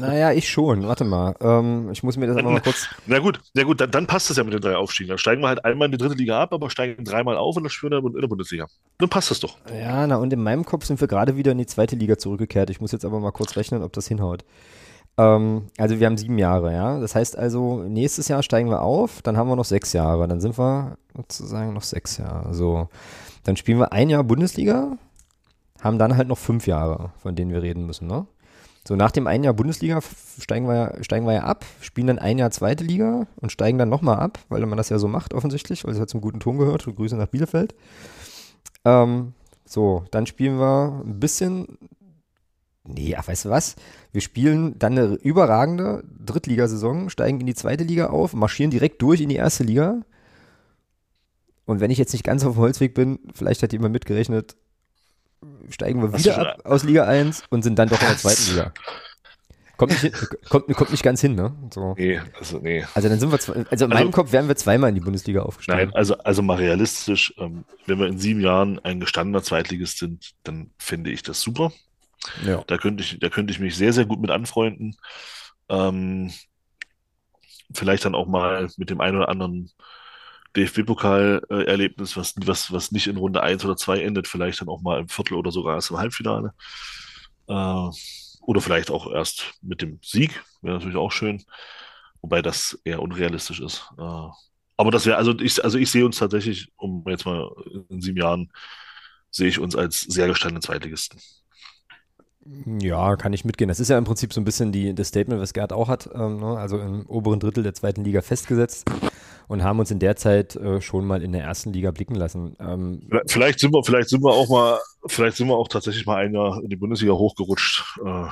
Naja, 0.00 0.32
ich 0.32 0.48
schon. 0.48 0.86
Warte 0.86 1.04
mal. 1.04 1.34
Ähm, 1.40 1.90
ich 1.92 2.02
muss 2.02 2.16
mir 2.16 2.26
das 2.26 2.36
einfach 2.36 2.50
mal 2.50 2.60
kurz. 2.60 2.88
Na 3.06 3.18
gut, 3.18 3.40
na 3.54 3.62
gut, 3.62 3.80
dann, 3.80 3.90
dann 3.90 4.06
passt 4.06 4.30
das 4.30 4.36
ja 4.36 4.44
mit 4.44 4.52
den 4.52 4.60
drei 4.60 4.76
Aufstiegen. 4.76 5.08
Dann 5.08 5.18
steigen 5.18 5.42
wir 5.42 5.48
halt 5.48 5.64
einmal 5.64 5.86
in 5.86 5.92
die 5.92 5.98
dritte 5.98 6.14
Liga 6.14 6.40
ab, 6.40 6.52
aber 6.52 6.70
steigen 6.70 7.04
dreimal 7.04 7.36
auf 7.36 7.56
und 7.56 7.64
dann 7.64 7.70
spielen 7.70 7.92
wir 7.92 7.98
in 7.98 8.20
der 8.20 8.28
Bundesliga. 8.28 8.66
Dann 8.98 9.08
passt 9.08 9.30
das 9.30 9.40
doch. 9.40 9.56
Ja, 9.72 10.06
na 10.06 10.16
und 10.16 10.32
in 10.32 10.42
meinem 10.42 10.64
Kopf 10.64 10.84
sind 10.84 11.00
wir 11.00 11.08
gerade 11.08 11.36
wieder 11.36 11.52
in 11.52 11.58
die 11.58 11.66
zweite 11.66 11.96
Liga 11.96 12.18
zurückgekehrt. 12.18 12.70
Ich 12.70 12.80
muss 12.80 12.92
jetzt 12.92 13.04
aber 13.04 13.20
mal 13.20 13.32
kurz 13.32 13.56
rechnen, 13.56 13.82
ob 13.82 13.92
das 13.92 14.08
hinhaut. 14.08 14.44
Ähm, 15.18 15.66
also 15.76 16.00
wir 16.00 16.06
haben 16.06 16.16
sieben 16.16 16.38
Jahre, 16.38 16.72
ja. 16.72 16.98
Das 16.98 17.14
heißt 17.14 17.36
also, 17.36 17.82
nächstes 17.82 18.28
Jahr 18.28 18.42
steigen 18.42 18.70
wir 18.70 18.82
auf, 18.82 19.22
dann 19.22 19.36
haben 19.36 19.48
wir 19.48 19.56
noch 19.56 19.64
sechs 19.64 19.92
Jahre. 19.92 20.26
Dann 20.28 20.40
sind 20.40 20.58
wir 20.58 20.96
sozusagen 21.16 21.74
noch 21.74 21.82
sechs 21.82 22.16
Jahre. 22.16 22.54
So. 22.54 22.88
Dann 23.44 23.56
spielen 23.56 23.78
wir 23.78 23.92
ein 23.92 24.10
Jahr 24.10 24.24
Bundesliga, 24.24 24.96
haben 25.80 25.98
dann 25.98 26.16
halt 26.16 26.28
noch 26.28 26.38
fünf 26.38 26.66
Jahre, 26.66 27.10
von 27.18 27.34
denen 27.34 27.52
wir 27.52 27.62
reden 27.62 27.86
müssen, 27.86 28.06
ne? 28.06 28.26
So, 28.90 28.96
nach 28.96 29.12
dem 29.12 29.28
einen 29.28 29.44
Jahr 29.44 29.54
Bundesliga 29.54 30.00
steigen 30.40 30.66
wir, 30.66 30.98
steigen 31.02 31.24
wir 31.24 31.32
ja 31.32 31.44
ab, 31.44 31.64
spielen 31.80 32.08
dann 32.08 32.18
ein 32.18 32.38
Jahr 32.38 32.50
zweite 32.50 32.82
Liga 32.82 33.28
und 33.36 33.52
steigen 33.52 33.78
dann 33.78 33.88
nochmal 33.88 34.18
ab, 34.18 34.40
weil 34.48 34.66
man 34.66 34.76
das 34.76 34.88
ja 34.88 34.98
so 34.98 35.06
macht, 35.06 35.32
offensichtlich, 35.32 35.84
weil 35.84 35.92
es 35.92 36.00
halt 36.00 36.10
zum 36.10 36.20
guten 36.20 36.40
Ton 36.40 36.58
gehört. 36.58 36.84
Grüße 36.86 37.14
nach 37.16 37.28
Bielefeld. 37.28 37.72
Ähm, 38.84 39.34
so, 39.64 40.02
dann 40.10 40.26
spielen 40.26 40.58
wir 40.58 41.04
ein 41.04 41.20
bisschen. 41.20 41.78
Nee, 42.82 43.14
ach, 43.16 43.28
weißt 43.28 43.44
du 43.44 43.50
was? 43.50 43.76
Wir 44.10 44.22
spielen 44.22 44.76
dann 44.80 44.98
eine 44.98 45.14
überragende 45.14 46.02
Drittligasaison, 46.26 47.10
steigen 47.10 47.38
in 47.38 47.46
die 47.46 47.54
zweite 47.54 47.84
Liga 47.84 48.08
auf, 48.08 48.34
marschieren 48.34 48.72
direkt 48.72 49.00
durch 49.02 49.20
in 49.20 49.28
die 49.28 49.36
erste 49.36 49.62
Liga. 49.62 50.00
Und 51.64 51.78
wenn 51.78 51.92
ich 51.92 51.98
jetzt 51.98 52.12
nicht 52.12 52.24
ganz 52.24 52.44
auf 52.44 52.54
dem 52.54 52.60
Holzweg 52.60 52.94
bin, 52.94 53.20
vielleicht 53.34 53.62
hat 53.62 53.72
jemand 53.72 53.92
mitgerechnet, 53.92 54.56
steigen 55.68 56.02
wir 56.02 56.18
wieder 56.18 56.38
ab 56.38 56.60
aus 56.64 56.84
Liga 56.84 57.04
1 57.04 57.44
und 57.50 57.62
sind 57.62 57.78
dann 57.78 57.88
doch 57.88 58.00
in 58.00 58.08
der 58.08 58.16
zweiten 58.16 58.50
Liga. 58.50 58.72
Kommt 59.80 60.02
nicht, 60.02 60.14
kommt, 60.50 60.66
kommt 60.74 60.90
nicht 60.90 61.02
ganz 61.02 61.22
hin, 61.22 61.34
ne? 61.34 61.56
So. 61.72 61.94
Nee, 61.96 62.20
also 62.38 62.58
nee. 62.58 62.84
Also 62.92 63.08
dann 63.08 63.18
sind 63.18 63.32
wir, 63.32 63.38
zwei, 63.38 63.64
also 63.70 63.86
in 63.86 63.88
meinem 63.88 63.98
also, 63.98 64.10
Kopf 64.10 64.30
wären 64.30 64.46
wir 64.46 64.54
zweimal 64.54 64.90
in 64.90 64.94
die 64.94 65.00
Bundesliga 65.00 65.40
aufgestiegen. 65.40 65.78
Nein, 65.78 65.94
also, 65.94 66.18
also 66.18 66.42
mal 66.42 66.58
realistisch, 66.58 67.32
ähm, 67.38 67.64
wenn 67.86 67.98
wir 67.98 68.06
in 68.06 68.18
sieben 68.18 68.42
Jahren 68.42 68.78
ein 68.80 69.00
gestandener 69.00 69.42
Zweitligist 69.42 69.96
sind, 69.96 70.32
dann 70.44 70.70
finde 70.76 71.10
ich 71.10 71.22
das 71.22 71.40
super. 71.40 71.72
Ja. 72.44 72.62
Da 72.66 72.76
könnte 72.76 73.02
ich, 73.02 73.18
da 73.20 73.30
könnte 73.30 73.54
ich 73.54 73.58
mich 73.58 73.74
sehr, 73.74 73.94
sehr 73.94 74.04
gut 74.04 74.20
mit 74.20 74.30
anfreunden. 74.30 74.96
Ähm, 75.70 76.30
vielleicht 77.72 78.04
dann 78.04 78.14
auch 78.14 78.26
mal 78.26 78.68
mit 78.76 78.90
dem 78.90 79.00
einen 79.00 79.16
oder 79.16 79.30
anderen 79.30 79.70
DFB-Pokal-Erlebnis, 80.56 82.16
was, 82.16 82.34
was, 82.36 82.72
was 82.72 82.92
nicht 82.92 83.06
in 83.06 83.16
Runde 83.16 83.42
1 83.42 83.64
oder 83.64 83.76
2 83.76 84.00
endet, 84.00 84.28
vielleicht 84.28 84.60
dann 84.60 84.68
auch 84.68 84.82
mal 84.82 85.00
im 85.00 85.08
Viertel 85.08 85.34
oder 85.34 85.52
sogar 85.52 85.74
erst 85.76 85.90
im 85.90 85.98
Halbfinale. 85.98 86.52
Äh, 87.48 87.90
oder 88.42 88.60
vielleicht 88.60 88.90
auch 88.90 89.12
erst 89.12 89.54
mit 89.62 89.82
dem 89.82 90.00
Sieg, 90.02 90.42
wäre 90.62 90.76
natürlich 90.76 90.96
auch 90.96 91.12
schön. 91.12 91.44
Wobei 92.22 92.42
das 92.42 92.78
eher 92.84 93.00
unrealistisch 93.00 93.60
ist. 93.60 93.90
Äh, 93.98 94.28
aber 94.76 94.90
das 94.90 95.06
wäre, 95.06 95.18
also 95.18 95.38
ich, 95.38 95.62
also 95.62 95.78
ich 95.78 95.90
sehe 95.90 96.06
uns 96.06 96.18
tatsächlich, 96.18 96.72
um 96.76 97.04
jetzt 97.06 97.26
mal 97.26 97.50
in 97.88 98.00
sieben 98.00 98.18
Jahren, 98.18 98.50
sehe 99.30 99.48
ich 99.48 99.58
uns 99.58 99.76
als 99.76 100.00
sehr 100.00 100.26
gestandene 100.26 100.60
Zweitligisten. 100.60 101.20
Ja, 102.80 103.16
kann 103.16 103.32
ich 103.32 103.44
mitgehen. 103.44 103.68
Das 103.68 103.80
ist 103.80 103.88
ja 103.88 103.98
im 103.98 104.04
Prinzip 104.04 104.32
so 104.32 104.40
ein 104.40 104.44
bisschen 104.44 104.72
die, 104.72 104.94
das 104.94 105.08
Statement, 105.08 105.40
was 105.40 105.52
Gerd 105.52 105.72
auch 105.72 105.88
hat, 105.88 106.08
ähm, 106.14 106.40
ne? 106.40 106.58
also 106.58 106.78
im 106.78 107.06
oberen 107.06 107.38
Drittel 107.38 107.62
der 107.62 107.74
zweiten 107.74 108.02
Liga 108.04 108.22
festgesetzt 108.22 108.90
und 109.46 109.62
haben 109.62 109.78
uns 109.78 109.90
in 109.90 109.98
der 109.98 110.16
Zeit 110.16 110.56
äh, 110.56 110.80
schon 110.80 111.06
mal 111.06 111.22
in 111.22 111.32
der 111.32 111.44
ersten 111.44 111.72
Liga 111.72 111.90
blicken 111.90 112.14
lassen. 112.14 112.56
Ähm, 112.58 113.08
vielleicht 113.26 113.60
sind 113.60 113.72
wir, 113.72 113.84
vielleicht 113.84 114.08
sind 114.08 114.22
wir 114.22 114.32
auch 114.32 114.48
mal, 114.48 114.78
vielleicht 115.06 115.36
sind 115.36 115.48
wir 115.48 115.56
auch 115.56 115.68
tatsächlich 115.68 116.06
mal 116.06 116.16
ein 116.16 116.34
Jahr 116.34 116.60
in 116.62 116.70
die 116.70 116.76
Bundesliga 116.76 117.12
hochgerutscht, 117.12 117.98
äh, 118.04 118.26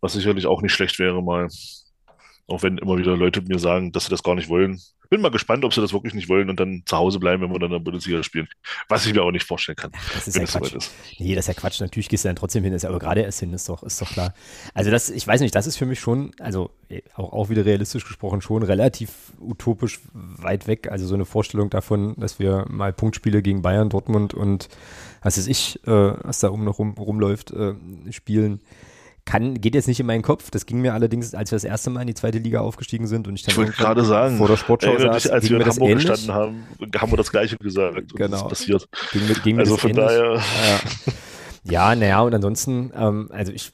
was 0.00 0.12
sicherlich 0.12 0.46
auch 0.46 0.62
nicht 0.62 0.72
schlecht 0.72 0.98
wäre 0.98 1.22
mal. 1.22 1.48
Auch 2.46 2.62
wenn 2.62 2.78
immer 2.78 2.98
wieder 2.98 3.16
Leute 3.16 3.42
mir 3.42 3.58
sagen, 3.58 3.92
dass 3.92 4.04
sie 4.04 4.10
das 4.10 4.22
gar 4.22 4.34
nicht 4.34 4.48
wollen 4.48 4.80
bin 5.12 5.20
mal 5.20 5.30
gespannt, 5.30 5.62
ob 5.66 5.74
sie 5.74 5.82
das 5.82 5.92
wirklich 5.92 6.14
nicht 6.14 6.30
wollen 6.30 6.48
und 6.48 6.58
dann 6.58 6.84
zu 6.86 6.96
Hause 6.96 7.20
bleiben, 7.20 7.42
wenn 7.42 7.50
wir 7.50 7.58
dann 7.58 7.66
in 7.66 7.72
der 7.72 7.80
Bundesliga 7.80 8.22
spielen. 8.22 8.48
Was 8.88 9.04
ich 9.04 9.12
mir 9.12 9.22
auch 9.22 9.30
nicht 9.30 9.46
vorstellen 9.46 9.76
kann. 9.76 9.92
Das 10.14 10.26
ist 10.26 10.38
ja 10.38 10.46
Quatsch. 10.46 10.72
Ist. 10.72 10.90
Nee, 11.18 11.34
das 11.34 11.44
ist 11.46 11.54
ja 11.54 11.60
Quatsch. 11.60 11.82
Natürlich 11.82 12.08
gehst 12.08 12.24
du 12.24 12.30
dann 12.30 12.36
trotzdem 12.36 12.64
hin, 12.64 12.72
ist 12.72 12.86
aber 12.86 12.98
gerade 12.98 13.20
erst 13.20 13.40
hin, 13.40 13.52
ist 13.52 13.68
doch, 13.68 13.82
ist 13.82 14.00
doch 14.00 14.10
klar. 14.10 14.32
Also 14.72 14.90
das, 14.90 15.10
ich 15.10 15.26
weiß 15.26 15.42
nicht, 15.42 15.54
das 15.54 15.66
ist 15.66 15.76
für 15.76 15.84
mich 15.84 16.00
schon, 16.00 16.32
also 16.38 16.70
auch, 17.14 17.34
auch 17.34 17.50
wieder 17.50 17.66
realistisch 17.66 18.06
gesprochen, 18.06 18.40
schon 18.40 18.62
relativ 18.62 19.34
utopisch 19.38 20.00
weit 20.14 20.66
weg. 20.66 20.90
Also 20.90 21.06
so 21.06 21.12
eine 21.14 21.26
Vorstellung 21.26 21.68
davon, 21.68 22.14
dass 22.16 22.38
wir 22.38 22.64
mal 22.70 22.94
Punktspiele 22.94 23.42
gegen 23.42 23.60
Bayern, 23.60 23.90
Dortmund 23.90 24.32
und 24.32 24.70
was 25.20 25.36
weiß 25.36 25.46
ich, 25.46 25.78
äh, 25.86 25.90
was 25.90 26.38
da 26.38 26.48
oben 26.48 26.64
noch 26.64 26.78
rum, 26.78 26.94
rumläuft, 26.96 27.50
äh, 27.50 27.74
spielen 28.10 28.62
kann, 29.24 29.60
geht 29.60 29.74
jetzt 29.74 29.88
nicht 29.88 30.00
in 30.00 30.06
meinen 30.06 30.22
Kopf. 30.22 30.50
Das 30.50 30.66
ging 30.66 30.80
mir 30.80 30.94
allerdings, 30.94 31.34
als 31.34 31.50
wir 31.50 31.56
das 31.56 31.64
erste 31.64 31.90
Mal 31.90 32.02
in 32.02 32.08
die 32.08 32.14
zweite 32.14 32.38
Liga 32.38 32.60
aufgestiegen 32.60 33.06
sind 33.06 33.28
und 33.28 33.34
ich 33.34 33.42
dann 33.42 33.52
ich 33.52 33.58
wollte 33.58 33.72
gerade 33.72 34.04
sagen, 34.04 34.38
vor 34.38 34.48
der 34.48 34.56
Sportschau 34.56 34.98
saß, 34.98 35.28
als 35.28 35.48
wir 35.48 35.60
in 35.60 35.66
Hamburg 35.66 35.90
ähnlich. 35.90 36.08
gestanden 36.08 36.34
haben, 36.34 36.64
haben 36.96 37.12
wir 37.12 37.16
das 37.16 37.30
Gleiche 37.30 37.56
gesagt. 37.56 38.14
Genau. 38.14 38.48
passiert. 38.48 38.88
Ging 39.12 39.26
mir, 39.26 39.34
ging 39.34 39.58
also 39.58 39.76
von 39.76 39.90
ähnlich. 39.90 40.06
daher. 40.06 40.40
Ja, 41.64 41.94
naja, 41.94 42.20
und 42.22 42.34
ansonsten, 42.34 42.92
ähm, 42.96 43.28
also 43.30 43.52
ich, 43.52 43.72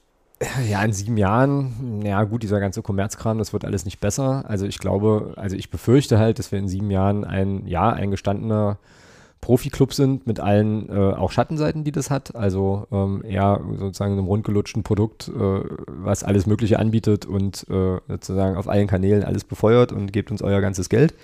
ja, 0.69 0.85
in 0.85 0.93
sieben 0.93 1.17
Jahren, 1.17 2.03
ja 2.05 2.23
gut, 2.25 2.43
dieser 2.43 2.61
ganze 2.61 2.83
Kommerzkram, 2.83 3.39
das 3.39 3.53
wird 3.53 3.65
alles 3.65 3.85
nicht 3.85 3.99
besser. 3.99 4.45
Also 4.47 4.67
ich 4.67 4.79
glaube, 4.79 5.33
also 5.37 5.57
ich 5.57 5.71
befürchte 5.71 6.19
halt, 6.19 6.39
dass 6.39 6.53
wir 6.53 6.59
in 6.59 6.69
sieben 6.69 6.91
Jahren 6.91 7.25
ein, 7.25 7.67
ja, 7.67 7.91
ein 7.91 8.11
gestandener 8.11 8.79
Profi-Club 9.41 9.95
sind 9.95 10.27
mit 10.27 10.41
allen 10.41 10.89
äh, 10.89 11.15
auch 11.15 11.31
Schattenseiten, 11.31 11.85
die 11.85 11.93
das 11.93 12.11
hat. 12.11 12.35
Also 12.35 12.87
ähm, 12.91 13.23
eher 13.25 13.61
sozusagen 13.77 14.13
einem 14.13 14.27
rundgelutschten 14.27 14.83
Produkt, 14.83 15.29
äh, 15.29 15.61
was 15.87 16.25
alles 16.25 16.47
Mögliche 16.47 16.79
anbietet 16.79 17.25
und 17.25 17.67
äh, 17.71 17.99
sozusagen 18.09 18.57
auf 18.57 18.69
allen 18.69 18.87
Kanälen 18.89 19.25
alles 19.25 19.45
befeuert 19.45 19.93
und 19.93 20.13
gebt 20.13 20.31
uns 20.31 20.43
euer 20.43 20.61
ganzes 20.61 20.89
Geld. 20.89 21.15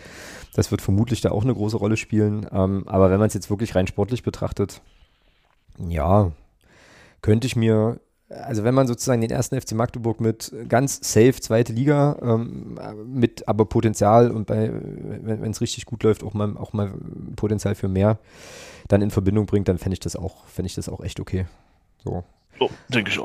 Das 0.55 0.71
wird 0.71 0.81
vermutlich 0.81 1.21
da 1.21 1.33
auch 1.33 1.43
eine 1.43 1.55
große 1.55 1.77
Rolle 1.77 1.97
spielen. 1.97 2.47
Ähm, 2.53 2.85
aber 2.87 3.11
wenn 3.11 3.19
man 3.19 3.27
es 3.27 3.35
jetzt 3.35 3.51
wirklich 3.51 3.75
rein 3.75 3.87
sportlich 3.87 4.23
betrachtet, 4.23 4.81
ja, 5.79 6.31
könnte 7.21 7.47
ich 7.47 7.57
mir 7.57 7.99
also 8.43 8.65
wenn 8.65 8.75
man 8.75 8.87
sozusagen 8.87 9.21
den 9.21 9.31
ersten 9.31 9.61
FC 9.61 9.73
Magdeburg 9.73 10.21
mit 10.21 10.53
ganz 10.69 10.99
safe 11.03 11.35
zweite 11.35 11.73
Liga, 11.73 12.17
ähm, 12.23 12.79
mit 13.07 13.49
aber 13.49 13.65
Potenzial 13.65 14.31
und 14.31 14.47
bei, 14.47 14.71
wenn 14.73 15.51
es 15.51 15.61
richtig 15.61 15.87
gut 15.87 16.03
läuft, 16.03 16.23
auch 16.25 16.35
mal, 16.35 16.57
auch 16.57 16.73
mal 16.73 16.93
Potenzial 17.37 17.75
für 17.75 17.89
mehr, 17.89 18.19
dann 18.89 19.03
in 19.03 19.11
Verbindung 19.11 19.47
bringt, 19.47 19.69
dann 19.69 19.79
fände 19.79 19.95
ich 19.95 20.01
das 20.01 20.17
auch, 20.17 20.47
fände 20.47 20.67
ich 20.67 20.75
das 20.75 20.89
auch 20.89 21.01
echt 21.01 21.21
okay. 21.21 21.47
So. 22.03 22.25
Oh, 22.61 22.71
denke 22.89 23.11
ich 23.11 23.19
auch. 23.19 23.25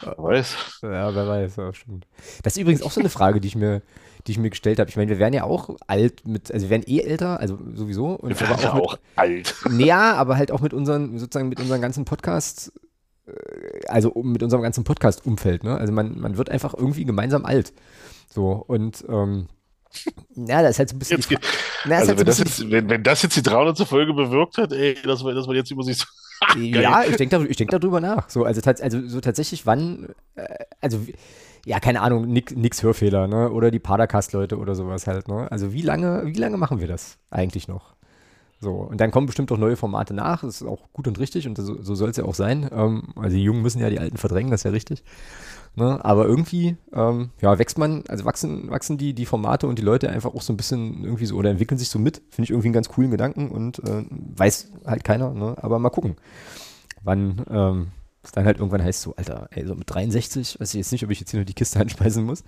Wer 0.00 0.14
weiß. 0.16 0.56
Ja, 0.80 1.14
wer 1.14 1.28
weiß, 1.28 1.56
ja, 1.56 1.74
stimmt. 1.74 2.06
Das 2.42 2.56
ist 2.56 2.62
übrigens 2.62 2.80
auch 2.80 2.92
so 2.92 3.00
eine 3.00 3.10
Frage, 3.10 3.38
die 3.38 3.48
ich 3.48 3.54
mir, 3.54 3.82
die 4.26 4.32
ich 4.32 4.38
mir 4.38 4.48
gestellt 4.48 4.78
habe. 4.78 4.88
Ich 4.88 4.96
meine, 4.96 5.10
wir 5.10 5.18
werden 5.18 5.34
ja 5.34 5.44
auch 5.44 5.76
alt 5.86 6.26
mit, 6.26 6.50
also 6.50 6.64
wir 6.64 6.70
werden 6.70 6.84
eh 6.86 7.00
älter, 7.00 7.40
also 7.40 7.58
sowieso. 7.74 8.14
Und 8.14 8.40
wir 8.40 8.48
werden 8.48 8.62
ja 8.62 8.72
auch, 8.72 8.92
mit, 8.92 9.00
alt. 9.16 9.54
Ja, 9.78 10.14
aber 10.14 10.38
halt 10.38 10.50
auch 10.50 10.62
mit 10.62 10.72
unseren, 10.72 11.18
sozusagen 11.18 11.50
mit 11.50 11.60
unseren 11.60 11.82
ganzen 11.82 12.06
Podcasts 12.06 12.72
äh, 13.26 13.86
also 13.86 14.14
mit 14.22 14.42
unserem 14.42 14.62
ganzen 14.62 14.84
Podcast-Umfeld, 14.84 15.62
ne? 15.62 15.76
Also 15.76 15.92
man, 15.92 16.18
man 16.18 16.38
wird 16.38 16.48
einfach 16.48 16.72
irgendwie 16.72 17.04
gemeinsam 17.04 17.44
alt. 17.44 17.74
So, 18.32 18.52
und 18.52 19.04
ähm, 19.10 19.48
ja, 20.34 20.62
das 20.62 20.72
ist 20.72 20.78
halt 20.78 20.88
so 20.90 20.96
ein 20.96 20.98
bisschen. 20.98 21.20
Jetzt, 21.20 21.30
na, 21.84 21.96
also 21.96 22.08
halt 22.08 22.18
wenn, 22.18 22.26
das 22.26 22.38
jetzt, 22.38 22.70
wenn, 22.70 22.88
wenn, 22.88 23.02
das 23.02 23.22
jetzt 23.22 23.36
die 23.36 23.42
300. 23.42 23.78
Folge 23.86 24.12
bewirkt 24.12 24.58
hat, 24.58 24.72
ey, 24.72 24.96
dass 25.02 25.22
man, 25.22 25.34
dass 25.34 25.46
man 25.46 25.56
jetzt 25.56 25.70
über 25.70 25.82
sich 25.82 25.98
so. 25.98 26.04
ja, 26.58 27.02
ich 27.04 27.16
denke 27.16 27.36
darüber, 27.36 27.52
denk 27.52 27.70
darüber 27.70 28.00
nach. 28.00 28.30
So, 28.30 28.44
also, 28.44 28.60
also 28.62 29.08
so 29.08 29.20
tatsächlich, 29.20 29.66
wann, 29.66 30.08
äh, 30.36 30.46
also 30.80 31.00
ja, 31.64 31.80
keine 31.80 32.00
Ahnung, 32.00 32.26
nix, 32.28 32.54
nix 32.54 32.82
Hörfehler, 32.82 33.26
ne? 33.26 33.50
Oder 33.50 33.70
die 33.70 33.78
Padercast-Leute 33.78 34.56
oder 34.58 34.74
sowas 34.74 35.06
halt, 35.06 35.28
ne? 35.28 35.50
Also 35.50 35.72
wie 35.72 35.82
lange, 35.82 36.22
wie 36.26 36.38
lange 36.38 36.56
machen 36.56 36.80
wir 36.80 36.88
das 36.88 37.18
eigentlich 37.30 37.68
noch? 37.68 37.94
So, 38.60 38.72
und 38.72 39.00
dann 39.00 39.10
kommen 39.10 39.26
bestimmt 39.26 39.52
auch 39.52 39.58
neue 39.58 39.76
Formate 39.76 40.14
nach, 40.14 40.40
das 40.40 40.62
ist 40.62 40.66
auch 40.66 40.92
gut 40.92 41.06
und 41.06 41.18
richtig 41.18 41.46
und 41.46 41.56
so, 41.56 41.80
so 41.80 41.94
soll 41.94 42.10
es 42.10 42.16
ja 42.16 42.24
auch 42.24 42.34
sein. 42.34 42.68
Ähm, 42.72 43.14
also 43.16 43.36
die 43.36 43.42
Jungen 43.42 43.62
müssen 43.62 43.80
ja 43.80 43.90
die 43.90 44.00
Alten 44.00 44.16
verdrängen, 44.16 44.50
das 44.50 44.60
ist 44.60 44.64
ja 44.64 44.70
richtig. 44.70 45.04
Ne? 45.78 46.04
Aber 46.04 46.26
irgendwie, 46.26 46.76
ähm, 46.92 47.30
ja, 47.40 47.56
wächst 47.56 47.78
man, 47.78 48.02
also 48.08 48.24
wachsen, 48.24 48.68
wachsen 48.68 48.98
die, 48.98 49.14
die 49.14 49.26
Formate 49.26 49.68
und 49.68 49.78
die 49.78 49.84
Leute 49.84 50.10
einfach 50.10 50.34
auch 50.34 50.42
so 50.42 50.52
ein 50.52 50.56
bisschen 50.56 51.04
irgendwie 51.04 51.24
so 51.24 51.36
oder 51.36 51.50
entwickeln 51.50 51.78
sich 51.78 51.88
so 51.88 52.00
mit. 52.00 52.16
Finde 52.30 52.44
ich 52.44 52.50
irgendwie 52.50 52.66
einen 52.66 52.74
ganz 52.74 52.88
coolen 52.88 53.12
Gedanken 53.12 53.48
und 53.52 53.78
äh, 53.84 54.04
weiß 54.10 54.72
halt 54.84 55.04
keiner, 55.04 55.32
ne? 55.32 55.54
Aber 55.62 55.78
mal 55.78 55.90
gucken, 55.90 56.16
wann 57.04 57.44
ähm, 57.48 57.86
es 58.24 58.32
dann 58.32 58.44
halt 58.44 58.58
irgendwann 58.58 58.82
heißt 58.82 59.02
so, 59.02 59.14
Alter, 59.14 59.46
ey, 59.52 59.64
so 59.64 59.76
mit 59.76 59.88
63, 59.88 60.58
weiß 60.58 60.74
ich 60.74 60.78
jetzt 60.78 60.90
nicht, 60.90 61.04
ob 61.04 61.10
ich 61.10 61.20
jetzt 61.20 61.30
hier 61.30 61.38
nur 61.38 61.44
die 61.44 61.54
Kiste 61.54 61.78
anspeisen 61.80 62.24
muss. 62.24 62.42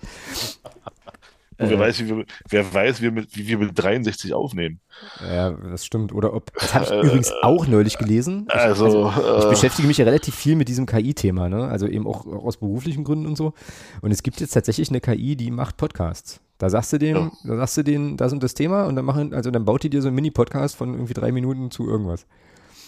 Und 1.60 1.68
wer, 1.68 1.76
äh, 1.76 1.80
weiß, 1.80 2.00
wie 2.00 2.08
wir, 2.08 2.24
wer 2.48 2.74
weiß, 2.74 3.02
wie, 3.02 3.10
mit, 3.10 3.36
wie 3.36 3.46
wir 3.46 3.58
mit 3.58 3.72
63 3.74 4.32
aufnehmen. 4.32 4.80
Ja, 5.20 5.50
das 5.50 5.84
stimmt. 5.84 6.12
Oder 6.12 6.32
ob, 6.32 6.50
das 6.54 6.72
habe 6.74 6.84
ich 6.86 6.90
äh, 6.90 7.00
übrigens 7.00 7.32
auch 7.42 7.66
neulich 7.66 7.98
gelesen. 7.98 8.46
Ich, 8.48 8.54
also, 8.54 9.08
also, 9.08 9.38
ich 9.38 9.44
äh, 9.44 9.50
beschäftige 9.50 9.86
mich 9.86 9.98
ja 9.98 10.06
relativ 10.06 10.34
viel 10.34 10.56
mit 10.56 10.68
diesem 10.68 10.86
KI-Thema, 10.86 11.50
ne? 11.50 11.68
Also 11.68 11.86
eben 11.86 12.06
auch, 12.06 12.26
auch, 12.26 12.46
aus 12.46 12.56
beruflichen 12.56 13.04
Gründen 13.04 13.26
und 13.26 13.36
so. 13.36 13.52
Und 14.00 14.10
es 14.10 14.22
gibt 14.22 14.40
jetzt 14.40 14.52
tatsächlich 14.52 14.88
eine 14.88 15.02
KI, 15.02 15.36
die 15.36 15.50
macht 15.50 15.76
Podcasts. 15.76 16.40
Da 16.56 16.70
sagst 16.70 16.94
du 16.94 16.98
dem, 16.98 17.16
ja. 17.16 17.30
da 17.44 17.56
sagst 17.56 17.76
du 17.76 17.82
denen, 17.82 18.16
das 18.16 18.32
und 18.32 18.42
das 18.42 18.54
Thema 18.54 18.84
und 18.84 18.96
dann 18.96 19.04
machen, 19.04 19.34
also 19.34 19.50
dann 19.50 19.66
baut 19.66 19.82
die 19.82 19.90
dir 19.90 20.00
so 20.00 20.08
einen 20.08 20.14
Mini-Podcast 20.14 20.76
von 20.76 20.94
irgendwie 20.94 21.14
drei 21.14 21.30
Minuten 21.30 21.70
zu 21.70 21.86
irgendwas. 21.86 22.26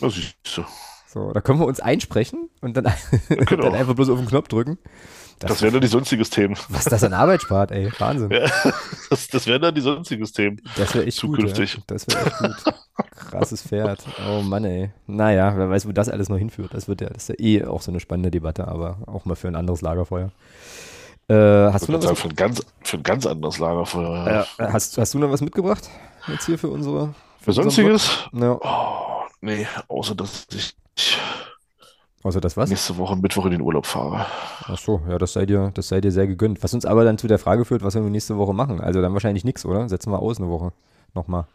Das 0.01 0.17
ist 0.17 0.35
so. 0.45 0.65
So, 1.13 1.31
da 1.33 1.43
können 1.43 1.61
wir 1.61 1.67
uns 1.67 1.79
einsprechen 1.79 2.49
und 2.63 2.75
dann, 2.75 2.87
genau. 3.29 3.65
dann 3.65 3.75
einfach 3.75 3.95
bloß 3.95 4.09
auf 4.09 4.19
den 4.19 4.29
Knopf 4.29 4.49
drücken. 4.49 4.79
Das, 5.43 5.51
das 5.51 5.63
wären 5.63 5.75
dann 5.75 5.83
die 5.83 5.89
sonstiges 5.89 6.31
Themen. 6.31 6.57
Was 6.69 6.85
das 6.85 7.05
an 7.05 7.13
Arbeit 7.13 7.43
spart, 7.43 7.71
ey. 7.73 7.91
Wahnsinn. 7.99 8.31
Ja, 8.31 8.51
das, 9.11 9.29
das 9.29 9.47
wären 9.47 9.63
dann 9.63 9.75
die 9.75 9.81
sonstiges 9.81 10.33
Themen. 10.33 10.61
Das 10.77 10.95
wäre 10.95 11.07
echt 11.07 11.19
Zukünftig. 11.19 11.75
gut. 11.75 11.85
Ja. 11.91 11.95
Das 11.95 12.07
wäre 12.09 12.27
echt 12.27 12.39
gut. 12.65 12.75
Krasses 13.17 13.63
Pferd. 13.63 14.05
Oh 14.29 14.43
Mann, 14.43 14.65
ey. 14.65 14.91
Naja, 15.07 15.53
wer 15.57 15.69
weiß, 15.71 15.87
wo 15.89 15.93
das 15.93 16.09
alles 16.09 16.29
noch 16.29 16.39
hinführt. 16.39 16.75
Das 16.75 16.89
wird 16.89 17.01
ja, 17.01 17.09
das 17.09 17.29
ist 17.29 17.29
ja 17.29 17.35
eh 17.45 17.65
auch 17.65 17.83
so 17.83 17.91
eine 17.91 18.01
spannende 18.01 18.31
Debatte, 18.31 18.69
aber 18.69 18.99
auch 19.07 19.25
mal 19.25 19.35
für 19.35 19.49
ein 19.49 19.57
anderes 19.57 19.81
Lagerfeuer. 19.81 20.31
Äh, 21.29 21.35
hast 21.35 21.89
du 21.89 21.93
noch 21.93 22.03
was? 22.05 22.19
Für 22.19 22.29
ein, 22.29 22.37
ganz, 22.37 22.65
für 22.83 22.97
ein 22.99 23.03
ganz 23.03 23.27
anderes 23.27 23.59
Lagerfeuer. 23.59 24.47
Ja. 24.59 24.67
Äh, 24.67 24.73
hast, 24.73 24.99
hast 24.99 25.15
du 25.15 25.19
noch 25.19 25.31
was 25.31 25.41
mitgebracht? 25.41 25.89
Jetzt 26.29 26.47
hier 26.47 26.59
für 26.59 26.69
unsere. 26.69 27.15
Für, 27.39 27.45
für 27.45 27.53
Sonstiges? 27.55 28.29
Ja. 28.33 28.59
Oh, 28.61 29.23
nee, 29.41 29.67
außer 29.89 30.15
dass 30.15 30.47
ich 30.53 30.75
Außer 32.23 32.41
das 32.41 32.57
was? 32.57 32.71
Nächste 32.71 32.97
Woche 32.99 33.17
Mittwoch 33.17 33.47
in 33.47 33.53
den 33.53 33.63
Urlaub 33.63 33.85
fahre. 33.85 34.27
Ach 34.65 34.79
so, 34.79 35.01
ja, 35.09 35.19
das 35.19 35.33
sei 35.33 35.45
dir, 35.45 35.73
das 35.75 35.89
sei 35.89 36.01
dir 36.01 36.13
sehr 36.13 36.27
gegönnt. 36.29 36.63
Was 36.63 36.73
uns 36.73 36.87
aber 36.87 37.05
dann 37.05 37.19
zu 37.19 37.27
der 37.27 37.39
Frage 37.39 37.65
führt, 37.65 37.83
was 37.83 37.95
wir 37.95 38.03
nächste 38.03 38.37
Woche 38.37 38.55
machen. 38.55 38.81
Also 38.81 39.03
dann 39.03 39.13
wahrscheinlich 39.13 39.45
nichts, 39.45 39.67
oder? 39.67 39.89
Setzen 39.89 40.13
wir 40.13 40.21
aus 40.21 40.39
eine 40.39 40.49
Woche. 40.49 40.73
Nochmal. 41.15 41.47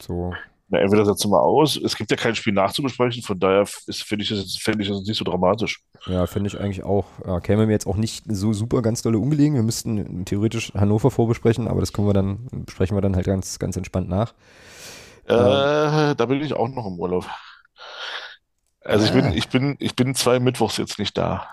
So. 0.00 0.32
Na, 0.68 0.78
entweder 0.78 1.04
setzen 1.04 1.30
wir 1.30 1.42
aus. 1.42 1.76
Es 1.76 1.96
gibt 1.96 2.10
ja 2.10 2.16
kein 2.16 2.34
Spiel 2.34 2.54
nachzubesprechen, 2.54 3.22
von 3.22 3.38
daher 3.38 3.66
finde 3.66 4.22
ich, 4.22 4.30
das, 4.30 4.56
find 4.56 4.80
ich 4.80 4.88
das 4.88 5.02
nicht 5.02 5.18
so 5.18 5.24
dramatisch. 5.24 5.82
Ja, 6.06 6.26
finde 6.26 6.48
ich 6.48 6.58
eigentlich 6.58 6.82
auch. 6.82 7.04
Ja, 7.26 7.40
käme 7.40 7.66
mir 7.66 7.72
jetzt 7.72 7.86
auch 7.86 7.96
nicht 7.96 8.24
so 8.26 8.54
super 8.54 8.80
ganz 8.80 9.02
dolle 9.02 9.18
ungelegen. 9.18 9.54
Wir 9.54 9.62
müssten 9.62 10.24
theoretisch 10.24 10.72
Hannover 10.74 11.10
vorbesprechen, 11.10 11.68
aber 11.68 11.80
das 11.80 11.92
können 11.92 12.08
wir 12.08 12.14
dann, 12.14 12.48
besprechen 12.50 12.96
wir 12.96 13.02
dann 13.02 13.16
halt 13.16 13.26
ganz, 13.26 13.58
ganz 13.58 13.76
entspannt 13.76 14.08
nach. 14.08 14.32
Äh, 15.28 15.34
äh, 15.34 16.14
da 16.14 16.26
bin 16.26 16.40
ich 16.40 16.54
auch 16.54 16.68
noch 16.68 16.86
im 16.86 16.98
Urlaub. 16.98 17.26
Also 18.84 19.06
ich 19.06 19.12
bin, 19.12 19.24
ah. 19.24 19.32
ich 19.34 19.48
bin, 19.48 19.76
ich 19.78 19.96
bin 19.96 20.14
zwei 20.14 20.38
Mittwochs 20.38 20.76
jetzt 20.76 20.98
nicht 20.98 21.16
da. 21.16 21.46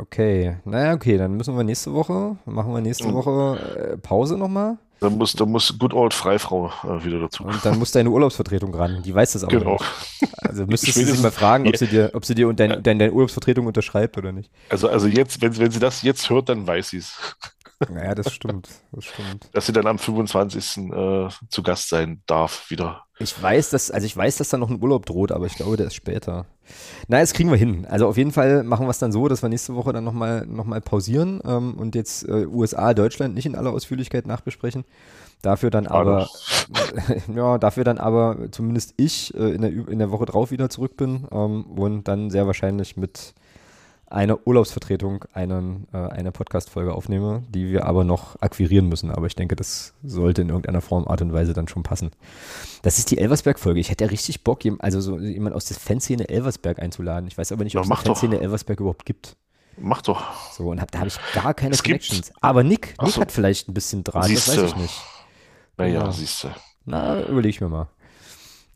Okay, 0.00 0.56
naja, 0.64 0.94
okay, 0.94 1.18
dann 1.18 1.36
müssen 1.36 1.56
wir 1.56 1.64
nächste 1.64 1.92
Woche, 1.92 2.38
machen 2.46 2.72
wir 2.72 2.80
nächste 2.80 3.12
Woche 3.12 3.92
äh, 3.92 3.96
Pause 3.98 4.38
nochmal. 4.38 4.78
Dann 5.00 5.18
muss, 5.18 5.34
dann 5.34 5.50
muss 5.50 5.78
Good 5.78 5.92
Old 5.92 6.14
Freifrau 6.14 6.72
äh, 6.84 7.04
wieder 7.04 7.20
dazu. 7.20 7.44
Und 7.44 7.62
dann 7.62 7.78
muss 7.78 7.92
deine 7.92 8.08
Urlaubsvertretung 8.08 8.74
ran, 8.74 9.02
die 9.02 9.14
weiß 9.14 9.32
das 9.32 9.44
auch 9.44 9.48
genau. 9.48 9.72
nicht. 9.72 10.32
Also 10.38 10.66
müsstest 10.66 10.96
du 10.96 11.04
sie 11.04 11.22
mal 11.22 11.30
fragen, 11.30 11.68
ob 11.68 11.76
sie 11.76 11.86
dir, 11.86 12.10
ob 12.14 12.24
sie 12.24 12.34
dir 12.34 12.48
und 12.48 12.58
dein, 12.58 12.82
dein, 12.82 12.98
deine 12.98 13.12
Urlaubsvertretung 13.12 13.66
unterschreibt 13.66 14.16
oder 14.16 14.32
nicht. 14.32 14.50
Also, 14.70 14.88
also 14.88 15.06
jetzt, 15.06 15.42
wenn, 15.42 15.58
wenn 15.58 15.70
sie 15.70 15.80
das 15.80 16.00
jetzt 16.00 16.30
hört, 16.30 16.48
dann 16.48 16.66
weiß 16.66 16.90
sie 16.90 16.98
es. 16.98 17.18
Naja, 17.90 18.14
das 18.14 18.32
stimmt, 18.32 18.70
das 18.92 19.04
stimmt. 19.04 19.50
Dass 19.52 19.66
sie 19.66 19.72
dann 19.74 19.86
am 19.86 19.98
25. 19.98 20.78
Äh, 20.78 21.28
zu 21.50 21.62
Gast 21.62 21.90
sein 21.90 22.22
darf, 22.26 22.70
wieder. 22.70 23.05
Ich 23.18 23.42
weiß, 23.42 23.70
dass, 23.70 23.90
also 23.90 24.04
ich 24.04 24.14
weiß, 24.14 24.36
dass 24.36 24.50
da 24.50 24.58
noch 24.58 24.68
ein 24.68 24.82
Urlaub 24.82 25.06
droht, 25.06 25.32
aber 25.32 25.46
ich 25.46 25.54
glaube, 25.54 25.78
der 25.78 25.86
ist 25.86 25.94
später. 25.94 26.44
Na, 27.08 27.20
das 27.20 27.32
kriegen 27.32 27.50
wir 27.50 27.56
hin. 27.56 27.86
Also 27.88 28.06
auf 28.06 28.18
jeden 28.18 28.32
Fall 28.32 28.62
machen 28.62 28.86
wir 28.86 28.90
es 28.90 28.98
dann 28.98 29.12
so, 29.12 29.26
dass 29.28 29.42
wir 29.42 29.48
nächste 29.48 29.74
Woche 29.74 29.92
dann 29.94 30.04
nochmal 30.04 30.44
noch 30.46 30.66
mal 30.66 30.82
pausieren 30.82 31.40
ähm, 31.46 31.74
und 31.74 31.94
jetzt 31.94 32.28
äh, 32.28 32.46
USA, 32.46 32.92
Deutschland 32.92 33.34
nicht 33.34 33.46
in 33.46 33.54
aller 33.54 33.72
Ausführlichkeit 33.72 34.26
nachbesprechen. 34.26 34.84
Dafür 35.40 35.70
dann 35.70 35.86
aber, 35.86 36.28
ja, 37.34 37.56
dafür 37.56 37.84
dann 37.84 37.98
aber 37.98 38.48
zumindest 38.50 38.94
ich 38.98 39.34
äh, 39.34 39.54
in, 39.54 39.62
der, 39.62 39.70
in 39.70 39.98
der 39.98 40.10
Woche 40.10 40.26
drauf 40.26 40.50
wieder 40.50 40.68
zurück 40.68 40.96
bin 40.96 41.26
ähm, 41.30 41.64
und 41.64 42.08
dann 42.08 42.30
sehr 42.30 42.46
wahrscheinlich 42.46 42.98
mit 42.98 43.34
einer 44.08 44.46
Urlaubsvertretung 44.46 45.24
einen, 45.32 45.88
äh, 45.92 45.96
eine 45.96 46.32
Podcast-Folge 46.32 46.94
aufnehme, 46.94 47.42
die 47.48 47.70
wir 47.70 47.86
aber 47.86 48.04
noch 48.04 48.40
akquirieren 48.40 48.88
müssen. 48.88 49.10
Aber 49.10 49.26
ich 49.26 49.34
denke, 49.34 49.56
das 49.56 49.94
sollte 50.04 50.42
in 50.42 50.48
irgendeiner 50.48 50.80
Form, 50.80 51.08
Art 51.08 51.22
und 51.22 51.32
Weise 51.32 51.52
dann 51.52 51.68
schon 51.68 51.82
passen. 51.82 52.10
Das 52.82 52.98
ist 52.98 53.10
die 53.10 53.18
Elversberg-Folge. 53.18 53.80
Ich 53.80 53.90
hätte 53.90 54.04
ja 54.04 54.10
richtig 54.10 54.44
Bock, 54.44 54.60
also 54.78 55.00
so 55.00 55.18
jemand 55.18 55.56
aus 55.56 55.64
der 55.66 55.76
Fanszene 55.76 56.28
Elversberg 56.28 56.78
einzuladen. 56.78 57.26
Ich 57.28 57.36
weiß 57.36 57.52
aber 57.52 57.64
nicht, 57.64 57.76
ob 57.76 57.84
es 57.84 57.90
eine 57.90 58.00
Fanszene 58.00 58.40
Elversberg 58.40 58.80
überhaupt 58.80 59.06
gibt. 59.06 59.36
Mach 59.78 60.02
doch. 60.02 60.52
So, 60.52 60.70
und 60.70 60.80
hab, 60.80 60.90
da 60.90 61.00
habe 61.00 61.08
ich 61.08 61.18
gar 61.34 61.52
keine 61.52 61.74
es 61.74 61.82
Connections. 61.82 62.28
Gibt. 62.28 62.44
Aber 62.44 62.62
Nick, 62.62 62.94
Nick 63.02 63.12
so. 63.12 63.20
hat 63.20 63.32
vielleicht 63.32 63.68
ein 63.68 63.74
bisschen 63.74 64.04
Draht, 64.04 64.24
Siehste. 64.24 64.52
das 64.52 64.62
weiß 64.62 64.70
ich 64.70 64.76
nicht. 64.76 65.02
Naja, 65.76 66.04
ja. 66.04 66.12
siehst 66.12 66.44
du. 66.44 66.48
Na, 66.86 67.22
überlege 67.22 67.48
ich 67.48 67.60
mir 67.60 67.68
mal. 67.68 67.88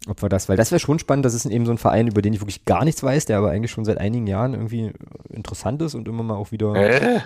Ob 0.09 0.23
wir 0.23 0.29
das, 0.31 0.49
weil 0.49 0.57
das 0.57 0.71
wäre 0.71 0.81
schon 0.81 0.99
spannend, 0.99 1.27
das 1.27 1.35
ist 1.35 1.45
eben 1.45 1.67
so 1.67 1.73
ein 1.73 1.79
Verein, 1.79 2.07
über 2.07 2.23
den 2.23 2.33
ich 2.33 2.41
wirklich 2.41 2.65
gar 2.65 2.85
nichts 2.85 3.03
weiß, 3.03 3.27
der 3.27 3.37
aber 3.37 3.51
eigentlich 3.51 3.71
schon 3.71 3.85
seit 3.85 3.99
einigen 3.99 4.27
Jahren 4.27 4.55
irgendwie 4.55 4.93
interessant 5.29 5.83
ist 5.83 5.95
und 5.95 6.09
immer 6.09 6.23
mal 6.23 6.37
auch 6.37 6.53
wieder. 6.53 6.75
Äh? 6.75 7.21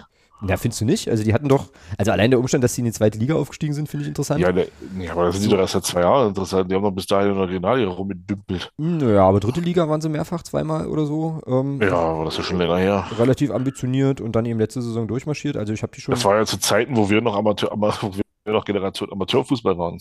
Ja, 0.47 0.57
findest 0.57 0.81
du 0.81 0.85
nicht? 0.85 1.09
Also 1.09 1.25
die 1.25 1.33
hatten 1.33 1.49
doch, 1.49 1.69
also 1.97 2.11
allein 2.11 2.31
der 2.31 2.41
Umstand, 2.41 2.65
dass 2.65 2.75
sie 2.75 2.81
in 2.81 2.87
die 2.87 2.93
zweite 2.93 3.19
Liga 3.19 3.35
aufgestiegen 3.35 3.73
sind, 3.73 3.89
finde 3.89 4.03
ich 4.03 4.09
interessant. 4.09 4.41
Ja, 4.41 4.53
ne, 4.53 4.67
aber 5.11 5.27
das 5.27 5.37
sind 5.37 5.45
so. 5.45 5.51
die 5.51 5.55
doch 5.55 5.61
erst 5.61 5.73
seit 5.75 5.85
zwei 5.85 6.01
Jahren 6.01 6.29
interessant. 6.29 6.71
Die 6.71 6.75
haben 6.75 6.83
doch 6.83 6.91
bis 6.91 7.07
dahin 7.07 7.31
in 7.31 7.37
der 7.37 7.49
Regionalliga 7.49 7.91
rumgedümpelt. 7.91 8.73
Naja, 8.77 9.07
hm, 9.07 9.19
aber 9.19 9.41
dritte 9.41 9.61
Liga 9.61 9.89
waren 9.89 10.01
sie 10.01 10.09
mehrfach, 10.09 10.43
zweimal 10.43 10.89
oder 10.89 11.07
so. 11.07 11.41
Ähm, 11.47 11.81
ja, 11.81 11.95
aber 11.95 12.25
das 12.25 12.39
ist 12.39 12.47
schon 12.47 12.59
länger 12.59 12.77
her. 12.77 13.07
Relativ 13.19 13.53
ambitioniert 13.53 14.21
und 14.21 14.33
dann 14.37 14.45
eben 14.45 14.59
letzte 14.59 14.83
Saison 14.83 15.07
durchmarschiert. 15.07 15.57
Also 15.57 15.73
ich 15.73 15.83
habe 15.83 15.93
die 15.95 16.01
schon. 16.01 16.15
Das 16.15 16.25
war 16.25 16.37
ja 16.37 16.45
zu 16.45 16.59
Zeiten, 16.59 16.97
wo 16.97 17.09
wir 17.09 17.21
noch 17.21 17.37
Amateur, 17.37 17.71
wo 17.73 18.13
wir 18.15 18.53
noch 18.53 18.65
Generation 18.65 19.11
Amateurfußball 19.13 19.79
waren. 19.79 19.99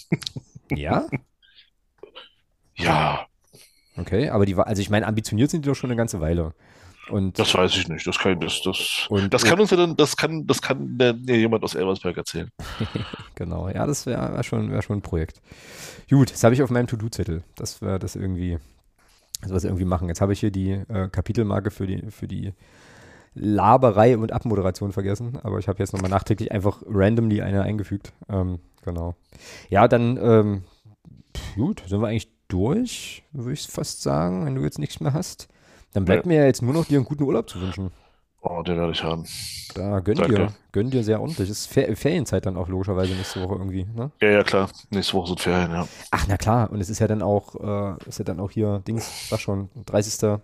Ja? 0.71 1.05
ja. 2.75 3.25
Okay, 3.95 4.29
aber 4.29 4.45
die 4.45 4.57
war, 4.57 4.67
also 4.67 4.81
ich 4.81 4.89
meine, 4.89 5.05
ambitioniert 5.05 5.51
sind 5.51 5.65
die 5.65 5.69
doch 5.69 5.75
schon 5.75 5.91
eine 5.91 5.97
ganze 5.97 6.19
Weile. 6.19 6.53
Und, 7.09 7.37
das 7.37 7.53
weiß 7.53 7.75
ich 7.75 7.89
nicht. 7.89 8.07
Das 8.07 8.17
kann, 8.17 8.39
das, 8.39 8.61
das, 8.61 9.07
und, 9.09 9.33
das 9.33 9.43
kann 9.43 9.59
uns 9.59 9.71
ja 9.71 9.77
dann, 9.77 9.97
das 9.97 10.15
kann, 10.15 10.47
das 10.47 10.61
kann 10.61 10.97
der 10.97 11.13
jemand 11.25 11.63
aus 11.63 11.75
Elversberg 11.75 12.15
erzählen. 12.15 12.49
genau, 13.35 13.67
ja, 13.67 13.85
das 13.85 14.05
wäre 14.05 14.33
wär 14.33 14.43
schon, 14.43 14.71
wär 14.71 14.81
schon 14.81 14.99
ein 14.99 15.01
Projekt. 15.01 15.41
Gut, 16.09 16.31
das 16.31 16.43
habe 16.43 16.55
ich 16.55 16.63
auf 16.63 16.69
meinem 16.69 16.87
To-Do-Zettel. 16.87 17.43
Das 17.55 17.81
wäre 17.81 17.99
das 17.99 18.15
irgendwie, 18.15 18.57
das 19.41 19.51
was 19.51 19.63
irgendwie 19.65 19.85
machen. 19.85 20.07
Jetzt 20.07 20.21
habe 20.21 20.31
ich 20.31 20.39
hier 20.39 20.51
die 20.51 20.71
äh, 20.71 21.09
Kapitelmarke 21.09 21.71
für 21.71 21.87
die, 21.87 22.09
für 22.09 22.27
die 22.27 22.53
Laberei 23.35 24.17
und 24.17 24.31
Abmoderation 24.31 24.91
vergessen, 24.91 25.39
aber 25.43 25.59
ich 25.59 25.67
habe 25.67 25.79
jetzt 25.79 25.91
nochmal 25.91 26.11
nachträglich 26.11 26.51
einfach 26.51 26.83
randomly 26.87 27.41
eine 27.41 27.63
eingefügt. 27.63 28.13
Ähm, 28.29 28.59
genau. 28.83 29.15
Ja, 29.69 29.87
dann, 29.87 30.17
ähm, 30.21 30.63
gut, 31.55 31.83
sind 31.87 31.99
wir 31.99 32.07
eigentlich 32.07 32.32
durch, 32.53 33.23
würde 33.31 33.53
ich 33.53 33.67
fast 33.67 34.03
sagen, 34.03 34.45
wenn 34.45 34.55
du 34.55 34.61
jetzt 34.61 34.77
nichts 34.77 34.99
mehr 34.99 35.13
hast. 35.13 35.47
Dann 35.93 36.05
bleibt 36.05 36.25
ja. 36.25 36.27
mir 36.29 36.39
ja 36.41 36.45
jetzt 36.45 36.61
nur 36.61 36.73
noch 36.73 36.85
dir 36.85 36.97
einen 36.97 37.05
guten 37.05 37.23
Urlaub 37.23 37.49
zu 37.49 37.59
wünschen. 37.59 37.91
Oh, 38.41 38.61
den 38.61 38.77
werde 38.77 38.91
ich 38.91 39.03
haben. 39.03 39.25
Da 39.73 40.01
gönn 40.01 40.17
Danke. 40.17 40.35
dir, 40.35 40.47
gönn 40.71 40.91
dir 40.91 41.03
sehr 41.03 41.21
ordentlich. 41.21 41.49
Es 41.49 41.59
ist 41.59 41.67
Fer 41.67 41.95
Ferienzeit 41.95 42.45
dann 42.45 42.57
auch 42.57 42.67
logischerweise 42.67 43.13
nächste 43.13 43.41
Woche 43.41 43.55
irgendwie, 43.55 43.85
ne? 43.85 44.11
Ja, 44.21 44.29
ja, 44.29 44.43
klar. 44.43 44.69
Nächste 44.89 45.13
Woche 45.13 45.27
sind 45.29 45.39
Ferien, 45.39 45.71
ja. 45.71 45.87
Ach, 46.11 46.25
na 46.27 46.37
klar. 46.37 46.69
Und 46.69 46.81
es 46.81 46.89
ist 46.89 46.99
ja 46.99 47.07
dann 47.07 47.21
auch, 47.21 47.55
äh, 47.55 48.07
ist 48.07 48.19
ja 48.19 48.25
dann 48.25 48.39
auch 48.39 48.51
hier, 48.51 48.81
Dings, 48.85 49.29
sag 49.29 49.39
schon, 49.39 49.69
30. 49.85 50.39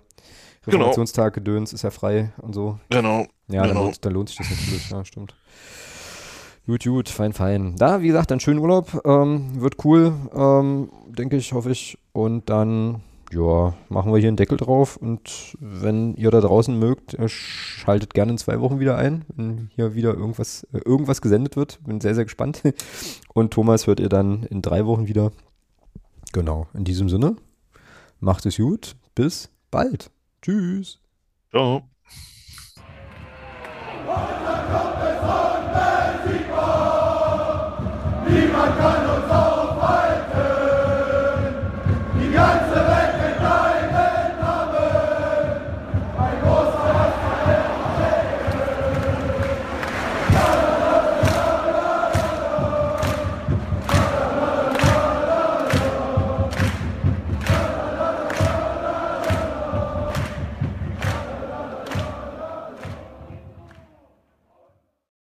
Reformationstag, 0.65 1.33
genau. 1.33 1.43
Gedöns 1.43 1.73
ist 1.73 1.83
ja 1.83 1.91
frei 1.91 2.31
und 2.37 2.53
so. 2.53 2.79
Genau. 2.89 3.27
Ja, 3.47 3.63
genau. 3.63 3.67
Dann, 3.67 3.83
lohnt, 3.83 4.05
dann 4.05 4.13
lohnt 4.13 4.29
sich 4.29 4.37
das 4.37 4.49
natürlich, 4.49 4.89
ja, 4.89 5.05
stimmt. 5.05 5.35
Gut, 6.69 6.83
gut, 6.83 7.09
fein, 7.09 7.33
fein. 7.33 7.75
Da, 7.77 8.03
wie 8.03 8.09
gesagt, 8.09 8.29
dann 8.29 8.39
schönen 8.39 8.59
Urlaub. 8.59 9.01
Ähm, 9.03 9.59
wird 9.59 9.83
cool, 9.83 10.13
ähm, 10.35 10.91
denke 11.07 11.35
ich, 11.35 11.51
hoffe 11.53 11.71
ich. 11.71 11.97
Und 12.11 12.47
dann 12.51 13.01
ja, 13.31 13.73
machen 13.89 14.13
wir 14.13 14.19
hier 14.19 14.27
einen 14.27 14.37
Deckel 14.37 14.55
drauf 14.59 14.95
und 14.95 15.57
wenn 15.59 16.13
ihr 16.13 16.29
da 16.29 16.41
draußen 16.41 16.77
mögt, 16.77 17.15
äh, 17.15 17.27
schaltet 17.27 18.13
gerne 18.13 18.33
in 18.33 18.37
zwei 18.37 18.61
Wochen 18.61 18.79
wieder 18.79 18.99
ein, 18.99 19.25
wenn 19.35 19.71
hier 19.73 19.95
wieder 19.95 20.13
irgendwas, 20.13 20.61
äh, 20.71 20.77
irgendwas 20.85 21.23
gesendet 21.23 21.55
wird. 21.55 21.79
Bin 21.87 22.01
sehr, 22.01 22.13
sehr 22.13 22.25
gespannt. 22.25 22.61
Und 23.33 23.51
Thomas 23.51 23.87
hört 23.87 23.99
ihr 23.99 24.09
dann 24.09 24.43
in 24.43 24.61
drei 24.61 24.85
Wochen 24.85 25.07
wieder. 25.07 25.31
Genau, 26.33 26.67
in 26.75 26.83
diesem 26.83 27.09
Sinne, 27.09 27.35
macht 28.19 28.45
es 28.45 28.57
gut, 28.57 28.95
bis 29.15 29.49
bald. 29.71 30.11
Tschüss. 30.43 30.99
Ciao. 31.49 31.89
y 38.31 38.47
marcando 38.51 39.13
todo. 39.27 39.48